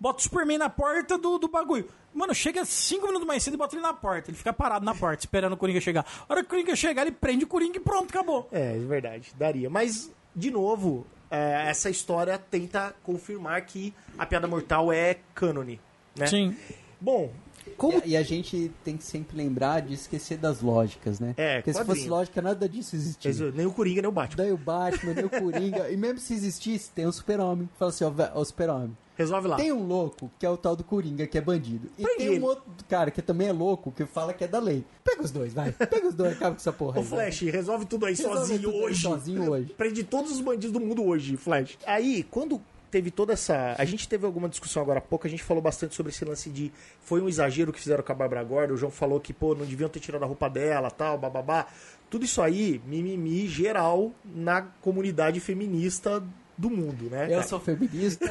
bota 0.01 0.21
o 0.21 0.23
Superman 0.23 0.59
na 0.59 0.69
porta 0.71 1.17
do, 1.19 1.39
do 1.39 1.49
bagulho. 1.49 1.89
Mano, 2.15 2.35
chega 2.35 2.65
cinco 2.65 3.07
minutos 3.07 3.27
mais 3.27 3.43
cedo 3.43 3.55
e 3.55 3.57
bota 3.57 3.75
ele 3.75 3.83
na 3.83 3.93
porta. 3.93 4.31
Ele 4.31 4.37
fica 4.39 4.53
parado 4.53 4.85
na 4.85 4.95
porta, 4.95 5.23
esperando 5.23 5.53
o 5.53 5.57
Coringa 5.57 5.81
chegar. 5.81 6.07
A 6.29 6.33
hora 6.33 6.43
que 6.43 6.47
o 6.47 6.51
Coringa 6.51 6.75
chegar, 6.75 7.03
ele 7.03 7.13
prende 7.13 7.45
o 7.45 7.49
Coringa 7.49 7.77
e 7.77 7.81
pronto, 7.81 8.09
acabou. 8.11 8.49
É, 8.51 8.77
é 8.77 8.79
verdade, 8.79 9.33
daria. 9.39 9.69
Mas, 9.69 10.11
de 10.35 10.51
novo, 10.51 11.07
é, 11.31 11.69
essa 11.69 11.91
história 11.91 12.39
tenta 12.39 12.95
confirmar 13.03 13.61
que 13.67 13.93
a 14.19 14.25
piada 14.25 14.47
mortal 14.47 14.93
é 14.93 15.19
cânone, 15.35 15.79
né? 16.17 16.27
Sim. 16.27 16.57
Bom, 16.99 17.31
como 17.77 18.01
E, 18.05 18.11
e 18.11 18.17
a 18.17 18.23
gente 18.23 18.71
tem 18.85 18.97
que 18.97 19.05
sempre 19.05 19.37
lembrar 19.37 19.83
de 19.83 19.95
esquecer 19.95 20.39
das 20.39 20.61
lógicas, 20.63 21.19
né? 21.21 21.35
É, 21.37 21.57
Porque 21.57 21.73
se 21.73 21.79
quadrinho. 21.81 21.97
fosse 21.97 22.09
lógica, 22.09 22.41
nada 22.41 22.69
disso 22.69 22.95
existia. 22.97 23.53
nem 23.53 23.67
o 23.67 23.73
Coringa, 23.73 24.03
nem 24.03 24.09
o 24.09 24.13
Batman. 24.13 24.37
Daí 24.45 24.53
o 24.53 24.57
Batman, 24.57 25.15
nem 25.15 25.25
o 25.25 25.31
Coringa. 25.31 25.91
e 25.91 25.97
mesmo 25.97 26.19
se 26.19 26.33
existisse, 26.33 26.91
tem 26.93 27.07
o 27.07 27.13
Super-Homem. 27.13 27.69
Fala 27.79 27.91
assim, 27.91 28.05
ó, 28.05 28.13
ó, 28.35 28.45
Super-Homem. 28.45 28.97
Resolve 29.17 29.49
lá. 29.49 29.57
Tem 29.57 29.73
um 29.73 29.87
louco, 29.87 30.31
que 30.39 30.45
é 30.45 30.51
o 30.51 30.57
tal 30.57 30.77
do 30.77 30.85
Coringa, 30.85 31.27
que 31.27 31.39
é 31.39 31.41
bandido. 31.41 31.89
E 31.99 32.03
Prende 32.03 32.19
tem 32.19 32.31
um 32.31 32.33
ele. 32.35 32.45
outro 32.45 32.65
cara 32.89 33.11
que 33.11 33.23
também 33.23 33.49
é 33.49 33.53
louco, 33.53 33.91
que 33.91 34.05
fala 34.05 34.35
que 34.35 34.45
é 34.45 34.49
da 34.49 34.59
lei. 34.59 34.85
Pega 35.03 35.23
os 35.23 35.31
dois, 35.31 35.55
vai. 35.55 35.73
Pega 35.73 36.07
os 36.07 36.15
dois, 36.15 36.33
acaba 36.35 36.51
com 36.55 36.61
essa 36.61 36.73
porra 36.73 36.99
Ô 36.99 37.01
aí. 37.03 37.07
vai. 37.07 37.19
Flash, 37.33 37.41
resolve 37.51 37.87
tudo 37.87 38.07
aí 38.07 38.15
Resolve 38.15 38.39
sozinho 38.39 38.61
tudo 38.63 38.77
hoje. 38.77 39.03
sozinho 39.03 39.51
hoje. 39.51 39.73
Prende 39.79 40.05
todos 40.05 40.33
os 40.33 40.41
bandidos 40.41 40.73
do 40.73 40.81
mundo 40.81 41.05
hoje, 41.05 41.37
Flash. 41.37 41.79
Aí, 41.87 42.23
quando 42.31 42.61
teve 42.91 43.11
toda 43.11 43.33
essa. 43.33 43.75
A 43.79 43.85
gente 43.85 44.09
teve 44.09 44.25
alguma 44.27 44.49
discussão 44.49 44.83
agora 44.83 44.99
há 44.99 45.03
pouco, 45.03 45.27
a 45.27 45.31
gente 45.31 45.43
falou 45.43 45.63
bastante 45.63 45.95
sobre 45.95 46.13
esse 46.13 46.25
lance 46.25 46.51
de. 46.51 46.71
Foi 47.01 47.21
um 47.21 47.29
exagero 47.29 47.73
que 47.73 47.81
fizeram 47.81 48.03
com 48.03 48.13
a 48.13 48.15
Bárbara 48.15 48.45
Gorda. 48.45 48.75
O 48.75 48.77
João 48.77 48.93
falou 48.93 49.19
que, 49.19 49.33
pô, 49.33 49.55
não 49.55 49.65
deviam 49.67 49.89
ter 49.89 50.01
tirado 50.01 50.23
a 50.23 50.27
roupa 50.27 50.49
dela, 50.49 50.91
tal, 50.91 51.19
bababá. 51.19 51.67
Tudo 52.09 52.25
isso 52.25 52.41
aí, 52.41 52.81
mimimi 52.87 53.49
geral 53.49 54.13
na 54.25 54.63
comunidade 54.81 55.41
feminista 55.41 56.23
do 56.57 56.71
mundo, 56.71 57.11
né? 57.11 57.29
Eu 57.31 57.43
sou 57.43 57.61
feminista, 57.61 58.25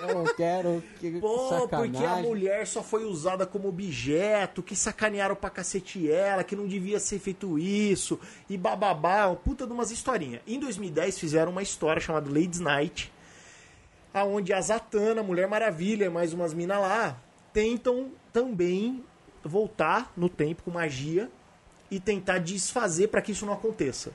eu 0.00 0.14
não 0.14 0.24
quero 0.34 0.82
que 0.98 1.12
Pô, 1.20 1.48
sacanagem. 1.50 1.92
porque 1.92 2.06
a 2.06 2.16
mulher 2.16 2.66
só 2.66 2.82
foi 2.82 3.04
usada 3.04 3.46
como 3.46 3.68
objeto, 3.68 4.62
que 4.62 4.74
sacanearam 4.74 5.36
pra 5.36 5.50
cacete 5.50 6.10
ela, 6.10 6.42
que 6.42 6.56
não 6.56 6.66
devia 6.66 6.98
ser 6.98 7.18
feito 7.18 7.58
isso, 7.58 8.18
e 8.48 8.56
bababá, 8.56 9.34
puta 9.36 9.66
de 9.66 9.72
umas 9.72 9.90
historinhas. 9.90 10.40
Em 10.46 10.58
2010 10.58 11.18
fizeram 11.18 11.52
uma 11.52 11.62
história 11.62 12.00
chamada 12.00 12.28
Ladies 12.28 12.60
Night, 12.60 13.12
aonde 14.14 14.52
a 14.52 14.60
Zatanna, 14.60 15.22
Mulher 15.22 15.46
Maravilha 15.46 16.06
e 16.06 16.08
mais 16.08 16.32
umas 16.32 16.54
minas 16.54 16.80
lá, 16.80 17.20
tentam 17.52 18.10
também 18.32 19.04
voltar 19.44 20.12
no 20.16 20.28
tempo 20.28 20.62
com 20.62 20.70
magia 20.70 21.30
e 21.90 22.00
tentar 22.00 22.38
desfazer 22.38 23.08
para 23.08 23.20
que 23.22 23.32
isso 23.32 23.46
não 23.46 23.52
aconteça. 23.52 24.12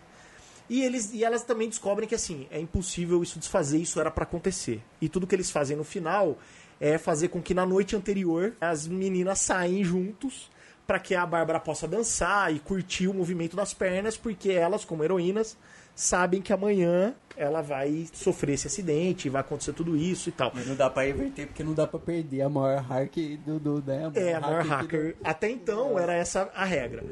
E, 0.70 0.82
eles, 0.82 1.14
e 1.14 1.24
elas 1.24 1.44
também 1.44 1.68
descobrem 1.68 2.08
que 2.08 2.16
assim, 2.16 2.48
é 2.50 2.60
impossível 2.60 3.22
isso 3.22 3.40
desfazer, 3.40 3.80
isso 3.80 4.00
era 4.00 4.10
para 4.10 4.24
acontecer. 4.24 4.82
E 5.02 5.10
tudo 5.10 5.28
que 5.28 5.36
eles 5.36 5.52
fazem 5.52 5.76
no 5.76 5.84
final 5.84 6.38
é 6.80 6.98
fazer 6.98 7.30
com 7.30 7.42
que 7.42 7.54
na 7.54 7.66
noite 7.66 7.96
anterior 7.96 8.56
as 8.60 8.88
meninas 8.88 9.40
saem 9.40 9.84
juntos 9.84 10.50
para 10.86 11.00
que 11.00 11.16
a 11.16 11.26
Bárbara 11.26 11.60
possa 11.60 11.88
dançar 11.88 12.54
e 12.54 12.60
curtir 12.60 13.08
o 13.08 13.14
movimento 13.14 13.56
das 13.56 13.74
pernas, 13.74 14.18
porque 14.18 14.52
elas, 14.52 14.84
como 14.84 15.04
heroínas, 15.04 15.58
sabem 15.96 16.42
que 16.42 16.52
amanhã 16.52 17.14
ela 17.36 17.62
vai 17.62 18.08
sofrer 18.14 18.54
esse 18.54 18.68
acidente, 18.68 19.30
vai 19.30 19.42
acontecer 19.42 19.74
tudo 19.74 19.96
isso 19.96 20.30
e 20.30 20.32
tal. 20.32 20.52
Mas 20.54 20.68
não 20.68 20.76
dá 20.76 20.90
pra 20.90 21.04
reverter 21.04 21.48
porque 21.48 21.64
não 21.64 21.74
dá 21.74 21.88
pra 21.88 22.00
perder 22.00 22.42
a 22.42 22.50
maior 22.50 22.82
hack 22.82 23.16
do, 23.46 23.60
do 23.60 23.84
né? 23.86 24.12
É, 24.16 24.34
a 24.34 24.40
maior 24.40 24.64
hacker. 24.64 25.16
Até 25.24 25.50
então 25.50 25.98
era 25.98 26.14
essa 26.14 26.50
a 26.54 26.66
regra. 26.66 27.04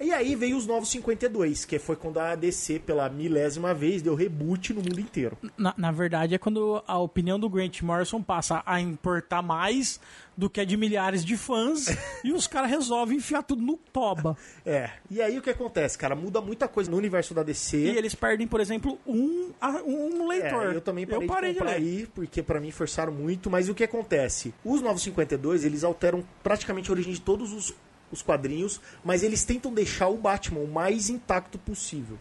E 0.00 0.12
aí 0.12 0.36
veio 0.36 0.56
os 0.56 0.66
Novos 0.66 0.88
52, 0.90 1.64
que 1.64 1.78
foi 1.78 1.96
quando 1.96 2.20
a 2.20 2.36
DC, 2.36 2.78
pela 2.80 3.08
milésima 3.08 3.74
vez, 3.74 4.00
deu 4.00 4.14
reboot 4.14 4.72
no 4.72 4.80
mundo 4.80 5.00
inteiro. 5.00 5.36
Na, 5.56 5.74
na 5.76 5.90
verdade, 5.90 6.34
é 6.34 6.38
quando 6.38 6.82
a 6.86 6.98
opinião 6.98 7.38
do 7.38 7.48
Grant 7.48 7.82
Morrison 7.82 8.22
passa 8.22 8.62
a 8.64 8.80
importar 8.80 9.42
mais 9.42 10.00
do 10.36 10.48
que 10.48 10.60
a 10.60 10.64
de 10.64 10.76
milhares 10.76 11.24
de 11.24 11.36
fãs 11.36 11.88
e 12.22 12.32
os 12.32 12.46
caras 12.46 12.70
resolvem 12.70 13.16
enfiar 13.16 13.42
tudo 13.42 13.60
no 13.60 13.76
toba. 13.76 14.36
É. 14.64 14.90
E 15.10 15.20
aí 15.20 15.36
o 15.36 15.42
que 15.42 15.50
acontece, 15.50 15.98
cara? 15.98 16.14
Muda 16.14 16.40
muita 16.40 16.68
coisa 16.68 16.88
no 16.88 16.96
universo 16.96 17.34
da 17.34 17.42
DC. 17.42 17.76
E 17.76 17.98
eles 17.98 18.14
perdem, 18.14 18.46
por 18.46 18.60
exemplo, 18.60 18.96
um, 19.04 19.50
um 19.84 20.28
leitor. 20.28 20.66
É, 20.66 20.76
eu 20.76 20.80
também 20.80 21.08
parei, 21.08 21.26
parei 21.26 21.52
de 21.52 21.58
comprar 21.58 21.72
ler. 21.72 21.76
aí, 21.76 22.08
porque 22.14 22.40
pra 22.40 22.60
mim 22.60 22.70
forçaram 22.70 23.12
muito, 23.12 23.50
mas 23.50 23.68
o 23.68 23.74
que 23.74 23.82
acontece? 23.82 24.54
Os 24.64 24.80
952, 24.80 25.64
eles 25.64 25.82
alteram 25.82 26.24
praticamente 26.40 26.88
a 26.88 26.92
origem 26.92 27.12
de 27.12 27.20
todos 27.20 27.52
os, 27.52 27.74
os 28.10 28.22
quadrinhos, 28.22 28.80
mas 29.04 29.22
eles 29.22 29.44
tentam 29.44 29.72
deixar 29.72 30.08
o 30.08 30.16
Batman 30.16 30.60
o 30.60 30.68
mais 30.68 31.08
intacto 31.08 31.58
possível. 31.58 32.18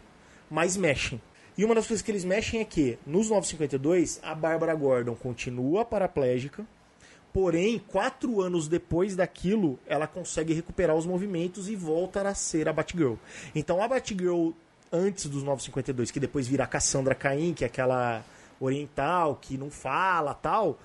Mas 0.49 0.77
mexem. 0.77 1.21
E 1.57 1.65
uma 1.65 1.73
das 1.73 1.87
coisas 1.87 2.03
que 2.03 2.11
eles 2.11 2.23
mexem 2.23 2.59
é 2.59 2.65
que, 2.65 2.99
nos 3.05 3.29
952, 3.29 4.19
a 4.21 4.35
Bárbara 4.35 4.75
Gordon 4.75 5.15
continua 5.15 5.83
paraplégica, 5.83 6.65
porém, 7.33 7.79
quatro 7.79 8.41
anos 8.41 8.67
depois 8.67 9.15
daquilo, 9.15 9.79
ela 9.87 10.07
consegue 10.07 10.53
recuperar 10.53 10.95
os 10.95 11.05
movimentos 11.05 11.67
e 11.67 11.75
volta 11.75 12.27
a 12.27 12.35
ser 12.35 12.69
a 12.69 12.73
Batgirl. 12.73 13.15
Então 13.55 13.81
a 13.81 13.87
Batgirl 13.87 14.51
antes 14.91 15.25
dos 15.25 15.43
952, 15.43 16.11
que 16.11 16.19
depois 16.19 16.47
vira 16.47 16.63
a 16.63 16.67
Cassandra 16.67 17.15
Cain, 17.15 17.53
que 17.53 17.63
é 17.63 17.67
aquela 17.67 18.23
oriental 18.59 19.37
que 19.41 19.57
não 19.57 19.69
fala 19.69 20.33
tal, 20.33 20.79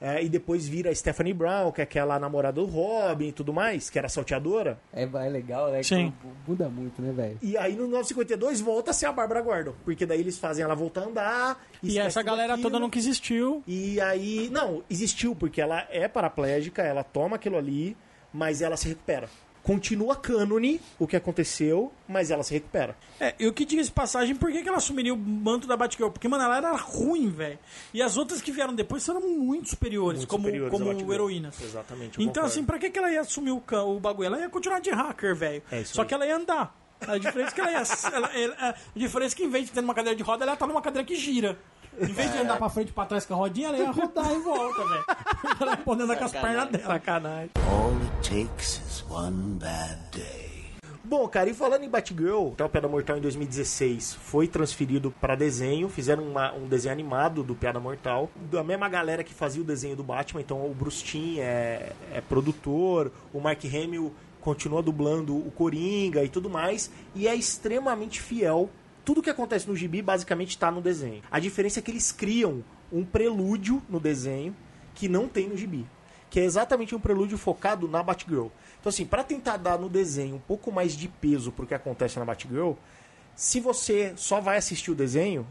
é, 0.00 0.22
e 0.22 0.28
depois 0.28 0.66
vira 0.68 0.90
a 0.90 0.94
Stephanie 0.94 1.32
Brown, 1.32 1.72
que 1.72 1.80
é 1.80 1.84
aquela 1.84 2.18
namorada 2.18 2.60
do 2.60 2.66
Robin 2.66 3.28
e 3.28 3.32
tudo 3.32 3.52
mais, 3.52 3.88
que 3.88 3.98
era 3.98 4.08
salteadora. 4.08 4.78
É, 4.92 5.04
é 5.04 5.28
legal, 5.28 5.70
né? 5.70 5.82
Sim. 5.82 6.12
Que 6.20 6.50
Muda 6.50 6.68
muito, 6.68 7.00
né, 7.00 7.12
velho? 7.12 7.38
E 7.42 7.56
aí 7.56 7.74
no 7.74 7.86
952 7.88 8.60
volta 8.60 8.90
a 8.90 8.94
ser 8.94 9.06
a 9.06 9.12
Bárbara 9.12 9.40
Gordon, 9.40 9.74
porque 9.84 10.04
daí 10.04 10.20
eles 10.20 10.38
fazem 10.38 10.64
ela 10.64 10.74
voltar 10.74 11.02
a 11.02 11.04
andar. 11.04 11.66
E 11.82 11.98
essa 11.98 12.22
galera 12.22 12.54
aquilo. 12.54 12.70
toda 12.70 12.80
nunca 12.80 12.98
existiu. 12.98 13.62
E 13.66 14.00
aí, 14.00 14.48
não, 14.52 14.82
existiu, 14.88 15.34
porque 15.34 15.60
ela 15.60 15.86
é 15.90 16.06
paraplégica, 16.08 16.82
ela 16.82 17.02
toma 17.02 17.36
aquilo 17.36 17.56
ali, 17.56 17.96
mas 18.32 18.60
ela 18.60 18.76
se 18.76 18.88
recupera. 18.88 19.28
Continua 19.66 20.14
cânone 20.14 20.80
o 20.96 21.08
que 21.08 21.16
aconteceu, 21.16 21.92
mas 22.06 22.30
ela 22.30 22.44
se 22.44 22.54
recupera. 22.54 22.96
É, 23.18 23.34
eu 23.36 23.52
que 23.52 23.64
diga 23.64 23.82
de 23.82 23.90
passagem, 23.90 24.36
por 24.36 24.52
que, 24.52 24.62
que 24.62 24.68
ela 24.68 24.78
assumiria 24.78 25.12
o 25.12 25.16
manto 25.16 25.66
da 25.66 25.76
Batgirl? 25.76 26.08
Porque, 26.08 26.28
mano, 26.28 26.44
ela 26.44 26.56
era 26.58 26.72
ruim, 26.76 27.28
velho. 27.30 27.58
E 27.92 28.00
as 28.00 28.16
outras 28.16 28.40
que 28.40 28.52
vieram 28.52 28.72
depois 28.72 29.04
foram 29.04 29.20
muito 29.22 29.68
superiores, 29.70 30.18
Muito 30.20 30.30
como, 30.30 30.44
superiores 30.44 30.70
como 30.72 31.12
heroínas. 31.12 31.60
Exatamente. 31.60 32.10
Então, 32.14 32.26
concordo. 32.26 32.46
assim, 32.46 32.64
pra 32.64 32.78
que, 32.78 32.90
que 32.90 32.98
ela 33.00 33.10
ia 33.10 33.22
assumir 33.22 33.50
o, 33.50 33.60
o 33.88 33.98
bagulho? 33.98 34.26
Ela 34.26 34.38
ia 34.38 34.48
continuar 34.48 34.78
de 34.80 34.90
hacker, 34.90 35.34
velho. 35.34 35.60
É 35.72 35.80
isso 35.80 35.94
Só 35.96 36.02
aí. 36.02 36.08
que 36.08 36.14
ela 36.14 36.24
ia 36.24 36.36
andar. 36.36 36.72
A 37.00 37.18
diferença 37.18 37.50
é 37.50 37.54
que 37.54 37.60
ela 37.60 37.70
ia. 37.72 37.82
ela- 38.14 38.30
ela- 38.38 38.56
a 38.70 38.74
diferença 38.98 39.34
é 39.34 39.36
que 39.36 39.44
em 39.44 39.50
vez 39.50 39.66
de 39.66 39.72
ter 39.72 39.80
uma 39.80 39.94
cadeira 39.94 40.16
de 40.16 40.22
roda, 40.22 40.44
ela 40.44 40.52
estar 40.54 40.66
numa 40.68 40.80
cadeira 40.80 41.04
que 41.04 41.16
gira. 41.16 41.58
Em 42.00 42.06
vez 42.06 42.30
de 42.32 42.38
andar 42.38 42.56
pra 42.58 42.68
frente 42.68 42.88
e 42.90 42.92
pra 42.92 43.06
trás 43.06 43.24
com 43.24 43.34
a 43.34 43.36
rodinha, 43.36 43.68
ela 43.68 43.78
ia 43.78 43.90
rodar 43.90 44.30
em 44.32 44.42
volta, 44.42 44.84
velho. 44.84 45.04
Ela 45.60 45.70
ia 45.70 45.76
poder 45.78 46.02
andar 46.04 46.16
com 46.16 46.24
as 46.24 46.32
pernas 46.32 46.68
dela. 46.68 46.84
Sacanagem. 46.84 47.50
All 47.70 47.92
it 47.92 48.28
takes 48.28 48.80
is 48.86 49.04
one 49.08 49.58
bad 49.58 49.98
day. 50.12 50.46
Bom, 51.02 51.26
cara, 51.28 51.48
e 51.48 51.54
falando 51.54 51.84
em 51.84 51.88
Batgirl, 51.88 52.48
até 52.52 52.64
o 52.64 52.68
Piada 52.68 52.88
Mortal 52.88 53.16
em 53.16 53.20
2016 53.20 54.14
foi 54.14 54.48
transferido 54.48 55.10
para 55.20 55.36
desenho, 55.36 55.88
fizeram 55.88 56.24
uma- 56.24 56.52
um 56.52 56.66
desenho 56.66 56.92
animado 56.92 57.44
do 57.44 57.54
Piada 57.54 57.78
Mortal, 57.78 58.28
da 58.50 58.64
mesma 58.64 58.88
galera 58.88 59.22
que 59.22 59.32
fazia 59.32 59.62
o 59.62 59.64
desenho 59.64 59.94
do 59.94 60.02
Batman, 60.02 60.40
então 60.40 60.68
o 60.68 60.74
Bruce 60.74 61.04
Timm 61.04 61.38
é, 61.38 61.92
é 62.12 62.20
produtor, 62.20 63.12
o 63.32 63.40
Mark 63.40 63.64
Hamill 63.64 64.12
continua 64.40 64.82
dublando 64.82 65.36
o 65.36 65.50
Coringa 65.52 66.24
e 66.24 66.28
tudo 66.28 66.50
mais, 66.50 66.90
e 67.14 67.28
é 67.28 67.34
extremamente 67.36 68.20
fiel. 68.20 68.68
Tudo 69.06 69.22
que 69.22 69.30
acontece 69.30 69.66
no 69.66 69.74
gibi 69.74 70.02
basicamente 70.02 70.50
está 70.50 70.70
no 70.70 70.82
desenho. 70.82 71.22
A 71.30 71.40
diferença 71.40 71.78
é 71.78 71.82
que 71.82 71.90
eles 71.90 72.12
criam 72.12 72.62
um 72.92 73.02
prelúdio 73.02 73.82
no 73.88 73.98
desenho 73.98 74.54
que 74.94 75.08
não 75.08 75.26
tem 75.26 75.48
no 75.48 75.56
gibi 75.56 75.86
que 76.28 76.40
é 76.40 76.44
exatamente 76.44 76.94
um 76.94 77.00
prelúdio 77.00 77.38
focado 77.38 77.88
na 77.88 78.02
Batgirl. 78.02 78.48
Então, 78.78 78.90
assim, 78.90 79.06
para 79.06 79.22
tentar 79.22 79.56
dar 79.56 79.78
no 79.78 79.88
desenho 79.88 80.36
um 80.36 80.40
pouco 80.40 80.72
mais 80.72 80.96
de 80.96 81.08
peso 81.08 81.52
pro 81.52 81.66
que 81.66 81.74
acontece 81.74 82.18
na 82.18 82.24
Batgirl, 82.24 82.72
se 83.34 83.60
você 83.60 84.12
só 84.16 84.40
vai 84.40 84.56
assistir 84.56 84.90
o 84.90 84.94
desenho, 84.94 85.46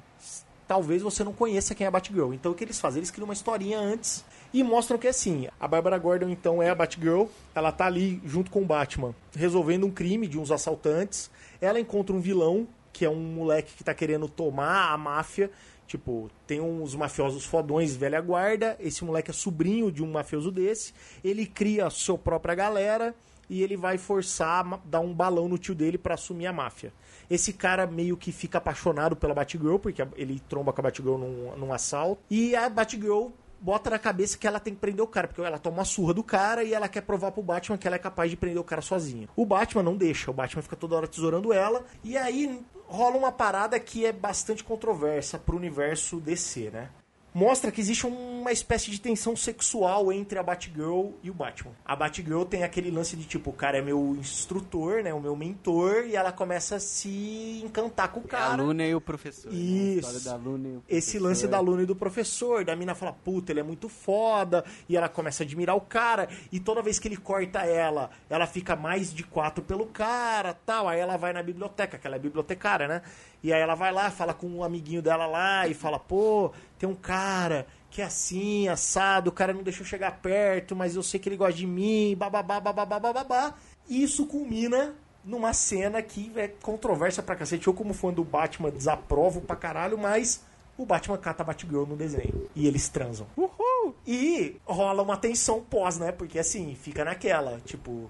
talvez 0.68 1.02
você 1.02 1.24
não 1.24 1.34
conheça 1.34 1.74
quem 1.74 1.86
é 1.86 1.88
a 1.88 1.92
Batgirl. 1.92 2.34
Então, 2.34 2.52
o 2.52 2.56
que 2.56 2.64
eles 2.64 2.80
fazem? 2.80 3.00
Eles 3.00 3.12
criam 3.12 3.26
uma 3.26 3.34
historinha 3.34 3.80
antes 3.80 4.26
e 4.54 4.64
mostram 4.64 4.98
que, 4.98 5.08
assim, 5.08 5.48
a 5.60 5.68
Barbara 5.68 5.98
Gordon, 5.98 6.30
então, 6.30 6.62
é 6.62 6.70
a 6.70 6.76
Batgirl. 6.76 7.26
Ela 7.54 7.72
tá 7.72 7.86
ali 7.86 8.22
junto 8.26 8.52
com 8.52 8.62
o 8.62 8.66
Batman, 8.66 9.16
resolvendo 9.36 9.86
um 9.86 9.92
crime 9.92 10.28
de 10.28 10.38
uns 10.38 10.52
assaltantes. 10.52 11.30
Ela 11.62 11.80
encontra 11.80 12.16
um 12.16 12.20
vilão, 12.20 12.68
que 12.96 13.04
é 13.04 13.10
um 13.10 13.20
moleque 13.20 13.74
que 13.76 13.84
tá 13.84 13.94
querendo 13.94 14.30
tomar 14.30 14.94
a 14.94 14.98
máfia. 14.98 15.52
Tipo, 15.86 16.32
tem 16.48 16.62
uns 16.62 16.96
mafiosos 16.96 17.46
fodões 17.46 17.94
velha 17.94 18.22
guarda. 18.22 18.78
Esse 18.80 19.04
moleque 19.04 19.32
é 19.32 19.34
sobrinho 19.34 19.92
de 19.92 20.02
um 20.02 20.10
mafioso 20.10 20.50
desse. 20.50 20.94
Ele 21.22 21.46
cria 21.46 21.88
a 21.88 21.90
sua 21.90 22.18
própria 22.18 22.56
galera. 22.56 23.14
e 23.50 23.62
ele 23.62 23.78
vai 23.78 23.98
forçar, 24.00 24.82
dar 24.86 25.02
um 25.02 25.14
balão 25.14 25.48
no 25.48 25.58
tio 25.58 25.76
dele 25.76 25.98
pra 25.98 26.16
assumir 26.16 26.48
a 26.48 26.54
máfia. 26.54 26.92
Esse 27.30 27.54
cara 27.54 27.86
meio 27.86 28.18
que 28.18 28.32
fica 28.32 28.58
apaixonado 28.58 29.16
pela 29.16 29.36
Batgirl, 29.36 29.78
porque 29.78 30.02
ele 30.16 30.40
tromba 30.50 30.74
com 30.74 30.82
a 30.82 30.84
Batgirl 30.84 31.18
num, 31.18 31.56
num 31.56 31.74
assalto. 31.74 32.22
E 32.30 32.56
a 32.56 32.68
Batgirl 32.70 33.28
bota 33.60 33.90
na 33.90 34.00
cabeça 34.00 34.38
que 34.38 34.48
ela 34.48 34.60
tem 34.60 34.74
que 34.74 34.80
prender 34.80 35.04
o 35.04 35.08
cara, 35.08 35.28
porque 35.28 35.42
ela 35.42 35.60
toma 35.60 35.78
uma 35.78 35.86
surra 35.86 36.14
do 36.14 36.24
cara 36.24 36.64
e 36.64 36.74
ela 36.74 36.88
quer 36.88 37.02
provar 37.02 37.32
pro 37.32 37.44
Batman 37.44 37.78
que 37.78 37.88
ela 37.88 37.96
é 37.96 38.00
capaz 38.00 38.30
de 38.30 38.38
prender 38.38 38.60
o 38.60 38.64
cara 38.64 38.82
sozinha. 38.82 39.28
O 39.36 39.46
Batman 39.46 39.84
não 39.84 39.96
deixa, 39.96 40.32
o 40.32 40.34
Batman 40.34 40.62
fica 40.62 40.76
toda 40.76 40.96
hora 40.96 41.08
tesourando 41.08 41.54
ela, 41.54 41.86
e 42.04 42.18
aí 42.18 42.62
rola 42.88 43.18
uma 43.18 43.32
parada 43.32 43.80
que 43.80 44.06
é 44.06 44.12
bastante 44.12 44.64
controversa 44.64 45.40
pro 45.40 45.58
universo 45.58 46.20
DC, 46.20 46.70
né? 46.72 46.90
Mostra 47.36 47.70
que 47.70 47.82
existe 47.82 48.08
uma 48.08 48.54
espécie 48.54 48.90
de 48.90 48.98
tensão 48.98 49.36
sexual 49.36 50.10
entre 50.10 50.40
a 50.40 50.44
Batgirl 50.44 51.10
e 51.22 51.30
o 51.30 51.34
Batman. 51.34 51.74
A 51.84 51.94
Batgirl 51.94 52.46
tem 52.46 52.64
aquele 52.64 52.90
lance 52.90 53.18
de 53.18 53.26
tipo, 53.26 53.50
o 53.50 53.54
cara 53.54 53.78
é 53.78 53.82
meu 53.82 54.16
instrutor, 54.18 55.04
né, 55.04 55.14
o 55.14 55.20
meu 55.20 55.36
mentor, 55.36 56.06
e 56.06 56.16
ela 56.16 56.32
começa 56.32 56.78
a 56.78 56.80
se 56.80 57.62
encantar 57.62 58.08
com 58.08 58.22
o 58.22 58.24
É 58.24 58.28
a 58.28 58.30
cara. 58.30 58.64
Luna 58.64 58.86
e 58.86 58.96
o 58.96 59.02
professor. 59.02 59.54
Isso. 59.54 60.24
Da 60.24 60.38
Luna 60.38 60.68
e 60.70 60.78
o 60.78 60.84
Esse 60.88 61.20
lance 61.20 61.46
da 61.46 61.60
Luna 61.60 61.84
e 61.84 61.86
do 61.86 61.96
professor, 61.96 62.64
da 62.64 62.74
mina 62.74 62.96
fala, 62.96 63.12
puta, 63.12 63.52
ele 63.52 63.60
é 63.60 63.64
muito 63.64 63.90
foda, 63.90 64.64
e 64.88 64.96
ela 64.96 65.10
começa 65.10 65.44
a 65.44 65.46
admirar 65.46 65.76
o 65.76 65.82
cara, 65.82 66.30
e 66.54 66.60
toda 66.62 66.82
vez 66.82 67.00
que 67.00 67.10
ele 67.10 67.18
corta 67.18 67.64
ela, 67.66 68.12
ela 68.30 68.48
fica 68.48 68.78
mais 68.78 69.14
de 69.14 69.24
quatro 69.24 69.62
pelo 69.62 69.88
cara, 69.88 70.54
tal, 70.66 70.88
aí 70.88 71.02
ela 71.02 71.18
vai 71.18 71.34
na 71.34 71.44
biblioteca, 71.44 71.98
que 71.98 72.08
ela 72.08 72.16
é 72.16 72.20
bibliotecária, 72.20 72.88
né? 72.88 73.02
E 73.46 73.54
aí 73.54 73.62
ela 73.62 73.76
vai 73.76 73.94
lá, 73.94 74.10
fala 74.10 74.34
com 74.34 74.48
um 74.48 74.64
amiguinho 74.64 75.04
dela 75.04 75.28
lá, 75.28 75.68
e 75.68 75.76
fala, 75.76 76.00
pô, 76.00 76.52
tem 76.80 76.90
um 76.90 76.96
cara 76.96 77.68
que 77.92 78.02
é 78.02 78.06
assim, 78.06 78.68
assado, 78.68 79.30
o 79.30 79.32
cara 79.32 79.54
não 79.54 79.62
deixou 79.62 79.86
chegar 79.86 80.20
perto, 80.20 80.76
mas 80.76 80.96
eu 80.96 81.04
sei 81.04 81.20
que 81.20 81.30
ele 81.30 81.38
gosta 81.38 81.54
de 81.54 81.68
mim, 81.68 82.16
bababá, 82.18 82.60
bababá, 82.60 83.00
bababá. 83.00 83.54
E 83.88 84.02
isso 84.02 84.26
culmina 84.26 84.96
numa 85.24 85.54
cena 85.54 86.02
que 86.02 86.32
é 86.36 86.48
controversa 86.48 87.22
pra 87.22 87.36
cacete. 87.36 87.68
Eu, 87.68 87.74
como 87.76 87.94
fã 87.94 88.12
do 88.12 88.24
Batman, 88.24 88.72
desaprovo 88.72 89.42
pra 89.42 89.56
caralho, 89.56 89.96
mas 89.96 90.44
o 90.76 90.84
Batman 90.84 91.20
cata 91.20 91.44
a 91.44 91.46
Batgirl 91.46 91.86
no 91.86 91.96
desenho. 91.96 92.50
E 92.56 92.66
eles 92.66 92.90
transam. 92.90 93.28
Uhul! 93.38 93.94
E 94.08 94.56
rola 94.66 95.04
uma 95.04 95.18
tensão 95.18 95.62
pós, 95.62 96.00
né? 96.00 96.12
Porque 96.12 96.40
assim, 96.40 96.74
fica 96.74 97.06
naquela, 97.06 97.62
tipo. 97.64 98.10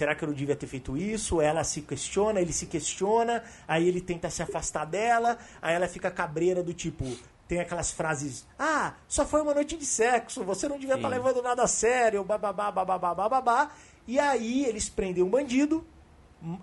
Será 0.00 0.14
que 0.14 0.24
eu 0.24 0.28
não 0.28 0.34
devia 0.34 0.56
ter 0.56 0.66
feito 0.66 0.96
isso? 0.96 1.42
Ela 1.42 1.62
se 1.62 1.82
questiona, 1.82 2.40
ele 2.40 2.54
se 2.54 2.64
questiona, 2.64 3.44
aí 3.68 3.86
ele 3.86 4.00
tenta 4.00 4.30
se 4.30 4.42
afastar 4.42 4.86
dela, 4.86 5.36
aí 5.60 5.74
ela 5.74 5.86
fica 5.86 6.10
cabreira 6.10 6.62
do 6.62 6.72
tipo. 6.72 7.04
Tem 7.46 7.60
aquelas 7.60 7.92
frases, 7.92 8.46
ah, 8.58 8.94
só 9.06 9.26
foi 9.26 9.42
uma 9.42 9.52
noite 9.52 9.76
de 9.76 9.84
sexo, 9.84 10.42
você 10.42 10.66
não 10.66 10.78
devia 10.78 10.94
estar 10.94 11.06
Sim. 11.06 11.14
levando 11.14 11.42
nada 11.42 11.64
a 11.64 11.66
sério, 11.66 12.24
bababá, 12.24 12.70
bababá, 12.70 13.14
bababá. 13.14 13.72
E 14.06 14.18
aí 14.18 14.64
eles 14.64 14.88
prendem 14.88 15.22
um 15.22 15.28
bandido, 15.28 15.86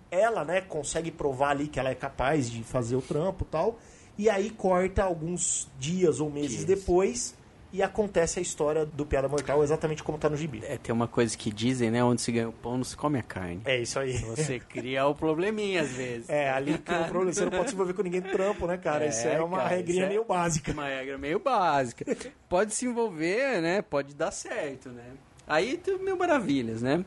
ela, 0.10 0.44
né, 0.44 0.62
consegue 0.62 1.12
provar 1.12 1.52
ali 1.52 1.68
que 1.68 1.80
ela 1.80 1.92
é 1.92 1.96
capaz 1.96 2.50
de 2.50 2.64
fazer 2.64 2.96
o 2.96 3.04
trampo 3.04 3.46
e 3.48 3.52
tal. 3.52 3.80
E 4.18 4.32
aí 4.32 4.50
corta 4.50 5.04
alguns 5.04 5.70
dias 5.78 6.20
ou 6.20 6.32
meses 6.32 6.66
depois 6.66 7.36
e 7.72 7.84
acontece 7.84 8.39
a 8.39 8.41
história 8.41 8.86
do 8.86 9.05
Piada 9.05 9.28
Mortal 9.28 9.63
exatamente 9.63 10.01
como 10.03 10.18
tá 10.18 10.30
no 10.30 10.38
gibi. 10.38 10.61
É, 10.63 10.78
tem 10.78 10.93
uma 10.93 11.07
coisa 11.07 11.38
que 11.38 11.51
dizem, 11.51 11.91
né? 11.91 12.03
Onde 12.03 12.22
se 12.22 12.32
ganha 12.32 12.47
o 12.49 12.53
pão, 12.53 12.78
não 12.78 12.84
se 12.84 12.95
come 12.95 13.20
a 13.20 13.24
carne. 13.24 13.61
É 13.65 13.78
isso 13.80 13.99
aí. 13.99 14.18
Você 14.18 14.59
cria 14.59 15.05
o 15.05 15.13
probleminha 15.13 15.82
às 15.82 15.91
vezes. 15.91 16.30
É, 16.30 16.49
ali 16.49 16.78
que 16.78 16.91
o 16.93 17.05
problema, 17.05 17.34
você 17.34 17.43
não 17.43 17.51
pode 17.51 17.70
se 17.70 17.76
envolver 17.76 17.93
com 17.93 18.03
ninguém 18.03 18.22
trampo, 18.22 18.65
né, 18.68 18.78
cara? 18.78 19.05
É, 19.05 19.09
isso 19.09 19.28
é 19.28 19.41
uma 19.41 19.57
cara, 19.57 19.70
regrinha 19.70 20.05
é- 20.05 20.09
meio 20.09 20.24
básica. 20.24 20.72
Uma 20.72 20.88
regra 20.88 21.18
meio 21.18 21.39
básica. 21.39 22.05
Pode 22.47 22.74
se 22.74 22.86
envolver, 22.86 23.61
né? 23.61 23.82
Pode 23.82 24.15
dar 24.15 24.32
certo, 24.32 24.89
né? 24.89 25.03
Aí 25.45 25.78
tem 25.78 25.97
mil 25.99 26.15
maravilhas, 26.18 26.82
né? 26.82 27.03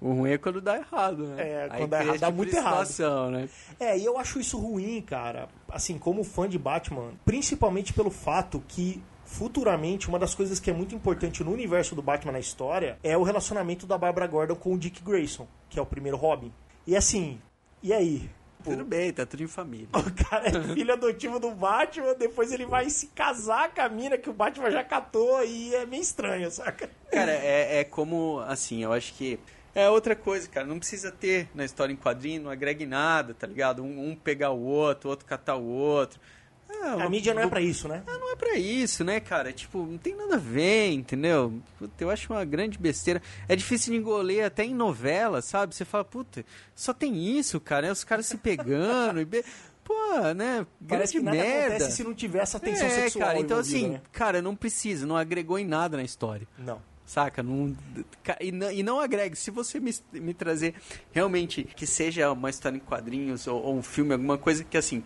O 0.00 0.14
ruim 0.14 0.32
é 0.32 0.38
quando 0.38 0.60
dá 0.60 0.76
errado, 0.78 1.26
né? 1.28 1.48
É, 1.48 1.62
Aí 1.70 1.78
quando 1.78 1.90
dá 1.90 1.98
cria 1.98 2.08
errado, 2.08 2.20
dá 2.20 2.26
tipo 2.26 2.36
muito 2.36 2.56
errado. 2.56 3.30
né? 3.30 3.48
É, 3.78 3.96
e 3.98 4.04
eu 4.04 4.18
acho 4.18 4.40
isso 4.40 4.58
ruim, 4.58 5.00
cara. 5.00 5.48
Assim, 5.70 5.96
como 5.96 6.24
fã 6.24 6.48
de 6.48 6.58
Batman, 6.58 7.12
principalmente 7.24 7.92
pelo 7.92 8.10
fato 8.10 8.62
que 8.66 9.00
futuramente 9.32 10.08
uma 10.08 10.18
das 10.18 10.34
coisas 10.34 10.60
que 10.60 10.70
é 10.70 10.74
muito 10.74 10.94
importante 10.94 11.42
no 11.42 11.50
universo 11.50 11.94
do 11.94 12.02
Batman 12.02 12.32
na 12.32 12.38
história 12.38 12.98
é 13.02 13.16
o 13.16 13.22
relacionamento 13.22 13.86
da 13.86 13.96
Barbara 13.96 14.26
Gordon 14.26 14.54
com 14.54 14.74
o 14.74 14.78
Dick 14.78 15.02
Grayson, 15.02 15.48
que 15.70 15.78
é 15.78 15.82
o 15.82 15.86
primeiro 15.86 16.18
Robin. 16.18 16.52
E 16.86 16.94
assim, 16.94 17.40
e 17.82 17.92
aí? 17.92 18.28
Pô, 18.62 18.70
Tudo 18.70 18.84
bem, 18.84 19.12
tá 19.12 19.26
tudo 19.26 19.42
em 19.42 19.48
família. 19.48 19.88
o 19.92 20.24
cara 20.24 20.46
é 20.46 20.74
filho 20.74 20.92
adotivo 20.92 21.40
do 21.40 21.50
Batman, 21.50 22.14
depois 22.14 22.52
ele 22.52 22.66
vai 22.66 22.88
se 22.90 23.08
casar 23.08 23.74
com 23.74 23.80
a 23.80 23.88
mina 23.88 24.18
que 24.18 24.30
o 24.30 24.32
Batman 24.32 24.70
já 24.70 24.84
catou 24.84 25.42
e 25.44 25.74
é 25.74 25.86
meio 25.86 26.02
estranho, 26.02 26.50
saca? 26.50 26.88
Cara, 27.10 27.32
é, 27.32 27.80
é 27.80 27.84
como, 27.84 28.38
assim, 28.46 28.84
eu 28.84 28.92
acho 28.92 29.14
que 29.14 29.40
é 29.74 29.88
outra 29.88 30.14
coisa, 30.14 30.48
cara. 30.48 30.66
Não 30.66 30.78
precisa 30.78 31.10
ter 31.10 31.48
na 31.54 31.64
história 31.64 31.92
em 31.92 31.96
quadrinho, 31.96 32.42
não 32.42 32.50
agrega 32.50 32.84
em 32.84 32.86
nada, 32.86 33.34
tá 33.34 33.46
ligado? 33.46 33.82
Um, 33.82 34.10
um 34.10 34.14
pegar 34.14 34.50
o 34.50 34.62
outro, 34.62 35.08
o 35.08 35.10
outro 35.10 35.26
catar 35.26 35.56
o 35.56 35.64
outro. 35.64 36.20
Ah, 36.80 37.04
A 37.04 37.08
mídia 37.08 37.32
não 37.34 37.42
é 37.42 37.46
pra 37.46 37.60
isso, 37.60 37.86
né? 37.88 38.02
Ah, 38.06 38.18
não 38.18 38.32
é 38.32 38.36
pra 38.36 38.54
isso, 38.56 39.04
né, 39.04 39.20
cara? 39.20 39.52
Tipo, 39.52 39.86
não 39.86 39.98
tem 39.98 40.14
nada 40.16 40.34
a 40.36 40.38
ver, 40.38 40.90
entendeu? 40.92 41.52
Puta, 41.78 42.02
eu 42.02 42.10
acho 42.10 42.32
uma 42.32 42.44
grande 42.44 42.78
besteira. 42.78 43.22
É 43.48 43.54
difícil 43.54 43.92
de 43.92 43.98
engolir 43.98 44.44
até 44.44 44.64
em 44.64 44.74
novela, 44.74 45.40
sabe? 45.42 45.74
Você 45.74 45.84
fala, 45.84 46.04
puta, 46.04 46.44
só 46.74 46.92
tem 46.92 47.38
isso, 47.38 47.60
cara. 47.60 47.86
É 47.86 47.92
os 47.92 48.04
caras 48.04 48.26
se 48.26 48.36
pegando 48.36 49.20
e... 49.20 49.24
Be... 49.24 49.44
Pô, 49.84 49.94
né? 50.36 50.64
Parece 50.88 51.12
que 51.14 51.20
Grande 51.20 51.38
nada 51.38 51.48
merda. 51.48 51.66
acontece 51.74 51.96
se 51.96 52.04
não 52.04 52.14
tiver 52.14 52.38
essa 52.38 52.60
tensão 52.60 52.86
é, 52.86 52.90
sexual. 52.90 53.26
cara, 53.26 53.38
então 53.40 53.58
assim, 53.58 53.88
né? 53.88 54.00
cara, 54.12 54.40
não 54.40 54.54
precisa, 54.54 55.04
não 55.04 55.16
agregou 55.16 55.58
em 55.58 55.66
nada 55.66 55.96
na 55.96 56.04
história. 56.04 56.46
Não. 56.56 56.80
Saca? 57.04 57.42
Não, 57.42 57.76
e, 58.40 58.52
não, 58.52 58.70
e 58.70 58.82
não 58.82 59.00
agregue. 59.00 59.34
Se 59.36 59.50
você 59.50 59.80
me, 59.80 59.92
me 60.12 60.32
trazer 60.32 60.74
realmente 61.10 61.64
que 61.64 61.84
seja 61.84 62.30
uma 62.30 62.48
história 62.48 62.76
em 62.76 62.80
quadrinhos 62.80 63.46
ou, 63.48 63.60
ou 63.60 63.76
um 63.76 63.82
filme, 63.82 64.12
alguma 64.12 64.38
coisa 64.38 64.62
que 64.62 64.76
assim, 64.78 65.02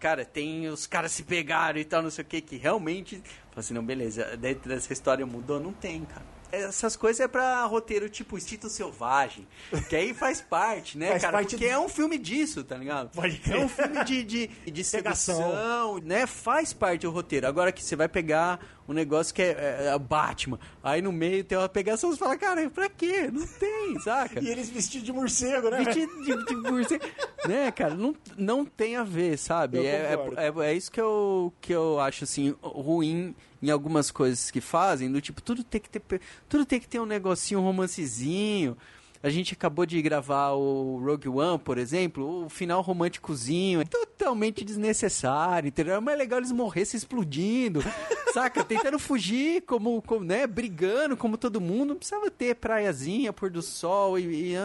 cara, 0.00 0.24
tem 0.24 0.66
os 0.68 0.86
caras 0.86 1.12
se 1.12 1.22
pegaram 1.22 1.78
e 1.78 1.84
tal, 1.84 2.02
não 2.02 2.10
sei 2.10 2.24
o 2.24 2.26
que, 2.26 2.40
que 2.40 2.56
realmente. 2.56 3.16
Fala 3.50 3.58
assim, 3.58 3.74
não, 3.74 3.84
beleza, 3.84 4.36
dentro 4.36 4.68
dessa 4.68 4.92
história 4.92 5.24
mudou? 5.26 5.60
Não 5.60 5.72
tem, 5.72 6.04
cara. 6.04 6.24
Essas 6.52 6.96
coisas 6.96 7.20
é 7.20 7.28
pra 7.28 7.62
roteiro 7.66 8.08
tipo 8.08 8.36
Instinto 8.36 8.68
Selvagem. 8.68 9.46
Que 9.88 9.94
aí 9.94 10.12
faz 10.12 10.40
parte, 10.40 10.98
né, 10.98 11.10
Faz 11.10 11.22
cara? 11.22 11.32
parte 11.34 11.50
Porque 11.50 11.66
do- 11.68 11.70
é 11.72 11.78
um 11.78 11.88
filme 11.88 12.18
disso, 12.18 12.64
tá 12.64 12.76
ligado? 12.76 13.10
Pode 13.10 13.38
crer. 13.38 13.60
É 13.60 13.64
um 13.64 13.68
filme 13.68 14.04
de, 14.04 14.24
de, 14.24 14.46
de 14.48 14.82
sedução, 14.82 15.98
né? 16.02 16.26
Faz 16.26 16.72
parte 16.72 17.02
do 17.02 17.10
roteiro. 17.12 17.46
Agora 17.46 17.70
que 17.70 17.84
você 17.84 17.94
vai 17.94 18.08
pegar 18.08 18.58
um 18.90 18.92
negócio 18.92 19.32
que 19.32 19.40
é, 19.40 19.52
é, 19.52 19.86
é 19.94 19.98
Batman, 20.00 20.58
aí 20.82 21.00
no 21.00 21.12
meio 21.12 21.44
tem 21.44 21.56
uma 21.56 21.68
pegação, 21.68 22.10
você 22.10 22.18
fala, 22.18 22.36
cara, 22.36 22.68
pra 22.68 22.88
quê? 22.88 23.30
Não 23.32 23.46
tem, 23.46 23.96
saca? 24.02 24.42
E 24.42 24.48
eles 24.48 24.68
vestidos 24.68 25.06
de 25.06 25.12
morcego, 25.12 25.70
né? 25.70 25.84
Vestido 25.84 26.12
de, 26.24 26.44
de 26.44 26.56
morcego. 26.56 27.04
né, 27.46 27.70
cara? 27.70 27.94
Não, 27.94 28.16
não 28.36 28.64
tem 28.64 28.96
a 28.96 29.04
ver, 29.04 29.38
sabe? 29.38 29.78
É, 29.78 30.18
é, 30.36 30.48
é, 30.48 30.70
é 30.70 30.74
isso 30.74 30.90
que 30.90 31.00
eu, 31.00 31.52
que 31.60 31.72
eu 31.72 32.00
acho, 32.00 32.24
assim, 32.24 32.52
ruim 32.60 33.32
em 33.62 33.70
algumas 33.70 34.10
coisas 34.10 34.50
que 34.50 34.60
fazem, 34.60 35.12
do 35.12 35.20
tipo, 35.20 35.40
tudo 35.40 35.62
tem 35.62 35.80
que 35.80 35.88
ter, 35.88 36.20
tudo 36.48 36.66
tem 36.66 36.80
que 36.80 36.88
ter 36.88 36.98
um 36.98 37.06
negocinho, 37.06 37.60
um 37.60 37.64
romancezinho. 37.64 38.76
A 39.22 39.28
gente 39.28 39.52
acabou 39.52 39.84
de 39.84 40.00
gravar 40.00 40.52
o 40.52 40.98
Rogue 41.04 41.28
One, 41.28 41.58
por 41.58 41.76
exemplo, 41.76 42.46
o 42.46 42.48
final 42.48 42.80
românticozinho, 42.80 43.82
é 43.82 43.84
totalmente 43.84 44.64
desnecessário, 44.64 45.68
entendeu? 45.68 45.94
É 45.96 46.00
mais 46.00 46.16
legal 46.16 46.38
eles 46.38 46.50
morressem 46.52 46.96
explodindo, 46.96 47.82
saca? 48.32 48.64
Tentando 48.64 48.98
fugir, 48.98 49.60
como, 49.62 50.00
como, 50.00 50.24
né? 50.24 50.46
Brigando 50.46 51.18
como 51.18 51.36
todo 51.36 51.60
mundo, 51.60 51.90
não 51.90 51.96
precisava 51.96 52.30
ter 52.30 52.54
praiazinha, 52.54 53.30
pôr 53.30 53.50
do 53.50 53.60
sol 53.60 54.18
e, 54.18 54.54
e 54.54 54.56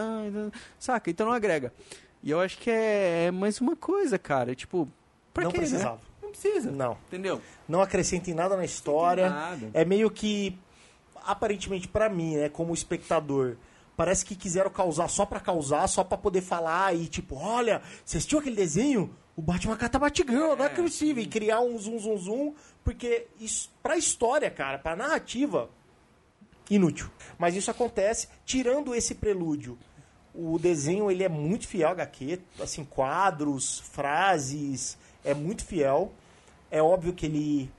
saca? 0.78 1.10
Então 1.10 1.26
não 1.26 1.34
agrega. 1.34 1.70
E 2.22 2.30
eu 2.30 2.40
acho 2.40 2.56
que 2.56 2.70
é, 2.70 3.26
é 3.26 3.30
mais 3.30 3.60
uma 3.60 3.76
coisa, 3.76 4.18
cara, 4.18 4.54
tipo, 4.54 4.88
pra 5.34 5.44
Não 5.44 5.50
quê, 5.50 5.58
né? 5.58 5.64
precisava. 5.66 6.00
Não 6.22 6.30
precisa. 6.30 6.70
Não. 6.70 6.96
Entendeu? 7.08 7.42
Não 7.68 7.82
acrescenta 7.82 8.30
em 8.30 8.34
nada 8.34 8.56
na 8.56 8.64
história. 8.64 9.28
nada. 9.28 9.70
É 9.74 9.84
meio 9.84 10.10
que, 10.10 10.58
aparentemente 11.24 11.86
pra 11.86 12.08
mim, 12.08 12.36
né, 12.36 12.48
como 12.48 12.72
espectador, 12.72 13.56
parece 13.96 14.24
que 14.24 14.36
quiseram 14.36 14.70
causar 14.70 15.08
só 15.08 15.24
pra 15.24 15.40
causar, 15.40 15.86
só 15.88 16.04
pra 16.04 16.18
poder 16.18 16.42
falar 16.42 16.94
e 16.94 17.06
tipo, 17.06 17.36
olha, 17.36 17.80
você 18.04 18.18
assistiu 18.18 18.38
aquele 18.38 18.56
desenho? 18.56 19.14
O 19.34 19.42
Batman 19.42 19.76
cata 19.76 19.98
Batgirl, 19.98 20.56
não 20.56 20.64
é 20.64 20.68
possível. 20.68 21.22
E 21.22 21.26
criar 21.26 21.60
um 21.60 21.78
zoom, 21.78 21.98
zoom, 21.98 22.16
zoom, 22.16 22.54
porque 22.82 23.26
isso, 23.38 23.70
pra 23.82 23.96
história, 23.96 24.50
cara, 24.50 24.78
pra 24.78 24.96
narrativa, 24.96 25.68
inútil. 26.70 27.10
Mas 27.38 27.54
isso 27.54 27.70
acontece, 27.70 28.28
tirando 28.44 28.94
esse 28.94 29.14
prelúdio. 29.14 29.78
O 30.34 30.58
desenho 30.58 31.10
ele 31.10 31.22
é 31.22 31.28
muito 31.28 31.66
fiel 31.66 31.90
HQ, 31.90 32.40
assim, 32.60 32.84
quadros, 32.84 33.80
frases, 33.80 34.96
é 35.24 35.34
muito 35.34 35.64
fiel. 35.64 36.12
É 36.70 36.82
óbvio 36.82 37.12
que 37.12 37.26
ele 37.26 37.70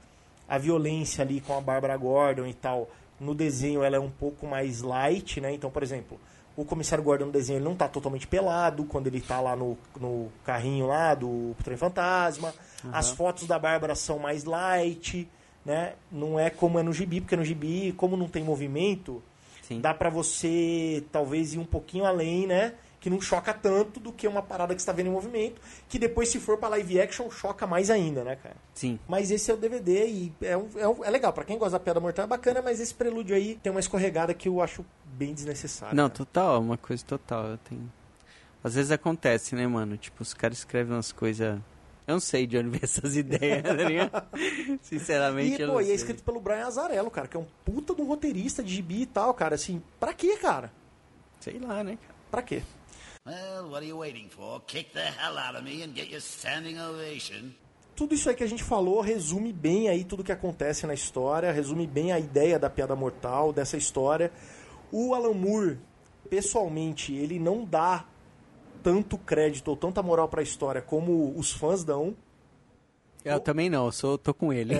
a 0.48 0.56
violência 0.56 1.22
ali 1.22 1.40
com 1.40 1.56
a 1.56 1.60
Bárbara 1.60 1.96
Gordon 1.96 2.46
e 2.46 2.54
tal, 2.54 2.88
no 3.20 3.34
desenho 3.34 3.82
ela 3.82 3.96
é 3.96 4.00
um 4.00 4.10
pouco 4.10 4.46
mais 4.46 4.80
light, 4.82 5.40
né? 5.40 5.52
Então, 5.52 5.70
por 5.70 5.82
exemplo, 5.82 6.18
o 6.56 6.64
comissário 6.64 7.04
Gordon 7.04 7.26
no 7.26 7.32
desenho 7.32 7.58
ele 7.58 7.64
não 7.64 7.76
tá 7.76 7.88
totalmente 7.88 8.26
pelado 8.26 8.84
quando 8.84 9.06
ele 9.06 9.20
tá 9.20 9.40
lá 9.40 9.54
no, 9.54 9.76
no 10.00 10.28
carrinho 10.44 10.86
lá 10.86 11.14
do 11.14 11.54
trem 11.62 11.76
fantasma. 11.76 12.54
As 12.92 13.10
fotos 13.10 13.46
da 13.46 13.58
Bárbara 13.58 13.94
são 13.94 14.18
mais 14.18 14.44
light, 14.44 15.28
né? 15.64 15.94
Não 16.10 16.38
é 16.38 16.50
como 16.50 16.78
é 16.78 16.82
no 16.82 16.92
gibi, 16.92 17.20
porque 17.20 17.36
no 17.36 17.44
gibi, 17.44 17.92
como 17.96 18.16
não 18.16 18.28
tem 18.28 18.44
movimento, 18.44 19.22
Sim. 19.68 19.82
Dá 19.82 19.92
pra 19.92 20.08
você 20.08 21.04
talvez 21.12 21.52
ir 21.52 21.58
um 21.58 21.64
pouquinho 21.64 22.06
além, 22.06 22.46
né? 22.46 22.72
Que 23.00 23.08
não 23.08 23.20
choca 23.20 23.54
tanto 23.54 24.00
do 24.00 24.12
que 24.12 24.26
uma 24.26 24.42
parada 24.42 24.74
que 24.74 24.80
você 24.82 24.86
tá 24.86 24.92
vendo 24.92 25.06
em 25.06 25.12
movimento, 25.12 25.60
que 25.88 25.98
depois, 26.00 26.28
se 26.30 26.40
for 26.40 26.58
pra 26.58 26.68
live 26.70 27.00
action, 27.00 27.30
choca 27.30 27.64
mais 27.66 27.90
ainda, 27.90 28.24
né, 28.24 28.34
cara? 28.36 28.56
Sim. 28.74 28.98
Mas 29.06 29.30
esse 29.30 29.50
é 29.50 29.54
o 29.54 29.56
DVD 29.56 30.04
e 30.06 30.32
é, 30.42 30.56
um- 30.56 30.68
é, 30.76 30.88
um- 30.88 31.04
é 31.04 31.10
legal. 31.10 31.32
Pra 31.32 31.44
quem 31.44 31.56
gosta 31.56 31.78
da 31.78 31.80
Piada 31.80 32.00
Mortal 32.00 32.24
é 32.24 32.28
bacana, 32.28 32.60
mas 32.60 32.80
esse 32.80 32.92
prelúdio 32.92 33.36
aí 33.36 33.54
tem 33.62 33.70
uma 33.70 33.78
escorregada 33.80 34.34
que 34.34 34.48
eu 34.48 34.60
acho 34.60 34.84
bem 35.04 35.32
desnecessária. 35.32 35.94
Não, 35.94 36.10
total, 36.10 36.56
é 36.56 36.58
uma 36.58 36.76
coisa 36.76 37.04
total. 37.04 37.46
Eu 37.46 37.58
tenho... 37.58 37.92
Às 38.64 38.74
vezes 38.74 38.90
acontece, 38.90 39.54
né, 39.54 39.64
mano? 39.68 39.96
Tipo, 39.96 40.20
os 40.22 40.34
caras 40.34 40.58
escrevem 40.58 40.92
umas 40.92 41.12
coisas. 41.12 41.56
Eu 42.04 42.14
não 42.14 42.20
sei 42.20 42.46
de 42.48 42.58
onde 42.58 42.70
vem 42.70 42.80
essas 42.82 43.16
ideias, 43.16 43.62
tá 43.62 43.72
ligado? 43.74 44.26
Sinceramente, 44.82 45.58
E, 45.58 45.62
eu 45.62 45.68
pô, 45.68 45.74
não 45.74 45.80
e 45.80 45.84
sei. 45.84 45.92
é 45.92 45.96
escrito 45.96 46.22
pelo 46.24 46.40
Brian 46.40 46.66
Azarello, 46.66 47.10
cara, 47.12 47.28
que 47.28 47.36
é 47.36 47.40
um 47.40 47.46
puta 47.64 47.94
de 47.94 48.02
um 48.02 48.06
roteirista 48.06 48.60
de 48.62 48.74
gibi 48.74 49.02
e 49.02 49.06
tal, 49.06 49.32
cara. 49.34 49.54
Assim, 49.54 49.80
pra 50.00 50.12
quê, 50.12 50.36
cara? 50.36 50.72
Sei 51.38 51.58
lá, 51.60 51.84
né, 51.84 51.96
cara? 52.02 52.14
Pra 52.30 52.42
quê? 52.42 52.62
Well, 53.28 53.68
what 53.68 53.82
are 53.82 53.86
you 53.86 53.98
waiting 53.98 54.30
for? 54.30 54.62
Kick 54.66 54.94
the 54.94 55.02
hell 55.02 55.36
out 55.36 55.54
of 55.54 55.62
me 55.62 55.82
and 55.82 55.94
get 55.94 56.08
your 56.10 56.22
standing 56.22 56.78
ovation. 56.80 57.52
Tudo 57.94 58.14
isso 58.14 58.30
aí 58.30 58.34
que 58.34 58.42
a 58.42 58.46
gente 58.46 58.64
falou 58.64 59.02
resume 59.02 59.52
bem 59.52 59.90
aí 59.90 60.02
tudo 60.02 60.24
que 60.24 60.32
acontece 60.32 60.86
na 60.86 60.94
história, 60.94 61.52
resume 61.52 61.86
bem 61.86 62.10
a 62.10 62.18
ideia 62.18 62.58
da 62.58 62.70
piada 62.70 62.96
mortal, 62.96 63.52
dessa 63.52 63.76
história. 63.76 64.32
O 64.90 65.12
Alan 65.12 65.34
Moore, 65.34 65.78
pessoalmente, 66.30 67.12
ele 67.12 67.38
não 67.38 67.66
dá 67.66 68.06
tanto 68.82 69.18
crédito 69.18 69.68
ou 69.68 69.76
tanta 69.76 70.02
moral 70.02 70.28
pra 70.30 70.40
história 70.40 70.80
como 70.80 71.36
os 71.36 71.52
fãs 71.52 71.84
dão. 71.84 72.16
Eu 73.22 73.40
também 73.40 73.68
não, 73.68 73.86
eu 73.86 73.92
sou, 73.92 74.16
tô 74.16 74.32
com 74.32 74.54
ele. 74.54 74.74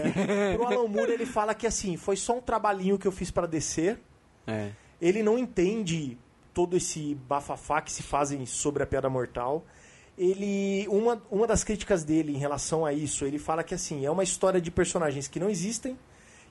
Pro 0.54 0.64
Alan 0.64 0.88
Moore, 0.88 1.12
ele 1.12 1.26
fala 1.26 1.54
que 1.54 1.66
assim, 1.66 1.98
foi 1.98 2.16
só 2.16 2.38
um 2.38 2.40
trabalhinho 2.40 2.98
que 2.98 3.06
eu 3.06 3.12
fiz 3.12 3.30
pra 3.30 3.46
descer. 3.46 4.00
É. 4.46 4.70
Ele 5.02 5.22
não 5.22 5.36
entende 5.36 6.16
todo 6.54 6.76
esse 6.76 7.14
bafafá 7.28 7.80
que 7.80 7.92
se 7.92 8.02
fazem 8.02 8.44
sobre 8.46 8.82
a 8.82 8.86
piada 8.86 9.08
mortal. 9.08 9.64
Ele 10.16 10.86
uma, 10.88 11.22
uma 11.30 11.46
das 11.46 11.62
críticas 11.62 12.02
dele 12.02 12.34
em 12.34 12.38
relação 12.38 12.84
a 12.84 12.92
isso, 12.92 13.24
ele 13.24 13.38
fala 13.38 13.62
que 13.62 13.74
assim, 13.74 14.04
é 14.04 14.10
uma 14.10 14.24
história 14.24 14.60
de 14.60 14.70
personagens 14.70 15.28
que 15.28 15.38
não 15.38 15.48
existem, 15.48 15.96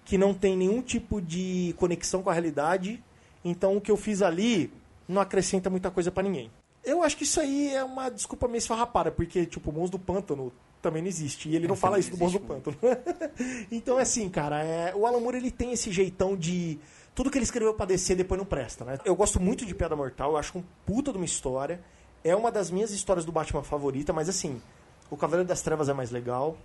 que 0.05 0.17
não 0.17 0.33
tem 0.33 0.55
nenhum 0.55 0.81
tipo 0.81 1.21
de 1.21 1.75
conexão 1.77 2.23
com 2.23 2.29
a 2.29 2.33
realidade. 2.33 3.03
Então 3.43 3.75
o 3.75 3.81
que 3.81 3.91
eu 3.91 3.97
fiz 3.97 4.21
ali 4.21 4.71
não 5.07 5.21
acrescenta 5.21 5.69
muita 5.69 5.91
coisa 5.91 6.11
pra 6.11 6.23
ninguém. 6.23 6.49
Eu 6.83 7.03
acho 7.03 7.17
que 7.17 7.23
isso 7.23 7.41
aí 7.41 7.73
é 7.73 7.83
uma 7.83 8.09
desculpa 8.09 8.47
meio 8.47 8.59
esfarrapada, 8.59 9.11
porque 9.11 9.45
tipo, 9.45 9.69
o 9.69 9.73
Monstro 9.73 9.97
do 9.97 10.03
Pântano 10.05 10.53
também 10.81 11.01
não 11.01 11.09
existe. 11.09 11.49
E 11.49 11.55
ele 11.55 11.67
não 11.67 11.75
fala 11.75 11.99
isso 11.99 12.11
do 12.11 12.17
Monstro 12.17 12.39
do 12.39 12.47
Pântano. 12.47 12.77
então 13.69 13.99
é 13.99 14.03
assim, 14.03 14.29
cara, 14.29 14.63
é, 14.63 14.95
o 14.95 15.05
Alan 15.05 15.19
Moore 15.19 15.37
ele 15.37 15.51
tem 15.51 15.73
esse 15.73 15.91
jeitão 15.91 16.37
de 16.37 16.79
tudo 17.17 17.31
que 17.31 17.37
ele 17.39 17.45
escreveu 17.45 17.73
pra 17.73 17.87
descer 17.87 18.15
depois 18.15 18.37
não 18.37 18.45
presta, 18.45 18.85
né? 18.85 18.99
Eu 19.03 19.15
gosto 19.15 19.39
muito 19.41 19.65
de 19.65 19.73
Piada 19.73 19.95
Mortal, 19.95 20.33
eu 20.33 20.37
acho 20.37 20.55
um 20.55 20.63
puta 20.85 21.11
de 21.11 21.17
uma 21.17 21.25
história. 21.25 21.81
É 22.23 22.35
uma 22.35 22.51
das 22.51 22.69
minhas 22.69 22.91
histórias 22.91 23.25
do 23.25 23.31
Batman 23.31 23.63
favorita, 23.63 24.13
mas 24.13 24.29
assim, 24.29 24.61
o 25.09 25.17
Cavaleiro 25.17 25.47
das 25.49 25.63
Trevas 25.63 25.89
é 25.89 25.93
mais 25.93 26.11
legal. 26.11 26.55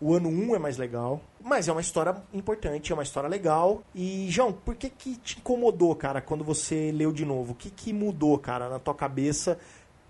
O 0.00 0.12
ano 0.12 0.28
1 0.28 0.56
é 0.56 0.58
mais 0.58 0.76
legal. 0.78 1.20
Mas 1.40 1.68
é 1.68 1.72
uma 1.72 1.80
história 1.80 2.16
importante, 2.34 2.90
é 2.90 2.94
uma 2.94 3.04
história 3.04 3.28
legal. 3.28 3.84
E, 3.94 4.26
João, 4.30 4.52
por 4.52 4.74
que 4.74 4.90
que 4.90 5.14
te 5.16 5.38
incomodou, 5.38 5.94
cara, 5.94 6.20
quando 6.20 6.42
você 6.42 6.90
leu 6.90 7.12
de 7.12 7.24
novo? 7.24 7.52
O 7.52 7.54
que 7.54 7.70
que 7.70 7.92
mudou, 7.92 8.36
cara, 8.36 8.68
na 8.68 8.80
tua 8.80 8.94
cabeça 8.94 9.58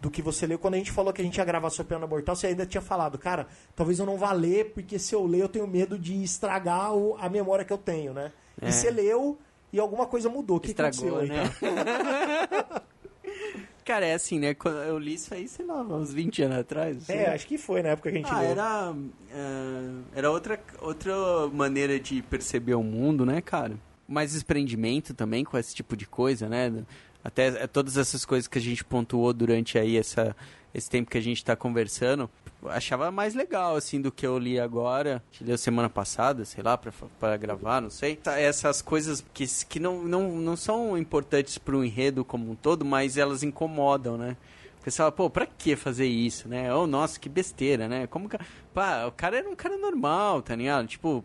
do 0.01 0.11
que 0.11 0.23
você 0.23 0.47
leu? 0.47 0.59
Quando 0.59 0.75
a 0.75 0.79
gente 0.79 0.93
falou 0.93 1.13
que 1.13 1.21
a 1.21 1.25
gente 1.25 1.37
ia 1.37 1.45
gravar 1.45 1.69
sobre 1.69 1.89
Piada 1.91 2.07
Mortal, 2.07 2.35
você 2.35 2.47
ainda 2.47 2.65
tinha 2.65 2.81
falado, 2.81 3.19
cara, 3.19 3.49
talvez 3.77 3.99
eu 3.99 4.07
não 4.07 4.17
vá 4.17 4.33
ler, 4.33 4.73
porque 4.73 4.99
se 4.99 5.15
eu 5.15 5.27
ler 5.27 5.43
eu 5.43 5.49
tenho 5.49 5.67
medo 5.67 5.99
de 5.99 6.23
estragar 6.23 6.95
o- 6.95 7.17
a 7.21 7.29
memória 7.29 7.67
que 7.67 7.73
eu 7.73 7.79
tenho, 7.79 8.15
né? 8.15 8.33
É. 8.63 8.69
E 8.69 8.73
você 8.73 8.91
leu 8.91 9.39
e 9.73 9.79
alguma 9.79 10.07
coisa 10.07 10.29
mudou. 10.29 10.57
O 10.57 10.61
que 10.61 10.69
Estragou, 10.69 11.19
aconteceu 11.19 11.35
né? 11.35 11.45
cara? 13.85 14.07
É 14.07 14.15
assim, 14.15 14.39
né? 14.39 14.55
Quando 14.55 14.79
eu 14.79 14.99
li 14.99 15.15
isso 15.15 15.35
aí, 15.35 15.49
sei 15.49 15.67
lá, 15.67 15.83
uns 15.83 16.13
20 16.13 16.43
anos 16.43 16.59
atrás. 16.59 17.09
É, 17.11 17.33
acho 17.33 17.47
que 17.47 17.59
foi 17.59 17.83
na 17.83 17.91
época 17.91 18.11
que 18.11 18.19
a 18.19 18.21
gente 18.21 18.33
Ah, 18.33 18.41
leu. 18.41 18.51
era, 18.51 18.95
é, 19.33 20.19
era 20.19 20.31
outra, 20.31 20.61
outra 20.81 21.13
maneira 21.53 21.99
de 21.99 22.23
perceber 22.23 22.75
o 22.75 22.83
mundo, 22.83 23.27
né, 23.27 23.41
cara? 23.41 23.75
Mais 24.07 24.33
desprendimento 24.33 25.13
também 25.15 25.45
com 25.45 25.57
esse 25.59 25.75
tipo 25.75 25.97
de 25.97 26.07
coisa, 26.07 26.49
né? 26.49 26.73
Até 27.23 27.49
é, 27.49 27.67
todas 27.67 27.97
essas 27.97 28.25
coisas 28.25 28.47
que 28.47 28.59
a 28.59 28.61
gente 28.63 28.85
pontuou 28.85 29.33
durante 29.33 29.79
aí 29.79 29.97
essa, 29.97 30.37
esse 30.73 30.89
tempo 30.89 31.11
que 31.11 31.19
a 31.19 31.23
gente 31.23 31.45
tá 31.45 31.57
conversando, 31.57 32.31
achava 32.67 33.11
mais 33.11 33.35
legal, 33.35 33.77
assim, 33.77 34.01
do 34.01 34.13
que 34.13 34.27
eu 34.27 34.39
li 34.39 34.59
agora. 34.59 35.23
Gente 35.33 35.45
leu 35.45 35.59
semana 35.59 35.89
passada, 35.89 36.45
sei 36.45 36.63
lá, 36.63 36.79
pra 36.79 37.37
gravar, 37.37 37.81
não 37.81 37.91
sei. 37.91 38.17
Tá, 38.17 38.39
Essas 38.39 38.83
coisas 38.83 39.25
que, 39.33 39.47
que 39.69 39.81
não, 39.81 40.03
não, 40.03 40.33
não 40.33 40.57
são 40.57 40.97
importantes 40.97 41.59
pro 41.59 41.85
enredo 41.85 42.25
como 42.25 42.51
um 42.51 42.55
todo, 42.55 42.85
mas 42.85 43.17
elas 43.17 43.43
incomodam, 43.43 44.17
né? 44.17 44.37
Porque 44.77 44.91
você 44.91 44.97
fala, 44.97 45.13
pô, 45.13 45.29
pra 45.29 45.45
que 45.47 45.77
fazer 45.77 46.07
isso, 46.07 46.49
né? 46.49 46.75
Oh, 46.75 46.87
nossa, 46.87 47.21
que 47.21 47.29
besteira, 47.29 47.87
né? 47.87 48.07
Como 48.07 48.29
que... 48.29 48.39
Pá, 48.73 49.05
o 49.07 49.13
cara 49.13 49.37
era 49.37 49.49
um 49.49 49.55
cara 49.55 49.77
normal, 49.77 50.41
tá 50.41 50.57
ligado? 50.57 50.87
Tipo, 50.87 51.23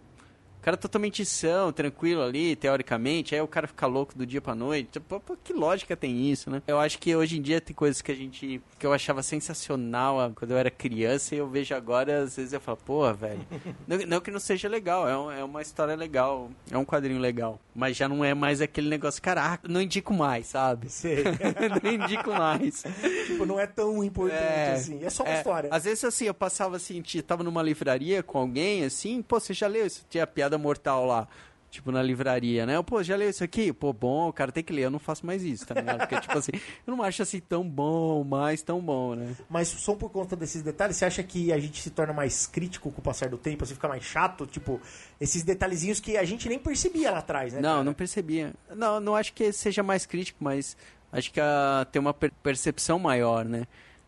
cara 0.66 0.76
totalmente 0.78 1.24
são, 1.24 1.72
tranquilo 1.72 2.24
ali, 2.24 2.56
teoricamente, 2.56 3.36
aí 3.36 3.42
o 3.42 3.48
cara 3.48 3.68
fica 3.68 3.86
louco 3.86 4.18
do 4.18 4.26
dia 4.26 4.42
pra 4.42 4.56
noite. 4.56 4.90
Tipo, 4.94 5.20
pô, 5.20 5.38
que 5.38 5.54
lógica 5.54 5.96
tem 5.96 6.32
isso, 6.32 6.50
né? 6.50 6.60
Eu 6.66 6.80
acho 6.80 6.98
que 6.98 7.16
hoje 7.16 7.38
em 7.38 7.42
dia 7.42 7.62
tem 7.62 7.76
coisas 7.76 8.02
que 8.02 8.12
a 8.12 8.16
gente. 8.16 8.60
que 8.80 8.86
eu 8.86 8.92
achava 8.92 9.22
sensacional 9.22 10.20
ah, 10.20 10.32
quando 10.34 10.52
eu 10.52 10.58
era 10.58 10.72
criança 10.72 11.36
e 11.36 11.38
eu 11.38 11.48
vejo 11.48 11.76
agora, 11.76 12.24
às 12.24 12.36
vezes 12.36 12.52
eu 12.52 12.60
falo, 12.60 12.80
pô, 12.84 13.14
velho. 13.14 13.46
não, 13.88 13.98
não 14.08 14.20
que 14.20 14.32
não 14.32 14.40
seja 14.40 14.68
legal, 14.68 15.08
é, 15.08 15.16
um- 15.16 15.32
é 15.32 15.44
uma 15.44 15.62
história 15.62 15.96
legal, 15.96 16.50
é 16.72 16.78
um 16.78 16.84
quadrinho 16.84 17.20
legal. 17.20 17.60
Mas 17.76 17.96
já 17.96 18.10
não 18.10 18.26
é 18.26 18.34
mais 18.34 18.60
aquele 18.60 18.90
negócio, 18.90 19.22
caraca, 19.22 19.68
não 19.68 19.80
indico 19.80 20.14
mais, 20.16 20.48
sabe? 20.48 20.90
Sei. 20.90 21.24
não 21.84 21.92
indico 21.92 22.32
mais. 22.32 22.84
tipo, 23.28 23.46
não 23.46 23.60
é 23.60 23.68
tão 23.68 24.04
importante 24.04 24.72
assim. 24.72 25.04
É 25.04 25.10
só 25.12 25.24
uma 25.24 25.34
é, 25.34 25.38
história. 25.38 25.70
Às 25.72 25.84
vezes, 25.84 26.04
assim, 26.04 26.26
eu 26.26 26.34
passava 26.34 26.76
assim, 26.78 27.04
tava 27.22 27.44
numa 27.44 27.62
livraria 27.62 28.24
com 28.24 28.40
alguém, 28.40 28.84
assim, 28.84 29.22
pô, 29.22 29.40
você 29.40 29.54
já 29.54 29.68
leu 29.68 29.86
isso? 29.86 30.06
Tinha 30.10 30.24
a 30.24 30.28
piada 30.56 30.58
mortal 30.58 31.06
lá. 31.06 31.28
Tipo, 31.72 31.92
na 31.92 32.02
livraria, 32.02 32.66
né? 32.66 32.78
Eu, 32.78 32.84
Pô, 32.86 33.04
já 33.04 33.18
leu 33.18 33.30
isso 33.30 33.44
aqui? 33.44 33.74
Pô, 33.74 33.92
bom, 33.92 34.30
o 34.30 34.32
cara 34.34 34.50
tem 34.50 34.64
que 34.64 34.72
ler. 34.72 34.84
Eu 34.84 34.90
não 34.92 35.00
faço 35.00 35.26
mais 35.26 35.44
isso, 35.44 35.68
tá 35.68 35.74
ligado? 35.76 35.98
Porque, 36.00 36.22
tipo 36.22 36.38
assim, 36.38 36.52
eu 36.88 36.96
não 36.96 37.04
acho 37.04 37.22
assim 37.22 37.42
tão 37.42 37.68
bom, 37.68 38.24
mais 38.24 38.62
tão 38.62 38.80
bom, 38.80 39.14
né? 39.14 39.36
Mas 39.50 39.68
só 39.68 39.94
por 39.94 40.10
conta 40.10 40.38
desses 40.38 40.62
detalhes, 40.62 40.96
você 40.96 41.04
acha 41.04 41.22
que 41.22 41.52
a 41.52 41.60
gente 41.60 41.82
se 41.82 41.90
torna 41.90 42.14
mais 42.14 42.48
crítico 42.48 42.90
com 42.90 43.02
o 43.02 43.04
passar 43.04 43.28
do 43.28 43.38
tempo? 43.38 43.66
Você 43.66 43.74
fica 43.74 43.90
mais 43.90 44.06
chato? 44.06 44.46
Tipo, 44.48 44.80
esses 45.20 45.44
detalhezinhos 45.44 46.00
que 46.00 46.16
a 46.16 46.24
gente 46.24 46.48
nem 46.48 46.58
percebia 46.58 47.12
lá 47.12 47.18
atrás, 47.18 47.52
né? 47.52 47.60
Não, 47.60 47.70
cara? 47.72 47.84
não 47.84 47.94
percebia. 47.94 48.54
Não, 48.74 49.02
não 49.02 49.14
acho 49.14 49.34
que 49.34 49.52
seja 49.52 49.84
mais 49.84 50.06
crítico, 50.06 50.42
mas 50.42 50.78
acho 51.12 51.30
que 51.30 51.42
ah, 51.42 51.86
tem 51.92 52.00
uma 52.00 52.14
per- 52.14 52.32
percepção 52.42 52.98
maior, 52.98 53.44
né? 53.44 53.68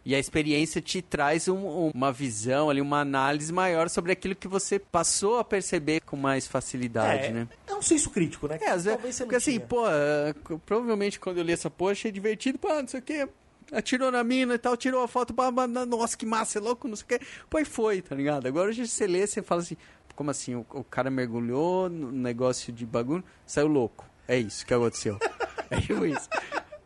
E 0.10 0.16
a 0.16 0.20
experiência 0.20 0.82
te 0.82 1.02
traz 1.02 1.50
um- 1.50 1.58
um- 1.68 1.92
uma 1.94 2.14
visão 2.14 2.70
ali, 2.70 2.80
uma 2.80 3.02
análise 3.02 3.52
maior 3.52 3.90
sobre 3.90 4.14
aquilo 4.14 4.34
que 4.36 4.48
você 4.48 4.80
passou 4.80 5.38
a 5.38 5.44
perceber 5.44 6.00
com 6.00 6.16
mais 6.16 6.48
facilidade, 6.48 7.26
é, 7.26 7.32
né? 7.34 7.48
é 7.68 7.76
um 7.76 7.82
senso 7.82 8.10
crítico, 8.10 8.48
né? 8.48 8.58
É, 8.62 8.70
às 8.70 8.86
vezes, 8.86 8.94
Talvez 8.98 9.16
você 9.16 9.24
não 9.24 9.28
porque 9.28 9.36
assim, 9.36 9.60
pô, 9.60 9.86
é, 9.86 10.34
provavelmente 10.66 11.20
quando 11.20 11.40
eu 11.40 11.44
li 11.44 11.52
essa 11.52 11.70
porra, 11.70 11.92
achei 11.92 12.10
divertido, 12.10 12.58
pô, 12.58 12.70
não 12.70 12.88
sei 12.88 13.02
o 13.02 13.04
que, 13.04 13.28
atirou 13.70 14.10
na 14.10 14.24
mina 14.24 14.54
e 14.56 14.58
tal, 14.58 14.78
tirou 14.78 15.04
a 15.04 15.10
foto, 15.10 15.34
pá, 15.34 15.52
pá, 15.52 15.68
nossa, 15.68 16.16
que 16.16 16.26
massa, 16.26 16.58
é 16.58 16.62
louco, 16.62 16.88
não 16.88 16.96
sei 16.96 17.04
o 17.04 17.08
que, 17.20 17.26
pô, 17.50 17.60
e 17.60 17.66
foi, 17.66 18.02
tá 18.02 18.16
ligado? 18.16 18.48
Agora 18.48 18.70
hoje 18.70 18.88
você 18.88 19.06
lê, 19.06 19.28
você 19.28 19.42
fala 19.42 19.60
assim, 19.60 19.76
como 20.16 20.32
assim, 20.32 20.56
o, 20.56 20.66
o 20.72 20.86
cara 20.86 21.12
mergulhou 21.12 21.90
no 21.90 22.14
negócio 22.14 22.72
de 22.72 22.86
bagulho, 22.86 23.26
saiu 23.46 23.68
louco, 23.68 24.06
é 24.26 24.38
isso 24.38 24.66
que 24.66 24.74
aconteceu, 24.74 25.20
é 25.70 25.82
tipo 25.82 26.06
isso. 26.06 26.30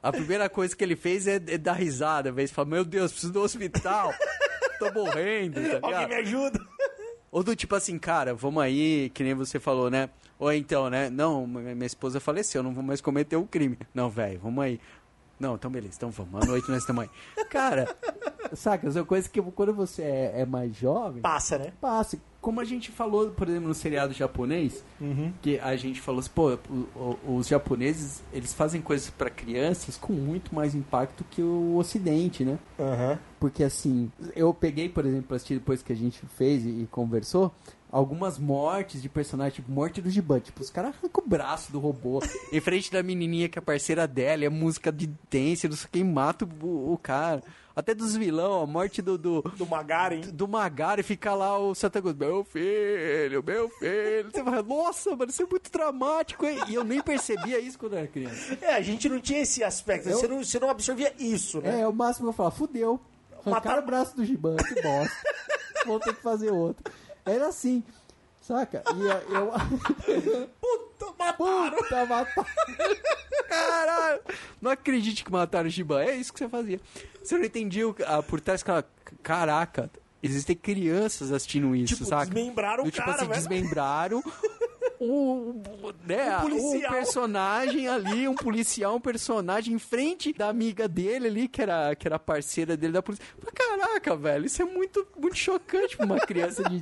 A 0.02 0.12
primeira 0.12 0.50
coisa 0.50 0.76
que 0.76 0.84
ele 0.84 0.96
fez 0.96 1.28
é, 1.28 1.36
é 1.36 1.58
dar 1.58 1.74
risada, 1.74 2.30
às 2.30 2.36
vezes 2.36 2.52
fala, 2.52 2.68
meu 2.70 2.84
Deus, 2.84 3.12
preciso 3.12 3.32
do 3.34 3.42
hospital, 3.42 4.14
tô 4.80 4.92
morrendo, 4.92 5.56
tá 5.62 5.78
Alguém 5.82 5.90
ligado? 5.90 6.10
me 6.10 6.16
ajuda? 6.16 6.60
Ou 7.32 7.44
do 7.44 7.56
tipo 7.56 7.76
assim, 7.76 7.98
cara, 8.00 8.34
vamos 8.34 8.62
aí, 8.64 9.10
que 9.14 9.24
nem 9.24 9.34
você 9.34 9.60
falou, 9.60 9.90
né? 9.90 10.10
Ou 10.40 10.52
então, 10.52 10.90
né? 10.90 11.10
Não, 11.10 11.46
minha 11.46 11.86
esposa 11.86 12.20
faleceu, 12.20 12.64
não 12.64 12.74
vou 12.74 12.84
mais 12.84 13.00
cometer 13.00 13.36
um 13.38 13.46
crime. 13.46 13.78
Não, 13.94 14.10
velho, 14.10 14.40
vamos 14.40 14.64
aí. 14.64 14.80
Não, 15.40 15.56
então 15.56 15.72
beleza, 15.72 15.96
então 15.98 16.10
vamos. 16.12 16.42
À 16.44 16.46
noite 16.46 16.70
nós 16.70 16.80
estamos 16.82 17.04
aí. 17.04 17.46
Cara, 17.46 17.96
Saca, 18.54 18.90
são 18.92 19.06
coisas 19.06 19.30
que 19.30 19.42
quando 19.42 19.74
você 19.74 20.02
é, 20.02 20.42
é 20.42 20.46
mais 20.46 20.76
jovem, 20.76 21.22
Passa, 21.22 21.58
né? 21.58 21.72
passa. 21.80 22.20
Como 22.42 22.60
a 22.60 22.66
gente 22.66 22.92
falou, 22.92 23.30
por 23.30 23.48
exemplo, 23.48 23.68
no 23.68 23.74
seriado 23.74 24.14
japonês, 24.14 24.84
que 25.42 25.60
a 25.60 25.76
gente 25.76 26.02
falou 26.02 26.20
assim, 26.20 26.32
pô, 26.34 26.58
os 27.28 27.48
japoneses, 27.48 28.24
eles 28.34 28.52
fazem 28.54 28.82
coisas 28.82 29.12
pra 29.12 29.30
crianças 29.30 29.96
com 29.96 30.12
muito 30.12 30.54
mais 30.54 30.74
impacto 30.74 31.24
que 31.30 31.42
o 31.42 31.78
ocidente, 31.78 32.44
né? 32.44 32.58
Aham. 32.80 33.20
Porque 33.40 33.64
assim, 33.64 34.12
eu 34.36 34.54
peguei, 34.54 34.90
por 34.90 35.06
exemplo, 35.06 35.36
assistir 35.36 35.56
depois 35.56 35.82
que 35.82 35.94
a 35.94 35.96
gente 35.96 36.20
fez 36.38 36.66
e, 36.66 36.70
e 36.70 36.88
conversou, 36.92 37.54
algumas 37.92 38.40
mortes 38.40 39.02
de 39.02 39.10
personagens, 39.10 39.56
tipo, 39.56 39.72
morte 39.72 40.02
do 40.02 40.10
Giban. 40.10 40.40
Tipo, 40.40 40.62
os 40.62 40.70
caras 40.70 40.96
arrancam 40.96 41.24
o 41.26 41.28
braço 41.30 41.72
do 41.72 41.80
robô. 41.80 42.20
Em 42.52 42.60
frente 42.62 42.92
da 42.92 43.04
menininha 43.04 43.50
que 43.50 43.60
é 43.60 43.62
parceira 43.62 44.08
dela, 44.08 44.46
é 44.46 44.50
música 44.50 44.92
de 44.92 45.08
dance, 45.30 45.68
não 45.68 45.76
sei 45.76 45.90
quem 45.92 46.04
mata 46.04 46.46
o, 46.64 46.94
o 46.94 46.98
cara. 46.98 47.44
Até 47.74 47.94
dos 47.96 48.18
vilão, 48.18 48.62
a 48.62 48.68
morte 48.68 49.02
do, 49.02 49.18
do, 49.18 49.42
Do 49.42 49.66
Magaren. 49.66 50.20
do 50.34 50.46
Magari, 50.46 51.04
fica 51.04 51.34
lá 51.34 51.58
o 51.58 51.74
Santa 51.74 52.02
Cruz, 52.02 52.16
meu 52.18 52.44
filho, 52.44 53.42
meu 53.42 53.70
filho. 53.70 54.30
Você 54.30 54.44
fala, 54.44 54.62
nossa, 54.62 55.16
mano, 55.16 55.30
isso 55.32 55.42
é 55.42 55.46
muito 55.50 55.72
dramático, 55.72 56.46
hein? 56.46 56.60
E 56.68 56.76
eu 56.76 56.84
nem 56.84 57.02
percebia 57.02 57.60
isso 57.60 57.80
quando 57.80 57.96
era 57.96 58.08
criança. 58.08 58.58
É, 58.62 58.74
a 58.74 58.82
gente 58.82 59.08
não 59.08 59.22
tinha 59.22 59.40
esse 59.40 59.64
aspecto. 59.64 60.10
Eu- 60.10 60.18
Você, 60.18 60.28
não, 60.28 60.44
você 60.44 60.60
não 60.60 60.70
absorvia 60.70 61.14
isso, 61.18 61.62
né? 61.62 61.80
É, 61.82 61.88
o 61.88 61.94
máximo 61.94 62.28
eu 62.28 62.34
falo, 62.34 62.52
fudeu. 62.52 63.00
Mataram- 63.46 63.82
o 63.84 63.86
braço 63.86 64.16
do 64.18 64.26
Giban, 64.26 64.58
que 64.58 64.82
bosta. 64.82 65.16
Vou 65.86 66.00
ter 66.00 66.14
que 66.14 66.22
fazer 66.22 66.52
outro. 66.52 66.84
Era 67.26 67.48
assim, 67.48 67.84
saca? 68.40 68.84
E 68.96 69.34
eu... 69.34 69.52
Puta, 70.60 71.14
mataram. 71.18 71.78
Puta, 71.78 72.06
mataram. 72.06 72.48
Caralho! 73.48 74.22
Não 74.62 74.72
acredite 74.72 75.24
que 75.24 75.32
mataram 75.32 75.68
o 75.68 75.70
Giban. 75.70 76.02
É 76.02 76.16
isso 76.16 76.32
que 76.34 76.40
você 76.40 76.50
fazia. 76.50 76.80
Você 77.24 77.38
não 77.38 77.46
entendia 77.46 77.88
o- 77.88 77.96
ah, 78.06 78.24
por 78.24 78.40
trás 78.40 78.64
que 78.64 78.70
ela. 78.72 78.86
Caraca, 79.22 79.90
existem 80.24 80.56
crianças 80.56 81.32
assistindo 81.32 81.76
isso, 81.76 81.96
Tipo, 81.96 82.06
saca? 82.06 82.26
desmembraram 82.26 82.84
o 82.86 82.92
tipo 82.92 83.06
cara, 83.06 83.18
assim, 83.18 83.28
velho. 83.28 83.40
desmembraram. 83.40 84.24
O, 85.00 85.06
o- 85.84 85.94
né, 86.06 86.38
Um 86.44 86.78
um 86.78 86.82
personagem 86.82 87.88
ali, 87.88 88.28
um 88.28 88.36
policial, 88.36 88.96
um 88.96 89.02
personagem 89.02 89.74
em 89.74 89.80
frente 89.80 90.32
da 90.32 90.48
amiga 90.48 90.88
dele 90.88 91.28
ali, 91.28 91.48
que 91.48 91.62
era, 91.62 91.94
que 91.96 92.08
era 92.08 92.18
parceira 92.20 92.78
dele 92.78 92.94
da 92.94 93.02
polícia. 93.04 93.26
Mas, 93.44 93.52
Caraca, 93.54 94.16
velho, 94.16 94.46
isso 94.46 94.62
é 94.62 94.66
muito, 94.66 95.06
muito 95.18 95.36
chocante 95.36 95.98
pra 95.98 96.06
uma 96.06 96.20
criança 96.20 96.64
de 96.70 96.82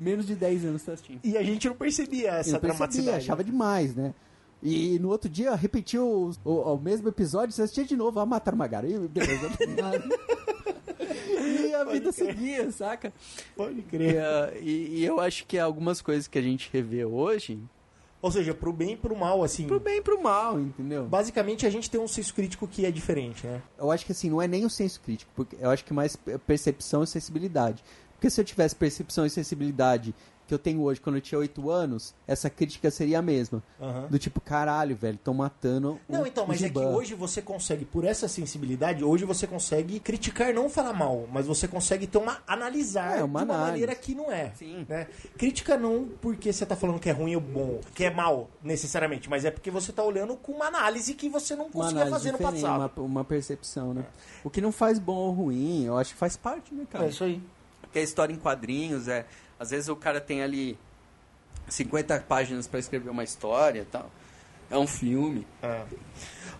menos 0.00 0.26
de 0.26 0.34
10 0.34 0.64
anos 0.64 0.82
tá 0.82 0.92
assistindo. 0.92 1.20
E 1.24 1.36
a 1.36 1.42
gente 1.42 1.68
não 1.68 1.74
percebia 1.76 2.30
essa 2.32 2.50
Eu 2.50 2.52
não 2.54 2.60
percebia, 2.60 2.76
dramaticidade. 2.78 3.16
achava 3.24 3.42
demais, 3.44 3.94
né? 3.94 4.14
E 4.62 4.98
no 4.98 5.08
outro 5.08 5.28
dia 5.30 5.54
repetiu 5.54 6.04
o, 6.04 6.32
o- 6.50 6.74
o 6.74 6.78
mesmo 6.80 7.08
episódio, 7.08 7.54
você 7.54 7.62
assistia 7.62 7.84
de 7.84 7.94
novo, 7.96 8.18
ah, 8.18 8.26
mataram 8.26 8.56
o 8.56 8.58
Magara. 8.58 8.88
E 8.88 8.98
beleza. 9.08 9.48
e 11.68 11.74
a 11.74 11.84
vida 11.84 12.12
seguia, 12.12 12.70
saca? 12.72 13.12
Pode 13.56 13.78
E, 13.78 13.82
crer. 13.82 14.20
ah, 14.20 14.52
e- 14.60 14.98
e 15.00 15.04
eu 15.04 15.20
acho 15.20 15.46
que 15.46 15.58
algumas 15.58 16.00
coisas 16.00 16.26
que 16.26 16.38
a 16.38 16.42
gente 16.42 16.68
revê 16.72 17.04
hoje, 17.04 17.58
Ou 18.20 18.32
seja, 18.32 18.52
pro 18.52 18.72
bem 18.72 18.94
e 18.94 18.96
pro 18.96 19.14
mal, 19.16 19.44
assim. 19.44 19.66
pro 19.68 19.78
bem 19.78 19.98
e 19.98 20.02
pro 20.02 20.20
mal, 20.20 20.58
entendeu? 20.58 21.04
Basicamente, 21.06 21.64
a 21.64 21.70
gente 21.70 21.88
tem 21.88 22.00
um 22.00 22.08
senso 22.08 22.34
crítico 22.34 22.66
que 22.66 22.84
é 22.84 22.90
diferente, 22.90 23.46
né? 23.46 23.62
Eu 23.78 23.92
acho 23.92 24.04
que 24.04 24.10
assim, 24.10 24.28
não 24.28 24.42
é 24.42 24.48
nem 24.48 24.64
o 24.64 24.70
senso 24.70 25.00
crítico, 25.00 25.30
porque 25.36 25.56
eu 25.60 25.70
acho 25.70 25.84
que 25.84 25.92
mais 25.94 26.16
percepção 26.46 27.04
e 27.04 27.06
sensibilidade. 27.06 27.82
Porque 28.18 28.30
se 28.30 28.40
eu 28.40 28.44
tivesse 28.44 28.74
percepção 28.74 29.24
e 29.24 29.30
sensibilidade 29.30 30.12
que 30.48 30.54
eu 30.54 30.58
tenho 30.58 30.80
hoje 30.80 30.98
quando 30.98 31.16
eu 31.16 31.20
tinha 31.20 31.38
8 31.38 31.70
anos, 31.70 32.14
essa 32.26 32.48
crítica 32.48 32.90
seria 32.90 33.18
a 33.18 33.22
mesma. 33.22 33.62
Aham. 33.78 34.06
Do 34.08 34.18
tipo, 34.18 34.40
caralho, 34.40 34.96
velho, 34.96 35.16
estão 35.16 35.34
matando 35.34 36.00
Não, 36.08 36.22
o, 36.22 36.26
então, 36.26 36.44
o 36.44 36.48
mas 36.48 36.62
é 36.62 36.70
que 36.70 36.78
hoje 36.78 37.12
você 37.14 37.42
consegue, 37.42 37.84
por 37.84 38.02
essa 38.02 38.26
sensibilidade, 38.26 39.04
hoje 39.04 39.26
você 39.26 39.46
consegue 39.46 40.00
criticar, 40.00 40.54
não 40.54 40.70
falar 40.70 40.94
mal, 40.94 41.28
mas 41.30 41.46
você 41.46 41.68
consegue 41.68 42.06
ter 42.06 42.16
uma 42.16 42.38
analisar 42.46 43.18
É, 43.18 43.22
uma 43.22 43.40
de 43.40 43.44
uma 43.44 43.54
análise. 43.54 43.70
maneira 43.72 43.94
que 43.94 44.14
não 44.14 44.32
é. 44.32 44.50
Sim. 44.56 44.86
Né? 44.88 45.06
Crítica 45.36 45.76
não 45.76 46.08
porque 46.18 46.50
você 46.50 46.64
tá 46.64 46.74
falando 46.74 46.98
que 46.98 47.10
é 47.10 47.12
ruim 47.12 47.34
ou 47.36 47.42
bom, 47.42 47.80
que 47.94 48.04
é 48.04 48.10
mal, 48.10 48.48
necessariamente, 48.62 49.28
mas 49.28 49.44
é 49.44 49.50
porque 49.50 49.70
você 49.70 49.92
tá 49.92 50.02
olhando 50.02 50.34
com 50.34 50.52
uma 50.52 50.66
análise 50.68 51.12
que 51.12 51.28
você 51.28 51.54
não 51.54 51.68
conseguia 51.70 52.06
fazer 52.06 52.32
no 52.32 52.38
passado. 52.38 52.90
uma, 52.96 53.06
uma 53.06 53.24
percepção, 53.24 53.92
né? 53.92 54.06
O 54.42 54.48
que 54.48 54.62
não 54.62 54.72
faz 54.72 54.98
bom 54.98 55.14
ou 55.14 55.30
ruim, 55.30 55.84
eu 55.84 55.98
acho 55.98 56.14
que 56.14 56.18
faz 56.18 56.38
parte, 56.38 56.74
né, 56.74 56.86
cara? 56.90 57.04
É 57.04 57.08
isso 57.10 57.22
aí. 57.22 57.42
Porque 57.88 57.98
a 57.98 58.02
história 58.02 58.32
em 58.32 58.36
quadrinhos 58.36 59.08
é. 59.08 59.26
Às 59.58 59.70
vezes 59.70 59.88
o 59.88 59.96
cara 59.96 60.20
tem 60.20 60.42
ali 60.42 60.78
50 61.68 62.20
páginas 62.20 62.66
pra 62.66 62.78
escrever 62.78 63.10
uma 63.10 63.24
história 63.24 63.80
e 63.80 63.84
tal. 63.84 64.10
É 64.70 64.76
um 64.76 64.86
filme. 64.86 65.46
É. 65.62 65.84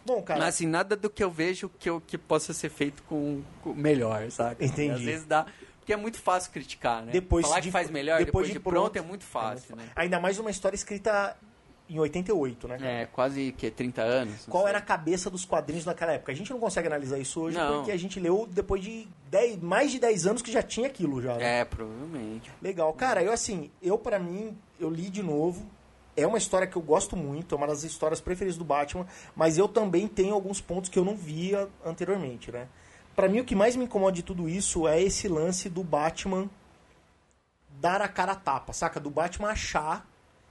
Bom, 0.05 0.23
cara, 0.23 0.41
Mas 0.41 0.55
assim, 0.55 0.67
nada 0.67 0.97
do 0.97 1.11
que 1.11 1.23
eu 1.23 1.31
vejo 1.31 1.71
que, 1.79 1.91
eu, 1.91 2.01
que 2.01 2.17
possa 2.17 2.53
ser 2.55 2.71
feito 2.71 3.03
com, 3.03 3.43
com 3.63 3.75
melhor, 3.75 4.31
sabe? 4.31 4.65
Entendi. 4.65 4.95
Às 4.95 5.01
vezes 5.03 5.27
dá. 5.27 5.47
Porque 5.79 5.93
é 5.93 5.97
muito 5.97 6.19
fácil 6.19 6.51
criticar, 6.51 7.03
né? 7.03 7.13
depois 7.13 7.47
Falar 7.47 7.61
de, 7.61 7.69
que 7.69 7.73
faz 7.73 7.91
melhor 7.91 8.23
depois, 8.23 8.49
de 8.51 8.61
pronto, 8.61 8.97
é 8.97 9.01
muito 9.01 9.25
fácil, 9.25 9.75
né? 9.77 9.89
Ainda 9.97 10.21
mais 10.21 10.39
uma 10.39 10.51
história 10.51 10.77
escrita 10.77 11.35
em 11.89 11.99
88, 11.99 12.69
né? 12.69 12.79
É, 13.03 13.07
quase 13.07 13.53
que 13.53 13.71
30 13.71 14.03
anos. 14.03 14.47
não 14.47 14.53
Qual 14.53 14.65
sei. 14.65 14.71
era 14.71 14.79
a 14.79 14.83
cabeça 14.83 15.31
dos 15.31 15.45
quadrinhos 15.45 15.85
naquela 15.87 16.13
época? 16.13 16.33
A 16.33 16.35
gente 16.35 16.51
não 16.51 16.61
consegue 16.61 16.87
analisar 16.87 17.19
isso 17.19 17.41
hoje 17.41 17.57
Não. 17.57 17.77
porque 17.77 17.91
a 17.93 17.97
gente 17.97 18.21
leu 18.21 18.47
depois 18.51 18.83
de 18.83 19.09
10, 19.31 19.61
mais 19.63 19.91
de 19.91 19.99
10 19.99 20.27
anos 20.27 20.43
que 20.43 20.53
já 20.53 20.63
tinha 20.63 20.87
aquilo 20.87 21.23
já. 21.23 21.35
né? 21.37 21.61
É, 21.61 21.65
provavelmente. 21.65 22.51
Legal. 22.61 22.93
Cara, 22.93 23.23
eu 23.23 23.33
assim, 23.33 23.71
eu 23.83 23.97
para 23.97 24.19
mim, 24.19 24.57
eu 24.79 24.91
li 24.91 25.09
de 25.11 25.23
novo. 25.23 25.65
É 26.17 26.27
uma 26.27 26.37
história 26.39 26.67
que 26.67 26.75
eu 26.77 26.83
gosto 26.83 27.17
muito, 27.17 27.55
é 27.55 27.59
uma 27.59 27.67
das 27.69 27.85
histórias 27.85 28.21
preferidas 28.21 28.59
do 28.59 28.65
Batman, 28.65 29.07
mas 29.37 29.57
eu 29.57 29.69
também 29.69 30.09
tenho 30.09 30.35
alguns 30.35 30.61
pontos 30.61 30.91
que 30.91 30.99
eu 30.99 31.05
não 31.05 31.17
via 31.17 31.69
anteriormente, 31.87 32.51
né? 32.51 32.67
Pra 33.15 33.29
mim, 33.29 33.39
o 33.41 33.45
que 33.45 33.55
mais 33.55 33.77
me 33.77 33.85
incomoda 33.85 34.13
de 34.17 34.23
tudo 34.25 34.49
isso 34.49 34.87
é 34.89 35.01
esse 35.01 35.29
lance 35.29 35.69
do 35.69 35.85
Batman 35.85 36.51
dar 37.81 38.01
a 38.03 38.09
cara 38.09 38.33
a 38.33 38.35
tapa, 38.37 38.73
saca? 38.73 38.99
Do 38.99 39.11
Batman 39.11 39.51
achar 39.51 40.05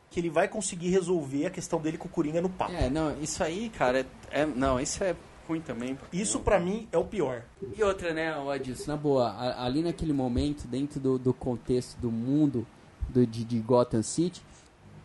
que 0.09 0.19
ele 0.19 0.29
vai 0.29 0.47
conseguir 0.47 0.89
resolver 0.89 1.45
a 1.45 1.49
questão 1.49 1.79
dele 1.79 1.97
com 1.97 2.07
o 2.07 2.11
Coringa 2.11 2.41
no 2.41 2.49
papo. 2.49 2.71
É, 2.73 2.89
não, 2.89 3.19
isso 3.21 3.43
aí, 3.43 3.69
cara, 3.69 3.99
é, 4.31 4.41
é- 4.41 4.45
não, 4.45 4.79
isso 4.79 5.03
é 5.03 5.15
ruim 5.47 5.61
também. 5.61 5.97
Isso 6.11 6.39
pra 6.39 6.59
mim 6.59 6.87
é 6.91 6.97
o 6.97 7.05
pior. 7.05 7.43
E 7.77 7.83
outra, 7.83 8.13
né, 8.13 8.37
o 8.37 8.49
Adilson? 8.49 8.81
Isso, 8.81 8.89
na 8.89 8.97
boa, 8.97 9.35
ali 9.63 9.81
naquele 9.81 10.13
momento, 10.13 10.67
dentro 10.67 10.99
do, 10.99 11.17
do 11.17 11.33
contexto 11.33 11.97
do 11.99 12.11
mundo 12.11 12.65
do, 13.09 13.25
de, 13.25 13.43
de 13.45 13.59
Gotham 13.59 14.03
City, 14.03 14.41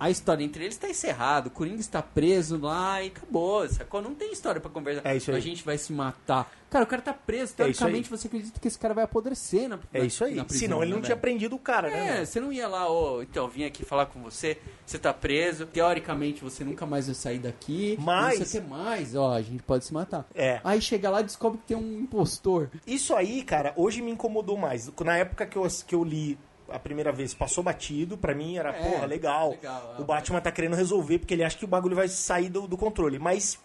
A 0.02 0.10
história 0.10 0.42
entre 0.44 0.64
eles 0.64 0.76
tá 0.76 0.88
encerrada, 0.88 1.48
o 1.48 1.50
Coringa 1.50 1.80
está 1.80 2.02
preso 2.02 2.58
lá 2.58 3.02
e 3.02 3.08
acabou, 3.08 3.68
sacou? 3.68 4.02
Não 4.02 4.14
tem 4.14 4.32
história 4.32 4.60
pra 4.60 4.70
conversar. 4.70 5.08
É 5.08 5.16
isso 5.16 5.30
aí. 5.30 5.36
A 5.36 5.40
gente 5.40 5.62
vai 5.64 5.78
se 5.78 5.92
matar. 5.92 6.50
Cara, 6.68 6.84
o 6.84 6.88
cara 6.88 7.02
tá 7.02 7.12
preso, 7.12 7.52
É 7.52 7.56
teoricamente 7.56 8.10
aí. 8.10 8.18
você 8.18 8.26
acredita 8.28 8.58
que 8.58 8.66
esse 8.66 8.78
cara 8.78 8.94
vai 8.94 9.04
apodrecer 9.04 9.68
na 9.68 9.78
É 9.92 10.04
isso 10.04 10.24
aí. 10.24 10.42
prisão, 10.42 10.58
Senão 10.58 10.82
ele 10.82 10.90
não 10.92 10.98
né, 11.00 11.04
tinha 11.04 11.16
prendido 11.16 11.54
o 11.54 11.58
cara, 11.58 11.90
né? 11.90 12.22
É, 12.22 12.24
você 12.24 12.40
não 12.40 12.50
ia 12.52 12.66
lá, 12.66 12.90
ô, 12.90 13.22
então, 13.22 13.46
vim 13.46 13.64
aqui 13.64 13.84
falar 13.84 14.06
com 14.06 14.20
você, 14.22 14.56
você 14.86 14.98
tá 14.98 15.12
preso, 15.12 15.66
teoricamente 15.66 16.42
você 16.42 16.64
nunca 16.64 16.86
mais 16.86 17.06
vai 17.06 17.14
sair 17.14 17.38
daqui, 17.38 17.96
Mas- 18.00 18.40
o 18.40 18.50
que 18.58 18.60
mais, 18.66 19.14
ó, 19.14 19.32
a 19.34 19.42
gente 19.42 19.62
pode 19.62 19.84
se 19.84 19.92
matar. 19.92 20.26
É. 20.34 20.60
Aí 20.64 20.80
chega 20.80 21.10
lá 21.10 21.20
e 21.20 21.24
descobre 21.24 21.58
que 21.58 21.66
tem 21.66 21.76
um 21.76 22.00
impostor. 22.00 22.70
Isso 22.86 23.14
aí, 23.14 23.42
cara, 23.42 23.72
hoje 23.76 24.00
me 24.00 24.10
incomodou 24.10 24.56
mais. 24.56 24.90
Na 25.04 25.16
época 25.18 25.44
que 25.46 25.56
eu, 25.56 25.66
que 25.86 25.94
eu 25.94 26.02
li 26.02 26.38
a 26.74 26.78
primeira 26.78 27.12
vez, 27.12 27.34
passou 27.34 27.62
batido, 27.62 28.16
pra 28.16 28.34
mim 28.34 28.56
era, 28.56 28.70
É, 28.70 28.90
porra, 28.90 29.06
legal. 29.06 29.50
legal, 29.50 29.94
é. 29.98 30.00
O 30.00 30.04
Batman 30.04 30.40
tá 30.40 30.50
querendo 30.50 30.76
resolver 30.76 31.18
porque 31.18 31.34
ele 31.34 31.44
acha 31.44 31.56
que 31.58 31.64
o 31.64 31.68
bagulho 31.68 31.96
vai 31.96 32.08
sair 32.08 32.48
do, 32.48 32.66
do 32.66 32.76
controle. 32.76 33.18
Mas 33.18 33.58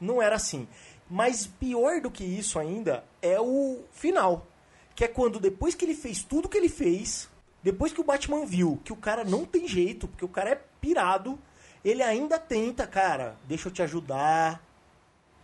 não 0.00 0.20
era 0.22 0.36
assim. 0.36 0.66
Mas 1.10 1.46
pior 1.46 2.00
do 2.00 2.10
que 2.10 2.24
isso 2.24 2.58
ainda 2.58 3.04
é 3.22 3.40
o 3.40 3.80
final. 3.92 4.46
Que 4.94 5.04
é 5.04 5.08
quando, 5.08 5.40
depois 5.40 5.74
que 5.74 5.84
ele 5.84 5.94
fez 5.94 6.22
tudo 6.22 6.48
que 6.48 6.58
ele 6.58 6.68
fez, 6.68 7.28
depois 7.62 7.92
que 7.92 8.00
o 8.00 8.04
Batman 8.04 8.44
viu 8.44 8.80
que 8.84 8.92
o 8.92 8.96
cara 8.96 9.24
não 9.24 9.44
tem 9.44 9.66
jeito, 9.66 10.06
porque 10.08 10.24
o 10.24 10.28
cara 10.28 10.50
é 10.50 10.60
pirado, 10.80 11.38
ele 11.84 12.02
ainda 12.02 12.38
tenta, 12.38 12.86
cara, 12.86 13.36
deixa 13.46 13.68
eu 13.68 13.72
te 13.72 13.82
ajudar, 13.82 14.62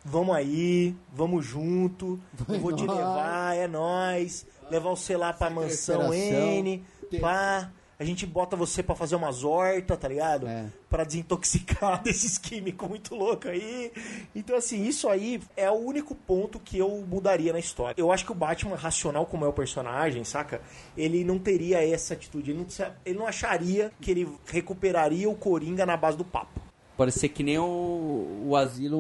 vamos 0.05 0.35
aí, 0.37 0.95
vamos 1.13 1.45
junto, 1.45 2.21
eu 2.49 2.61
vou 2.61 2.75
te 2.75 2.87
levar, 2.87 3.57
é 3.57 3.67
nós, 3.67 4.47
levar 4.71 4.91
você 4.91 5.17
lá 5.17 5.33
pra 5.33 5.49
mansão 5.49 6.11
recuperação. 6.11 6.49
N, 6.51 6.85
pá, 7.21 7.71
a 7.99 8.05
gente 8.05 8.27
bota 8.27 8.57
você 8.57 8.83
pra 8.83 8.95
fazer 8.95 9.15
umas 9.15 9.45
hortas, 9.45 9.99
tá 9.99 10.09
ligado? 10.09 10.49
É. 10.49 10.67
Pra 10.91 11.05
desintoxicar 11.05 12.03
desses 12.05 12.37
químicos 12.39 12.89
muito 12.89 13.15
loucos 13.15 13.51
aí. 13.51 13.93
Então, 14.35 14.57
assim, 14.57 14.85
isso 14.85 15.09
aí 15.09 15.41
é 15.57 15.71
o 15.71 15.75
único 15.75 16.15
ponto 16.15 16.59
que 16.59 16.77
eu 16.77 16.91
mudaria 17.09 17.53
na 17.53 17.59
história. 17.59 17.95
Eu 17.97 18.11
acho 18.11 18.25
que 18.25 18.33
o 18.33 18.35
Batman, 18.35 18.77
racional 18.77 19.27
como 19.27 19.45
é 19.45 19.49
o 19.49 19.53
personagem, 19.53 20.25
saca? 20.25 20.61
Ele 20.97 21.25
não 21.25 21.39
teria 21.39 21.87
essa 21.89 22.15
atitude. 22.15 22.51
Ele 22.51 22.59
não, 22.59 22.87
ele 23.05 23.19
não 23.19 23.27
acharia 23.27 23.93
que 24.01 24.11
ele 24.11 24.29
recuperaria 24.47 25.31
o 25.31 25.37
Coringa 25.37 25.87
na 25.87 25.97
base 25.97 26.19
do 26.19 26.25
papo. 26.25 26.61
Pode 26.97 27.13
ser 27.13 27.29
que 27.29 27.43
nem 27.43 27.59
o, 27.59 28.45
o 28.47 28.57
asilo, 28.57 28.99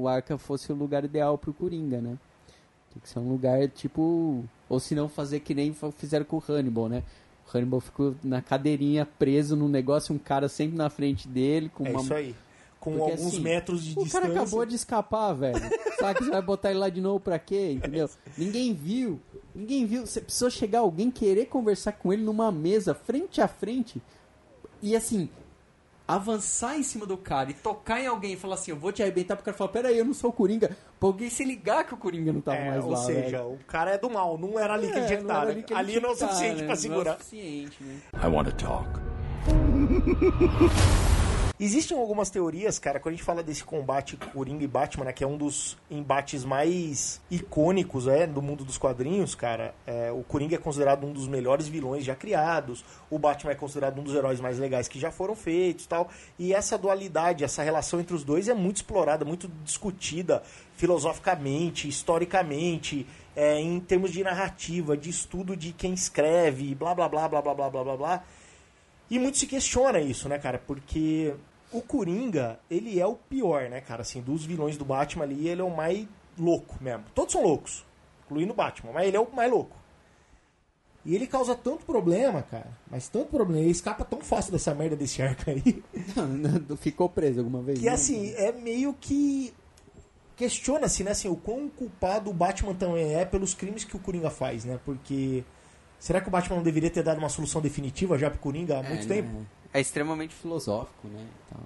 o 0.00 0.08
Arca 0.08 0.36
fosse 0.36 0.72
o 0.72 0.74
lugar 0.74 1.04
ideal 1.04 1.38
pro 1.38 1.52
Coringa, 1.54 2.00
né? 2.00 2.18
Tem 2.92 3.00
que 3.00 3.08
ser 3.08 3.20
um 3.20 3.28
lugar 3.28 3.68
tipo. 3.68 4.44
Ou 4.68 4.80
se 4.80 4.94
não 4.94 5.08
fazer 5.08 5.40
que 5.40 5.54
nem 5.54 5.74
fizeram 5.96 6.24
com 6.24 6.36
o 6.38 6.42
Hannibal, 6.48 6.88
né? 6.88 7.04
O 7.46 7.56
Hannibal 7.56 7.80
ficou 7.80 8.14
na 8.22 8.42
cadeirinha 8.42 9.06
preso 9.06 9.54
num 9.54 9.68
negócio, 9.68 10.14
um 10.14 10.18
cara 10.18 10.48
sempre 10.48 10.76
na 10.76 10.90
frente 10.90 11.28
dele, 11.28 11.68
com 11.68 11.86
É 11.86 11.90
uma. 11.90 12.00
isso 12.00 12.14
aí. 12.14 12.34
Com 12.80 12.92
Porque, 12.96 13.10
alguns 13.12 13.26
assim, 13.34 13.40
metros 13.40 13.84
de 13.84 13.92
o 13.92 14.02
distância. 14.04 14.20
cara 14.28 14.32
acabou 14.32 14.64
de 14.64 14.74
escapar, 14.74 15.34
velho. 15.34 15.60
Sabe 15.98 16.18
que 16.18 16.24
você 16.24 16.30
vai 16.30 16.40
botar 16.42 16.70
ele 16.70 16.78
lá 16.78 16.88
de 16.88 17.00
novo 17.00 17.20
pra 17.20 17.38
quê? 17.38 17.72
Entendeu? 17.72 18.08
Ninguém 18.38 18.72
viu. 18.72 19.20
Ninguém 19.54 19.84
viu. 19.84 20.06
Você 20.06 20.20
precisou 20.20 20.48
chegar 20.48 20.78
alguém 20.80 21.10
querer 21.10 21.44
conversar 21.46 21.92
com 21.92 22.10
ele 22.12 22.22
numa 22.22 22.50
mesa, 22.50 22.94
frente 22.94 23.40
a 23.40 23.46
frente. 23.46 24.00
E 24.80 24.96
assim, 24.96 25.28
avançar 26.14 26.76
em 26.76 26.82
cima 26.82 27.06
do 27.06 27.16
cara 27.16 27.50
e 27.50 27.54
tocar 27.54 28.00
em 28.00 28.06
alguém 28.06 28.32
e 28.32 28.36
falar 28.36 28.54
assim, 28.54 28.70
eu 28.70 28.76
vou 28.76 28.92
te 28.92 29.02
arrebentar, 29.02 29.36
pro 29.36 29.44
cara 29.44 29.56
falar, 29.56 29.70
peraí, 29.70 29.98
eu 29.98 30.04
não 30.04 30.14
sou 30.14 30.30
o 30.30 30.32
Coringa. 30.32 30.76
Pra 30.98 31.08
alguém 31.08 31.30
se 31.30 31.44
ligar 31.44 31.84
que 31.84 31.94
o 31.94 31.96
Coringa 31.96 32.32
não 32.32 32.40
tava 32.40 32.56
É, 32.58 32.70
mais 32.70 32.84
ou 32.84 32.90
lá, 32.90 32.96
seja, 32.98 33.38
velho. 33.42 33.52
o 33.54 33.58
cara 33.66 33.90
é 33.92 33.98
do 33.98 34.10
mal, 34.10 34.36
não 34.38 34.58
era 34.58 34.74
ali 34.74 34.86
que 34.88 34.92
ele 34.94 35.00
É, 35.00 35.06
tinha 35.06 35.16
que 35.18 35.24
estar. 35.24 35.46
né? 35.46 35.52
ali 35.52 35.64
Ali 35.74 36.00
não 36.00 36.10
é 36.10 36.12
o 36.12 36.16
suficiente 36.16 36.62
né? 36.62 36.66
pra 36.66 36.66
Não 36.66 36.70
é 36.70 36.74
o 36.74 36.76
segurar. 36.76 37.12
suficiente, 37.18 37.82
né? 37.82 37.96
I 38.22 38.26
want 38.26 38.48
to 38.48 38.54
talk. 38.56 38.88
Existem 41.62 41.94
algumas 41.94 42.30
teorias, 42.30 42.78
cara, 42.78 42.98
quando 42.98 43.12
a 43.12 43.16
gente 43.18 43.22
fala 43.22 43.42
desse 43.42 43.62
combate 43.62 44.16
Coringa 44.16 44.64
e 44.64 44.66
Batman, 44.66 45.04
né, 45.04 45.12
que 45.12 45.22
é 45.22 45.26
um 45.26 45.36
dos 45.36 45.76
embates 45.90 46.42
mais 46.42 47.20
icônicos 47.30 48.08
é, 48.08 48.26
do 48.26 48.40
mundo 48.40 48.64
dos 48.64 48.78
quadrinhos, 48.78 49.34
cara. 49.34 49.74
é, 49.86 50.10
o 50.10 50.22
Coringa 50.22 50.54
é 50.54 50.58
considerado 50.58 51.06
um 51.06 51.12
dos 51.12 51.28
melhores 51.28 51.68
vilões 51.68 52.02
já 52.02 52.14
criados, 52.14 52.82
o 53.10 53.18
Batman 53.18 53.52
é 53.52 53.54
considerado 53.54 54.00
um 54.00 54.02
dos 54.02 54.14
heróis 54.14 54.40
mais 54.40 54.58
legais 54.58 54.88
que 54.88 54.98
já 54.98 55.10
foram 55.10 55.36
feitos 55.36 55.84
tal. 55.84 56.08
E 56.38 56.54
essa 56.54 56.78
dualidade, 56.78 57.44
essa 57.44 57.62
relação 57.62 58.00
entre 58.00 58.14
os 58.14 58.24
dois 58.24 58.48
é 58.48 58.54
muito 58.54 58.76
explorada, 58.76 59.22
muito 59.22 59.46
discutida 59.62 60.42
filosoficamente, 60.76 61.86
historicamente, 61.86 63.06
é, 63.36 63.60
em 63.60 63.78
termos 63.80 64.12
de 64.12 64.24
narrativa, 64.24 64.96
de 64.96 65.10
estudo 65.10 65.54
de 65.54 65.74
quem 65.74 65.92
escreve, 65.92 66.74
blá 66.74 66.94
blá 66.94 67.06
blá 67.06 67.28
blá 67.28 67.42
blá 67.42 67.54
blá 67.54 67.68
blá 67.68 67.84
blá 67.84 67.96
blá. 67.98 68.24
E 69.10 69.18
muito 69.18 69.36
se 69.36 69.46
questiona 69.46 70.00
isso, 70.00 70.28
né, 70.28 70.38
cara? 70.38 70.56
Porque 70.56 71.34
o 71.72 71.80
Coringa, 71.80 72.58
ele 72.70 72.98
é 73.00 73.06
o 73.06 73.14
pior, 73.14 73.68
né, 73.70 73.80
cara? 73.80 74.02
Assim, 74.02 74.20
dos 74.20 74.44
vilões 74.44 74.76
do 74.76 74.84
Batman 74.84 75.24
ali, 75.24 75.48
ele 75.48 75.60
é 75.60 75.64
o 75.64 75.74
mais 75.74 76.06
louco 76.38 76.76
mesmo. 76.80 77.04
Todos 77.14 77.32
são 77.32 77.42
loucos, 77.42 77.84
incluindo 78.26 78.52
o 78.52 78.56
Batman, 78.56 78.92
mas 78.92 79.06
ele 79.06 79.16
é 79.16 79.20
o 79.20 79.30
mais 79.34 79.50
louco. 79.50 79.76
E 81.04 81.14
ele 81.14 81.26
causa 81.26 81.54
tanto 81.54 81.86
problema, 81.86 82.42
cara, 82.42 82.68
mas 82.90 83.08
tanto 83.08 83.28
problema, 83.30 83.62
ele 83.62 83.70
escapa 83.70 84.04
tão 84.04 84.20
fácil 84.20 84.52
dessa 84.52 84.74
merda 84.74 84.94
desse 84.96 85.22
arco 85.22 85.48
aí, 85.50 85.82
Não, 86.14 86.26
não 86.28 86.76
ficou 86.76 87.08
preso 87.08 87.38
alguma 87.40 87.62
vez? 87.62 87.78
que 87.78 87.86
não? 87.86 87.92
assim, 87.94 88.34
é 88.34 88.52
meio 88.52 88.92
que 89.00 89.54
questiona-se, 90.36 91.02
né, 91.04 91.12
assim, 91.12 91.28
o 91.28 91.36
quão 91.36 91.68
culpado 91.68 92.30
o 92.30 92.34
Batman 92.34 92.74
também 92.74 93.14
é 93.14 93.24
pelos 93.24 93.54
crimes 93.54 93.84
que 93.84 93.96
o 93.96 93.98
Coringa 93.98 94.30
faz, 94.30 94.64
né? 94.64 94.78
Porque 94.84 95.44
será 95.98 96.20
que 96.20 96.28
o 96.28 96.30
Batman 96.30 96.56
não 96.56 96.62
deveria 96.62 96.90
ter 96.90 97.02
dado 97.02 97.18
uma 97.18 97.28
solução 97.28 97.60
definitiva 97.60 98.18
já 98.18 98.30
pro 98.30 98.38
Coringa 98.38 98.78
há 98.78 98.82
muito 98.82 99.04
É, 99.04 99.06
tempo? 99.06 99.28
né? 99.28 99.46
É 99.72 99.80
extremamente 99.80 100.34
Filosófico, 100.34 101.06
né? 101.08 101.24
e 101.24 101.54
tal. 101.54 101.62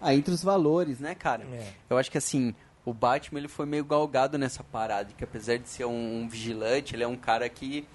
Ah, 0.00 0.14
entre 0.14 0.34
os 0.34 0.42
valores, 0.42 0.98
né? 0.98 1.14
cara? 1.14 1.44
É. 1.52 1.66
Eu 1.88 1.96
acho 1.96 2.10
que 2.10 2.18
assim, 2.18 2.54
o 2.84 2.92
Batman 2.92 3.38
ele 3.38 3.48
foi 3.48 3.66
meio 3.66 3.84
galgado 3.84 4.36
nessa 4.36 4.64
parada, 4.64 5.10
que 5.16 5.22
apesar 5.22 5.58
de 5.58 5.68
ser 5.68 5.84
um, 5.84 6.22
um 6.22 6.28
vigilante, 6.28 6.94
ele 6.94 7.04
é 7.04 7.06
um 7.06 7.16
cara 7.16 7.48
que, 7.48 7.86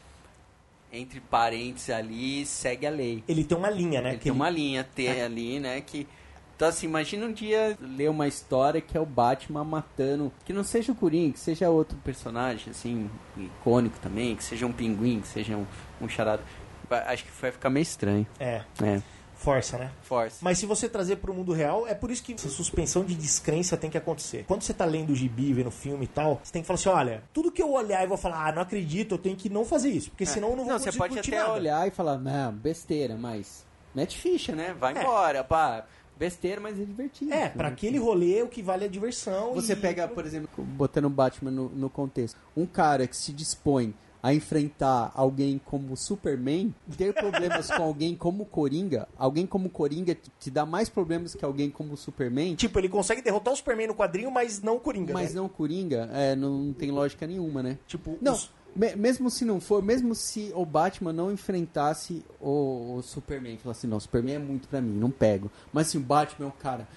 entre 0.91 1.19
parênteses 1.19 1.90
ali, 1.90 2.45
segue 2.45 2.88
a 2.88 2.90
lei. 2.90 3.24
Ele 3.28 3.44
tem 3.44 3.57
uma 3.57 3.69
linha, 3.69 4.02
né? 4.02 4.10
ele 4.11 4.19
tem 4.19 4.32
uma 4.32 4.49
linha 4.49 4.84
T 4.84 5.22
ali, 5.22 5.60
né, 5.60 5.82
que... 5.82 6.07
Então 6.56 6.69
assim, 6.69 6.88
imagina 6.88 7.28
um 7.28 7.32
dia... 7.32 7.78
Ler 7.80 8.10
uma 8.10 8.28
história 8.28 8.82
que 8.82 8.98
é 8.98 8.99
o 8.99 9.06
Batman 9.06 9.64
matando. 9.64 10.32
Que 10.44 10.52
não 10.52 10.64
seja 10.64 10.91
o 10.91 10.95
Coringa, 10.95 11.34
que 11.34 11.40
seja 11.40 11.69
outro 11.69 11.95
personagem, 11.99 12.72
assim, 12.72 13.07
icônico 13.38 13.99
também, 13.99 14.36
que 14.36 14.44
seja 14.44 14.65
um 14.65 14.72
pinguim, 14.72 15.19
que 15.19 15.28
seja 15.28 15.56
um, 15.56 15.68
um 16.02 16.10
charada. 16.10 16.41
Acho 16.90 17.26
que 17.26 17.32
vai 17.40 17.52
ficar 17.52 17.69
meio 17.69 17.84
estranho. 17.84 18.26
É, 18.40 18.64
É, 18.82 18.99
força, 19.38 19.77
né? 19.77 19.91
força. 20.01 20.38
Mas 20.41 20.57
se 20.59 20.65
você 20.65 20.89
trazer 20.89 21.18
pro 21.18 21.34
mundo 21.34 21.53
real, 21.53 21.88
é 21.88 21.93
por 21.93 22.11
isso 22.11 22.23
que 22.23 22.34
essa 22.34 22.49
suspensão 22.49 23.03
de 23.05 23.15
descrença 23.15 23.77
tem 23.77 23.89
que 23.89 23.97
acontecer. 23.97 24.43
Quando 24.47 24.61
você 24.64 24.73
tá 24.73 24.84
lendo 24.84 25.11
o 25.11 25.15
gibi, 25.15 25.53
vendo 25.53 25.72
filme 25.72 26.05
e 26.05 26.07
tal, 26.07 26.41
você 26.43 26.51
tem 26.51 26.61
que 26.61 26.68
falar 26.68 26.76
assim, 26.80 26.89
olha, 26.89 27.23
tudo 27.34 27.51
que 27.51 27.61
eu 27.61 27.72
olhar 27.72 28.03
e 28.03 28.07
vou 28.07 28.18
falar, 28.18 28.47
ah, 28.47 28.51
não 28.51 28.61
acredito, 28.61 29.14
eu 29.15 29.18
tenho 29.19 29.35
que 29.35 29.49
não 29.49 29.64
fazer 29.64 29.89
isso, 29.89 30.09
porque 30.09 30.26
senão 30.26 30.49
eu 30.49 30.55
não 30.57 30.64
vou 30.65 30.73
Não, 30.73 30.80
você 30.80 30.85
conseguir 30.85 30.99
pode 31.15 31.19
até 31.19 31.38
nada. 31.39 31.53
olhar 31.53 31.88
e 31.88 31.91
falar, 31.91 32.18
não, 32.18 32.51
besteira, 32.51 33.15
mas 33.15 33.65
mete 33.95 34.18
ficha, 34.18 34.53
né? 34.55 34.76
Vai 34.80 34.95
É. 34.97 35.01
embora, 35.01 35.43
pá. 35.43 35.85
Besteira, 36.18 36.59
mas 36.59 36.80
é 36.80 36.84
divertido. 36.84 37.31
É, 37.31 37.47
pra 37.47 37.68
aquele 37.68 37.99
rolê 37.99 38.41
o 38.41 38.47
que 38.47 38.64
vale 38.64 38.84
é 38.85 38.88
a 38.88 38.89
diversão. 38.89 39.53
Você 39.53 39.73
e- 39.73 39.76
pega, 39.76 40.07
por 40.07 40.26
exemplo, 40.26 40.49
botando 40.64 41.05
o 41.05 41.09
Batman 41.11 41.51
no, 41.51 41.69
no 41.69 41.91
contexto, 41.91 42.39
um 42.55 42.65
cara 42.65 43.05
que 43.05 43.15
se 43.15 43.31
dispõe 43.31 43.93
a 44.22 44.34
enfrentar 44.34 45.11
alguém 45.14 45.60
como 45.64 45.95
Superman, 45.95 46.73
ter 46.98 47.14
problemas 47.14 47.69
com 47.69 47.84
alguém 47.84 48.15
como 48.15 48.45
Coringa, 48.45 49.07
alguém 49.18 49.45
como 49.45 49.69
Coringa 49.69 50.15
te- 50.15 50.31
te 50.39 50.49
dá 50.52 50.65
mais 50.65 50.89
problemas 50.89 51.35
que 51.35 51.45
alguém 51.45 51.69
como 51.69 51.95
Superman, 51.95 52.56
Tipo, 52.56 52.80
ele 52.80 52.89
consegue 52.89 53.22
derrotar 53.22 53.53
o 53.53 53.57
Superman 53.57 53.88
no 53.88 53.95
quadrinho, 53.95 54.31
mas 54.31 54.61
não 54.61 54.77
o 54.77 54.80
Coringa, 54.80 55.14
mas 55.14 55.34
né? 55.34 55.39
não 55.39 55.48
Coringa, 55.48 56.10
é, 56.14 56.35
não 56.35 56.73
tem 56.73 56.91
lógica 56.91 57.26
nenhuma, 57.27 57.61
né? 57.61 57.77
Tipo, 57.88 58.18
Não, 58.22 58.34
os- 58.34 58.52
me- 58.76 58.95
mesmo 58.95 59.30
se 59.30 59.45
não 59.45 59.60
for, 59.61 59.81
mesmo 59.84 60.14
se 60.15 60.52
o 60.56 60.65
Batman 60.65 61.14
não 61.14 61.31
enfrentasse 61.31 62.26
o, 62.41 62.95
o 62.98 63.02
Superman, 63.03 63.57
falasse 63.57 63.81
assim, 63.81 63.88
não, 63.88 63.98
o 63.98 64.02
Superman 64.02 64.35
é 64.35 64.39
muito 64.39 64.68
pra 64.68 64.81
mim, 64.81 64.94
não 64.98 65.11
pego. 65.11 65.49
Mas 65.72 65.88
assim, 65.88 65.98
o 65.99 66.02
Batman 66.02 66.45
é 66.45 66.49
um 66.49 66.52
cara 66.60 66.88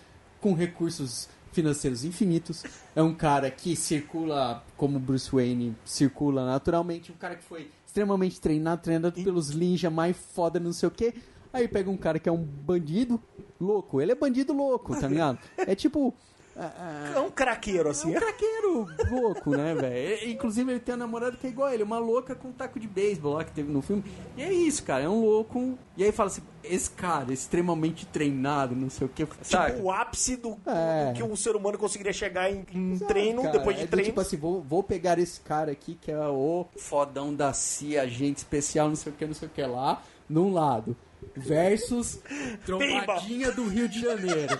com 0.41 0.55
recursos 0.55 1.29
financeiros 1.53 2.05
infinitos, 2.05 2.65
é 2.95 3.03
um 3.03 3.15
cara 3.15 3.51
que 3.51 3.75
circula 3.77 4.65
como 4.77 4.99
Bruce 4.99 5.31
Wayne 5.31 5.77
circula 5.85 6.45
naturalmente, 6.47 7.13
um 7.13 7.17
cara 7.17 7.37
que 7.37 7.43
foi 7.43 7.71
extremamente 7.87 8.41
treinado, 8.41 8.83
treinado 8.83 9.23
pelos 9.23 9.55
ninja 9.55 9.91
mais 9.91 10.17
foda, 10.17 10.61
não 10.61 10.73
sei 10.73 10.89
o 10.89 10.93
que. 10.93 11.15
Aí 11.53 11.67
pega 11.67 11.91
um 11.91 11.97
cara 11.97 12.19
que 12.19 12.29
é 12.29 12.33
um 12.33 12.43
bandido 12.43 13.21
louco, 13.61 14.01
ele 14.01 14.13
é 14.13 14.15
bandido 14.15 14.53
louco, 14.53 14.99
tá 14.99 15.07
ligado? 15.09 15.39
É 15.57 15.75
tipo. 15.75 16.15
Ah, 16.57 17.13
É 17.17 17.21
um 17.21 17.31
craqueiro, 17.31 17.89
assim. 17.89 18.13
é 18.15 18.17
um 18.17 18.21
craqueiro 18.21 18.87
louco, 19.11 19.51
né, 19.51 19.75
velho? 19.75 20.31
Inclusive, 20.31 20.71
ele 20.73 20.81
tem 20.81 20.95
uma 20.95 20.99
namorada 21.07 21.37
que 21.37 21.47
é 21.47 21.51
igual 21.51 21.69
a 21.69 21.75
ele, 21.75 21.83
uma 21.83 21.99
louca 21.99 22.35
com 22.35 22.49
um 22.49 22.53
taco 22.53 22.79
de 22.79 22.87
beisebol 22.89 23.35
lá 23.35 23.45
que 23.45 23.53
teve 23.53 23.71
no 23.73 23.81
filme. 23.83 24.05
E 24.37 24.43
é 24.43 24.53
isso, 24.53 24.83
cara, 24.85 25.05
é 25.05 25.09
um 25.09 25.21
louco. 25.25 25.79
E 25.97 26.05
aí 26.05 26.13
fala 26.13 26.29
assim: 26.29 26.43
esse 26.65 26.91
cara, 26.91 27.33
extremamente 27.33 28.07
treinado, 28.07 28.75
não 28.75 28.91
sei 28.91 29.07
o 29.07 29.11
que. 29.11 29.27
Sabe? 29.43 29.73
Tipo, 29.73 29.85
o 29.85 29.91
ápice 29.93 30.37
do, 30.37 30.59
É. 30.67 31.13
que 31.15 31.23
um 31.23 31.35
ser 31.37 31.57
humano 31.57 31.79
conseguiria 31.79 32.13
chegar 32.13 32.51
em, 32.51 32.65
em 32.73 32.93
Exato, 32.93 33.09
treino, 33.13 33.43
cara. 33.43 33.59
depois 33.59 33.77
de 33.77 33.83
é 33.85 33.87
treino. 33.87 34.09
Tipo 34.09 34.21
assim, 34.21 34.37
vou, 34.37 34.61
vou 34.63 34.83
pegar 34.83 35.19
esse 35.19 35.41
cara 35.41 35.73
aqui 35.73 35.95
que 36.01 36.11
é 36.11 36.19
o 36.29 36.67
fodão 36.77 37.35
da 37.35 37.53
CIA, 37.53 38.03
agente 38.03 38.39
especial, 38.39 38.89
não 38.89 38.97
sei 38.97 39.13
o 39.13 39.15
que, 39.15 39.25
não 39.27 39.35
sei 39.35 39.49
o 39.49 39.51
que 39.51 39.63
lá, 39.63 40.03
num 40.29 40.53
lado. 40.53 40.97
Versus 41.37 42.19
trombadinha 42.65 43.53
do 43.53 43.67
Rio 43.69 43.89
de 43.89 44.01
Janeiro. 44.01 44.59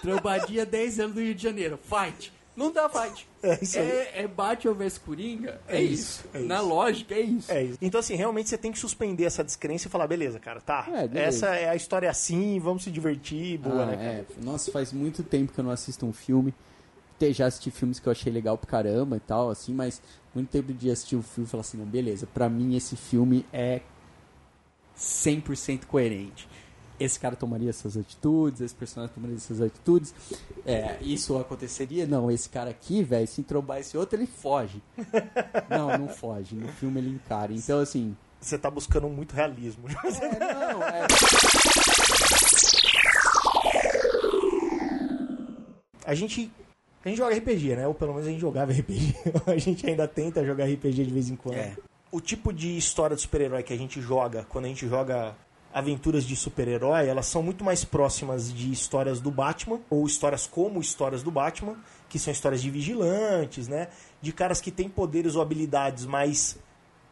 Trombadinha 0.00 0.64
10 0.66 1.00
anos 1.00 1.14
do 1.14 1.20
Rio 1.20 1.34
de 1.34 1.42
Janeiro. 1.42 1.78
Fight. 1.82 2.32
Não 2.56 2.72
dá 2.72 2.88
fight. 2.88 3.28
É 3.42 3.58
isso 3.60 3.78
aí. 3.78 3.86
É, 3.86 4.22
é 4.22 4.26
Batman 4.28 4.72
vs 4.72 4.96
Coringa? 4.96 5.60
É, 5.68 5.76
É 5.76 5.82
isso. 5.82 6.24
isso, 6.24 6.28
é 6.32 6.38
Na 6.40 6.56
isso. 6.56 6.66
lógica, 6.68 7.14
é 7.14 7.20
isso. 7.20 7.52
É 7.52 7.62
isso. 7.64 7.78
Então, 7.82 8.00
assim, 8.00 8.14
realmente 8.14 8.48
você 8.48 8.56
tem 8.56 8.72
que 8.72 8.78
suspender 8.78 9.24
essa 9.24 9.44
descrença 9.44 9.88
e 9.88 9.90
falar, 9.90 10.06
beleza, 10.06 10.40
cara, 10.40 10.60
tá. 10.62 10.86
É, 10.88 11.06
beleza. 11.06 11.20
essa 11.46 11.46
é 11.54 11.68
a 11.68 11.76
história 11.76 12.08
assim, 12.08 12.58
vamos 12.58 12.84
se 12.84 12.90
divertir, 12.90 13.58
boa, 13.58 13.82
Ah, 13.82 13.86
né, 13.86 13.96
cara? 13.96 14.08
é. 14.08 14.24
Nossa, 14.42 14.72
faz 14.72 14.90
muito 14.90 15.22
tempo 15.22 15.52
que 15.52 15.58
eu 15.60 15.64
não 15.64 15.70
assisto 15.70 16.06
um 16.06 16.14
filme. 16.14 16.54
Até 17.16 17.30
já 17.32 17.46
assisti 17.46 17.70
filmes 17.70 17.98
que 18.00 18.06
eu 18.06 18.12
achei 18.12 18.32
legal 18.32 18.56
pra 18.56 18.70
caramba 18.70 19.16
e 19.18 19.20
tal, 19.20 19.50
assim, 19.50 19.74
mas 19.74 20.00
muito 20.34 20.48
tempo 20.48 20.72
de 20.72 20.90
assistir 20.90 21.16
um 21.16 21.22
filme 21.22 21.46
e 21.46 21.50
falar 21.50 21.60
assim, 21.60 21.76
não, 21.76 21.84
beleza, 21.86 22.26
pra 22.26 22.48
mim 22.48 22.74
esse 22.74 22.96
filme 22.96 23.44
é 23.52 23.80
100% 24.96 25.84
coerente. 25.86 26.48
Esse 26.98 27.20
cara 27.20 27.36
tomaria 27.36 27.68
essas 27.68 27.96
atitudes, 27.96 28.60
esse 28.60 28.74
personagem 28.74 29.14
tomaria 29.14 29.36
essas 29.36 29.60
atitudes. 29.60 30.14
É, 30.64 30.96
isso 31.02 31.36
aconteceria? 31.36 32.06
Não, 32.06 32.30
esse 32.30 32.48
cara 32.48 32.70
aqui, 32.70 33.02
velho, 33.02 33.26
se 33.26 33.42
trombar 33.42 33.80
esse 33.80 33.96
outro, 33.98 34.18
ele 34.18 34.26
foge. 34.26 34.82
Não, 35.68 35.98
não 35.98 36.08
foge. 36.08 36.54
No 36.54 36.68
filme 36.68 37.00
ele 37.00 37.10
encara. 37.10 37.52
Então, 37.52 37.80
assim. 37.80 38.16
Você 38.40 38.58
tá 38.58 38.70
buscando 38.70 39.08
muito 39.08 39.34
realismo. 39.34 39.88
É, 39.88 40.72
não, 40.72 40.82
é. 40.82 41.06
A 46.06 46.14
gente. 46.14 46.50
A 47.04 47.08
gente 47.08 47.18
joga 47.18 47.36
RPG, 47.36 47.76
né? 47.76 47.86
Ou 47.86 47.94
pelo 47.94 48.12
menos 48.12 48.26
a 48.26 48.30
gente 48.30 48.40
jogava 48.40 48.72
RPG. 48.72 49.14
a 49.46 49.58
gente 49.58 49.86
ainda 49.86 50.06
tenta 50.06 50.44
jogar 50.44 50.66
RPG 50.66 51.04
de 51.04 51.12
vez 51.12 51.28
em 51.28 51.36
quando. 51.36 51.56
É. 51.56 51.76
O 52.10 52.20
tipo 52.20 52.52
de 52.52 52.76
história 52.76 53.16
de 53.16 53.22
super-herói 53.22 53.62
que 53.62 53.72
a 53.72 53.76
gente 53.76 54.00
joga, 54.00 54.46
quando 54.48 54.64
a 54.64 54.68
gente 54.68 54.88
joga 54.88 55.36
aventuras 55.76 56.24
de 56.24 56.34
super-herói, 56.34 57.06
elas 57.06 57.26
são 57.26 57.42
muito 57.42 57.62
mais 57.62 57.84
próximas 57.84 58.50
de 58.50 58.72
histórias 58.72 59.20
do 59.20 59.30
Batman, 59.30 59.78
ou 59.90 60.06
histórias 60.06 60.46
como 60.46 60.80
histórias 60.80 61.22
do 61.22 61.30
Batman, 61.30 61.76
que 62.08 62.18
são 62.18 62.32
histórias 62.32 62.62
de 62.62 62.70
vigilantes, 62.70 63.68
né? 63.68 63.88
De 64.22 64.32
caras 64.32 64.58
que 64.58 64.70
têm 64.70 64.88
poderes 64.88 65.36
ou 65.36 65.42
habilidades 65.42 66.06
mais 66.06 66.58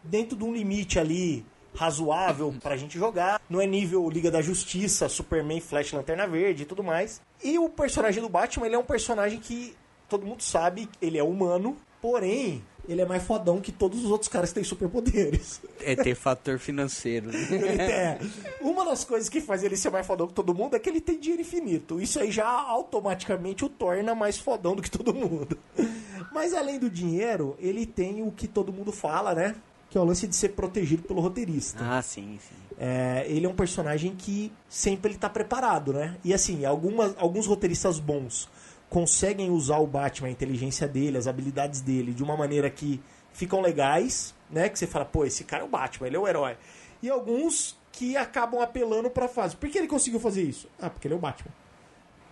dentro 0.02 0.34
de 0.34 0.44
um 0.44 0.54
limite 0.54 0.98
ali 0.98 1.44
razoável 1.74 2.54
pra 2.62 2.74
gente 2.74 2.98
jogar. 2.98 3.38
Não 3.50 3.60
é 3.60 3.66
nível 3.66 4.08
Liga 4.08 4.30
da 4.30 4.40
Justiça, 4.40 5.10
Superman, 5.10 5.60
Flash, 5.60 5.92
Lanterna 5.92 6.26
Verde 6.26 6.62
e 6.62 6.66
tudo 6.66 6.82
mais. 6.82 7.20
E 7.42 7.58
o 7.58 7.68
personagem 7.68 8.22
do 8.22 8.30
Batman, 8.30 8.64
ele 8.64 8.76
é 8.76 8.78
um 8.78 8.84
personagem 8.84 9.40
que 9.40 9.76
todo 10.08 10.24
mundo 10.24 10.42
sabe, 10.42 10.88
ele 11.02 11.18
é 11.18 11.22
humano, 11.22 11.76
porém, 12.00 12.64
ele 12.88 13.00
é 13.00 13.06
mais 13.06 13.22
fodão 13.22 13.60
que 13.60 13.72
todos 13.72 14.04
os 14.04 14.10
outros 14.10 14.28
caras 14.28 14.50
que 14.50 14.56
têm 14.56 14.64
superpoderes. 14.64 15.60
É 15.80 15.96
ter 15.96 16.14
fator 16.14 16.58
financeiro. 16.58 17.30
né? 17.30 17.38
Ele 17.50 17.66
é. 17.82 18.18
Uma 18.60 18.84
das 18.84 19.04
coisas 19.04 19.28
que 19.28 19.40
faz 19.40 19.62
ele 19.62 19.76
ser 19.76 19.90
mais 19.90 20.06
fodão 20.06 20.26
que 20.26 20.34
todo 20.34 20.54
mundo 20.54 20.76
é 20.76 20.78
que 20.78 20.88
ele 20.88 21.00
tem 21.00 21.18
dinheiro 21.18 21.42
infinito. 21.42 22.00
Isso 22.00 22.20
aí 22.20 22.30
já 22.30 22.46
automaticamente 22.46 23.64
o 23.64 23.68
torna 23.68 24.14
mais 24.14 24.38
fodão 24.38 24.76
do 24.76 24.82
que 24.82 24.90
todo 24.90 25.14
mundo. 25.14 25.58
Mas 26.32 26.52
além 26.52 26.78
do 26.78 26.90
dinheiro, 26.90 27.56
ele 27.58 27.86
tem 27.86 28.22
o 28.22 28.30
que 28.30 28.46
todo 28.46 28.72
mundo 28.72 28.92
fala, 28.92 29.34
né? 29.34 29.54
Que 29.90 29.96
é 29.96 30.00
o 30.00 30.04
lance 30.04 30.26
de 30.26 30.34
ser 30.34 30.50
protegido 30.50 31.02
pelo 31.02 31.20
roteirista. 31.20 31.78
Ah, 31.84 32.02
sim, 32.02 32.38
sim. 32.40 32.54
é, 32.78 33.24
ele 33.28 33.46
é 33.46 33.48
um 33.48 33.54
personagem 33.54 34.14
que 34.16 34.52
sempre 34.68 35.12
ele 35.12 35.18
tá 35.18 35.30
preparado, 35.30 35.92
né? 35.92 36.16
E 36.24 36.34
assim, 36.34 36.64
algumas, 36.64 37.14
alguns 37.18 37.46
roteiristas 37.46 37.98
bons 38.00 38.48
conseguem 38.94 39.50
usar 39.50 39.78
o 39.78 39.88
Batman, 39.88 40.28
a 40.28 40.30
inteligência 40.30 40.86
dele, 40.86 41.18
as 41.18 41.26
habilidades 41.26 41.80
dele, 41.80 42.14
de 42.14 42.22
uma 42.22 42.36
maneira 42.36 42.70
que 42.70 43.02
ficam 43.32 43.60
legais, 43.60 44.32
né? 44.48 44.68
Que 44.68 44.78
você 44.78 44.86
fala, 44.86 45.04
pô, 45.04 45.24
esse 45.24 45.42
cara 45.42 45.64
é 45.64 45.66
o 45.66 45.68
Batman, 45.68 46.06
ele 46.06 46.14
é 46.14 46.18
o 46.20 46.28
herói. 46.28 46.56
E 47.02 47.10
alguns 47.10 47.76
que 47.90 48.16
acabam 48.16 48.62
apelando 48.62 49.10
pra 49.10 49.26
fase. 49.26 49.56
Por 49.56 49.68
que 49.68 49.78
ele 49.78 49.88
conseguiu 49.88 50.20
fazer 50.20 50.44
isso? 50.44 50.68
Ah, 50.80 50.88
porque 50.88 51.08
ele 51.08 51.14
é 51.14 51.16
o 51.16 51.20
Batman. 51.20 51.50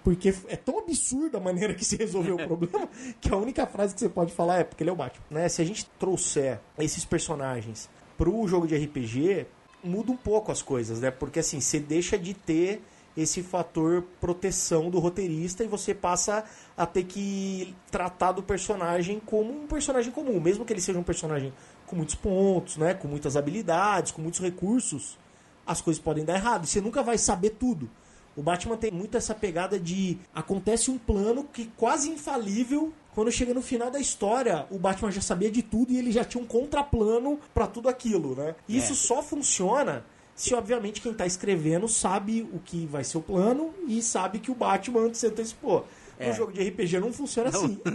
Porque 0.04 0.32
é 0.46 0.54
tão 0.54 0.78
absurda 0.78 1.38
a 1.38 1.40
maneira 1.40 1.74
que 1.74 1.84
se 1.84 1.96
resolveu 1.96 2.36
o 2.36 2.38
problema 2.46 2.88
que 3.20 3.28
a 3.28 3.36
única 3.36 3.66
frase 3.66 3.92
que 3.92 3.98
você 3.98 4.08
pode 4.08 4.32
falar 4.32 4.60
é 4.60 4.64
porque 4.64 4.84
ele 4.84 4.90
é 4.90 4.92
o 4.92 4.96
Batman. 4.96 5.24
Né? 5.32 5.48
Se 5.48 5.60
a 5.60 5.64
gente 5.64 5.84
trouxer 5.98 6.60
esses 6.78 7.04
personagens 7.04 7.90
pro 8.16 8.46
jogo 8.46 8.68
de 8.68 8.76
RPG, 8.76 9.48
muda 9.82 10.12
um 10.12 10.16
pouco 10.16 10.52
as 10.52 10.62
coisas, 10.62 11.00
né? 11.00 11.10
Porque 11.10 11.40
assim, 11.40 11.60
você 11.60 11.80
deixa 11.80 12.16
de 12.16 12.34
ter 12.34 12.80
esse 13.16 13.42
fator 13.42 14.04
proteção 14.20 14.90
do 14.90 14.98
roteirista 14.98 15.62
e 15.62 15.66
você 15.66 15.94
passa 15.94 16.44
a 16.76 16.86
ter 16.86 17.04
que 17.04 17.74
tratar 17.90 18.32
do 18.32 18.42
personagem 18.42 19.20
como 19.24 19.52
um 19.52 19.66
personagem 19.66 20.10
comum, 20.10 20.40
mesmo 20.40 20.64
que 20.64 20.72
ele 20.72 20.80
seja 20.80 20.98
um 20.98 21.02
personagem 21.02 21.52
com 21.86 21.96
muitos 21.96 22.14
pontos, 22.14 22.76
né, 22.76 22.94
com 22.94 23.06
muitas 23.06 23.36
habilidades, 23.36 24.12
com 24.12 24.22
muitos 24.22 24.40
recursos, 24.40 25.18
as 25.66 25.80
coisas 25.80 26.02
podem 26.02 26.24
dar 26.24 26.36
errado. 26.36 26.64
E 26.64 26.66
você 26.66 26.80
nunca 26.80 27.02
vai 27.02 27.18
saber 27.18 27.50
tudo. 27.50 27.88
O 28.34 28.42
Batman 28.42 28.78
tem 28.78 28.90
muito 28.90 29.16
essa 29.16 29.34
pegada 29.34 29.78
de 29.78 30.18
acontece 30.34 30.90
um 30.90 30.96
plano 30.96 31.44
que 31.44 31.66
quase 31.76 32.08
infalível. 32.08 32.92
Quando 33.14 33.30
chega 33.30 33.52
no 33.52 33.60
final 33.60 33.90
da 33.90 34.00
história, 34.00 34.66
o 34.70 34.78
Batman 34.78 35.10
já 35.10 35.20
sabia 35.20 35.50
de 35.50 35.62
tudo 35.62 35.92
e 35.92 35.98
ele 35.98 36.10
já 36.10 36.24
tinha 36.24 36.42
um 36.42 36.46
contraplano 36.46 37.38
para 37.52 37.66
tudo 37.66 37.90
aquilo, 37.90 38.34
né? 38.34 38.54
E 38.66 38.78
isso 38.78 38.94
só 38.94 39.22
funciona 39.22 40.02
se 40.42 40.54
obviamente 40.54 41.00
quem 41.00 41.14
tá 41.14 41.24
escrevendo 41.24 41.86
sabe 41.86 42.42
o 42.52 42.58
que 42.58 42.84
vai 42.86 43.04
ser 43.04 43.18
o 43.18 43.22
plano 43.22 43.72
e 43.86 44.02
sabe 44.02 44.40
que 44.40 44.50
o 44.50 44.54
Batman 44.56 45.02
antes 45.06 45.20
se 45.20 45.26
antecipou. 45.28 45.86
No 46.18 46.26
É. 46.26 46.32
jogo 46.32 46.52
de 46.52 46.60
RPG 46.68 46.98
não 46.98 47.12
funciona 47.12 47.48
assim. 47.50 47.80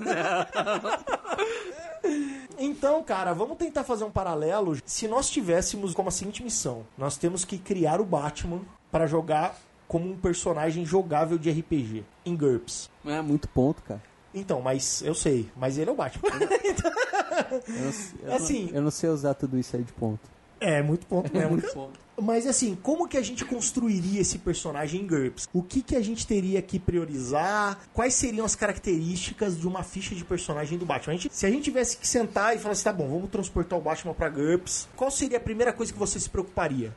Então, 2.59 3.03
cara, 3.03 3.33
vamos 3.33 3.57
tentar 3.57 3.83
fazer 3.83 4.03
um 4.03 4.09
paralelo. 4.11 4.77
Se 4.85 5.07
nós 5.07 5.29
tivéssemos 5.29 5.93
como 5.93 6.09
a 6.09 6.11
seguinte 6.11 6.41
missão: 6.41 6.85
nós 6.97 7.17
temos 7.17 7.43
que 7.45 7.57
criar 7.57 7.99
o 7.99 8.05
Batman 8.05 8.61
para 8.91 9.05
jogar 9.07 9.55
como 9.87 10.09
um 10.09 10.17
personagem 10.17 10.85
jogável 10.85 11.37
de 11.37 11.51
RPG 11.51 12.03
em 12.25 12.35
GURPS. 12.35 12.89
Não 13.03 13.13
é 13.13 13.21
muito 13.21 13.47
ponto, 13.49 13.81
cara. 13.83 14.01
Então, 14.33 14.61
mas 14.61 15.01
eu 15.01 15.13
sei, 15.13 15.49
mas 15.55 15.77
ele 15.77 15.89
é 15.89 15.93
o 15.93 15.95
Batman. 15.95 16.29
Eu 16.29 16.39
não, 16.39 16.47
eu 18.31 18.33
Assim- 18.35 18.65
não, 18.67 18.75
eu 18.75 18.81
não 18.83 18.91
sei 18.91 19.09
usar 19.09 19.33
tudo 19.33 19.57
isso 19.59 19.75
aí 19.75 19.83
de 19.83 19.93
ponto. 19.93 20.21
É, 20.59 20.81
muito 20.81 21.05
ponto 21.07 21.31
mesmo. 21.33 21.51
muito 21.51 21.71
ponto. 21.73 21.99
Mas 22.19 22.47
assim, 22.47 22.75
como 22.81 23.07
que 23.07 23.15
a 23.15 23.21
gente 23.21 23.45
construiria 23.45 24.19
esse 24.21 24.39
personagem 24.39 25.01
em 25.01 25.07
GURPS? 25.07 25.47
O 25.53 25.61
que, 25.61 25.83
que 25.83 25.95
a 25.95 26.01
gente 26.01 26.25
teria 26.25 26.59
que 26.63 26.79
priorizar? 26.79 27.79
Quais 27.93 28.15
seriam 28.15 28.43
as 28.43 28.55
características 28.55 29.59
de 29.59 29.67
uma 29.67 29.83
ficha 29.83 30.15
de 30.15 30.25
personagem 30.25 30.79
do 30.79 30.85
Batman? 30.85 31.13
A 31.13 31.17
gente- 31.17 31.29
se 31.35 31.45
a 31.45 31.49
gente 31.51 31.63
tivesse 31.65 31.97
que 31.97 32.07
sentar 32.07 32.55
e 32.55 32.59
falar 32.59 32.71
assim, 32.71 32.83
tá 32.85 32.93
bom, 32.93 33.07
vamos 33.07 33.29
transportar 33.29 33.77
o 33.77 33.81
Batman 33.81 34.15
pra 34.15 34.29
GURPS, 34.29 34.87
qual 34.95 35.11
seria 35.11 35.37
a 35.37 35.41
primeira 35.41 35.71
coisa 35.71 35.93
que 35.93 35.99
você 35.99 36.19
se 36.19 36.29
preocuparia? 36.29 36.91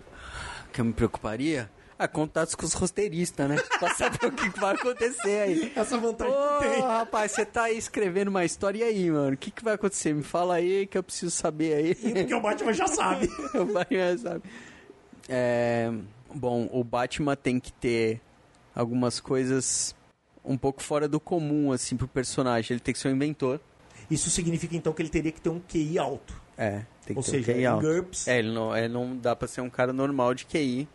Que 0.72 0.80
eu 0.80 0.84
me 0.86 0.92
preocuparia? 0.94 1.70
Ah, 2.02 2.08
contatos 2.08 2.54
com 2.54 2.64
os 2.64 2.72
roteiristas, 2.72 3.46
né? 3.46 3.56
pra 3.78 3.92
saber 3.94 4.24
o 4.24 4.32
que 4.32 4.48
vai 4.58 4.74
acontecer 4.74 5.42
aí. 5.42 5.72
Essa 5.76 5.98
vantagem 5.98 6.32
Ô, 6.34 6.58
que 6.58 6.68
tem. 6.70 6.80
rapaz, 6.80 7.32
você 7.32 7.44
tá 7.44 7.64
aí 7.64 7.76
escrevendo 7.76 8.28
uma 8.28 8.42
história 8.42 8.78
e 8.78 8.82
aí, 8.82 9.10
mano? 9.10 9.34
O 9.34 9.36
que, 9.36 9.50
que 9.50 9.62
vai 9.62 9.74
acontecer? 9.74 10.14
Me 10.14 10.22
fala 10.22 10.54
aí 10.54 10.86
que 10.86 10.96
eu 10.96 11.02
preciso 11.02 11.30
saber 11.30 11.74
aí. 11.74 11.94
Porque 11.94 12.34
o 12.34 12.40
Batman 12.40 12.72
já 12.72 12.86
sabe. 12.86 13.28
O 13.52 13.66
Batman 13.66 14.16
sabe. 14.16 14.42
É, 15.28 15.92
bom, 16.34 16.70
o 16.72 16.82
Batman 16.82 17.36
tem 17.36 17.60
que 17.60 17.70
ter 17.70 18.18
algumas 18.74 19.20
coisas 19.20 19.94
um 20.42 20.56
pouco 20.56 20.82
fora 20.82 21.06
do 21.06 21.20
comum, 21.20 21.70
assim, 21.70 21.98
pro 21.98 22.08
personagem. 22.08 22.72
Ele 22.76 22.80
tem 22.80 22.94
que 22.94 22.98
ser 22.98 23.08
um 23.08 23.12
inventor. 23.12 23.60
Isso 24.10 24.30
significa 24.30 24.74
então 24.74 24.94
que 24.94 25.02
ele 25.02 25.10
teria 25.10 25.32
que 25.32 25.40
ter 25.42 25.50
um 25.50 25.60
QI 25.60 25.98
alto. 25.98 26.40
É, 26.56 26.82
tem 27.04 27.14
que 27.14 27.18
Ou 27.18 27.22
ter 27.22 27.30
seja, 27.30 27.52
um 27.52 27.54
QI 27.54 27.60
em 27.60 27.66
alto. 27.66 27.86
GURPS. 27.86 28.26
É, 28.26 28.38
ele 28.38 28.50
não, 28.52 28.74
ele 28.74 28.88
não 28.88 29.14
dá 29.18 29.36
pra 29.36 29.46
ser 29.46 29.60
um 29.60 29.68
cara 29.68 29.92
normal 29.92 30.32
de 30.32 30.46
QI. 30.46 30.88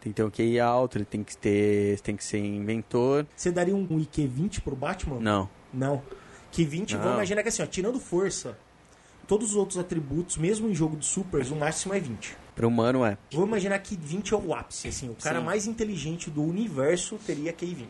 Tem 0.00 0.12
que 0.12 0.16
ter 0.16 0.24
um 0.24 0.30
QI 0.30 0.58
alto, 0.58 0.96
ele 0.98 1.04
tem 1.04 1.22
que 1.22 1.36
ter, 1.36 2.00
tem 2.00 2.16
que 2.16 2.24
ser 2.24 2.38
inventor. 2.38 3.26
Você 3.36 3.50
daria 3.52 3.74
um 3.76 3.98
IQ 3.98 4.26
20 4.26 4.60
pro 4.62 4.74
Batman? 4.74 5.20
Não. 5.20 5.48
Não. 5.72 6.02
Que 6.50 6.64
20, 6.64 6.94
Não. 6.94 7.00
vamos 7.00 7.14
imaginar 7.16 7.42
que 7.42 7.48
assim, 7.50 7.62
ó, 7.62 7.66
tirando 7.66 8.00
força, 8.00 8.58
todos 9.28 9.50
os 9.50 9.56
outros 9.56 9.78
atributos, 9.78 10.36
mesmo 10.36 10.68
em 10.68 10.74
jogo 10.74 10.96
de 10.96 11.04
supers, 11.04 11.50
o 11.50 11.56
máximo 11.56 11.94
é 11.94 12.00
20. 12.00 12.36
Para 12.56 12.66
humano 12.66 13.04
é. 13.04 13.16
Vamos 13.30 13.48
imaginar 13.48 13.78
que 13.78 13.96
20 13.96 14.34
é 14.34 14.36
o 14.36 14.52
ápice, 14.54 14.88
assim, 14.88 15.08
o 15.10 15.14
cara 15.14 15.38
Sim. 15.38 15.44
mais 15.44 15.66
inteligente 15.66 16.28
do 16.30 16.42
universo 16.42 17.16
teria 17.24 17.52
QI 17.52 17.74
20. 17.74 17.88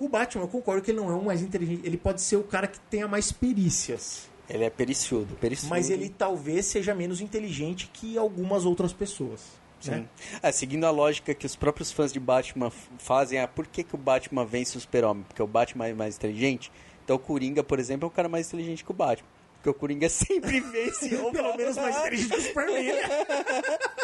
O 0.00 0.08
Batman, 0.08 0.44
eu 0.44 0.48
concordo 0.48 0.80
que 0.80 0.90
ele 0.92 0.98
não 0.98 1.10
é 1.10 1.14
o 1.14 1.24
mais 1.24 1.42
inteligente, 1.42 1.82
ele 1.84 1.96
pode 1.96 2.22
ser 2.22 2.36
o 2.36 2.44
cara 2.44 2.66
que 2.68 2.78
tenha 2.88 3.06
mais 3.08 3.30
perícias, 3.32 4.28
Ele 4.48 4.64
é 4.64 4.70
periciudo, 4.70 5.34
periciudo. 5.34 5.68
mas 5.70 5.90
ele 5.90 6.08
talvez 6.08 6.66
seja 6.66 6.94
menos 6.94 7.20
inteligente 7.20 7.90
que 7.92 8.16
algumas 8.16 8.64
outras 8.64 8.92
pessoas. 8.92 9.57
Sim. 9.80 9.90
Né? 9.92 10.04
É, 10.42 10.52
seguindo 10.52 10.84
a 10.84 10.90
lógica 10.90 11.34
que 11.34 11.46
os 11.46 11.56
próprios 11.56 11.92
fãs 11.92 12.12
de 12.12 12.20
Batman 12.20 12.70
fazem, 12.98 13.38
ah, 13.40 13.48
por 13.48 13.66
que, 13.66 13.82
que 13.84 13.94
o 13.94 13.98
Batman 13.98 14.44
vence 14.44 14.76
o 14.76 14.80
super-homem? 14.80 15.24
Porque 15.28 15.42
o 15.42 15.46
Batman 15.46 15.86
é 15.86 15.94
mais 15.94 16.16
inteligente? 16.16 16.70
Então 17.04 17.16
o 17.16 17.18
Coringa, 17.18 17.62
por 17.62 17.78
exemplo, 17.78 18.06
é 18.06 18.08
um 18.08 18.12
cara 18.14 18.28
mais 18.28 18.48
inteligente 18.48 18.84
que 18.84 18.90
o 18.90 18.94
Batman. 18.94 19.28
Porque 19.54 19.70
o 19.70 19.74
Coringa 19.74 20.06
sempre 20.08 20.60
vence 20.60 21.14
o 21.16 21.32
Pelo 21.32 21.56
menos 21.56 21.76
mais 21.76 21.96
inteligente 21.96 22.28
que 22.30 22.36
o 22.36 22.42
Superman. 22.42 22.92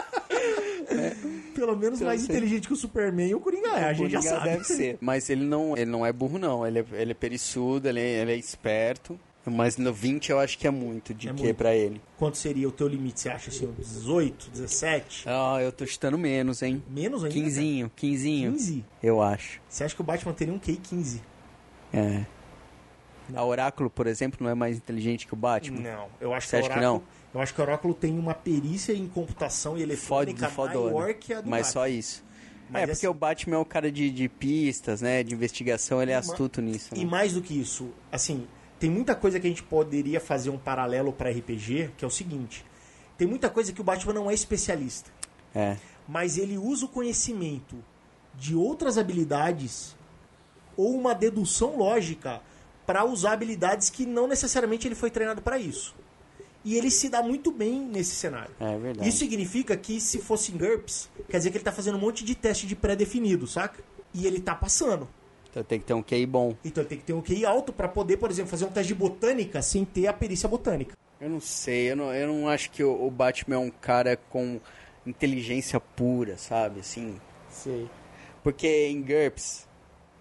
Pelo 1.54 1.76
menos 1.76 2.00
Eu 2.00 2.06
mais 2.06 2.22
sei. 2.22 2.34
inteligente 2.34 2.66
que 2.66 2.72
o 2.72 2.76
Superman 2.76 3.28
e 3.28 3.34
o 3.34 3.40
Coringa 3.40 3.68
é, 3.68 3.88
a 3.88 3.92
O 3.92 3.94
gente 3.94 4.10
já 4.12 4.18
Coringa 4.18 4.36
sabe. 4.38 4.50
deve 4.50 4.64
ser. 4.64 4.98
Mas 5.00 5.30
ele 5.30 5.44
não, 5.44 5.76
ele 5.76 5.90
não 5.90 6.04
é 6.04 6.12
burro, 6.12 6.38
não. 6.38 6.66
Ele 6.66 6.80
é, 6.80 6.84
ele 6.92 7.12
é 7.12 7.14
periçudo, 7.14 7.88
ele 7.88 8.00
é, 8.00 8.22
ele 8.22 8.32
é 8.32 8.36
esperto. 8.36 9.18
Mas 9.46 9.76
no 9.76 9.92
20 9.92 10.30
eu 10.30 10.38
acho 10.38 10.56
que 10.58 10.66
é 10.66 10.70
muito 10.70 11.12
de 11.12 11.28
É 11.28 11.32
muito. 11.32 11.54
pra 11.54 11.74
ele? 11.74 12.00
Quanto 12.16 12.38
seria 12.38 12.66
o 12.66 12.72
teu 12.72 12.88
limite? 12.88 13.20
Você 13.20 13.28
acha 13.28 13.50
assim, 13.50 13.66
uns 13.66 13.76
18, 13.88 14.50
17? 14.50 15.24
Ah, 15.28 15.58
eu 15.60 15.70
tô 15.70 15.84
chutando 15.86 16.16
menos, 16.16 16.62
hein? 16.62 16.82
Menos 16.88 17.22
ainda? 17.22 17.34
Quinzinho, 17.34 17.88
cara? 17.88 17.92
quinzinho. 17.96 18.52
15? 18.52 18.84
Eu 19.02 19.20
acho. 19.20 19.60
Você 19.68 19.84
acha 19.84 19.94
que 19.94 20.00
o 20.00 20.04
Batman 20.04 20.32
teria 20.32 20.54
um 20.54 20.58
QI 20.58 20.76
15? 20.76 21.20
É. 21.92 22.24
A 23.34 23.44
Oráculo, 23.44 23.88
por 23.90 24.06
exemplo, 24.06 24.38
não 24.42 24.50
é 24.50 24.54
mais 24.54 24.76
inteligente 24.76 25.26
que 25.26 25.32
o 25.34 25.36
Batman? 25.36 25.80
Não, 25.80 26.08
eu 26.20 26.32
acho 26.34 26.46
Você 26.46 26.56
que 26.56 26.56
o 26.56 26.66
acha 26.66 26.68
que 26.74 26.78
Oráculo, 26.86 27.04
eu 27.34 27.40
acho 27.40 27.54
que 27.54 27.60
o 27.60 27.64
Oráculo 27.64 27.94
tem 27.94 28.18
uma 28.18 28.34
perícia 28.34 28.92
em 28.92 29.06
computação 29.08 29.72
e 29.78 29.80
Fode, 29.96 30.30
eletrônica 30.30 30.48
fodona. 30.48 30.92
maior 30.94 31.14
que 31.14 31.32
a 31.32 31.40
do 31.40 31.48
Mas 31.48 31.66
Batman. 31.68 31.72
só 31.82 31.88
isso. 31.88 32.24
Mas 32.70 32.82
é, 32.82 32.86
porque 32.86 32.92
assim- 32.92 33.06
o 33.06 33.14
Batman 33.14 33.56
é 33.56 33.58
um 33.58 33.64
cara 33.64 33.90
de, 33.92 34.10
de 34.10 34.28
pistas, 34.28 35.00
né? 35.02 35.22
De 35.22 35.34
investigação, 35.34 36.02
ele 36.02 36.12
é 36.12 36.16
astuto 36.16 36.60
nisso. 36.62 36.90
E 36.94 37.04
Né? 37.04 37.10
mais 37.10 37.32
do 37.34 37.40
que 37.42 37.58
isso, 37.58 37.90
assim, 38.12 38.46
tem 38.84 38.90
muita 38.90 39.14
coisa 39.14 39.40
que 39.40 39.46
a 39.46 39.48
gente 39.48 39.62
poderia 39.62 40.20
fazer 40.20 40.50
um 40.50 40.58
paralelo 40.58 41.10
para 41.10 41.30
RPG, 41.30 41.92
que 41.96 42.04
é 42.04 42.06
o 42.06 42.10
seguinte: 42.10 42.62
tem 43.16 43.26
muita 43.26 43.48
coisa 43.48 43.72
que 43.72 43.80
o 43.80 43.84
Batman 43.84 44.12
não 44.12 44.30
é 44.30 44.34
especialista, 44.34 45.10
É. 45.54 45.78
mas 46.06 46.36
ele 46.36 46.58
usa 46.58 46.84
o 46.84 46.88
conhecimento 46.88 47.76
de 48.34 48.54
outras 48.54 48.98
habilidades 48.98 49.96
ou 50.76 50.94
uma 50.94 51.14
dedução 51.14 51.78
lógica 51.78 52.42
para 52.84 53.06
usar 53.06 53.32
habilidades 53.32 53.88
que 53.88 54.04
não 54.04 54.26
necessariamente 54.28 54.86
ele 54.86 54.94
foi 54.94 55.10
treinado 55.10 55.40
para 55.40 55.58
isso. 55.58 55.94
E 56.62 56.76
ele 56.76 56.90
se 56.90 57.08
dá 57.08 57.22
muito 57.22 57.50
bem 57.50 57.80
nesse 57.80 58.14
cenário. 58.14 58.54
É 58.60 58.76
verdade. 58.76 59.08
Isso 59.08 59.16
significa 59.16 59.78
que 59.78 59.98
se 59.98 60.18
fosse 60.18 60.52
em 60.52 60.58
GURPS, 60.58 61.08
quer 61.30 61.38
dizer 61.38 61.50
que 61.50 61.56
ele 61.56 61.64
tá 61.64 61.72
fazendo 61.72 61.96
um 61.96 62.00
monte 62.00 62.22
de 62.22 62.34
teste 62.34 62.66
de 62.66 62.76
pré-definido, 62.76 63.46
saca? 63.46 63.82
E 64.12 64.26
ele 64.26 64.40
tá 64.40 64.54
passando. 64.54 65.08
Então 65.54 65.62
tem 65.62 65.78
que 65.78 65.86
ter 65.86 65.94
um 65.94 66.02
QI 66.02 66.26
bom. 66.26 66.56
Então 66.64 66.84
tem 66.84 66.98
que 66.98 67.04
ter 67.04 67.12
um 67.12 67.22
QI 67.22 67.46
alto 67.46 67.72
para 67.72 67.86
poder, 67.86 68.16
por 68.16 68.28
exemplo, 68.28 68.50
fazer 68.50 68.64
um 68.64 68.70
teste 68.70 68.88
de 68.88 68.98
botânica 68.98 69.62
sem 69.62 69.84
ter 69.84 70.08
a 70.08 70.12
perícia 70.12 70.48
botânica. 70.48 70.96
Eu 71.20 71.30
não 71.30 71.38
sei, 71.38 71.92
eu 71.92 71.96
não, 71.96 72.12
eu 72.12 72.26
não 72.26 72.48
acho 72.48 72.72
que 72.72 72.82
o, 72.82 73.08
Batman 73.08 73.54
é 73.54 73.58
um 73.58 73.70
cara 73.70 74.16
com 74.16 74.60
inteligência 75.06 75.78
pura, 75.78 76.36
sabe? 76.36 76.80
Assim. 76.80 77.20
Sei. 77.48 77.88
Porque 78.42 78.88
em 78.88 79.00
GURPS, 79.00 79.68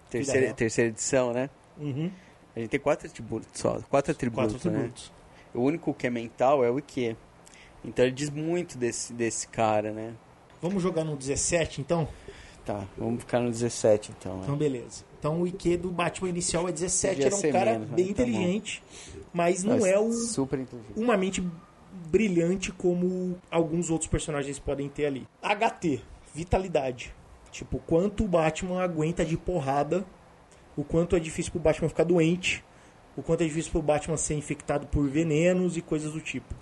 terceira, 0.08 0.54
terceira 0.54 0.92
edição, 0.92 1.34
né? 1.34 1.50
Uhum. 1.80 2.12
A 2.56 2.60
gente 2.60 2.70
tem 2.70 2.80
quatro 2.80 3.08
atributos 3.08 3.50
só. 3.60 3.82
Quatro 3.90 4.12
atributos, 4.12 4.54
Quatro 4.54 4.70
né? 4.70 4.78
atributos. 4.78 5.12
O 5.52 5.62
único 5.62 5.96
que 5.96 6.06
é 6.06 6.12
mental 6.12 6.64
é 6.64 6.70
o 6.70 6.78
IQ. 6.78 7.16
Então 7.84 8.06
ele 8.06 8.14
diz 8.14 8.30
muito 8.30 8.78
desse, 8.78 9.12
desse 9.12 9.48
cara, 9.48 9.92
né? 9.92 10.14
Vamos 10.62 10.84
jogar 10.84 11.04
no 11.04 11.18
17, 11.18 11.82
então? 11.82 12.08
Tá, 12.64 12.88
vamos 12.96 13.22
ficar 13.22 13.40
no 13.40 13.50
17 13.50 14.14
então. 14.18 14.38
né? 14.38 14.44
Então, 14.44 14.56
beleza. 14.56 15.04
Então, 15.24 15.42
o 15.42 15.48
IQ 15.48 15.78
do 15.78 15.90
Batman 15.90 16.28
inicial 16.28 16.68
é 16.68 16.72
17. 16.74 17.16
Podia 17.16 17.28
Ele 17.28 17.34
é 17.34 17.38
um 17.38 17.52
cara 17.54 17.72
menos, 17.72 17.90
né? 17.90 17.96
bem 17.96 18.06
Tá 18.08 18.12
inteligente, 18.12 18.84
mas 19.34 19.64
não 19.64 19.76
Mas 19.80 19.86
é 19.86 19.98
o, 19.98 20.12
Super 20.12 20.60
inteligente. 20.60 21.00
uma 21.00 21.16
mente 21.16 21.42
brilhante 22.12 22.74
como 22.74 23.38
alguns 23.50 23.90
outros 23.90 24.10
personagens 24.10 24.60
podem 24.60 24.90
ter 24.90 25.06
ali. 25.06 25.26
HT, 25.42 26.02
vitalidade. 26.36 27.16
Tipo, 27.54 27.80
quanto 27.88 28.26
o 28.26 28.28
Batman 28.28 28.82
aguenta 28.84 29.24
de 29.24 29.38
porrada, 29.38 30.06
o 30.76 30.84
quanto 30.84 31.16
é 31.16 31.20
difícil 31.22 31.54
pro 31.54 31.62
Batman 31.62 31.88
ficar 31.88 32.04
doente, 32.04 32.62
o 33.16 33.24
quanto 33.24 33.44
é 33.44 33.46
difícil 33.46 33.72
pro 33.72 33.82
Batman 33.82 34.18
ser 34.18 34.34
infectado 34.34 34.88
por 34.88 35.08
venenos 35.08 35.78
e 35.78 35.82
coisas 35.82 36.12
do 36.12 36.20
tipo. 36.20 36.54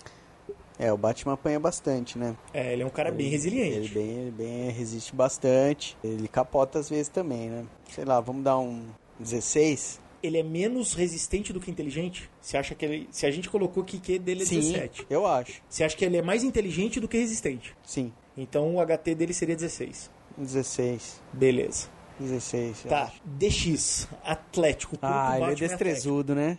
É, 0.82 0.92
o 0.92 0.98
Batman 0.98 1.34
apanha 1.34 1.60
bastante, 1.60 2.18
né? 2.18 2.36
É, 2.52 2.74
ele 2.74 2.82
é 2.82 2.86
um 2.86 2.90
cara 2.90 3.12
bem 3.12 3.30
resiliente. 3.30 3.78
Ele 3.78 3.88
bem, 3.90 4.10
ele 4.10 4.32
bem 4.32 4.70
resiste 4.72 5.16
bastante. 5.16 5.96
Ele 6.04 6.28
capota 6.28 6.80
às 6.80 6.90
vezes 6.90 7.08
também, 7.08 7.50
né? 7.50 7.66
Sei 7.92 8.04
lá, 8.04 8.20
vamos 8.20 8.44
dar 8.44 8.58
um 8.58 8.84
16? 9.20 10.02
Ele 10.24 10.40
é 10.40 10.44
menos 10.44 10.94
resistente 10.96 11.54
do 11.54 11.60
que 11.60 11.70
inteligente? 11.70 12.30
Você 12.42 12.58
acha 12.58 12.74
que 12.74 12.84
ele. 12.84 13.08
Se 13.12 13.28
a 13.28 13.32
gente 13.32 13.48
colocou 13.48 13.84
que 13.84 13.96
o 13.98 14.00
QQ 14.00 14.20
dele 14.20 14.42
é 14.42 14.46
Sim, 14.46 14.60
17. 14.60 15.06
eu 15.10 15.28
acho. 15.28 15.62
Você 15.70 15.84
acha 15.84 15.96
que 15.96 16.04
ele 16.04 16.18
é 16.18 16.22
mais 16.24 16.44
inteligente 16.44 17.00
do 17.00 17.08
que 17.08 17.18
resistente? 17.18 17.76
Sim, 17.84 18.12
Então 18.36 18.76
o 18.76 18.80
HT 18.84 19.14
dele 19.16 19.34
seria 19.34 19.56
16. 19.56 20.10
16. 20.38 21.22
Beleza. 21.32 21.88
16. 22.20 22.86
eu 22.86 22.90
Tá. 22.90 23.04
acho. 23.04 23.22
DX, 23.26 24.08
Atlético. 24.24 24.98
Ah, 25.02 25.40
ele 25.40 25.52
é 25.52 25.56
destrezudo, 25.56 26.34
né? 26.36 26.58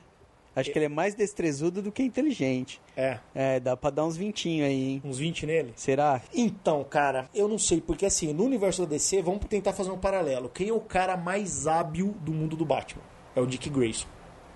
Acho 0.54 0.70
que 0.70 0.78
ele 0.78 0.86
é 0.86 0.88
mais 0.88 1.14
destrezudo 1.14 1.80
do 1.80 1.92
que 1.92 2.02
inteligente. 2.02 2.80
Atlético? 2.92 3.22
É, 3.34 3.60
dá 3.60 3.76
pra 3.76 3.90
dar 3.90 4.04
uns 4.04 4.16
vintinhos 4.16 4.68
aí, 4.68 4.90
hein? 4.90 5.02
É, 5.04 5.08
uns 5.08 5.18
20 5.18 5.46
nele. 5.46 5.72
Será? 5.76 6.20
Então, 6.34 6.84
cara, 6.84 7.28
eu 7.34 7.48
não 7.48 7.58
sei, 7.58 7.80
porque 7.80 8.06
assim, 8.06 8.32
no 8.32 8.44
universo 8.44 8.82
da 8.82 8.88
DC, 8.88 9.22
vamos 9.22 9.44
tentar 9.46 9.72
fazer 9.72 9.90
um 9.90 9.98
paralelo. 9.98 10.48
Quem 10.48 10.68
é 10.68 10.72
o 10.72 10.80
cara 10.80 11.16
mais 11.16 11.66
hábil 11.66 12.14
do 12.20 12.32
mundo 12.32 12.56
do 12.56 12.64
Batman? 12.64 13.02
É 13.34 13.40
o 13.40 13.46
Dick 13.46 13.68
Grayson. 13.70 14.06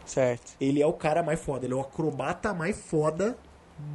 Certo. 0.05 0.55
Ele 0.61 0.81
é 0.81 0.87
o 0.87 0.93
cara 0.93 1.23
mais 1.23 1.41
foda, 1.41 1.67
ele 1.67 1.75
é 1.75 1.77
o 1.77 1.81
acrobata 1.81 2.55
mais 2.55 2.79
foda 2.79 3.37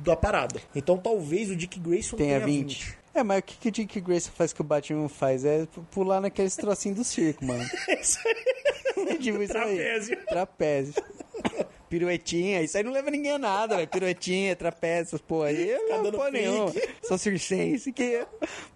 da 0.04 0.16
parada. 0.16 0.60
Então 0.76 0.98
talvez 0.98 1.50
o 1.50 1.56
Dick 1.56 1.80
Grayson 1.80 2.18
Tenha 2.18 2.36
tenha 2.36 2.46
20. 2.46 2.86
20. 2.86 3.02
É, 3.14 3.24
mas 3.24 3.40
o 3.40 3.44
que, 3.44 3.58
que 3.58 3.68
o 3.70 3.72
Dick 3.72 4.02
Grayson 4.02 4.32
faz 4.34 4.54
que 4.54 4.62
o 4.62 4.64
Batman 4.64 5.10
faz? 5.10 5.44
É 5.44 5.68
pular 5.90 6.22
naqueles 6.22 6.56
trocinhos 6.56 6.98
do 6.98 7.04
circo, 7.04 7.46
mano. 7.46 7.64
Isso 8.00 8.20
aí. 8.26 8.62
tipo 9.20 9.42
isso 9.42 9.58
aí. 9.58 9.78
Trapézio. 9.78 10.26
Trapézio. 10.28 10.94
Piruetinha, 11.92 12.62
isso 12.62 12.78
aí 12.78 12.86
não 12.86 12.94
leva 12.94 13.12
ninguém 13.12 13.34
a 13.34 13.38
nada, 13.38 13.76
velho. 13.76 13.88
Piruetinha, 13.90 14.56
trapézio, 14.56 15.20
porra 15.20 15.48
aí. 15.48 15.78
Não, 15.90 16.04
dando 16.04 16.18
porra 16.18 16.32
nenhuma. 16.32 16.72
Sou 17.04 17.18
circense, 17.18 17.92
que... 17.92 18.26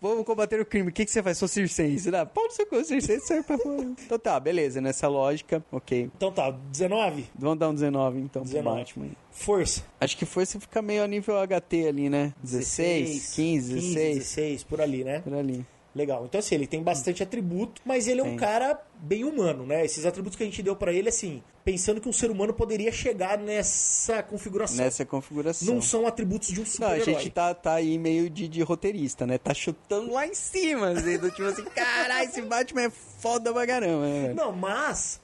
Vamos 0.02 0.26
combater 0.26 0.60
o 0.60 0.66
crime. 0.66 0.90
O 0.90 0.92
que, 0.92 1.06
que 1.06 1.12
você 1.12 1.24
faz? 1.24 1.38
Sou 1.38 1.48
circense. 1.48 2.12
Dá, 2.12 2.26
pau 2.26 2.44
no 2.44 2.52
seu 2.52 2.68
cu, 2.68 2.84
circense 2.84 3.26
serve 3.26 3.44
pra 3.44 3.58
fora. 3.58 3.88
Então 4.06 4.20
tá, 4.20 4.38
beleza, 4.38 4.82
nessa 4.82 5.08
lógica, 5.08 5.64
ok. 5.72 6.12
Então 6.14 6.30
tá, 6.30 6.52
19? 6.52 7.26
Vamos 7.34 7.58
dar 7.58 7.70
um 7.70 7.74
19, 7.74 8.20
então, 8.20 8.44
19. 8.44 8.66
pro 8.66 8.76
Batman. 8.76 9.16
Força. 9.32 9.86
Acho 10.02 10.18
que 10.18 10.26
força 10.26 10.60
fica 10.60 10.82
meio 10.82 11.02
a 11.02 11.08
nível 11.08 11.36
HT 11.36 11.88
ali, 11.88 12.10
né? 12.10 12.34
16, 12.44 13.34
15, 13.34 13.74
16, 13.76 14.18
16, 14.18 14.64
por 14.66 14.82
ali, 14.82 15.06
né? 15.06 15.20
por 15.20 15.34
ali. 15.34 15.66
Legal. 15.96 16.26
Então, 16.26 16.40
assim, 16.40 16.56
ele 16.56 16.68
tem 16.68 16.84
bastante 16.84 17.24
atributo, 17.24 17.82
mas 17.86 18.06
ele 18.06 18.20
é 18.20 18.24
um 18.24 18.36
cara 18.36 18.78
bem 19.00 19.24
humano, 19.24 19.66
né? 19.66 19.86
Esses 19.86 20.06
atributos 20.06 20.36
que 20.36 20.44
a 20.44 20.46
gente 20.46 20.62
deu 20.62 20.76
pra 20.76 20.92
ele, 20.92 21.08
assim, 21.08 21.42
pensando 21.64 22.02
que 22.02 22.10
um 22.10 22.12
ser 22.12 22.30
humano 22.30 22.54
poderia 22.54 22.92
chegar 22.92 23.38
nessa 23.38 24.22
configuração. 24.22 24.84
Nessa 24.84 25.06
configuração. 25.06 25.74
Não 25.74 25.82
são 25.82 26.06
atributos 26.06 26.50
de 26.50 26.60
um 26.60 26.64
Não, 26.64 26.88
a 26.88 26.96
super-herói. 26.96 27.06
gente 27.06 27.30
tá, 27.30 27.54
tá 27.54 27.76
aí 27.76 27.98
meio 27.98 28.30
de, 28.30 28.46
de 28.46 28.62
roteirista, 28.62 29.26
né? 29.26 29.38
Tá 29.38 29.54
chutando 29.54 30.12
lá 30.12 30.28
em 30.28 30.34
cima, 30.34 30.90
assim, 30.90 31.18
do 31.18 31.32
tipo 31.32 31.48
assim, 31.48 31.64
caralho, 31.64 32.28
esse 32.28 32.42
Batman 32.42 32.82
é 32.82 32.90
foda 32.90 33.54
pra 33.54 33.66
caramba, 33.66 34.06
né? 34.06 34.34
Não, 34.34 34.52
mas, 34.52 35.22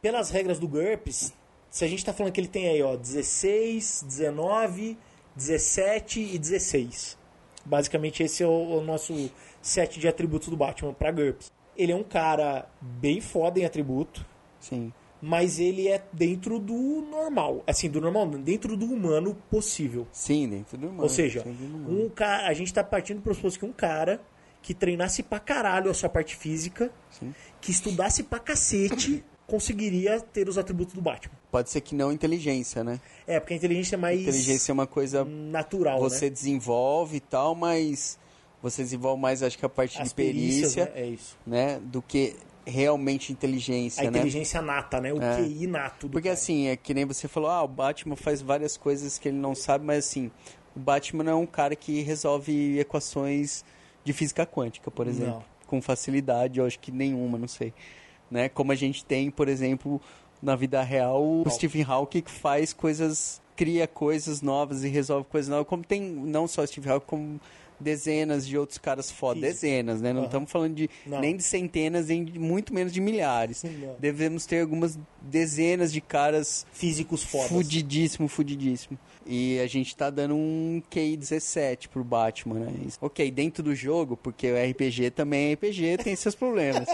pelas 0.00 0.30
regras 0.30 0.58
do 0.58 0.66
GURPS, 0.66 1.34
se 1.70 1.84
a 1.84 1.88
gente 1.88 2.02
tá 2.02 2.14
falando 2.14 2.32
que 2.32 2.40
ele 2.40 2.48
tem 2.48 2.68
aí, 2.68 2.82
ó, 2.82 2.96
16, 2.96 4.06
19, 4.08 4.96
17 5.36 6.18
e 6.34 6.38
16. 6.38 7.20
Basicamente, 7.64 8.22
esse 8.22 8.42
é 8.42 8.46
o, 8.46 8.78
o 8.78 8.80
nosso 8.80 9.30
set 9.62 9.98
de 9.98 10.08
atributos 10.08 10.48
do 10.48 10.56
Batman 10.56 10.92
pra 10.92 11.10
GURPS. 11.10 11.50
Ele 11.76 11.92
é 11.92 11.96
um 11.96 12.02
cara 12.02 12.68
bem 12.80 13.20
foda 13.20 13.58
em 13.58 13.64
atributo, 13.64 14.26
Sim. 14.60 14.92
mas 15.22 15.58
ele 15.58 15.88
é 15.88 16.02
dentro 16.12 16.58
do 16.58 16.74
normal. 17.10 17.62
Assim, 17.66 17.88
do 17.88 18.00
normal, 18.00 18.26
dentro 18.26 18.76
do 18.76 18.84
humano 18.84 19.34
possível. 19.48 20.06
Sim, 20.12 20.48
dentro 20.48 20.76
do 20.76 20.88
humano. 20.88 21.04
Ou 21.04 21.08
seja, 21.08 21.42
humano. 21.42 22.04
um 22.04 22.10
cara, 22.10 22.48
a 22.48 22.52
gente 22.52 22.74
tá 22.74 22.84
partindo 22.84 23.18
do 23.18 23.22
pressuposto 23.22 23.58
que 23.58 23.64
um 23.64 23.72
cara 23.72 24.20
que 24.60 24.74
treinasse 24.74 25.22
pra 25.22 25.40
caralho 25.40 25.90
a 25.90 25.94
sua 25.94 26.08
parte 26.08 26.36
física, 26.36 26.90
Sim. 27.10 27.34
que 27.60 27.70
estudasse 27.70 28.22
pra 28.22 28.38
cacete, 28.38 29.24
conseguiria 29.46 30.20
ter 30.20 30.48
os 30.48 30.56
atributos 30.56 30.94
do 30.94 31.00
Batman. 31.00 31.34
Pode 31.50 31.68
ser 31.68 31.80
que 31.80 31.94
não 31.94 32.12
inteligência, 32.12 32.84
né? 32.84 33.00
É, 33.26 33.40
porque 33.40 33.54
a 33.54 33.56
inteligência 33.56 33.96
é 33.96 33.98
mais 33.98 34.20
Inteligência 34.20 34.70
é 34.70 34.74
uma 34.74 34.86
coisa 34.86 35.24
natural, 35.24 35.98
você 35.98 36.26
né? 36.26 36.30
desenvolve 36.30 37.16
e 37.16 37.20
tal, 37.20 37.54
mas 37.54 38.18
você 38.62 38.82
desenvolve 38.82 39.20
mais, 39.20 39.42
acho 39.42 39.58
que 39.58 39.66
a 39.66 39.68
parte 39.68 40.00
As 40.00 40.08
de 40.10 40.14
perícia, 40.14 40.84
né? 40.86 40.92
É 40.94 41.06
isso. 41.06 41.36
né? 41.46 41.80
Do 41.82 42.00
que 42.00 42.36
realmente 42.64 43.32
A 43.32 43.34
inteligência, 43.34 44.02
né? 44.04 44.08
inteligência 44.18 44.62
nata, 44.62 45.00
né? 45.00 45.12
O 45.12 45.20
É. 45.20 45.36
QI 45.42 45.66
nato 45.66 46.08
Porque 46.08 46.28
cara. 46.28 46.34
assim, 46.34 46.68
é 46.68 46.76
que 46.76 46.94
nem 46.94 47.04
você 47.04 47.26
falou, 47.26 47.50
ah, 47.50 47.62
o 47.62 47.68
Batman 47.68 48.14
faz 48.14 48.40
várias 48.40 48.76
coisas 48.76 49.18
que 49.18 49.28
ele 49.28 49.36
não 49.38 49.54
sabe, 49.54 49.84
mas 49.84 50.06
assim, 50.06 50.30
o 50.76 50.78
Batman 50.78 51.24
não 51.24 51.32
é 51.32 51.36
um 51.36 51.46
cara 51.46 51.74
que 51.74 52.00
resolve 52.02 52.78
equações 52.78 53.64
de 54.04 54.12
física 54.12 54.46
quântica, 54.46 54.90
por 54.92 55.06
exemplo, 55.08 55.34
Não. 55.34 55.44
com 55.66 55.82
facilidade, 55.82 56.60
eu 56.60 56.66
acho 56.66 56.78
que 56.78 56.92
nenhuma, 56.92 57.36
não 57.36 57.48
sei. 57.48 57.74
Né? 58.30 58.48
Como 58.48 58.70
a 58.70 58.76
gente 58.76 59.04
tem, 59.04 59.28
por 59.30 59.48
exemplo, 59.48 60.00
na 60.40 60.54
vida 60.56 60.80
real, 60.82 61.20
o 61.22 61.44
Stephen 61.50 61.82
Hawking 61.82 62.22
que 62.22 62.30
faz 62.30 62.72
coisas, 62.72 63.42
cria 63.56 63.86
coisas 63.88 64.40
novas 64.40 64.84
e 64.84 64.88
resolve 64.88 65.26
coisas 65.28 65.48
novas, 65.48 65.66
como 65.66 65.84
tem 65.84 66.00
não 66.00 66.46
só 66.46 66.62
o 66.62 66.66
Stephen 66.66 66.92
Hawking, 66.92 67.06
como 67.06 67.40
dezenas 67.82 68.46
de 68.46 68.56
outros 68.56 68.78
caras 68.78 69.10
foda, 69.10 69.40
Físico. 69.40 69.52
dezenas, 69.52 70.00
né? 70.00 70.12
Não 70.12 70.24
estamos 70.24 70.50
falando 70.50 70.74
de 70.74 70.88
Não. 71.06 71.20
nem 71.20 71.36
de 71.36 71.42
centenas, 71.42 72.06
nem 72.08 72.24
de, 72.24 72.38
muito 72.38 72.72
menos 72.72 72.92
de 72.92 73.00
milhares. 73.00 73.62
Não. 73.64 73.96
Devemos 73.98 74.46
ter 74.46 74.60
algumas 74.60 74.98
dezenas 75.20 75.92
de 75.92 76.00
caras 76.00 76.66
Físicos 76.72 77.22
fodas. 77.22 77.48
fudidíssimo, 77.48 78.28
fudidíssimo. 78.28 78.98
E 79.26 79.60
a 79.60 79.66
gente 79.66 79.94
tá 79.94 80.10
dando 80.10 80.34
um 80.34 80.82
QI 80.90 81.16
17 81.16 81.88
pro 81.88 82.02
Batman, 82.02 82.60
né? 82.60 82.72
Isso. 82.86 82.98
Ok, 83.00 83.30
dentro 83.30 83.62
do 83.62 83.74
jogo, 83.74 84.16
porque 84.16 84.50
o 84.50 84.54
RPG 84.56 85.10
também 85.12 85.50
é 85.50 85.54
RPG, 85.54 85.98
tem 86.02 86.16
seus 86.16 86.34
problemas. 86.34 86.88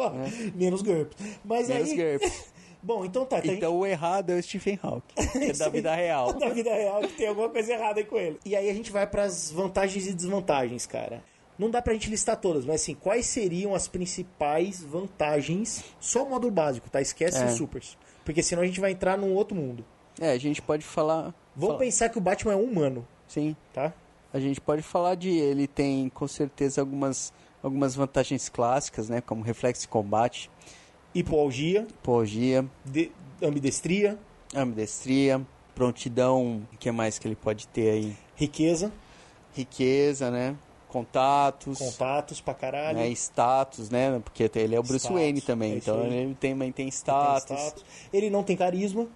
Menos 0.54 0.82
GURPS. 0.82 1.16
Mas 1.44 1.68
Menos 1.68 1.90
aí... 1.90 1.96
GURPS. 1.96 2.53
Bom, 2.84 3.04
então 3.04 3.24
tá. 3.24 3.38
então 3.38 3.54
Então 3.54 3.78
o 3.78 3.86
errado 3.86 4.30
é 4.30 4.34
o 4.38 4.42
Stephen 4.42 4.78
Hawking, 4.82 5.14
é 5.48 5.52
da 5.56 5.68
vida 5.70 5.94
real. 5.94 6.32
da 6.38 6.48
vida 6.50 6.72
real 6.72 7.00
que 7.00 7.14
tem 7.14 7.26
alguma 7.28 7.48
coisa 7.48 7.72
errada 7.72 7.98
aí 8.00 8.04
com 8.04 8.16
ele. 8.18 8.38
E 8.44 8.54
aí 8.54 8.68
a 8.68 8.74
gente 8.74 8.92
vai 8.92 9.06
pras 9.06 9.50
vantagens 9.50 10.06
e 10.06 10.12
desvantagens, 10.12 10.84
cara. 10.86 11.22
Não 11.58 11.70
dá 11.70 11.80
pra 11.80 11.92
gente 11.94 12.10
listar 12.10 12.36
todas, 12.36 12.64
mas 12.66 12.82
assim, 12.82 12.94
quais 12.94 13.26
seriam 13.26 13.74
as 13.74 13.88
principais 13.88 14.82
vantagens? 14.82 15.84
Só 16.00 16.24
o 16.24 16.30
módulo 16.30 16.52
básico, 16.52 16.90
tá? 16.90 17.00
Esquece 17.00 17.42
É. 17.42 17.46
os 17.46 17.52
supers. 17.54 17.96
Porque 18.24 18.42
senão 18.42 18.62
a 18.62 18.66
gente 18.66 18.80
vai 18.80 18.90
entrar 18.90 19.16
num 19.16 19.32
outro 19.34 19.56
mundo. 19.56 19.84
É, 20.20 20.30
a 20.32 20.38
gente 20.38 20.60
pode 20.60 20.84
falar... 20.84 21.34
Vamos 21.54 21.74
fala- 21.76 21.78
pensar 21.78 22.08
que 22.08 22.18
o 22.18 22.20
Batman 22.20 22.52
é 22.54 22.56
um 22.56 22.64
humano, 22.64 23.06
Sim, 23.28 23.54
tá? 23.72 23.92
a 24.32 24.40
gente 24.40 24.60
pode 24.60 24.82
falar 24.82 25.14
de... 25.14 25.30
Ele 25.30 25.66
tem, 25.68 26.08
com 26.08 26.26
certeza, 26.26 26.80
algumas, 26.80 27.32
algumas 27.62 27.94
vantagens 27.94 28.48
clássicas, 28.48 29.08
né? 29.08 29.20
Como 29.20 29.42
reflexo 29.42 29.82
de 29.82 29.88
combate, 29.88 30.50
Hipoalgia, 31.14 31.86
hipoalgia, 31.88 32.64
de- 32.84 33.12
ambidestria, 33.42 34.18
ambidestria, 34.54 35.40
prontidão... 35.74 36.62
O 36.72 36.76
que 36.78 36.90
mais 36.90 37.18
que 37.18 37.28
ele 37.28 37.36
pode 37.36 37.68
ter 37.68 37.90
aí? 37.90 38.16
riqueza, 38.36 38.92
riqueza, 39.54 40.30
né? 40.30 40.56
Contatos, 40.88 41.78
contatos 41.78 42.40
pra 42.40 42.54
caralho. 42.54 42.98
né? 42.98 43.08
status, 43.10 43.90
né? 43.90 44.20
Porque 44.24 44.48
ele 44.56 44.74
é 44.74 44.78
o 44.78 44.82
Bruce 44.82 44.98
Status, 45.06 45.16
Wayne 45.20 45.40
também, 45.40 45.72
é 45.72 45.76
então 45.76 46.00
aí. 46.02 46.12
ele 46.12 46.34
também 46.34 46.54
tem 46.54 46.54
Ele 46.66 46.72
tem 46.72 46.88
status, 46.88 47.60
status. 47.60 47.84
Ele 48.12 48.30
não 48.30 48.42
tem 48.42 48.56
carisma, 48.56 49.08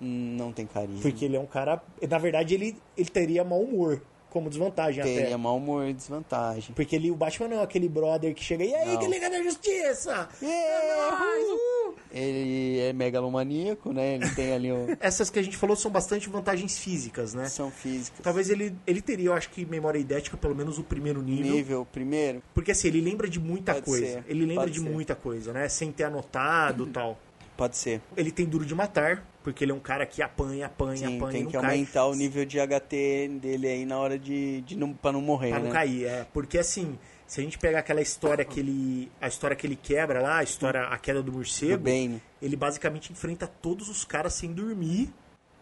Hum, 0.00 0.36
não 0.36 0.52
tem 0.52 0.66
carisma, 0.66 1.00
porque 1.00 1.24
ele 1.24 1.36
é 1.36 1.40
um 1.40 1.46
cara. 1.46 1.82
Na 2.06 2.18
verdade, 2.18 2.52
ele, 2.54 2.76
ele 2.96 3.08
teria 3.08 3.42
mau 3.44 3.60
humor 3.62 4.02
como 4.36 4.50
desvantagem 4.50 5.02
teria 5.02 5.26
até. 5.28 5.36
mau 5.38 5.56
humor 5.56 5.86
e 5.88 5.94
desvantagem. 5.94 6.74
Porque 6.74 6.94
ele, 6.94 7.10
o 7.10 7.16
Batman 7.16 7.48
não 7.48 7.60
é 7.60 7.62
aquele 7.62 7.88
brother 7.88 8.34
que 8.34 8.44
chega 8.44 8.62
e 8.64 8.74
aí, 8.74 8.92
Não. 8.92 8.98
que 8.98 9.06
Liga 9.06 9.30
da 9.30 9.42
Justiça! 9.42 10.28
É 10.42 10.44
Yeah, 10.46 11.18
nóis, 11.18 11.44
uh!" 11.48 11.94
Ele 12.12 12.78
é 12.80 12.92
megalomaníaco, 12.92 13.92
né? 13.92 14.16
Ele 14.16 14.28
tem 14.34 14.52
ali 14.52 14.70
o... 14.72 14.96
Essas 15.00 15.30
que 15.30 15.38
a 15.38 15.42
gente 15.42 15.56
falou 15.56 15.74
são 15.74 15.90
bastante 15.90 16.28
vantagens 16.28 16.78
físicas, 16.78 17.32
né? 17.34 17.48
são 17.48 17.70
físicas. 17.70 18.20
Talvez 18.22 18.50
ele, 18.50 18.74
ele 18.86 19.00
teria, 19.00 19.26
eu 19.26 19.32
acho 19.34 19.48
que, 19.50 19.64
memória 19.64 19.98
idética, 19.98 20.36
pelo 20.36 20.54
menos 20.54 20.78
o 20.78 20.84
primeiro 20.84 21.22
nível. 21.22 21.52
Nível 21.54 21.86
primeiro, 21.90 22.42
Porque 22.54 22.72
assim, 22.72 22.88
ele 22.88 23.00
lembra 23.00 23.28
de 23.28 23.40
muita 23.40 23.72
Pode 23.74 23.86
coisa. 23.86 24.06
ser, 24.06 24.24
Ele 24.28 24.40
lembra 24.44 24.64
pode 24.64 24.72
de 24.72 24.80
ser. 24.80 24.90
muita 24.90 25.14
coisa, 25.14 25.52
né? 25.52 25.68
Sem 25.68 25.90
ter 25.90 26.04
anotado 26.04 26.84
e 26.86 26.90
tal. 26.90 27.18
pode 27.56 27.76
ser. 27.76 28.00
Ele 28.16 28.30
tem 28.30 28.44
duro 28.46 28.64
de 28.66 28.74
matar, 28.74 29.26
porque 29.46 29.62
ele 29.62 29.70
é 29.70 29.74
um 29.76 29.78
cara 29.78 30.04
que 30.04 30.20
apanha, 30.20 30.66
apanha, 30.66 30.96
Sim, 31.06 31.16
apanha 31.18 31.32
tem 31.32 31.46
que 31.46 31.52
cai. 31.52 31.64
aumentar 31.64 32.06
o 32.06 32.16
nível 32.16 32.44
de 32.44 32.58
HT 32.58 33.28
dele 33.40 33.68
aí 33.68 33.86
na 33.86 33.96
hora 33.96 34.18
de, 34.18 34.60
de 34.62 34.76
não, 34.76 34.92
pra 34.92 35.12
não 35.12 35.20
morrer, 35.20 35.50
Pra 35.50 35.60
né? 35.60 35.66
não 35.66 35.72
cair, 35.72 36.04
é. 36.04 36.26
Porque 36.32 36.58
assim, 36.58 36.98
se 37.28 37.40
a 37.40 37.44
gente 37.44 37.56
pegar 37.56 37.78
aquela 37.78 38.02
história 38.02 38.44
que 38.44 38.58
ele. 38.58 39.08
A 39.20 39.28
história 39.28 39.54
que 39.56 39.64
ele 39.64 39.76
quebra 39.80 40.20
lá, 40.20 40.38
a 40.38 40.42
história, 40.42 40.82
a 40.88 40.98
queda 40.98 41.22
do 41.22 41.30
Do 41.30 41.36
morcego, 41.36 41.84
Bane. 41.84 42.20
ele 42.42 42.56
basicamente 42.56 43.12
enfrenta 43.12 43.46
todos 43.46 43.88
os 43.88 44.04
caras 44.04 44.34
sem 44.34 44.52
dormir. 44.52 45.10